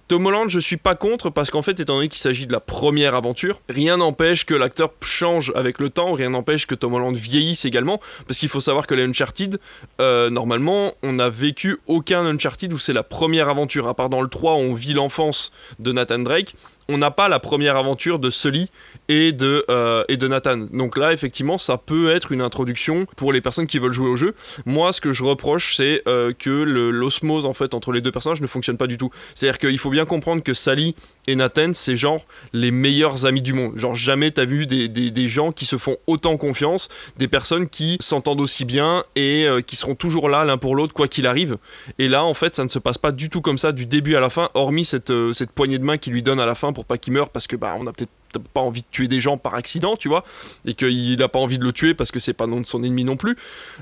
Tom 0.10 0.26
Holland, 0.26 0.50
je 0.50 0.60
suis 0.60 0.78
pas 0.78 0.96
contre 0.96 1.30
parce 1.30 1.50
qu'en 1.50 1.62
fait, 1.62 1.80
étant 1.80 1.96
donné 1.96 2.10
qu'il 2.10 2.22
s'agit 2.22 2.46
de 2.46 2.52
la 2.52 2.60
première 2.60 3.16
aventure, 3.16 3.62
rien 3.70 3.98
n'empêche 3.98 4.46
que 4.46 4.54
l'acteur 4.54 4.92
change 5.02 5.54
avec 5.56 5.80
le 5.80 5.90
temps, 5.90 6.12
rien 6.12 6.32
n'empêche 6.32 6.68
que 6.68 6.76
Tom 6.76 6.94
Holland 6.94 7.16
vieillisse 7.16 7.64
également, 7.64 8.02
parce 8.28 8.38
qu'il 8.38 8.50
faut 8.50 8.60
savoir 8.60 8.86
que 8.86 8.96
les 8.96 9.04
Uncharted, 9.04 9.60
euh, 10.02 10.30
normalement, 10.30 10.94
on 11.04 11.14
n'a 11.14 11.30
vécu 11.30 11.78
aucun 11.88 12.26
Uncharted 12.26 12.74
où 12.74 12.78
c'est 12.78 12.94
la 12.94 13.04
première 13.04 13.48
aventure, 13.48 13.88
à 13.88 13.94
part 13.94 14.10
dans 14.10 14.22
le 14.22 14.28
3 14.28 14.56
où 14.56 14.58
on 14.58 14.74
vit 14.74 14.94
l'enfance 14.94 15.54
de 15.80 15.94
Nathan 15.94 16.20
Drake, 16.20 16.56
on 16.90 16.98
n'a 16.98 17.12
pas 17.12 17.30
la 17.30 17.40
première 17.40 17.78
aventure 17.78 18.20
de 18.20 18.30
Sully 18.30 18.70
et 19.10 19.32
de, 19.32 19.66
euh, 19.70 20.04
et 20.08 20.18
de 20.18 20.28
Nathan. 20.28 20.58
Donc 20.72 20.98
là, 20.98 21.14
effectivement, 21.14 21.58
ça 21.58 21.78
peut 21.78 22.12
être 22.12 22.32
une 22.32 22.42
introduction 22.42 23.06
pour 23.16 23.34
les 23.34 23.42
personnes 23.42 23.68
qui 23.68 23.80
veulent 23.80 23.94
jouer 23.94 24.10
au 24.10 24.18
jeu. 24.18 24.36
Moi, 24.66 24.92
ce 24.92 25.02
que 25.02 25.14
je 25.14 25.24
reproche, 25.24 25.76
c'est 25.76 26.02
euh, 26.08 26.34
que 26.38 26.50
l'osmose 26.50 27.46
en 27.46 27.54
fait 27.54 27.74
entre 27.74 27.92
les 27.92 28.02
deux 28.02 28.12
personnages 28.12 28.42
ne 28.42 28.48
fonctionne 28.48 28.78
pas 28.78 28.88
du 28.88 28.98
tout. 28.98 29.10
C'est-à-dire 29.36 29.60
qu'il 29.60 29.78
faut 29.78 29.90
bien 29.90 30.06
comprendre 30.06 30.44
que 30.44 30.54
Sally 30.54 30.96
et 31.28 31.36
Nathan, 31.36 31.72
c'est 31.74 31.96
genre 31.96 32.26
les 32.52 32.72
meilleurs 32.72 33.26
amis 33.26 33.42
du 33.42 33.54
monde. 33.54 33.78
Genre 33.78 33.96
jamais 33.96 34.32
t'as 34.32 34.46
vu 34.46 34.66
des, 34.66 34.90
des, 34.90 35.28
gens 35.28 35.52
qui 35.52 35.66
se 35.66 35.78
font 35.78 35.98
autant 36.06 36.36
confiance, 36.38 36.90
des 37.18 37.28
personnes 37.28 37.70
qui 37.70 37.98
s'entendent 38.02 38.42
aussi 38.42 38.66
bien 38.66 39.04
et 39.16 39.46
euh, 39.48 39.62
qui 39.62 39.76
seront 39.76 39.96
toujours 39.96 40.28
là 40.30 40.44
l'un 40.44 40.58
pour 40.58 40.76
l'autre 40.76 40.94
quoi 40.94 41.08
qu'il 41.08 41.28
arrive. 41.28 41.58
Et 41.98 42.08
là, 42.10 42.26
en 42.26 42.34
fait, 42.34 42.56
ça 42.56 42.64
ne 42.64 42.70
se 42.70 42.80
passe 42.80 42.98
pas 42.98 43.12
du 43.12 43.30
tout 43.30 43.42
comme 43.42 43.58
ça 43.58 43.72
du 43.72 43.86
début 43.86 44.16
à 44.16 44.20
la 44.20 44.30
fin, 44.30 44.50
hormis 44.54 44.86
cette, 44.86 45.14
cette 45.34 45.52
poignée 45.52 45.80
de 45.80 45.84
main 45.84 45.98
qu'il 45.98 46.14
lui 46.14 46.24
donne 46.24 46.40
à 46.40 46.46
la 46.46 46.56
fin 46.56 46.73
pour 46.74 46.86
pas 46.86 46.98
qu'il 46.98 47.14
meure 47.14 47.30
parce 47.30 47.48
que 47.48 47.56
bah 47.56 47.76
on 47.80 47.88
a 47.88 47.94
peut-être 47.94 48.12
pas 48.54 48.62
envie 48.62 48.82
de 48.82 48.88
tuer 48.90 49.08
des 49.08 49.20
gens 49.20 49.38
par 49.38 49.56
accident, 49.56 49.96
tu 49.96 50.08
vois, 50.08 50.24
et 50.66 50.74
qu'il 50.74 51.18
n'a 51.18 51.28
pas 51.28 51.40
envie 51.40 51.58
de 51.58 51.64
le 51.64 51.72
tuer 51.72 51.94
parce 51.94 52.12
que 52.12 52.20
c'est 52.20 52.34
pas 52.34 52.48
son 52.66 52.84
ennemi 52.84 53.04
non 53.04 53.16
plus. 53.16 53.38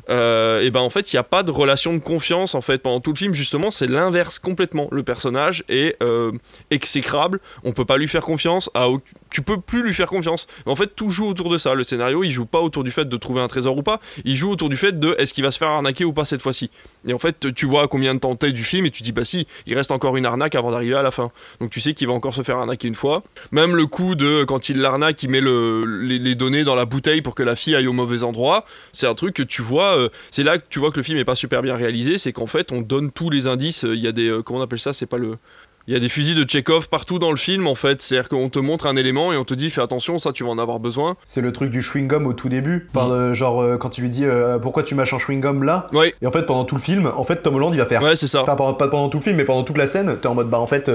Euh, 0.09 0.61
et 0.61 0.71
ben 0.71 0.81
en 0.81 0.89
fait, 0.89 1.13
il 1.13 1.15
n'y 1.15 1.19
a 1.19 1.23
pas 1.23 1.43
de 1.43 1.51
relation 1.51 1.93
de 1.93 1.99
confiance 1.99 2.55
en 2.55 2.61
fait 2.61 2.79
pendant 2.79 2.99
tout 2.99 3.11
le 3.11 3.17
film. 3.17 3.33
Justement, 3.33 3.71
c'est 3.71 3.87
l'inverse 3.87 4.39
complètement. 4.39 4.87
Le 4.91 5.03
personnage 5.03 5.63
est 5.69 5.95
euh, 6.03 6.31
exécrable. 6.69 7.39
On 7.63 7.71
peut 7.71 7.85
pas 7.85 7.97
lui 7.97 8.07
faire 8.07 8.23
confiance. 8.23 8.69
À 8.73 8.89
tu 9.31 9.41
peux 9.41 9.59
plus 9.59 9.81
lui 9.81 9.93
faire 9.93 10.07
confiance. 10.07 10.47
En 10.65 10.75
fait, 10.75 10.95
tout 10.95 11.09
joue 11.09 11.27
autour 11.27 11.49
de 11.49 11.57
ça. 11.57 11.73
Le 11.73 11.83
scénario, 11.83 12.23
il 12.23 12.31
joue 12.31 12.45
pas 12.45 12.59
autour 12.59 12.83
du 12.83 12.91
fait 12.91 13.07
de 13.07 13.17
trouver 13.17 13.41
un 13.41 13.47
trésor 13.47 13.77
ou 13.77 13.83
pas. 13.83 13.99
Il 14.25 14.35
joue 14.35 14.51
autour 14.51 14.69
du 14.69 14.77
fait 14.77 14.99
de 14.99 15.15
est-ce 15.17 15.33
qu'il 15.33 15.43
va 15.43 15.51
se 15.51 15.57
faire 15.57 15.69
arnaquer 15.69 16.05
ou 16.05 16.13
pas 16.13 16.25
cette 16.25 16.41
fois-ci? 16.41 16.69
Et 17.07 17.13
en 17.13 17.19
fait, 17.19 17.53
tu 17.53 17.65
vois 17.65 17.87
combien 17.87 18.13
de 18.13 18.19
temps 18.19 18.35
t'es 18.35 18.51
du 18.51 18.63
film 18.63 18.85
et 18.85 18.91
tu 18.91 19.03
dis 19.03 19.11
bah 19.11 19.25
si, 19.25 19.47
il 19.65 19.75
reste 19.75 19.91
encore 19.91 20.17
une 20.17 20.25
arnaque 20.25 20.55
avant 20.55 20.71
d'arriver 20.71 20.95
à 20.95 21.01
la 21.01 21.11
fin. 21.11 21.31
Donc 21.59 21.71
tu 21.71 21.79
sais 21.79 21.93
qu'il 21.93 22.07
va 22.07 22.13
encore 22.13 22.35
se 22.35 22.43
faire 22.43 22.57
arnaquer 22.57 22.87
une 22.87 22.95
fois. 22.95 23.23
Même 23.51 23.75
le 23.75 23.85
coup 23.85 24.15
de 24.15 24.43
quand 24.43 24.69
il 24.69 24.79
l'arnaque, 24.79 25.23
il 25.23 25.29
met 25.29 25.41
le, 25.41 25.81
les, 25.85 26.19
les 26.19 26.35
données 26.35 26.63
dans 26.63 26.75
la 26.75 26.85
bouteille 26.85 27.21
pour 27.21 27.33
que 27.35 27.43
la 27.43 27.55
fille 27.55 27.75
aille 27.75 27.87
au 27.87 27.93
mauvais 27.93 28.23
endroit. 28.23 28.65
C'est 28.91 29.07
un 29.07 29.15
truc 29.15 29.35
que 29.35 29.43
tu 29.43 29.61
vois. 29.61 29.97
euh, 29.97 30.09
c'est 30.29 30.43
là 30.43 30.57
que 30.57 30.65
tu 30.69 30.79
vois 30.79 30.91
que 30.91 30.97
le 30.97 31.03
film 31.03 31.17
est 31.17 31.25
pas 31.25 31.35
super 31.35 31.61
bien 31.61 31.75
réalisé. 31.75 32.17
C'est 32.17 32.33
qu'en 32.33 32.47
fait, 32.47 32.71
on 32.71 32.81
donne 32.81 33.11
tous 33.11 33.29
les 33.29 33.47
indices. 33.47 33.83
Il 33.83 33.99
y 33.99 34.07
a 34.07 34.11
des 34.11 34.27
euh, 34.27 34.41
comment 34.41 34.59
on 34.59 34.63
appelle 34.63 34.79
ça? 34.79 34.93
C'est 34.93 35.05
pas 35.05 35.17
le 35.17 35.37
il 35.87 35.93
y 35.93 35.97
a 35.97 35.99
des 35.99 36.09
fusils 36.09 36.35
de 36.35 36.47
Chekhov 36.49 36.89
partout 36.89 37.19
dans 37.19 37.31
le 37.31 37.37
film 37.37 37.67
en 37.67 37.75
fait, 37.75 38.01
c'est-à-dire 38.01 38.29
qu'on 38.29 38.49
te 38.49 38.59
montre 38.59 38.85
un 38.85 38.95
élément 38.95 39.31
et 39.33 39.37
on 39.37 39.43
te 39.43 39.53
dit 39.53 39.69
fais 39.69 39.81
attention, 39.81 40.19
ça 40.19 40.31
tu 40.31 40.43
vas 40.43 40.49
en 40.49 40.57
avoir 40.59 40.79
besoin. 40.79 41.15
C'est 41.25 41.41
le 41.41 41.51
truc 41.51 41.71
du 41.71 41.81
chewing-gum 41.81 42.25
au 42.25 42.33
tout 42.33 42.49
début. 42.49 42.87
Par, 42.93 43.11
euh, 43.11 43.33
genre, 43.33 43.61
euh, 43.61 43.77
quand 43.77 43.89
tu 43.89 44.01
lui 44.01 44.09
dis 44.09 44.25
euh, 44.25 44.59
pourquoi 44.59 44.83
tu 44.83 44.95
mâches 44.95 45.13
un 45.13 45.17
chewing-gum 45.17 45.63
là 45.63 45.87
Ouais. 45.93 46.13
Et 46.21 46.27
en 46.27 46.31
fait, 46.31 46.43
pendant 46.45 46.63
tout 46.65 46.75
le 46.75 46.81
film, 46.81 47.11
en 47.15 47.23
fait, 47.23 47.37
Tom 47.43 47.55
Holland 47.55 47.73
il 47.73 47.77
va 47.77 47.85
faire. 47.85 48.01
Ouais, 48.01 48.15
c'est 48.15 48.27
ça. 48.27 48.43
Enfin, 48.43 48.55
pendant- 48.55 48.73
pas 48.73 48.87
pendant 48.87 49.09
tout 49.09 49.17
le 49.17 49.23
film, 49.23 49.35
mais 49.35 49.43
pendant 49.45 49.63
toute 49.63 49.77
la 49.77 49.87
scène, 49.87 50.17
t'es 50.21 50.27
en 50.27 50.35
mode 50.35 50.49
bah 50.49 50.59
en 50.59 50.67
fait. 50.67 50.89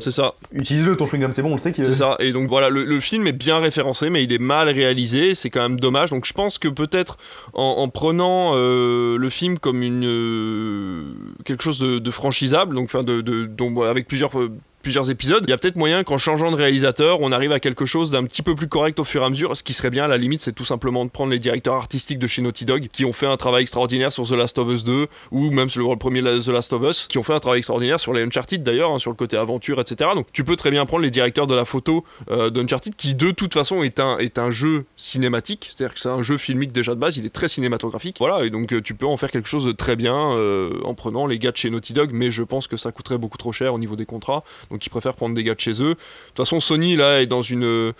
C'est 0.00 0.10
ça. 0.10 0.34
Utilise-le 0.52 0.96
ton 0.96 1.04
chewing-gum, 1.06 1.32
c'est 1.32 1.42
bon, 1.42 1.50
on 1.50 1.52
le 1.52 1.58
sait 1.58 1.72
qu'il 1.72 1.84
C'est 1.84 1.92
ça. 1.92 2.16
Et 2.18 2.32
donc 2.32 2.48
voilà, 2.48 2.68
le, 2.70 2.84
le 2.84 3.00
film 3.00 3.26
est 3.26 3.32
bien 3.32 3.58
référencé, 3.58 4.10
mais 4.10 4.24
il 4.24 4.32
est 4.32 4.38
mal 4.38 4.68
réalisé. 4.68 5.34
C'est 5.34 5.50
quand 5.50 5.62
même 5.62 5.78
dommage. 5.80 6.10
Donc 6.10 6.24
je 6.26 6.32
pense 6.32 6.58
que 6.58 6.68
peut-être 6.68 7.18
en, 7.54 7.62
en 7.78 7.88
prenant 7.88 8.54
le 8.54 9.28
film 9.30 9.58
comme 9.58 9.82
une 9.82 11.14
quelque 11.44 11.62
chose 11.62 11.78
de, 11.78 11.98
de 11.98 12.10
franchisable, 12.10 12.74
donc 12.74 12.84
enfin 12.84 13.02
de, 13.02 13.20
de- 13.20 13.48
avec 13.88 14.08
plusieurs 14.08 14.29
euh, 14.36 14.50
plusieurs 14.82 15.10
épisodes, 15.10 15.44
il 15.46 15.50
y 15.50 15.52
a 15.52 15.58
peut-être 15.58 15.76
moyen 15.76 16.04
qu'en 16.04 16.18
changeant 16.18 16.50
de 16.50 16.56
réalisateur, 16.56 17.20
on 17.20 17.32
arrive 17.32 17.52
à 17.52 17.60
quelque 17.60 17.86
chose 17.86 18.10
d'un 18.10 18.24
petit 18.24 18.42
peu 18.42 18.54
plus 18.54 18.68
correct 18.68 18.98
au 18.98 19.04
fur 19.04 19.22
et 19.22 19.24
à 19.24 19.28
mesure. 19.28 19.56
Ce 19.56 19.62
qui 19.62 19.74
serait 19.74 19.90
bien, 19.90 20.04
à 20.04 20.08
la 20.08 20.18
limite, 20.18 20.40
c'est 20.40 20.52
tout 20.52 20.64
simplement 20.64 21.04
de 21.04 21.10
prendre 21.10 21.30
les 21.30 21.38
directeurs 21.38 21.74
artistiques 21.74 22.18
de 22.18 22.26
chez 22.26 22.42
Naughty 22.42 22.64
Dog, 22.64 22.88
qui 22.92 23.04
ont 23.04 23.12
fait 23.12 23.26
un 23.26 23.36
travail 23.36 23.62
extraordinaire 23.62 24.12
sur 24.12 24.26
The 24.26 24.32
Last 24.32 24.58
of 24.58 24.68
Us 24.72 24.84
2, 24.84 25.06
ou 25.30 25.50
même 25.50 25.70
sur 25.70 25.88
le 25.88 25.96
premier 25.96 26.22
The 26.22 26.48
Last 26.48 26.72
of 26.72 26.82
Us, 26.82 27.06
qui 27.08 27.18
ont 27.18 27.22
fait 27.22 27.34
un 27.34 27.40
travail 27.40 27.58
extraordinaire 27.58 28.00
sur 28.00 28.12
les 28.12 28.22
Uncharted 28.22 28.62
d'ailleurs, 28.62 28.90
hein, 28.90 28.98
sur 28.98 29.10
le 29.10 29.16
côté 29.16 29.36
aventure, 29.36 29.80
etc. 29.80 30.10
Donc 30.14 30.28
tu 30.32 30.44
peux 30.44 30.56
très 30.56 30.70
bien 30.70 30.86
prendre 30.86 31.02
les 31.02 31.10
directeurs 31.10 31.46
de 31.46 31.54
la 31.54 31.64
photo 31.64 32.04
euh, 32.30 32.50
d'Uncharted, 32.50 32.94
qui 32.96 33.14
de 33.14 33.30
toute 33.30 33.54
façon 33.54 33.82
est 33.82 34.00
un, 34.00 34.50
jeu 34.50 34.86
cinématique, 34.96 35.68
c'est-à-dire 35.70 35.94
que 35.94 36.00
c'est 36.00 36.08
un 36.08 36.22
jeu 36.22 36.36
filmique 36.36 36.72
déjà 36.72 36.94
de 36.94 37.00
base, 37.00 37.16
il 37.16 37.26
est 37.26 37.30
très 37.30 37.48
cinématographique. 37.48 38.16
Voilà, 38.18 38.44
et 38.44 38.50
donc 38.50 38.72
euh, 38.72 38.80
tu 38.80 38.94
peux 38.94 39.06
en 39.06 39.16
faire 39.16 39.30
quelque 39.30 39.48
chose 39.48 39.64
de 39.64 39.72
très 39.72 39.96
bien 39.96 40.32
euh, 40.32 40.80
en 40.84 40.94
prenant 40.94 41.26
les 41.26 41.38
gars 41.38 41.52
de 41.52 41.56
chez 41.56 41.70
Naughty 41.70 41.92
Dog, 41.92 42.10
mais 42.12 42.30
je 42.30 42.42
pense 42.42 42.66
que 42.66 42.76
ça 42.76 42.92
coûterait 42.92 43.18
beaucoup 43.18 43.38
trop 43.38 43.52
cher 43.52 43.74
au 43.74 43.78
niveau 43.78 43.96
des 43.96 44.06
contrats, 44.06 44.44
donc 44.70 44.84
ils 44.84 44.90
préfèrent 44.90 45.14
prendre 45.14 45.34
des 45.34 45.44
gars 45.44 45.54
de 45.54 45.60
chez 45.60 45.82
eux. 45.82 45.94
De 45.94 45.96
toute 46.28 46.36
façon, 46.36 46.60
Sony 46.60 46.96
là 46.96 47.20
est 47.20 47.26
dans 47.26 47.42
une 47.42 47.92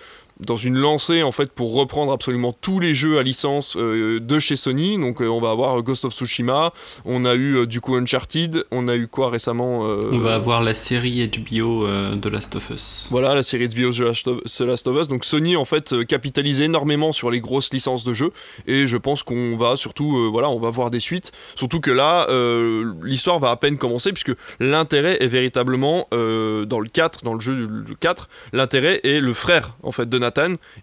dans 0.46 0.56
une 0.56 0.76
lancée 0.76 1.22
en 1.22 1.32
fait 1.32 1.52
pour 1.52 1.74
reprendre 1.74 2.12
absolument 2.12 2.52
tous 2.52 2.80
les 2.80 2.94
jeux 2.94 3.18
à 3.18 3.22
licence 3.22 3.76
euh, 3.76 4.20
de 4.20 4.38
chez 4.38 4.56
Sony. 4.56 4.98
Donc 4.98 5.20
euh, 5.22 5.26
on 5.28 5.40
va 5.40 5.50
avoir 5.50 5.80
Ghost 5.82 6.04
of 6.04 6.12
Tsushima, 6.14 6.72
on 7.04 7.24
a 7.24 7.34
eu 7.34 7.56
euh, 7.56 7.66
du 7.66 7.80
coup 7.80 7.94
Uncharted, 7.96 8.64
on 8.70 8.88
a 8.88 8.96
eu 8.96 9.06
quoi 9.06 9.30
récemment 9.30 9.86
euh, 9.86 10.02
On 10.12 10.18
va 10.18 10.34
avoir 10.34 10.62
la 10.62 10.74
série 10.74 11.28
HBO 11.28 11.86
euh, 11.86 12.16
de 12.16 12.28
Last 12.28 12.56
of 12.56 12.70
Us. 12.70 13.06
voilà, 13.10 13.34
la 13.34 13.42
série 13.42 13.68
de 13.68 13.74
HBO 13.74 13.92
The 13.92 13.98
Last 14.00 14.28
of- 14.28 14.42
The 14.44 14.60
Last 14.60 14.86
of 14.86 15.00
Us. 15.00 15.08
Donc 15.08 15.24
Sony 15.24 15.56
en 15.56 15.64
fait 15.64 15.92
euh, 15.92 16.04
capitalise 16.04 16.60
énormément 16.60 17.12
sur 17.12 17.30
les 17.30 17.40
grosses 17.40 17.72
licences 17.72 18.04
de 18.04 18.14
jeux 18.14 18.32
et 18.66 18.86
je 18.86 18.96
pense 18.96 19.22
qu'on 19.22 19.56
va 19.56 19.76
surtout 19.76 20.16
euh, 20.16 20.28
voilà, 20.30 20.48
on 20.50 20.58
va 20.58 20.70
voir 20.70 20.90
des 20.90 21.00
suites. 21.00 21.32
Surtout 21.54 21.80
que 21.80 21.90
là 21.90 22.26
euh, 22.30 22.92
l'histoire 23.02 23.38
va 23.40 23.50
à 23.50 23.56
peine 23.56 23.76
commencer 23.76 24.12
puisque 24.12 24.32
l'intérêt 24.58 25.18
est 25.22 25.28
véritablement 25.28 26.08
euh, 26.14 26.64
dans 26.64 26.80
le 26.80 26.88
4, 26.88 27.24
dans 27.24 27.34
le 27.34 27.40
jeu 27.40 27.54
le 27.54 27.94
4, 27.94 28.28
l'intérêt 28.52 29.00
est 29.04 29.20
le 29.20 29.34
frère 29.34 29.76
en 29.82 29.92
fait 29.92 30.08
de 30.08 30.18
Nathan 30.18 30.29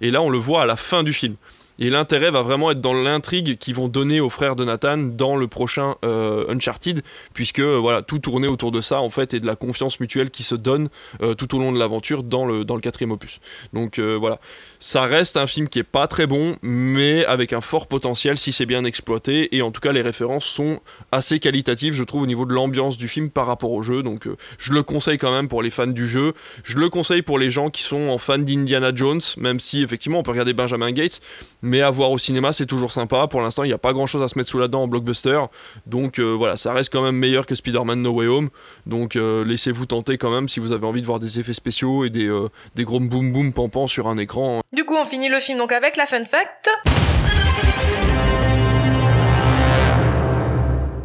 et 0.01 0.11
là 0.11 0.21
on 0.21 0.29
le 0.29 0.37
voit 0.37 0.63
à 0.63 0.65
la 0.65 0.75
fin 0.75 1.03
du 1.03 1.13
film. 1.13 1.35
Et 1.79 1.89
l'intérêt 1.89 2.31
va 2.31 2.41
vraiment 2.41 2.71
être 2.71 2.81
dans 2.81 2.93
l'intrigue 2.93 3.57
qu'ils 3.57 3.75
vont 3.75 3.87
donner 3.87 4.19
aux 4.19 4.29
frères 4.29 4.55
de 4.55 4.65
Nathan 4.65 4.97
dans 4.97 5.35
le 5.35 5.47
prochain 5.47 5.95
euh, 6.03 6.51
Uncharted, 6.51 7.03
puisque 7.33 7.59
euh, 7.59 7.77
voilà 7.77 8.01
tout 8.01 8.19
tournait 8.19 8.47
autour 8.47 8.71
de 8.71 8.81
ça 8.81 9.01
en 9.01 9.09
fait 9.09 9.33
et 9.33 9.39
de 9.39 9.45
la 9.45 9.55
confiance 9.55 9.99
mutuelle 9.99 10.31
qui 10.31 10.43
se 10.43 10.55
donne 10.55 10.89
euh, 11.21 11.35
tout 11.35 11.55
au 11.55 11.59
long 11.59 11.71
de 11.71 11.77
l'aventure 11.77 12.23
dans 12.23 12.45
le, 12.45 12.65
dans 12.65 12.75
le 12.75 12.81
quatrième 12.81 13.11
opus. 13.11 13.39
Donc 13.73 13.99
voilà, 13.99 14.39
ça 14.79 15.05
reste 15.05 15.37
un 15.37 15.47
film 15.47 15.67
qui 15.67 15.79
est 15.79 15.83
pas 15.83 16.07
très 16.07 16.27
bon, 16.27 16.55
mais 16.61 17.25
avec 17.25 17.53
un 17.53 17.61
fort 17.61 17.87
potentiel 17.87 18.37
si 18.37 18.51
c'est 18.51 18.65
bien 18.65 18.83
exploité. 18.85 19.55
Et 19.55 19.61
en 19.61 19.71
tout 19.71 19.81
cas, 19.81 19.91
les 19.91 20.01
références 20.01 20.45
sont 20.45 20.79
assez 21.11 21.39
qualitatives, 21.39 21.93
je 21.93 22.03
trouve, 22.03 22.23
au 22.23 22.27
niveau 22.27 22.45
de 22.45 22.53
l'ambiance 22.53 22.97
du 22.97 23.07
film 23.07 23.29
par 23.29 23.47
rapport 23.47 23.71
au 23.71 23.83
jeu. 23.83 24.03
Donc 24.03 24.27
je 24.57 24.73
le 24.73 24.83
conseille 24.83 25.17
quand 25.17 25.31
même 25.31 25.47
pour 25.47 25.61
les 25.61 25.69
fans 25.69 25.87
du 25.87 26.07
jeu. 26.07 26.33
Je 26.63 26.77
le 26.77 26.89
conseille 26.89 27.21
pour 27.21 27.39
les 27.39 27.49
gens 27.49 27.69
qui 27.69 27.83
sont 27.83 28.09
en 28.09 28.17
fans 28.17 28.37
d'Indiana 28.37 28.91
Jones, 28.93 29.21
même 29.37 29.59
si 29.59 29.83
effectivement 29.83 30.19
on 30.19 30.23
peut 30.23 30.31
regarder 30.31 30.53
Benjamin 30.53 30.91
Gates, 30.91 31.21
mais 31.67 31.81
à 31.81 31.91
voir 31.91 32.11
au 32.11 32.17
cinéma 32.17 32.53
c'est 32.53 32.65
toujours 32.65 32.91
sympa. 32.91 33.27
Pour 33.27 33.41
l'instant, 33.41 33.63
il 33.63 33.67
n'y 33.67 33.73
a 33.73 33.77
pas 33.77 33.93
grand 33.93 34.07
chose 34.07 34.23
à 34.23 34.27
se 34.27 34.37
mettre 34.37 34.49
sous 34.49 34.57
la 34.57 34.67
dent 34.67 34.83
en 34.83 34.87
blockbuster. 34.87 35.39
Donc 35.85 36.19
euh, 36.19 36.31
voilà, 36.31 36.57
ça 36.57 36.73
reste 36.73 36.91
quand 36.91 37.03
même 37.03 37.15
meilleur 37.15 37.45
que 37.45 37.55
Spider-Man 37.55 38.01
No 38.01 38.11
Way 38.11 38.27
Home. 38.27 38.49
Donc 38.85 39.15
euh, 39.15 39.43
laissez-vous 39.45 39.85
tenter 39.85 40.17
quand 40.17 40.31
même 40.31 40.49
si 40.49 40.59
vous 40.59 40.71
avez 40.71 40.85
envie 40.85 41.01
de 41.01 41.05
voir 41.05 41.19
des 41.19 41.39
effets 41.39 41.53
spéciaux 41.53 42.05
et 42.05 42.09
des, 42.09 42.27
euh, 42.27 42.49
des 42.75 42.83
gros 42.83 42.99
boum 42.99 43.31
boum 43.31 43.53
pampans 43.53 43.87
sur 43.87 44.07
un 44.07 44.17
écran. 44.17 44.61
Du 44.73 44.83
coup, 44.85 44.95
on 44.95 45.05
finit 45.05 45.29
le 45.29 45.39
film 45.39 45.57
donc 45.57 45.71
avec 45.71 45.97
la 45.97 46.05
fun 46.05 46.25
fact. 46.25 46.69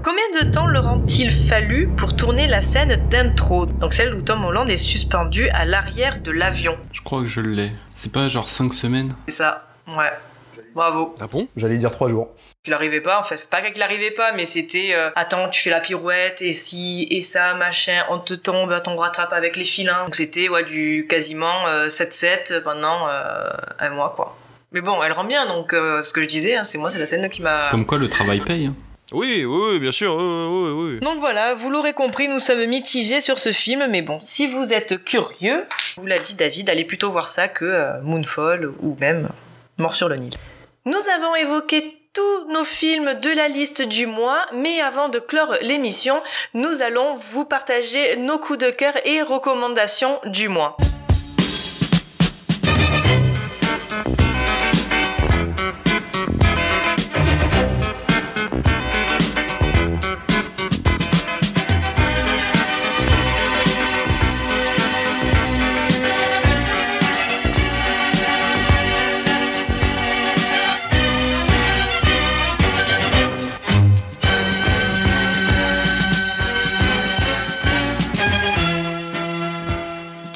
Combien 0.05 0.43
de 0.43 0.51
temps 0.51 0.66
leur 0.66 0.89
a-t-il 0.89 1.30
fallu 1.30 1.89
pour 1.97 2.16
tourner 2.16 2.48
la 2.48 2.62
scène 2.62 3.09
d'intro? 3.09 3.66
Donc 3.66 3.93
celle 3.93 4.14
où 4.14 4.22
Tom 4.22 4.44
Holland 4.44 4.68
est 4.68 4.76
suspendu 4.76 5.48
à 5.51 5.64
l'arrière 5.64 6.20
de 6.20 6.32
l'avion. 6.32 6.76
Je 6.93 7.02
crois 7.02 7.20
que 7.20 7.28
je 7.28 7.40
l'ai. 7.40 7.70
C'est 7.94 8.10
pas 8.10 8.26
genre 8.26 8.48
5 8.48 8.74
semaines? 8.74 9.14
C'est 9.28 9.36
ça. 9.36 9.66
Ouais. 9.97 10.10
Bravo. 10.74 11.14
Ah 11.20 11.26
bon? 11.26 11.48
J'allais 11.56 11.76
dire 11.78 11.90
3 11.90 12.08
jours. 12.08 12.28
qu'il 12.62 12.72
arrivait 12.74 13.00
pas 13.00 13.18
en 13.18 13.22
fait 13.22 13.48
pas 13.50 13.60
qu'il 13.70 13.82
arrivait 13.82 14.10
pas 14.10 14.32
mais 14.32 14.46
c'était 14.46 14.90
euh, 14.94 15.10
attends 15.16 15.48
tu 15.48 15.60
fais 15.62 15.70
la 15.70 15.80
pirouette 15.80 16.40
et 16.42 16.52
si 16.54 17.06
et 17.10 17.20
ça 17.22 17.54
machin 17.54 18.04
on 18.10 18.18
te 18.18 18.34
tombe 18.34 18.72
on 18.86 18.96
rattrape 18.96 19.32
avec 19.32 19.56
les 19.56 19.64
filins 19.64 20.04
donc 20.04 20.14
c'était 20.14 20.48
ouais 20.48 20.64
du 20.64 21.06
quasiment 21.08 21.66
euh, 21.66 21.88
7-7 21.88 22.62
pendant 22.62 23.08
euh, 23.08 23.50
un 23.80 23.90
mois 23.90 24.12
quoi 24.14 24.36
mais 24.72 24.80
bon 24.80 25.02
elle 25.02 25.12
rend 25.12 25.24
bien 25.24 25.46
donc 25.46 25.72
euh, 25.72 26.02
ce 26.02 26.12
que 26.12 26.22
je 26.22 26.28
disais 26.28 26.54
hein, 26.56 26.64
c'est 26.64 26.78
moi 26.78 26.88
c'est 26.90 26.98
la 27.00 27.06
scène 27.06 27.28
qui 27.28 27.42
m'a 27.42 27.68
Comme 27.70 27.84
quoi 27.86 27.98
le 27.98 28.08
travail 28.08 28.40
paye. 28.40 28.66
hein. 28.66 28.74
Oui, 29.14 29.44
oui, 29.44 29.60
oui, 29.72 29.78
bien 29.78 29.92
sûr, 29.92 30.14
oui, 30.16 30.22
oui, 30.24 30.70
oui, 30.72 30.92
oui. 30.94 31.00
donc 31.00 31.20
voilà, 31.20 31.52
vous 31.52 31.68
l'aurez 31.68 31.92
compris, 31.92 32.28
nous 32.28 32.38
sommes 32.38 32.64
mitigés 32.64 33.20
sur 33.20 33.38
ce 33.38 33.52
film, 33.52 33.86
mais 33.90 34.00
bon, 34.00 34.18
si 34.20 34.46
vous 34.46 34.72
êtes 34.72 35.04
curieux, 35.04 35.62
vous 35.98 36.06
l'a 36.06 36.18
dit 36.18 36.32
David, 36.34 36.70
allez 36.70 36.86
plutôt 36.86 37.10
voir 37.10 37.28
ça 37.28 37.46
que 37.46 37.66
euh, 37.66 38.00
Moonfall 38.02 38.72
ou 38.80 38.96
même 39.00 39.28
Mort 39.76 39.94
sur 39.96 40.08
le 40.08 40.16
Nil. 40.16 40.32
Nous 40.84 41.09
avons 41.14 41.36
évoqué 41.36 41.96
tous 42.12 42.52
nos 42.52 42.64
films 42.64 43.14
de 43.14 43.30
la 43.30 43.46
liste 43.46 43.82
du 43.82 44.06
mois, 44.06 44.44
mais 44.52 44.80
avant 44.80 45.09
de 45.09 45.20
clore 45.20 45.54
l'émission, 45.62 46.20
nous 46.54 46.82
allons 46.82 47.14
vous 47.14 47.44
partager 47.44 48.16
nos 48.16 48.36
coups 48.38 48.59
de 48.59 48.70
cœur 48.70 48.94
et 49.06 49.22
recommandations 49.22 50.18
du 50.24 50.48
mois. 50.48 50.76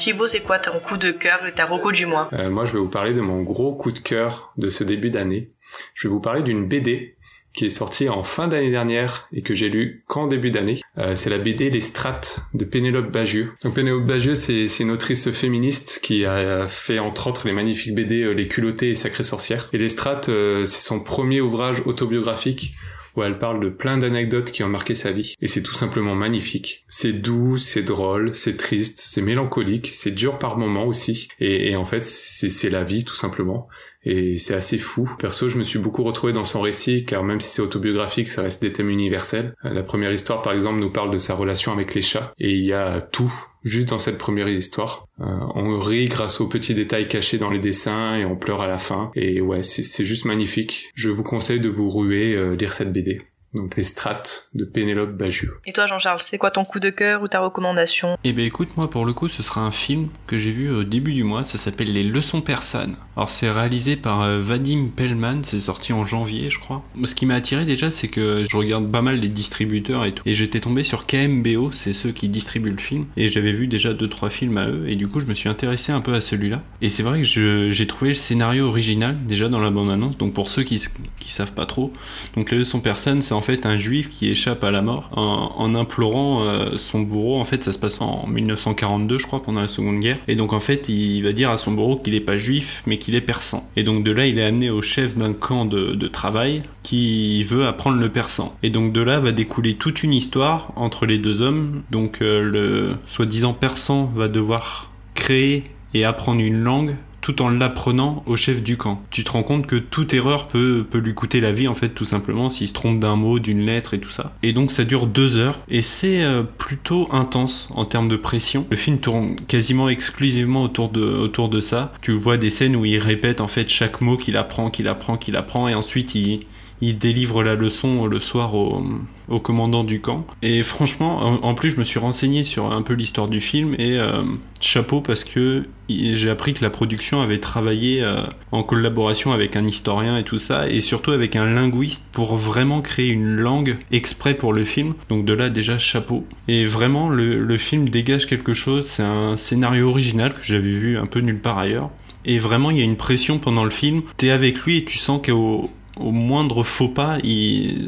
Thibaut, 0.07 0.25
c'est 0.25 0.39
quoi 0.39 0.57
ton 0.57 0.79
coup 0.79 0.95
de 0.95 1.11
cœur 1.11 1.41
ta 1.53 1.65
reco 1.65 1.91
du 1.91 2.05
mois 2.05 2.29
Euh, 2.31 2.49
moi, 2.49 2.63
je 2.63 2.71
vais 2.71 2.79
vous 2.79 2.87
parler 2.87 3.13
de 3.13 3.19
mon 3.19 3.41
gros 3.41 3.75
coup 3.75 3.91
de 3.91 3.99
cœur 3.99 4.53
de 4.55 4.69
ce 4.69 4.85
début 4.85 5.09
d'année. 5.09 5.49
Je 5.95 6.07
vais 6.07 6.13
vous 6.13 6.21
parler 6.21 6.43
d'une 6.43 6.65
BD 6.65 7.17
qui 7.53 7.65
est 7.65 7.69
sortie 7.69 8.07
en 8.07 8.23
fin 8.23 8.47
d'année 8.47 8.71
dernière 8.71 9.27
et 9.33 9.41
que 9.41 9.53
j'ai 9.53 9.67
lu 9.67 10.05
qu'en 10.07 10.27
début 10.27 10.49
d'année. 10.49 10.79
Euh, 10.97 11.13
c'est 11.13 11.29
la 11.29 11.39
BD 11.39 11.69
Les 11.69 11.81
Strates 11.81 12.39
de 12.53 12.63
Pénélope 12.63 13.11
Bagieux. 13.11 13.51
Donc 13.65 13.73
Pénélope 13.73 14.05
Bagieux, 14.05 14.35
c'est 14.35 14.79
une 14.79 14.91
autrice 14.91 15.29
féministe 15.31 15.99
qui 16.01 16.23
a 16.23 16.67
fait 16.67 16.99
entre 16.99 17.27
autres 17.27 17.45
les 17.45 17.51
magnifiques 17.51 17.93
BD 17.93 18.21
euh, 18.21 18.31
Les 18.31 18.47
Culottées 18.47 18.91
et 18.91 18.95
Sacrées 18.95 19.25
Sorcières. 19.25 19.67
Et 19.73 19.77
Les 19.77 19.89
Strates, 19.89 20.27
c'est 20.27 20.65
son 20.65 21.01
premier 21.01 21.41
ouvrage 21.41 21.81
autobiographique 21.85 22.75
où 23.17 23.23
elle 23.23 23.39
parle 23.39 23.59
de 23.59 23.69
plein 23.69 23.97
d'anecdotes 23.97 24.51
qui 24.51 24.63
ont 24.63 24.69
marqué 24.69 24.95
sa 24.95 25.11
vie. 25.11 25.33
Et 25.41 25.47
c'est 25.47 25.63
tout 25.63 25.73
simplement 25.73 26.15
magnifique. 26.15 26.85
C'est 26.87 27.13
doux, 27.13 27.57
c'est 27.57 27.81
drôle, 27.81 28.33
c'est 28.35 28.55
triste, 28.55 28.99
c'est 29.03 29.21
mélancolique, 29.21 29.89
c'est 29.93 30.11
dur 30.11 30.37
par 30.37 30.57
moments 30.57 30.85
aussi. 30.85 31.27
Et, 31.39 31.75
en 31.75 31.83
fait, 31.83 32.05
c'est 32.05 32.69
la 32.69 32.83
vie 32.83 33.03
tout 33.03 33.15
simplement. 33.15 33.67
Et 34.03 34.37
c'est 34.37 34.53
assez 34.53 34.77
fou. 34.77 35.09
Perso, 35.19 35.49
je 35.49 35.57
me 35.57 35.63
suis 35.63 35.79
beaucoup 35.79 36.03
retrouvé 36.03 36.33
dans 36.33 36.45
son 36.45 36.61
récit, 36.61 37.05
car 37.05 37.23
même 37.23 37.39
si 37.39 37.49
c'est 37.49 37.61
autobiographique, 37.61 38.29
ça 38.29 38.41
reste 38.41 38.61
des 38.61 38.71
thèmes 38.71 38.89
universels. 38.89 39.53
Euh, 39.65 39.73
La 39.73 39.83
première 39.83 40.11
histoire, 40.11 40.41
par 40.41 40.53
exemple, 40.53 40.79
nous 40.79 40.91
parle 40.91 41.11
de 41.11 41.17
sa 41.17 41.33
relation 41.33 41.73
avec 41.73 41.93
les 41.93 42.01
chats. 42.01 42.31
Et 42.37 42.53
il 42.53 42.63
y 42.63 42.73
a 42.73 43.01
tout 43.01 43.33
juste 43.63 43.89
dans 43.89 43.99
cette 43.99 44.17
première 44.17 44.47
histoire. 44.47 45.07
Euh, 45.19 45.25
on 45.55 45.77
rit 45.79 46.07
grâce 46.07 46.39
aux 46.39 46.47
petits 46.47 46.73
détails 46.73 47.07
cachés 47.07 47.37
dans 47.37 47.49
les 47.49 47.59
dessins 47.59 48.15
et 48.15 48.25
on 48.25 48.35
pleure 48.35 48.61
à 48.61 48.67
la 48.67 48.77
fin. 48.77 49.11
Et 49.15 49.41
ouais, 49.41 49.63
c'est 49.63 50.05
juste 50.05 50.25
magnifique. 50.25 50.91
Je 50.95 51.09
vous 51.09 51.23
conseille 51.23 51.59
de 51.59 51.69
vous 51.69 51.89
ruer, 51.89 52.33
euh, 52.33 52.55
lire 52.55 52.73
cette 52.73 52.93
BD. 52.93 53.21
Donc 53.57 53.75
les 53.75 53.83
strates 53.83 54.49
de 54.53 54.65
Pénélope 54.65 55.17
Bagieux. 55.17 55.57
Et 55.65 55.73
toi, 55.73 55.87
Jean-Charles, 55.87 56.21
c'est 56.21 56.37
quoi 56.37 56.51
ton 56.51 56.63
coup 56.63 56.79
de 56.79 56.89
cœur 56.89 57.23
ou 57.23 57.27
ta 57.27 57.39
recommandation? 57.39 58.17
Eh 58.23 58.33
ben 58.33 58.45
écoute, 58.45 58.69
moi 58.77 58.89
pour 58.89 59.05
le 59.05 59.13
coup, 59.13 59.27
ce 59.27 59.43
sera 59.43 59.61
un 59.61 59.71
film 59.71 60.09
que 60.27 60.37
j'ai 60.37 60.51
vu 60.51 60.69
au 60.69 60.83
début 60.83 61.13
du 61.13 61.23
mois, 61.23 61.43
ça 61.43 61.57
s'appelle 61.57 61.91
Les 61.91 62.03
Leçons 62.03 62.41
persanes. 62.41 62.95
Alors 63.15 63.29
c'est 63.29 63.49
réalisé 63.49 63.95
par 63.95 64.21
euh, 64.21 64.39
Vadim 64.39 64.89
Pellman, 64.95 65.41
c'est 65.43 65.59
sorti 65.59 65.93
en 65.93 66.05
janvier 66.05 66.49
je 66.49 66.59
crois. 66.59 66.83
Ce 67.03 67.15
qui 67.15 67.25
m'a 67.25 67.35
attiré 67.35 67.65
déjà, 67.65 67.91
c'est 67.91 68.07
que 68.07 68.43
je 68.49 68.57
regarde 68.57 68.91
pas 68.91 69.01
mal 69.01 69.19
les 69.19 69.27
distributeurs 69.27 70.05
et 70.05 70.13
tout. 70.13 70.23
Et 70.25 70.33
j'étais 70.33 70.59
tombé 70.59 70.83
sur 70.83 71.05
KMBO, 71.05 71.71
c'est 71.71 71.93
ceux 71.93 72.11
qui 72.11 72.29
distribuent 72.29 72.71
le 72.71 72.77
film. 72.77 73.05
Et 73.15 73.29
j'avais 73.29 73.51
vu 73.51 73.67
déjà 73.67 73.93
2-3 73.93 74.29
films 74.29 74.57
à 74.57 74.67
eux, 74.67 74.85
et 74.87 74.95
du 74.95 75.07
coup 75.07 75.19
je 75.19 75.25
me 75.25 75.33
suis 75.33 75.49
intéressé 75.49 75.91
un 75.91 76.01
peu 76.01 76.13
à 76.13 76.21
celui-là. 76.21 76.61
Et 76.81 76.89
c'est 76.89 77.03
vrai 77.03 77.21
que 77.21 77.71
j'ai 77.71 77.87
trouvé 77.87 78.09
le 78.09 78.15
scénario 78.15 78.67
original 78.67 79.17
déjà 79.25 79.49
dans 79.49 79.59
la 79.59 79.69
bande-annonce, 79.69 80.17
donc 80.17 80.33
pour 80.33 80.49
ceux 80.49 80.63
qui, 80.63 80.83
qui 81.19 81.31
savent 81.31 81.53
pas 81.53 81.65
trop. 81.65 81.93
Donc 82.35 82.51
Les 82.51 82.57
Leçons 82.57 82.81
persanes, 82.81 83.21
c'est 83.21 83.33
en 83.33 83.41
fait 83.47 83.65
un 83.65 83.77
juif 83.77 84.09
qui 84.09 84.29
échappe 84.29 84.63
à 84.65 84.71
la 84.71 84.81
mort 84.81 85.09
en, 85.13 85.73
implorant 85.73 86.43
euh, 86.43 86.77
son 86.77 87.01
bourreau. 87.01 87.39
En 87.39 87.45
fait, 87.45 87.63
ça 87.63 87.71
se 87.71 87.79
passe 87.79 88.01
en 88.01 88.27
1942, 88.27 89.17
je 89.17 89.25
crois, 89.25 89.41
pendant 89.41 89.61
la 89.61 89.67
Seconde 89.67 89.99
Guerre. 89.99 90.17
Et 90.27 90.35
donc, 90.35 90.51
en 90.51 90.59
fait, 90.59 90.89
il 90.89 91.21
va 91.21 91.31
dire 91.31 91.49
à 91.49 91.57
son 91.57 91.71
bourreau 91.71 91.95
qu'il 91.95 92.13
est 92.13 92.19
pas 92.21 92.37
juif, 92.37 92.83
mais 92.85 92.97
qu'il 92.97 93.15
est 93.15 93.21
persan. 93.21 93.63
Et 93.77 93.83
donc, 93.83 94.03
de 94.03 94.11
là, 94.11 94.27
il 94.27 94.37
est 94.37 94.43
amené 94.43 94.69
au 94.69 94.81
chef 94.81 95.15
d'un 95.15 95.33
camp 95.33 95.65
de, 95.65 95.95
de 95.95 96.07
travail 96.07 96.63
qui 96.83 97.43
veut 97.43 97.65
apprendre 97.65 97.99
le 97.99 98.09
persan. 98.09 98.53
Et 98.63 98.69
donc, 98.69 98.91
de 98.91 99.01
là 99.01 99.19
va 99.19 99.31
découler 99.31 99.75
toute 99.75 100.03
une 100.03 100.13
histoire 100.13 100.73
entre 100.75 101.05
les 101.05 101.17
deux 101.17 101.41
hommes. 101.41 101.83
Donc, 101.89 102.21
euh, 102.21 102.41
le 102.41 102.95
soi-disant 103.05 103.53
persan 103.53 104.11
va 104.13 104.27
devoir 104.27 104.91
créer 105.13 105.63
et 105.93 106.03
apprendre 106.03 106.41
une 106.41 106.63
langue 106.63 106.95
tout 107.27 107.41
en 107.41 107.49
l'apprenant 107.49 108.23
au 108.25 108.37
chef 108.37 108.63
du 108.63 108.77
camp. 108.77 109.03
Tu 109.11 109.25
te 109.25 109.31
rends 109.31 109.43
compte 109.43 109.67
que 109.67 109.75
toute 109.75 110.13
erreur 110.13 110.47
peut, 110.47 110.85
lui 110.93 111.13
coûter 111.13 111.41
la 111.41 111.51
vie 111.51 111.67
en 111.67 111.75
fait 111.75 111.89
tout 111.89 112.05
simplement 112.05 112.49
s'il 112.49 112.69
se 112.69 112.73
trompe 112.73 113.01
d'un 113.01 113.17
mot, 113.17 113.39
d'une 113.39 113.65
lettre 113.65 113.93
et 113.93 113.99
tout 113.99 114.11
ça. 114.11 114.31
Et 114.43 114.53
donc 114.53 114.71
ça 114.71 114.85
dure 114.85 115.07
deux 115.07 115.35
heures 115.35 115.59
et 115.67 115.81
c'est 115.81 116.23
euh, 116.23 116.43
plutôt 116.43 117.09
intense 117.11 117.67
en 117.75 117.83
termes 117.83 118.07
de 118.07 118.15
pression. 118.15 118.65
Le 118.71 118.77
film 118.77 118.99
tourne 118.99 119.35
quasiment 119.45 119.89
exclusivement 119.89 120.63
autour 120.63 120.87
de, 120.87 121.01
autour 121.01 121.49
de 121.49 121.59
ça. 121.59 121.91
Tu 121.99 122.13
vois 122.13 122.37
des 122.37 122.49
scènes 122.49 122.77
où 122.77 122.85
il 122.85 122.97
répète 122.97 123.41
en 123.41 123.49
fait 123.49 123.67
chaque 123.67 123.99
mot 123.99 124.15
qu'il 124.15 124.37
apprend, 124.37 124.69
qu'il 124.69 124.87
apprend, 124.87 125.17
qu'il 125.17 125.35
apprend 125.35 125.67
et 125.67 125.75
ensuite 125.75 126.15
il, 126.15 126.45
il 126.79 126.97
délivre 126.97 127.43
la 127.43 127.55
leçon 127.55 128.05
le 128.05 128.21
soir 128.21 128.55
au, 128.55 128.81
au 129.29 129.39
commandant 129.39 129.83
du 129.83 130.01
camp. 130.01 130.25
Et 130.41 130.63
franchement, 130.63 131.19
en, 131.43 131.53
plus, 131.53 131.71
je 131.71 131.77
me 131.77 131.83
suis 131.83 131.99
renseigné 131.99 132.43
sur 132.43 132.71
un 132.71 132.81
peu 132.81 132.93
l'histoire 132.93 133.27
du 133.27 133.41
film 133.41 133.75
et 133.77 133.97
euh, 133.97 134.23
chapeau 134.59 135.01
parce 135.01 135.23
que 135.23 135.65
j'ai 135.89 136.29
appris 136.29 136.53
que 136.53 136.63
la 136.63 136.69
production 136.69 137.21
avait 137.21 137.39
travaillé 137.39 138.03
euh, 138.03 138.21
en 138.51 138.63
collaboration 138.63 139.31
avec 139.31 139.55
un 139.55 139.65
historien 139.65 140.17
et 140.17 140.23
tout 140.23 140.37
ça, 140.37 140.69
et 140.69 140.81
surtout 140.81 141.11
avec 141.11 141.35
un 141.35 141.45
linguiste 141.45 142.05
pour 142.11 142.35
vraiment 142.35 142.81
créer 142.81 143.09
une 143.09 143.35
langue 143.35 143.77
exprès 143.91 144.33
pour 144.33 144.53
le 144.53 144.63
film. 144.63 144.93
Donc 145.09 145.25
de 145.25 145.33
là 145.33 145.49
déjà 145.49 145.77
chapeau. 145.77 146.25
Et 146.47 146.65
vraiment, 146.65 147.09
le, 147.09 147.39
le 147.39 147.57
film 147.57 147.89
dégage 147.89 148.27
quelque 148.27 148.53
chose. 148.53 148.87
C'est 148.87 149.03
un 149.03 149.37
scénario 149.37 149.89
original 149.89 150.33
que 150.33 150.43
j'avais 150.43 150.61
vu 150.61 150.97
un 150.97 151.05
peu 151.05 151.19
nulle 151.19 151.39
part 151.39 151.57
ailleurs. 151.57 151.89
Et 152.25 152.39
vraiment, 152.39 152.71
il 152.71 152.77
y 152.77 152.81
a 152.81 152.83
une 152.83 152.97
pression 152.97 153.39
pendant 153.39 153.63
le 153.63 153.69
film. 153.69 154.01
T'es 154.17 154.29
avec 154.29 154.59
lui 154.59 154.77
et 154.77 154.85
tu 154.85 154.97
sens 154.97 155.21
qu'au 155.25 155.71
au 155.99 156.11
moindre 156.11 156.63
faux 156.63 156.89
pas, 156.89 157.17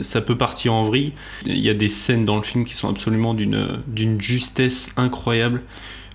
ça 0.01 0.21
peut 0.21 0.37
partir 0.37 0.73
en 0.73 0.83
vrille. 0.83 1.13
Il 1.45 1.59
y 1.59 1.69
a 1.69 1.73
des 1.73 1.89
scènes 1.89 2.25
dans 2.25 2.37
le 2.37 2.43
film 2.43 2.65
qui 2.65 2.75
sont 2.75 2.89
absolument 2.89 3.33
d'une 3.33 4.21
justesse 4.21 4.91
incroyable. 4.97 5.61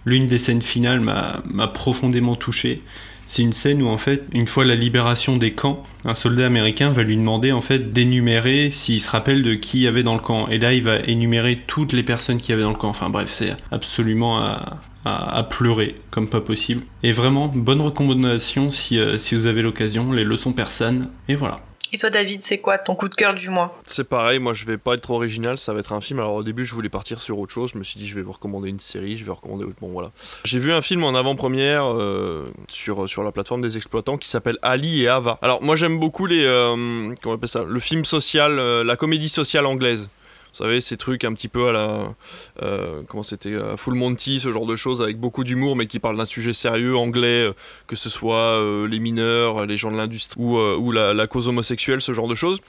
L'une 0.05 0.27
des 0.27 0.39
scènes 0.39 0.63
finales 0.63 1.01
m'a 1.01 1.69
profondément 1.69 2.37
touché. 2.37 2.83
C'est 3.27 3.41
une 3.43 3.55
scène 3.55 3.81
où 3.83 3.89
en 3.89 3.97
fait, 3.97 4.25
une 4.33 4.47
fois 4.47 4.67
la 4.67 4.75
libération 4.75 5.39
des 5.39 5.55
camps, 5.55 5.83
un 6.05 6.15
soldat 6.15 6.45
américain 6.45 6.91
va 6.91 7.03
lui 7.03 7.17
demander 7.17 7.53
en 7.53 7.63
fait 7.63 7.91
d'énumérer 7.91 8.71
s'il 8.71 9.01
se 9.01 9.09
rappelle 9.11 9.43
de 9.43 9.55
qui 9.55 9.79
il 9.79 9.83
y 9.85 9.87
avait 9.87 10.03
dans 10.03 10.13
le 10.15 10.21
camp. 10.21 10.47
Et 10.49 10.59
là, 10.59 10.75
il 10.75 10.83
va 10.83 10.99
énumérer 11.07 11.61
toutes 11.67 11.95
les 11.95 12.03
personnes 12.03 12.37
qui 12.39 12.51
y 12.51 12.55
avait 12.55 12.63
dans 12.63 12.69
le 12.71 12.77
camp. 12.77 12.91
Enfin 12.91 13.09
bref, 13.09 13.31
c'est 13.31 13.57
absolument 13.73 14.39
à, 14.41 14.79
à- 15.07 15.39
à 15.39 15.43
pleurer 15.43 15.97
comme 16.11 16.29
pas 16.29 16.43
possible. 16.43 16.83
Et 17.03 17.13
vraiment, 17.13 17.49
bonne 17.49 17.81
recommandation 17.81 18.71
si, 18.71 18.99
euh, 18.99 19.17
si 19.17 19.35
vous 19.35 19.47
avez 19.47 19.63
l'occasion, 19.63 20.13
les 20.13 20.23
leçons 20.25 20.53
persanes. 20.53 21.09
Et 21.29 21.35
voilà. 21.35 21.61
Et 21.93 21.99
toi, 21.99 22.11
David, 22.11 22.43
c'est 22.43 22.59
quoi 22.59 22.79
ton 22.79 22.97
coup 22.97 23.09
de 23.09 23.15
cœur 23.15 23.35
du 23.35 23.51
mois? 23.51 23.79
C'est 23.87 24.09
pareil, 24.09 24.41
moi 24.41 24.53
je 24.53 24.65
vais 24.65 24.79
pas 24.79 24.95
être 24.95 25.03
trop 25.03 25.15
original, 25.15 25.59
ça 25.59 25.73
va 25.73 25.79
être 25.81 25.93
un 25.93 26.01
film. 26.01 26.19
Alors 26.19 26.35
au 26.35 26.43
début 26.43 26.65
je 26.65 26.75
voulais 26.75 26.89
partir 26.89 27.21
sur 27.21 27.39
autre 27.39 27.53
chose, 27.53 27.71
je 27.75 27.79
me 27.79 27.85
suis 27.85 28.01
dit 28.01 28.09
je 28.09 28.15
vais 28.15 28.23
vous 28.23 28.33
recommander 28.33 28.69
une 28.69 28.81
série, 28.81 29.17
je 29.17 29.25
vais 29.25 29.31
recommander 29.31 29.65
autre. 29.65 29.77
Bon 29.81 29.89
voilà. 29.89 30.11
J'ai 30.45 30.59
vu 30.59 30.73
un 30.73 30.83
film 30.83 31.05
en 31.05 31.15
avant-première 31.15 31.85
euh, 31.85 32.51
sur, 32.69 33.09
sur 33.09 33.23
la 33.23 33.31
plateforme 33.31 33.61
des 33.61 33.77
exploitants 33.77 34.19
qui 34.19 34.29
s'appelle 34.29 34.59
Ali 34.63 35.03
et 35.03 35.09
Ava. 35.09 35.39
Alors 35.41 35.63
moi 35.63 35.77
j'aime 35.77 36.01
beaucoup 36.01 36.27
les. 36.27 36.45
euh, 36.45 36.75
comment 37.23 37.35
on 37.35 37.35
appelle 37.35 37.49
ça? 37.49 37.63
Le 37.63 37.81
film 37.81 38.05
social, 38.05 38.59
euh, 38.59 38.83
la 38.83 38.97
comédie 38.97 39.29
sociale 39.29 39.67
anglaise. 39.67 40.09
Vous 40.55 40.59
savez, 40.59 40.81
ces 40.81 40.97
trucs 40.97 41.25
un 41.25 41.33
petit 41.35 41.49
peu 41.49 41.67
à 41.67 41.73
la. 41.73 42.15
euh, 42.63 43.03
comment 43.09 43.25
c'était 43.25 43.57
Full 43.77 43.95
Monty, 43.95 44.39
ce 44.39 44.53
genre 44.53 44.67
de 44.67 44.77
choses 44.77 45.03
avec 45.03 45.19
beaucoup 45.19 45.43
d'humour, 45.43 45.75
mais 45.75 45.89
qui 45.89 45.99
parlent 45.99 46.17
d'un 46.17 46.25
sujet 46.25 46.53
sérieux 46.53 46.97
anglais, 46.97 47.49
euh, 47.49 47.53
que 47.89 47.97
ce 47.97 48.09
soit 48.09 48.61
euh, 48.61 48.87
les 48.87 49.01
mineurs, 49.01 49.67
les 49.67 49.77
gens 49.77 49.91
de 49.91 49.97
l'industrie 49.97 50.41
ou, 50.41 50.93
la 50.93 51.27
cause 51.27 51.49
homosexuelle, 51.49 52.01
ce 52.01 52.13
genre 52.13 52.29
de 52.29 52.37
choses. 52.37 52.61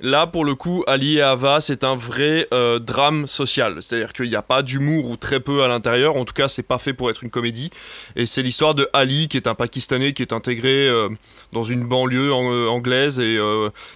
Là, 0.00 0.26
pour 0.26 0.44
le 0.44 0.56
coup, 0.56 0.82
Ali 0.88 1.18
et 1.18 1.22
Ava, 1.22 1.60
c'est 1.60 1.84
un 1.84 1.94
vrai 1.94 2.48
euh, 2.52 2.80
drame 2.80 3.28
social. 3.28 3.80
C'est-à-dire 3.80 4.12
qu'il 4.12 4.28
n'y 4.28 4.34
a 4.34 4.42
pas 4.42 4.62
d'humour 4.62 5.08
ou 5.08 5.16
très 5.16 5.38
peu 5.38 5.62
à 5.62 5.68
l'intérieur. 5.68 6.16
En 6.16 6.24
tout 6.24 6.34
cas, 6.34 6.48
c'est 6.48 6.64
pas 6.64 6.78
fait 6.78 6.92
pour 6.92 7.08
être 7.08 7.22
une 7.22 7.30
comédie. 7.30 7.70
Et 8.16 8.26
c'est 8.26 8.42
l'histoire 8.42 8.74
de 8.74 8.88
Ali, 8.92 9.28
qui 9.28 9.36
est 9.36 9.46
un 9.46 9.54
Pakistanais 9.54 10.12
qui 10.12 10.22
est 10.22 10.32
intégré 10.32 10.88
euh, 10.88 11.08
dans 11.52 11.62
une 11.62 11.84
banlieue 11.84 12.32
euh, 12.32 12.68
anglaise 12.68 13.20
et 13.20 13.38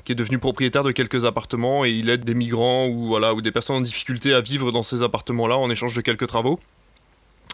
qui 0.04 0.12
est 0.12 0.16
devenu 0.16 0.38
propriétaire 0.38 0.84
de 0.84 0.92
quelques 0.92 1.24
appartements. 1.24 1.84
Et 1.84 1.90
il 1.90 2.08
aide 2.08 2.24
des 2.24 2.34
migrants 2.34 2.86
ou, 2.86 3.16
ou 3.16 3.40
des 3.42 3.50
personnes 3.50 3.76
en 3.76 3.80
difficulté 3.80 4.32
à 4.32 4.40
vivre 4.40 4.70
dans 4.70 4.84
ces 4.84 5.02
appartements-là 5.02 5.56
en 5.56 5.70
échange 5.70 5.94
de 5.96 6.02
quelques 6.02 6.28
travaux. 6.28 6.60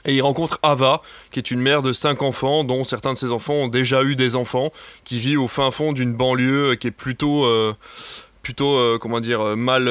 Et 0.05 0.17
il 0.17 0.21
rencontre 0.21 0.59
Ava, 0.63 1.01
qui 1.31 1.39
est 1.39 1.51
une 1.53 1.61
mère 1.61 1.81
de 1.81 1.93
cinq 1.93 2.23
enfants, 2.23 2.65
dont 2.65 2.85
certains 2.85 3.13
de 3.13 3.17
ses 3.17 3.31
enfants 3.31 3.55
ont 3.55 3.69
déjà 3.69 4.03
eu 4.03 4.17
des 4.17 4.35
enfants, 4.35 4.73
qui 5.05 5.19
vit 5.21 5.37
au 5.37 5.47
fin 5.47 5.71
fond 5.71 5.93
d'une 5.93 6.13
banlieue 6.13 6.75
qui 6.75 6.89
est 6.89 6.91
plutôt, 6.91 7.47
plutôt, 8.43 8.77
euh, 8.77 8.99
comment 8.99 9.21
dire, 9.21 9.41
euh, 9.41 9.57
mal, 9.57 9.89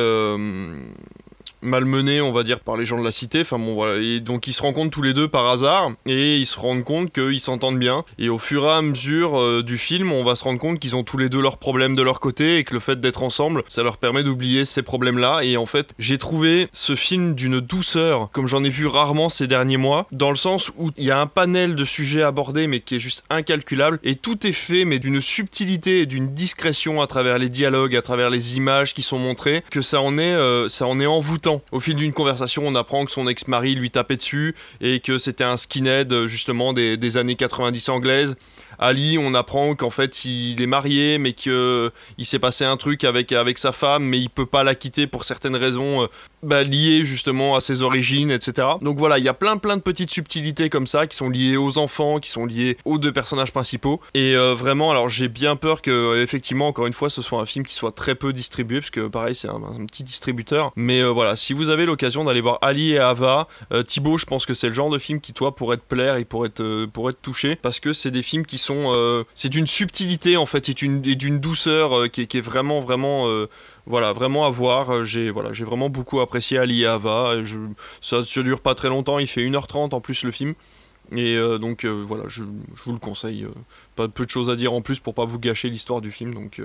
malmenée, 1.62 2.22
on 2.22 2.32
va 2.32 2.44
dire, 2.44 2.60
par 2.60 2.78
les 2.78 2.86
gens 2.86 3.00
de 3.00 3.04
la 3.04 3.12
cité. 3.12 3.42
Enfin 3.42 3.60
bon, 3.60 3.74
voilà. 3.74 4.02
Et 4.02 4.20
donc 4.20 4.48
ils 4.48 4.54
se 4.54 4.62
rencontrent 4.62 4.92
tous 4.92 5.02
les 5.02 5.14
deux 5.14 5.28
par 5.28 5.48
hasard, 5.48 5.92
et 6.06 6.38
ils 6.38 6.46
se 6.46 6.60
rendent 6.60 6.84
compte 6.84 7.12
qu'ils 7.12 7.40
s'entendent 7.40 7.80
bien. 7.80 8.04
Et 8.18 8.30
au 8.30 8.40
fur 8.40 8.66
et 8.66 8.70
à 8.70 8.82
mesure 8.82 9.40
euh, 9.40 9.64
du 9.64 9.78
film, 9.78 10.12
on 10.12 10.24
va 10.24 10.36
se 10.36 10.44
rendre 10.44 10.60
compte 10.60 10.80
qu'ils 10.80 10.96
ont 10.96 11.04
tous 11.04 11.18
les 11.18 11.30
deux 11.30 11.42
leurs 11.42 11.58
problèmes 11.58 11.96
de 11.96 12.02
leur 12.02 12.20
côté, 12.20 12.58
et 12.58 12.64
que 12.64 12.74
le 12.74 12.80
fait 12.80 13.00
d'être 13.00 13.24
ensemble, 13.24 13.64
ça 13.68 13.84
leur 13.84 13.98
permet 13.98 14.24
d'oublier 14.24 14.66
ces 14.66 14.82
problèmes-là. 14.82 15.42
Et 15.44 15.58
en 15.58 15.66
fait, 15.66 15.94
j'ai 16.00 16.18
trouvé 16.18 16.68
ce 16.74 16.96
film 16.96 17.36
d'une 17.36 17.60
douceur, 17.60 18.30
comme 18.32 18.48
j'en 18.48 18.64
ai 18.64 18.70
vu 18.70 18.88
rarement 18.88 19.30
ces 19.30 19.48
derniers 19.48 19.78
mois, 19.78 20.08
dans 20.12 20.30
le 20.30 20.36
sens 20.36 20.72
où 20.78 20.92
il 20.98 21.06
y 21.06 21.12
a 21.12 21.20
un 21.20 21.28
panel 21.28 21.76
de 21.76 21.86
sujets 21.86 22.24
abordés, 22.24 22.68
mais 22.68 22.80
qui 22.80 22.96
est 22.96 23.00
juste 23.00 23.24
incalculable, 23.30 24.00
et 24.04 24.16
tout 24.16 24.46
est 24.46 24.52
fait, 24.52 24.86
mais 24.86 25.00
d'une 25.00 25.22
subtilité 25.22 26.02
et 26.02 26.06
d'une 26.06 26.34
discrétion 26.34 27.02
à 27.02 27.08
travers 27.08 27.38
les 27.38 27.50
dialogues, 27.50 27.96
à 27.96 28.02
travers 28.02 28.30
les 28.30 28.58
images 28.58 28.94
qui 28.94 29.02
sont 29.02 29.20
montrées, 29.20 29.64
que 29.70 29.82
ça 29.82 30.02
en 30.02 30.18
est, 30.18 30.34
euh, 30.34 30.70
ça 30.70 30.88
en 30.88 31.00
est 31.00 31.06
envoûtant. 31.06 31.51
Au 31.72 31.80
fil 31.80 31.96
d'une 31.96 32.14
conversation, 32.14 32.64
on 32.66 32.76
apprend 32.76 33.06
que 33.06 33.12
son 33.12 33.28
ex-mari 33.28 33.76
lui 33.76 33.92
tapait 33.92 34.18
dessus 34.18 34.56
et 34.80 35.00
que 35.00 35.18
c'était 35.18 35.44
un 35.44 35.58
skinhead 35.58 36.28
justement 36.28 36.74
des, 36.74 37.18
années 37.18 37.36
90 37.36 37.90
anglaises. 37.90 38.38
Ali, 38.80 39.18
on 39.20 39.34
apprend 39.34 39.76
qu'en 39.76 39.90
fait 39.90 40.26
il 40.26 40.62
est 40.62 40.68
marié, 40.68 41.18
mais 41.18 41.34
qu'il 41.34 41.92
s'est 42.24 42.40
passé 42.40 42.64
un 42.64 42.78
truc 42.78 43.04
avec, 43.04 43.32
avec 43.32 43.58
sa 43.58 43.72
femme, 43.72 44.04
mais 44.04 44.20
il 44.20 44.30
peut 44.30 44.46
pas 44.46 44.64
la 44.64 44.76
quitter 44.76 45.08
pour 45.08 45.26
certaines 45.26 45.56
raisons 45.56 46.04
euh, 46.04 46.08
bah, 46.44 46.64
liées 46.64 47.04
justement 47.04 47.56
à 47.56 47.62
ses 47.62 47.82
origines, 47.82 48.32
etc. 48.32 48.68
Donc 48.82 48.98
voilà, 48.98 49.18
il 49.18 49.24
y 49.24 49.30
a 49.30 49.34
plein 49.34 49.58
plein 49.58 49.78
de 49.78 49.82
petites 49.82 50.12
subtilités 50.12 50.70
comme 50.70 50.88
ça 50.88 51.08
qui 51.08 51.16
sont 51.16 51.30
liées 51.30 51.58
aux 51.58 51.78
enfants, 51.78 52.20
qui 52.20 52.30
sont 52.30 52.46
liées 52.46 52.78
aux 52.86 52.98
deux 52.98 53.12
personnages 53.12 53.52
principaux. 53.52 54.02
Et 54.14 54.36
euh, 54.36 54.54
vraiment, 54.54 54.92
alors 54.92 55.10
j'ai 55.10 55.28
bien 55.28 55.56
peur 55.56 55.82
que 55.82 56.22
effectivement, 56.22 56.68
encore 56.68 56.88
une 56.88 56.94
fois, 56.94 57.10
ce 57.10 57.22
soit 57.22 57.40
un 57.40 57.46
film 57.46 57.66
qui 57.66 57.74
soit 57.74 57.92
très 57.92 58.16
peu 58.16 58.34
distribué, 58.34 58.80
parce 58.80 58.92
que 58.92 59.08
pareil, 59.08 59.36
c'est 59.36 59.50
un, 59.50 59.86
petit 59.86 60.04
distributeur. 60.04 60.72
Mais 60.76 61.02
euh, 61.02 61.10
voilà, 61.10 61.36
si 61.36 61.54
vous 61.54 61.70
avez 61.70 61.86
l'occasion 61.86 62.24
d'aller 62.24 62.42
voir 62.42 62.60
Ali 62.62 62.94
et 62.94 63.00
Ava, 63.00 63.48
Thibaut, 63.88 64.18
je 64.18 64.26
pense 64.26 64.46
que 64.46 64.54
c'est 64.54 64.68
le 64.68 64.74
genre 64.74 64.90
de 64.90 65.00
film 65.00 65.22
qui 65.22 65.34
toi 65.34 65.56
pourrait 65.56 65.78
te 65.78 65.88
plaire 65.88 66.18
et 66.18 66.26
pourrait 66.26 66.50
te, 66.50 66.86
pourrait 66.86 67.14
te 67.14 67.22
toucher, 67.22 67.56
parce 67.56 67.80
que 67.80 67.94
c'est 67.94 68.12
des 68.12 68.22
films 68.22 68.46
qui 68.46 68.58
sont 68.58 68.92
euh, 68.94 69.24
c'est 69.36 69.50
d'une 69.50 69.68
subtilité 69.68 70.38
en 70.38 70.46
fait 70.46 70.70
et 70.70 70.74
d'une 70.74 71.40
douceur 71.40 71.98
euh, 71.98 72.08
qui, 72.08 72.22
est 72.22 72.42
vraiment 72.42 72.80
vraiment 72.80 73.28
euh, 73.28 73.48
voilà 73.86 74.14
vraiment 74.14 74.46
à 74.46 74.50
voir. 74.50 75.04
J'ai 75.04 75.30
voilà 75.30 75.54
j'ai 75.54 75.66
vraiment 75.66 75.90
beaucoup 75.90 76.20
apprécié 76.20 76.58
Ali 76.58 76.84
et 76.84 76.88
Ava. 76.88 77.44
Je, 77.44 77.58
ça 78.00 78.18
ne 78.18 78.42
dure 78.42 78.62
pas 78.62 78.76
très 78.76 78.90
longtemps. 78.90 79.20
Il 79.20 79.28
fait 79.28 79.42
1h30 79.42 79.94
en 79.94 80.02
plus 80.02 80.24
le 80.24 80.32
film. 80.32 80.54
Et 81.14 81.38
donc 81.60 81.84
voilà 81.84 82.24
je, 82.28 82.44
vous 82.44 82.94
le 82.94 83.00
conseille 83.00 83.46
pas 83.98 84.08
peu 84.08 84.26
de 84.26 84.30
choses 84.30 84.50
à 84.50 84.56
dire 84.56 84.72
en 84.72 84.82
plus 84.82 85.02
pour 85.02 85.14
pas 85.14 85.26
vous 85.26 85.40
gâcher 85.40 85.70
l'histoire 85.70 86.00
du 86.00 86.10
film. 86.10 86.34
Donc 86.34 86.62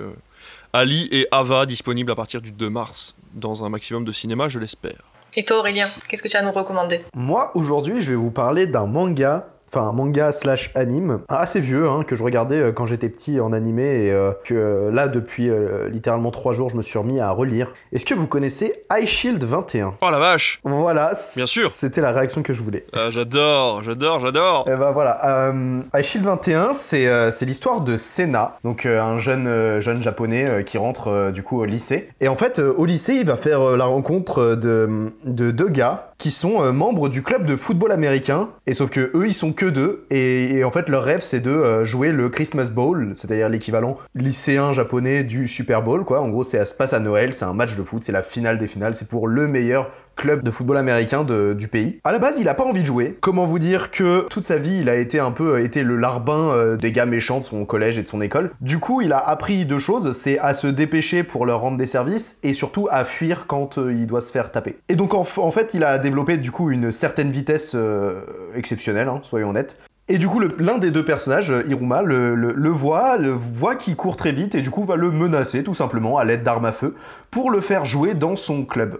Ali 0.71 1.09
et 1.11 1.27
Ava 1.31 1.65
disponibles 1.65 2.11
à 2.11 2.15
partir 2.15 2.41
du 2.41 2.51
2 2.51 2.69
mars 2.69 3.17
dans 3.33 3.65
un 3.65 3.69
maximum 3.69 4.05
de 4.05 4.11
cinéma 4.13 4.47
je 4.47 4.59
l'espère. 4.59 5.03
Et 5.35 5.43
toi 5.43 5.59
Aurélien 5.59 5.87
qu'est-ce 6.07 6.23
que 6.23 6.29
tu 6.29 6.37
as 6.37 6.39
à 6.39 6.43
nous 6.43 6.53
recommander? 6.53 7.01
Moi 7.13 7.51
aujourd'hui 7.55 8.01
je 8.01 8.11
vais 8.11 8.15
vous 8.15 8.31
parler 8.31 8.67
d'un 8.67 8.85
manga 8.85 9.49
enfin 9.71 9.91
manga 9.91 10.31
slash 10.31 10.71
anime 10.75 11.19
assez 11.29 11.59
vieux 11.59 11.89
hein, 11.89 12.03
que 12.03 12.15
je 12.15 12.23
regardais 12.23 12.59
euh, 12.59 12.71
quand 12.71 12.85
j'étais 12.85 13.09
petit 13.09 13.39
en 13.39 13.53
animé 13.53 13.83
et 13.83 14.11
euh, 14.11 14.31
que 14.43 14.53
euh, 14.53 14.91
là 14.91 15.07
depuis 15.07 15.49
littéralement 15.89 16.31
trois 16.31 16.53
jours 16.53 16.69
je 16.69 16.75
me 16.75 16.81
suis 16.81 16.97
remis 16.97 17.19
à 17.19 17.31
relire. 17.31 17.73
Est-ce 17.91 18.05
que 18.05 18.13
vous 18.13 18.27
connaissez 18.27 18.83
Ice 18.99 19.09
Shield 19.09 19.43
21 19.43 19.95
Oh 20.01 20.09
la 20.09 20.19
vache 20.19 20.59
Voilà. 20.63 21.13
Bien 21.35 21.45
sûr. 21.45 21.71
C'était 21.71 22.01
la 22.01 22.11
réaction 22.11 22.43
que 22.43 22.53
je 22.53 22.61
voulais. 22.61 22.85
Ah, 22.93 23.09
j'adore, 23.09 23.83
j'adore, 23.83 24.19
j'adore. 24.19 24.65
Et 24.67 24.71
eh 24.73 24.77
bah 24.77 24.87
ben, 24.87 24.91
voilà. 24.91 25.53
Ice 25.99 26.07
Shield 26.07 26.25
21 26.25 26.73
c'est 26.73 27.31
c'est 27.31 27.45
l'histoire 27.45 27.81
de 27.81 27.97
Sena, 27.97 28.57
donc 28.63 28.85
un 28.85 29.17
jeune 29.17 29.79
jeune 29.79 30.01
japonais 30.01 30.63
qui 30.65 30.77
rentre 30.77 31.31
du 31.31 31.43
coup 31.43 31.61
au 31.61 31.65
lycée. 31.65 32.09
Et 32.21 32.27
en 32.27 32.35
fait 32.35 32.59
au 32.59 32.85
lycée 32.85 33.15
il 33.15 33.25
va 33.25 33.35
faire 33.35 33.77
la 33.77 33.85
rencontre 33.85 34.55
de 34.55 35.09
de 35.25 35.51
deux 35.51 35.69
gars 35.69 36.13
qui 36.17 36.31
sont 36.31 36.73
membres 36.73 37.09
du 37.09 37.21
club 37.21 37.45
de 37.45 37.55
football 37.55 37.91
américain. 37.91 38.49
Et 38.65 38.73
sauf 38.73 38.89
que 38.89 39.11
eux 39.15 39.27
ils 39.27 39.33
sont 39.33 39.53
que 39.53 39.65
deux. 39.65 40.05
Et, 40.09 40.63
en 40.63 40.71
fait, 40.71 40.89
leur 40.89 41.03
rêve, 41.03 41.21
c'est 41.21 41.39
de 41.39 41.51
euh, 41.51 41.85
jouer 41.85 42.11
le 42.11 42.29
Christmas 42.29 42.69
Bowl, 42.69 43.11
c'est-à-dire 43.15 43.49
l'équivalent 43.49 43.97
lycéen 44.15 44.73
japonais 44.73 45.23
du 45.23 45.47
Super 45.47 45.83
Bowl, 45.83 46.03
quoi. 46.03 46.21
En 46.21 46.29
gros, 46.29 46.43
c'est, 46.43 46.57
ça 46.57 46.65
se 46.65 46.73
passe 46.73 46.93
à 46.93 46.99
Noël, 46.99 47.33
c'est 47.33 47.45
un 47.45 47.53
match 47.53 47.75
de 47.75 47.83
foot, 47.83 48.03
c'est 48.03 48.11
la 48.11 48.23
finale 48.23 48.57
des 48.57 48.67
finales, 48.67 48.95
c'est 48.95 49.07
pour 49.07 49.27
le 49.27 49.47
meilleur 49.47 49.91
club 50.17 50.43
de 50.43 50.51
football 50.51 50.77
américain 50.77 51.23
du 51.23 51.67
pays. 51.69 52.01
À 52.03 52.11
la 52.11 52.19
base, 52.19 52.37
il 52.39 52.49
a 52.49 52.53
pas 52.53 52.65
envie 52.65 52.81
de 52.81 52.87
jouer. 52.87 53.17
Comment 53.21 53.45
vous 53.45 53.59
dire 53.59 53.91
que 53.91 54.25
toute 54.29 54.43
sa 54.43 54.57
vie, 54.57 54.79
il 54.81 54.89
a 54.89 54.95
été 54.95 55.19
un 55.19 55.31
peu 55.31 55.61
été 55.61 55.83
le 55.83 55.95
larbin 55.95 56.49
euh, 56.49 56.75
des 56.75 56.91
gars 56.91 57.05
méchants 57.05 57.39
de 57.39 57.45
son 57.45 57.63
collège 57.65 57.99
et 57.99 58.03
de 58.03 58.07
son 58.07 58.21
école. 58.21 58.51
Du 58.59 58.79
coup, 58.79 59.01
il 59.01 59.13
a 59.13 59.19
appris 59.19 59.65
deux 59.65 59.79
choses, 59.79 60.11
c'est 60.11 60.39
à 60.39 60.53
se 60.53 60.67
dépêcher 60.67 61.23
pour 61.23 61.45
leur 61.45 61.61
rendre 61.61 61.77
des 61.77 61.87
services 61.87 62.39
et 62.43 62.53
surtout 62.53 62.87
à 62.91 63.05
fuir 63.05 63.45
quand 63.47 63.77
euh, 63.77 63.93
il 63.93 64.07
doit 64.07 64.21
se 64.21 64.31
faire 64.31 64.51
taper. 64.51 64.77
Et 64.89 64.95
donc 64.95 65.13
en, 65.13 65.23
fait, 65.23 65.73
il 65.73 65.83
a 65.83 65.97
développé 65.99 66.37
du 66.37 66.51
coup 66.51 66.71
une 66.71 66.91
certaine 66.91 67.31
vitesse 67.31 67.73
euh, 67.75 68.21
exceptionnelle, 68.55 69.07
hein, 69.07 69.21
soyons 69.23 69.49
honnêtes. 69.49 69.77
Et 70.09 70.17
du 70.17 70.27
coup, 70.29 70.39
l'un 70.39 70.77
des 70.77 70.89
deux 70.89 71.03
personnages, 71.03 71.53
Iruma, 71.67 72.01
le, 72.01 72.33
le, 72.33 72.69
voit, 72.69 73.17
le 73.17 73.31
voit 73.31 73.75
qu'il 73.75 73.97
court 73.97 74.15
très 74.15 74.31
vite 74.31 74.55
et 74.55 74.61
du 74.61 74.69
coup 74.69 74.85
va 74.85 74.95
le 74.95 75.11
menacer 75.11 75.63
tout 75.63 75.73
simplement 75.73 76.17
à 76.17 76.23
l'aide 76.23 76.43
d'armes 76.43 76.63
à 76.63 76.71
feu 76.71 76.95
pour 77.29 77.51
le 77.51 77.59
faire 77.59 77.83
jouer 77.83 78.13
dans 78.13 78.37
son 78.37 78.63
club. 78.63 78.99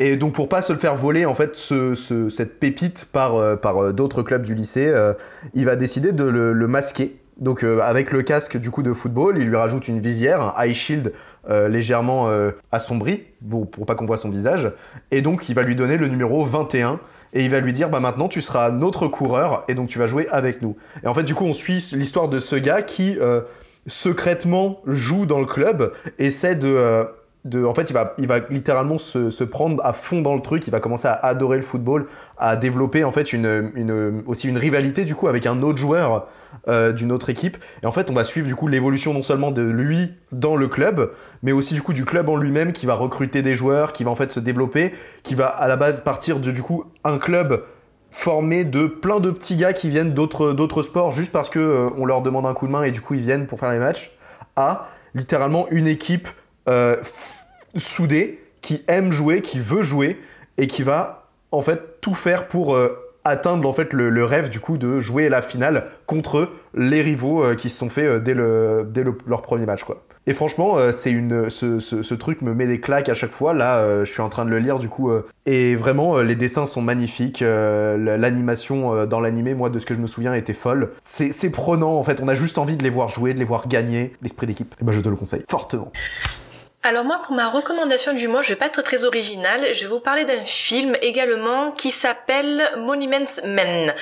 Et 0.00 0.16
donc 0.16 0.32
pour 0.32 0.48
pas 0.48 0.62
se 0.62 0.72
le 0.72 0.78
faire 0.78 0.96
voler 0.96 1.26
en 1.26 1.34
fait 1.34 1.56
ce, 1.56 1.94
cette 2.30 2.60
pépite 2.60 3.08
par, 3.12 3.34
euh, 3.34 3.56
par 3.56 3.82
euh, 3.82 3.92
d'autres 3.92 4.22
clubs 4.22 4.42
du 4.42 4.54
lycée, 4.54 4.86
euh, 4.86 5.12
il 5.54 5.64
va 5.64 5.74
décider 5.74 6.12
de 6.12 6.24
le, 6.24 6.68
masquer. 6.68 7.16
Donc 7.40 7.62
avec 7.62 8.10
le 8.10 8.22
casque 8.22 8.56
du 8.56 8.70
coup 8.72 8.82
de 8.82 8.92
football, 8.92 9.38
il 9.38 9.46
lui 9.46 9.56
rajoute 9.56 9.86
une 9.86 10.00
visière, 10.00 10.40
un 10.42 10.64
eye 10.64 10.74
shield 10.74 11.12
légèrement 11.48 12.28
assombri 12.72 13.22
pour, 13.48 13.70
pour 13.70 13.86
pas 13.86 13.94
qu'on 13.94 14.06
voit 14.06 14.16
son 14.16 14.28
visage. 14.28 14.72
Et 15.12 15.22
donc 15.22 15.48
il 15.48 15.54
va 15.54 15.62
lui 15.62 15.76
donner 15.76 15.98
le 15.98 16.08
numéro 16.08 16.44
21 16.44 16.98
et 17.34 17.44
il 17.44 17.50
va 17.50 17.60
lui 17.60 17.72
dire 17.72 17.90
bah 17.90 18.00
maintenant 18.00 18.26
tu 18.26 18.42
seras 18.42 18.72
notre 18.72 19.06
coureur 19.06 19.64
et 19.68 19.74
donc 19.74 19.88
tu 19.88 20.00
vas 20.00 20.08
jouer 20.08 20.26
avec 20.30 20.62
nous. 20.62 20.76
Et 21.04 21.06
en 21.06 21.14
fait 21.14 21.22
du 21.22 21.36
coup 21.36 21.44
on 21.44 21.52
suit 21.52 21.90
l'histoire 21.92 22.28
de 22.28 22.40
ce 22.40 22.56
gars 22.56 22.82
qui 22.82 23.16
secrètement 23.86 24.80
joue 24.86 25.24
dans 25.24 25.38
le 25.38 25.46
club, 25.46 25.92
essaie 26.18 26.56
de 26.56 27.06
en 27.54 27.74
fait, 27.74 27.90
il 27.90 27.92
va, 27.92 28.14
il 28.18 28.26
va 28.26 28.38
littéralement 28.50 28.98
se, 28.98 29.44
prendre 29.44 29.84
à 29.84 29.92
fond 29.92 30.20
dans 30.20 30.34
le 30.34 30.42
truc. 30.42 30.66
Il 30.66 30.70
va 30.70 30.80
commencer 30.80 31.08
à 31.08 31.14
adorer 31.14 31.56
le 31.56 31.62
football, 31.62 32.06
à 32.36 32.56
développer 32.56 33.04
en 33.04 33.12
fait 33.12 33.32
une, 33.32 34.22
aussi 34.26 34.48
une 34.48 34.58
rivalité 34.58 35.04
du 35.04 35.14
coup 35.14 35.28
avec 35.28 35.46
un 35.46 35.62
autre 35.62 35.78
joueur 35.78 36.26
euh, 36.68 36.92
d'une 36.92 37.12
autre 37.12 37.30
équipe. 37.30 37.56
Et 37.82 37.86
en 37.86 37.92
fait, 37.92 38.10
on 38.10 38.14
va 38.14 38.24
suivre 38.24 38.46
du 38.46 38.54
coup 38.54 38.68
l'évolution 38.68 39.14
non 39.14 39.22
seulement 39.22 39.50
de 39.50 39.62
lui 39.62 40.12
dans 40.32 40.56
le 40.56 40.68
club, 40.68 41.12
mais 41.42 41.52
aussi 41.52 41.74
du 41.74 41.82
coup 41.82 41.92
du 41.92 42.04
club 42.04 42.28
en 42.28 42.36
lui-même 42.36 42.72
qui 42.72 42.86
va 42.86 42.94
recruter 42.94 43.42
des 43.42 43.54
joueurs, 43.54 43.92
qui 43.92 44.04
va 44.04 44.10
en 44.10 44.16
fait 44.16 44.32
se 44.32 44.40
développer, 44.40 44.92
qui 45.22 45.34
va 45.34 45.46
à 45.46 45.68
la 45.68 45.76
base 45.76 46.02
partir 46.02 46.40
de 46.40 46.50
du 46.50 46.62
coup 46.62 46.84
un 47.04 47.18
club 47.18 47.62
formé 48.10 48.64
de 48.64 48.86
plein 48.86 49.20
de 49.20 49.30
petits 49.30 49.56
gars 49.56 49.72
qui 49.72 49.90
viennent 49.90 50.14
d'autres 50.14 50.52
d'autres 50.52 50.82
sports 50.82 51.12
juste 51.12 51.30
parce 51.30 51.50
que 51.50 51.58
euh, 51.58 51.90
on 51.98 52.06
leur 52.06 52.22
demande 52.22 52.46
un 52.46 52.54
coup 52.54 52.66
de 52.66 52.72
main 52.72 52.82
et 52.82 52.90
du 52.90 53.02
coup 53.02 53.14
ils 53.14 53.20
viennent 53.20 53.46
pour 53.46 53.58
faire 53.58 53.70
les 53.70 53.78
matchs 53.78 54.16
à 54.56 54.88
littéralement 55.14 55.66
une 55.70 55.86
équipe 55.86 56.28
euh, 56.68 56.96
soudé, 57.76 58.40
qui 58.60 58.84
aime 58.88 59.10
jouer, 59.10 59.40
qui 59.40 59.58
veut 59.58 59.82
jouer 59.82 60.20
et 60.58 60.66
qui 60.66 60.82
va 60.82 61.28
en 61.50 61.62
fait 61.62 62.00
tout 62.02 62.14
faire 62.14 62.46
pour 62.48 62.74
euh, 62.74 62.90
atteindre 63.24 63.66
en 63.66 63.72
fait 63.72 63.92
le, 63.94 64.24
rêve 64.24 64.50
du 64.50 64.60
coup 64.60 64.76
de 64.76 65.00
jouer 65.00 65.28
la 65.28 65.40
finale 65.40 65.86
contre 66.06 66.50
les 66.74 67.00
rivaux 67.00 67.42
euh, 67.42 67.54
qui 67.54 67.70
se 67.70 67.78
sont 67.78 67.88
fait 67.88 68.20
dès, 68.20 68.34
le, 68.34 68.86
dès 68.86 69.04
leur 69.26 69.42
premier 69.42 69.64
match 69.64 69.84
quoi. 69.84 70.04
Et 70.26 70.34
franchement, 70.34 70.76
c'est 70.92 71.10
une, 71.10 71.48
ce, 71.48 72.14
truc 72.14 72.42
me 72.42 72.52
met 72.52 72.66
des 72.66 72.80
claques 72.80 73.08
à 73.08 73.14
chaque 73.14 73.32
fois. 73.32 73.54
Là, 73.54 74.04
je 74.04 74.12
suis 74.12 74.20
en 74.20 74.28
train 74.28 74.44
de 74.44 74.50
le 74.50 74.58
lire 74.58 74.78
du 74.78 74.90
coup. 74.90 75.10
et 75.46 75.74
vraiment, 75.74 76.18
les 76.18 76.34
dessins 76.34 76.66
sont 76.66 76.82
magnifiques. 76.82 77.40
L'animation 77.40 79.06
dans 79.06 79.20
l'animé, 79.20 79.54
moi, 79.54 79.70
de 79.70 79.78
ce 79.78 79.86
que 79.86 79.94
je 79.94 80.00
me 80.00 80.06
souviens, 80.06 80.34
était 80.34 80.52
folle. 80.52 80.90
C'est 81.02 81.50
prenant 81.50 81.94
en 81.94 82.02
fait. 82.02 82.20
On 82.22 82.28
a 82.28 82.34
juste 82.34 82.58
envie 82.58 82.76
de 82.76 82.82
les 82.82 82.90
voir 82.90 83.08
jouer, 83.08 83.32
de 83.32 83.38
les 83.38 83.46
voir 83.46 83.68
gagner. 83.68 84.12
L'esprit 84.20 84.46
d'équipe. 84.46 84.74
Et 84.82 84.84
ben, 84.84 84.92
je 84.92 85.00
te 85.00 85.08
le 85.08 85.16
conseille 85.16 85.44
fortement. 85.48 85.90
Alors 86.82 87.04
moi, 87.04 87.20
pour 87.24 87.34
ma 87.34 87.48
recommandation 87.48 88.14
du 88.14 88.28
mois, 88.28 88.42
je 88.42 88.50
vais 88.50 88.56
pas 88.56 88.66
être 88.66 88.82
très 88.82 89.04
originale. 89.04 89.74
Je 89.74 89.82
vais 89.82 89.88
vous 89.88 90.00
parler 90.00 90.24
d'un 90.24 90.42
film 90.44 90.96
également 91.02 91.72
qui 91.72 91.90
s'appelle 91.90 92.62
Monuments 92.76 93.42
Men 93.44 93.94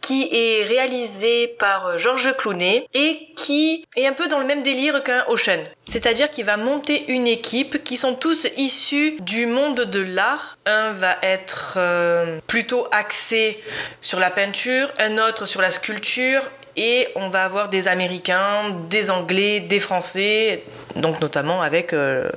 qui 0.00 0.28
est 0.32 0.64
réalisé 0.64 1.46
par 1.46 1.98
Georges 1.98 2.34
Clooney 2.36 2.86
et 2.94 3.28
qui 3.36 3.86
est 3.96 4.06
un 4.06 4.12
peu 4.12 4.28
dans 4.28 4.38
le 4.38 4.46
même 4.46 4.62
délire 4.62 5.02
qu'un 5.02 5.24
Ocean. 5.28 5.60
C'est-à-dire 5.84 6.30
qu'il 6.30 6.44
va 6.44 6.56
monter 6.56 7.12
une 7.12 7.26
équipe 7.26 7.84
qui 7.84 7.96
sont 7.96 8.14
tous 8.14 8.48
issus 8.56 9.16
du 9.20 9.46
monde 9.46 9.80
de 9.80 10.00
l'art. 10.00 10.58
Un 10.66 10.92
va 10.92 11.16
être 11.22 11.74
euh, 11.76 12.38
plutôt 12.46 12.86
axé 12.92 13.62
sur 14.00 14.20
la 14.20 14.30
peinture, 14.30 14.90
un 14.98 15.18
autre 15.18 15.44
sur 15.44 15.60
la 15.60 15.70
sculpture, 15.70 16.50
et 16.76 17.08
on 17.14 17.28
va 17.28 17.44
avoir 17.44 17.68
des 17.68 17.88
Américains, 17.88 18.76
des 18.88 19.10
Anglais, 19.10 19.60
des 19.60 19.80
Français, 19.80 20.62
donc 20.96 21.20
notamment 21.20 21.62
avec 21.62 21.92
euh, 21.92 22.28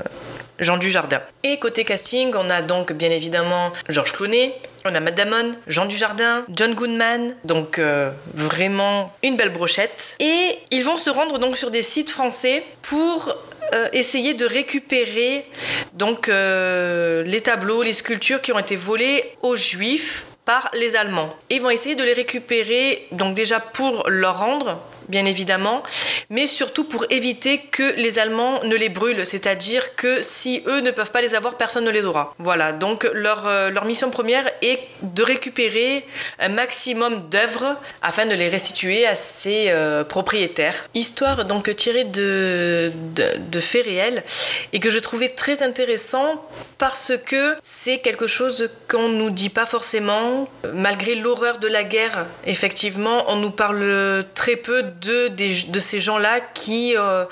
Jean 0.59 0.77
Dujardin. 0.77 1.21
Et 1.43 1.59
côté 1.59 1.83
casting, 1.83 2.33
on 2.35 2.49
a 2.49 2.61
donc 2.61 2.93
bien 2.93 3.11
évidemment 3.11 3.71
Georges 3.89 4.13
Clooney, 4.13 4.53
on 4.85 4.93
a 4.95 4.99
Matt 4.99 5.15
Damon, 5.15 5.51
Jean 5.67 5.85
Dujardin, 5.85 6.45
John 6.49 6.73
Goodman, 6.73 7.35
donc 7.45 7.79
euh, 7.79 8.11
vraiment 8.33 9.13
une 9.23 9.35
belle 9.35 9.53
brochette. 9.53 10.15
Et 10.19 10.57
ils 10.71 10.83
vont 10.83 10.95
se 10.95 11.09
rendre 11.09 11.39
donc 11.39 11.55
sur 11.55 11.71
des 11.71 11.81
sites 11.81 12.09
français 12.09 12.65
pour 12.81 13.35
euh, 13.73 13.87
essayer 13.93 14.33
de 14.33 14.45
récupérer 14.45 15.45
donc 15.93 16.27
les 16.27 17.41
tableaux, 17.41 17.81
les 17.81 17.93
sculptures 17.93 18.41
qui 18.41 18.51
ont 18.51 18.59
été 18.59 18.75
volées 18.75 19.31
aux 19.41 19.55
Juifs 19.55 20.25
par 20.45 20.69
les 20.73 20.95
Allemands. 20.95 21.33
ils 21.49 21.61
vont 21.61 21.69
essayer 21.69 21.95
de 21.95 22.03
les 22.03 22.13
récupérer, 22.13 23.07
donc 23.11 23.35
déjà 23.35 23.59
pour 23.59 24.03
leur 24.09 24.39
rendre, 24.39 24.79
bien 25.09 25.25
évidemment, 25.25 25.83
mais 26.29 26.47
surtout 26.47 26.83
pour 26.83 27.05
éviter 27.09 27.59
que 27.59 27.95
les 27.95 28.19
Allemands 28.19 28.63
ne 28.63 28.75
les 28.75 28.89
brûlent, 28.89 29.25
c'est-à-dire 29.25 29.95
que 29.95 30.21
si 30.21 30.63
eux 30.67 30.81
ne 30.81 30.91
peuvent 30.91 31.11
pas 31.11 31.21
les 31.21 31.35
avoir, 31.35 31.57
personne 31.57 31.85
ne 31.85 31.91
les 31.91 32.05
aura. 32.05 32.33
Voilà, 32.39 32.71
donc 32.71 33.09
leur, 33.13 33.47
euh, 33.47 33.69
leur 33.69 33.85
mission 33.85 34.09
première 34.09 34.49
est 34.61 34.79
de 35.01 35.23
récupérer 35.23 36.05
un 36.39 36.49
maximum 36.49 37.29
d'œuvres 37.29 37.77
afin 38.01 38.25
de 38.25 38.35
les 38.35 38.49
restituer 38.49 39.05
à 39.05 39.15
ses 39.15 39.65
euh, 39.69 40.03
propriétaires. 40.03 40.89
Histoire 40.93 41.45
donc 41.45 41.73
tirée 41.75 42.03
de, 42.03 42.91
de, 43.15 43.25
de 43.37 43.59
faits 43.59 43.85
réels 43.85 44.23
et 44.71 44.79
que 44.79 44.89
je 44.89 44.99
trouvais 44.99 45.29
très 45.29 45.63
intéressant 45.63 46.43
parce 46.77 47.13
que 47.25 47.55
c'est 47.61 47.99
quelque 47.99 48.27
chose 48.27 48.69
qu'on 48.89 49.09
nous 49.09 49.29
dit 49.29 49.49
pas 49.49 49.65
forcément. 49.65 50.47
Malgré 50.73 51.15
l'horreur 51.15 51.57
de 51.59 51.67
la 51.67 51.83
guerre, 51.83 52.25
effectivement, 52.45 53.23
on 53.27 53.37
nous 53.37 53.51
parle 53.51 54.23
très 54.35 54.55
peu 54.55 54.83
de, 55.01 55.79
ces 55.79 55.99
gens-là 55.99 56.39
qui 56.53 56.95
euh, 56.97 57.25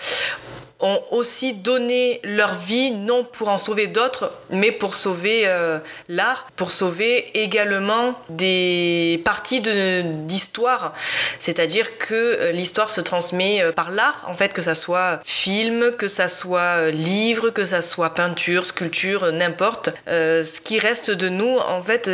ont 0.82 1.02
aussi 1.12 1.54
donné 1.54 2.20
leur 2.24 2.56
vie, 2.56 2.92
non 2.92 3.24
pour 3.24 3.50
en 3.50 3.58
sauver 3.58 3.88
d'autres, 3.88 4.32
mais 4.50 4.72
pour 4.72 4.96
sauver 4.96 5.44
euh, 5.46 5.80
l'art, 6.10 6.48
pour 6.56 6.72
sauver 6.72 7.30
également 7.38 8.16
des 8.30 9.22
parties 9.26 9.62
d'histoire. 9.62 10.94
C'est-à-dire 11.40 11.98
que 11.98 12.14
euh, 12.14 12.52
l'histoire 12.52 12.90
se 12.90 13.02
transmet 13.02 13.62
euh, 13.62 13.72
par 13.72 13.92
l'art, 13.92 14.26
en 14.28 14.34
fait, 14.34 14.54
que 14.54 14.62
ça 14.62 14.76
soit 14.76 15.20
film, 15.24 15.92
que 15.98 16.08
ça 16.08 16.28
soit 16.28 16.92
livre, 16.92 17.50
que 17.50 17.66
ça 17.66 17.82
soit 17.82 18.12
peinture, 18.12 18.66
sculpture, 18.66 19.32
n'importe. 19.32 19.90
Ce 20.08 20.62
qui 20.62 20.80
reste 20.80 21.12
de 21.12 21.30
nous, 21.30 21.58
en 21.58 21.82
fait, 21.82 22.10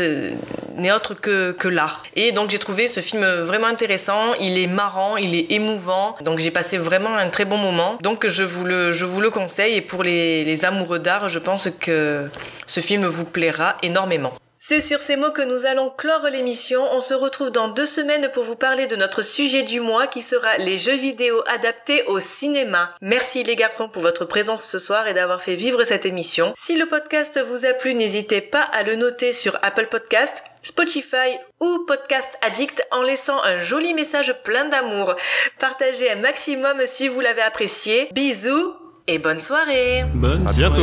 n'est 0.75 0.91
autre 0.91 1.13
que, 1.13 1.51
que 1.51 1.67
l'art. 1.67 2.03
Et 2.15 2.31
donc 2.31 2.49
j'ai 2.49 2.59
trouvé 2.59 2.87
ce 2.87 2.99
film 2.99 3.25
vraiment 3.25 3.67
intéressant, 3.67 4.33
il 4.39 4.57
est 4.57 4.67
marrant, 4.67 5.17
il 5.17 5.35
est 5.35 5.51
émouvant, 5.51 6.15
donc 6.23 6.39
j'ai 6.39 6.51
passé 6.51 6.77
vraiment 6.77 7.15
un 7.15 7.29
très 7.29 7.45
bon 7.45 7.57
moment. 7.57 7.97
Donc 8.01 8.27
je 8.27 8.43
vous 8.43 8.56
je 8.65 9.05
vous 9.05 9.21
le 9.21 9.29
conseille 9.29 9.75
et 9.75 9.81
pour 9.81 10.03
les 10.03 10.65
amoureux 10.65 10.99
d'art, 10.99 11.29
je 11.29 11.39
pense 11.39 11.69
que 11.79 12.29
ce 12.65 12.79
film 12.79 13.05
vous 13.05 13.25
plaira 13.25 13.75
énormément. 13.83 14.33
C'est 14.69 14.81
sur 14.81 15.01
ces 15.01 15.15
mots 15.15 15.31
que 15.31 15.41
nous 15.41 15.65
allons 15.65 15.89
clore 15.89 16.27
l'émission. 16.29 16.83
On 16.91 16.99
se 16.99 17.13
retrouve 17.13 17.51
dans 17.51 17.69
deux 17.69 17.85
semaines 17.85 18.29
pour 18.33 18.43
vous 18.43 18.57
parler 18.57 18.85
de 18.85 18.97
notre 18.97 19.21
sujet 19.21 19.63
du 19.63 19.79
mois 19.79 20.07
qui 20.07 20.21
sera 20.21 20.57
les 20.57 20.77
jeux 20.77 20.97
vidéo 20.97 21.41
adaptés 21.47 22.03
au 22.07 22.19
cinéma. 22.19 22.93
Merci 22.99 23.43
les 23.43 23.55
garçons 23.55 23.87
pour 23.87 24.01
votre 24.01 24.25
présence 24.25 24.65
ce 24.65 24.77
soir 24.77 25.07
et 25.07 25.13
d'avoir 25.13 25.41
fait 25.41 25.55
vivre 25.55 25.85
cette 25.85 26.05
émission. 26.05 26.53
Si 26.57 26.77
le 26.77 26.85
podcast 26.85 27.39
vous 27.47 27.65
a 27.65 27.71
plu, 27.75 27.95
n'hésitez 27.95 28.41
pas 28.41 28.61
à 28.61 28.83
le 28.83 28.95
noter 28.95 29.31
sur 29.31 29.57
Apple 29.61 29.87
Podcast, 29.89 30.43
Spotify 30.63 31.37
ou 31.61 31.85
Podcast 31.87 32.37
Addict 32.41 32.85
en 32.91 33.03
laissant 33.03 33.41
un 33.45 33.59
joli 33.59 33.93
message 33.93 34.35
plein 34.43 34.67
d'amour. 34.67 35.15
Partagez 35.61 36.11
un 36.11 36.17
maximum 36.17 36.81
si 36.87 37.07
vous 37.07 37.21
l'avez 37.21 37.41
apprécié. 37.41 38.09
Bisous 38.11 38.73
et 39.07 39.17
bonne 39.17 39.39
soirée. 39.39 40.03
Bonne 40.13 40.45
À 40.45 40.51
bientôt. 40.51 40.81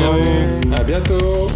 À 0.74 0.82
bientôt 0.84 1.48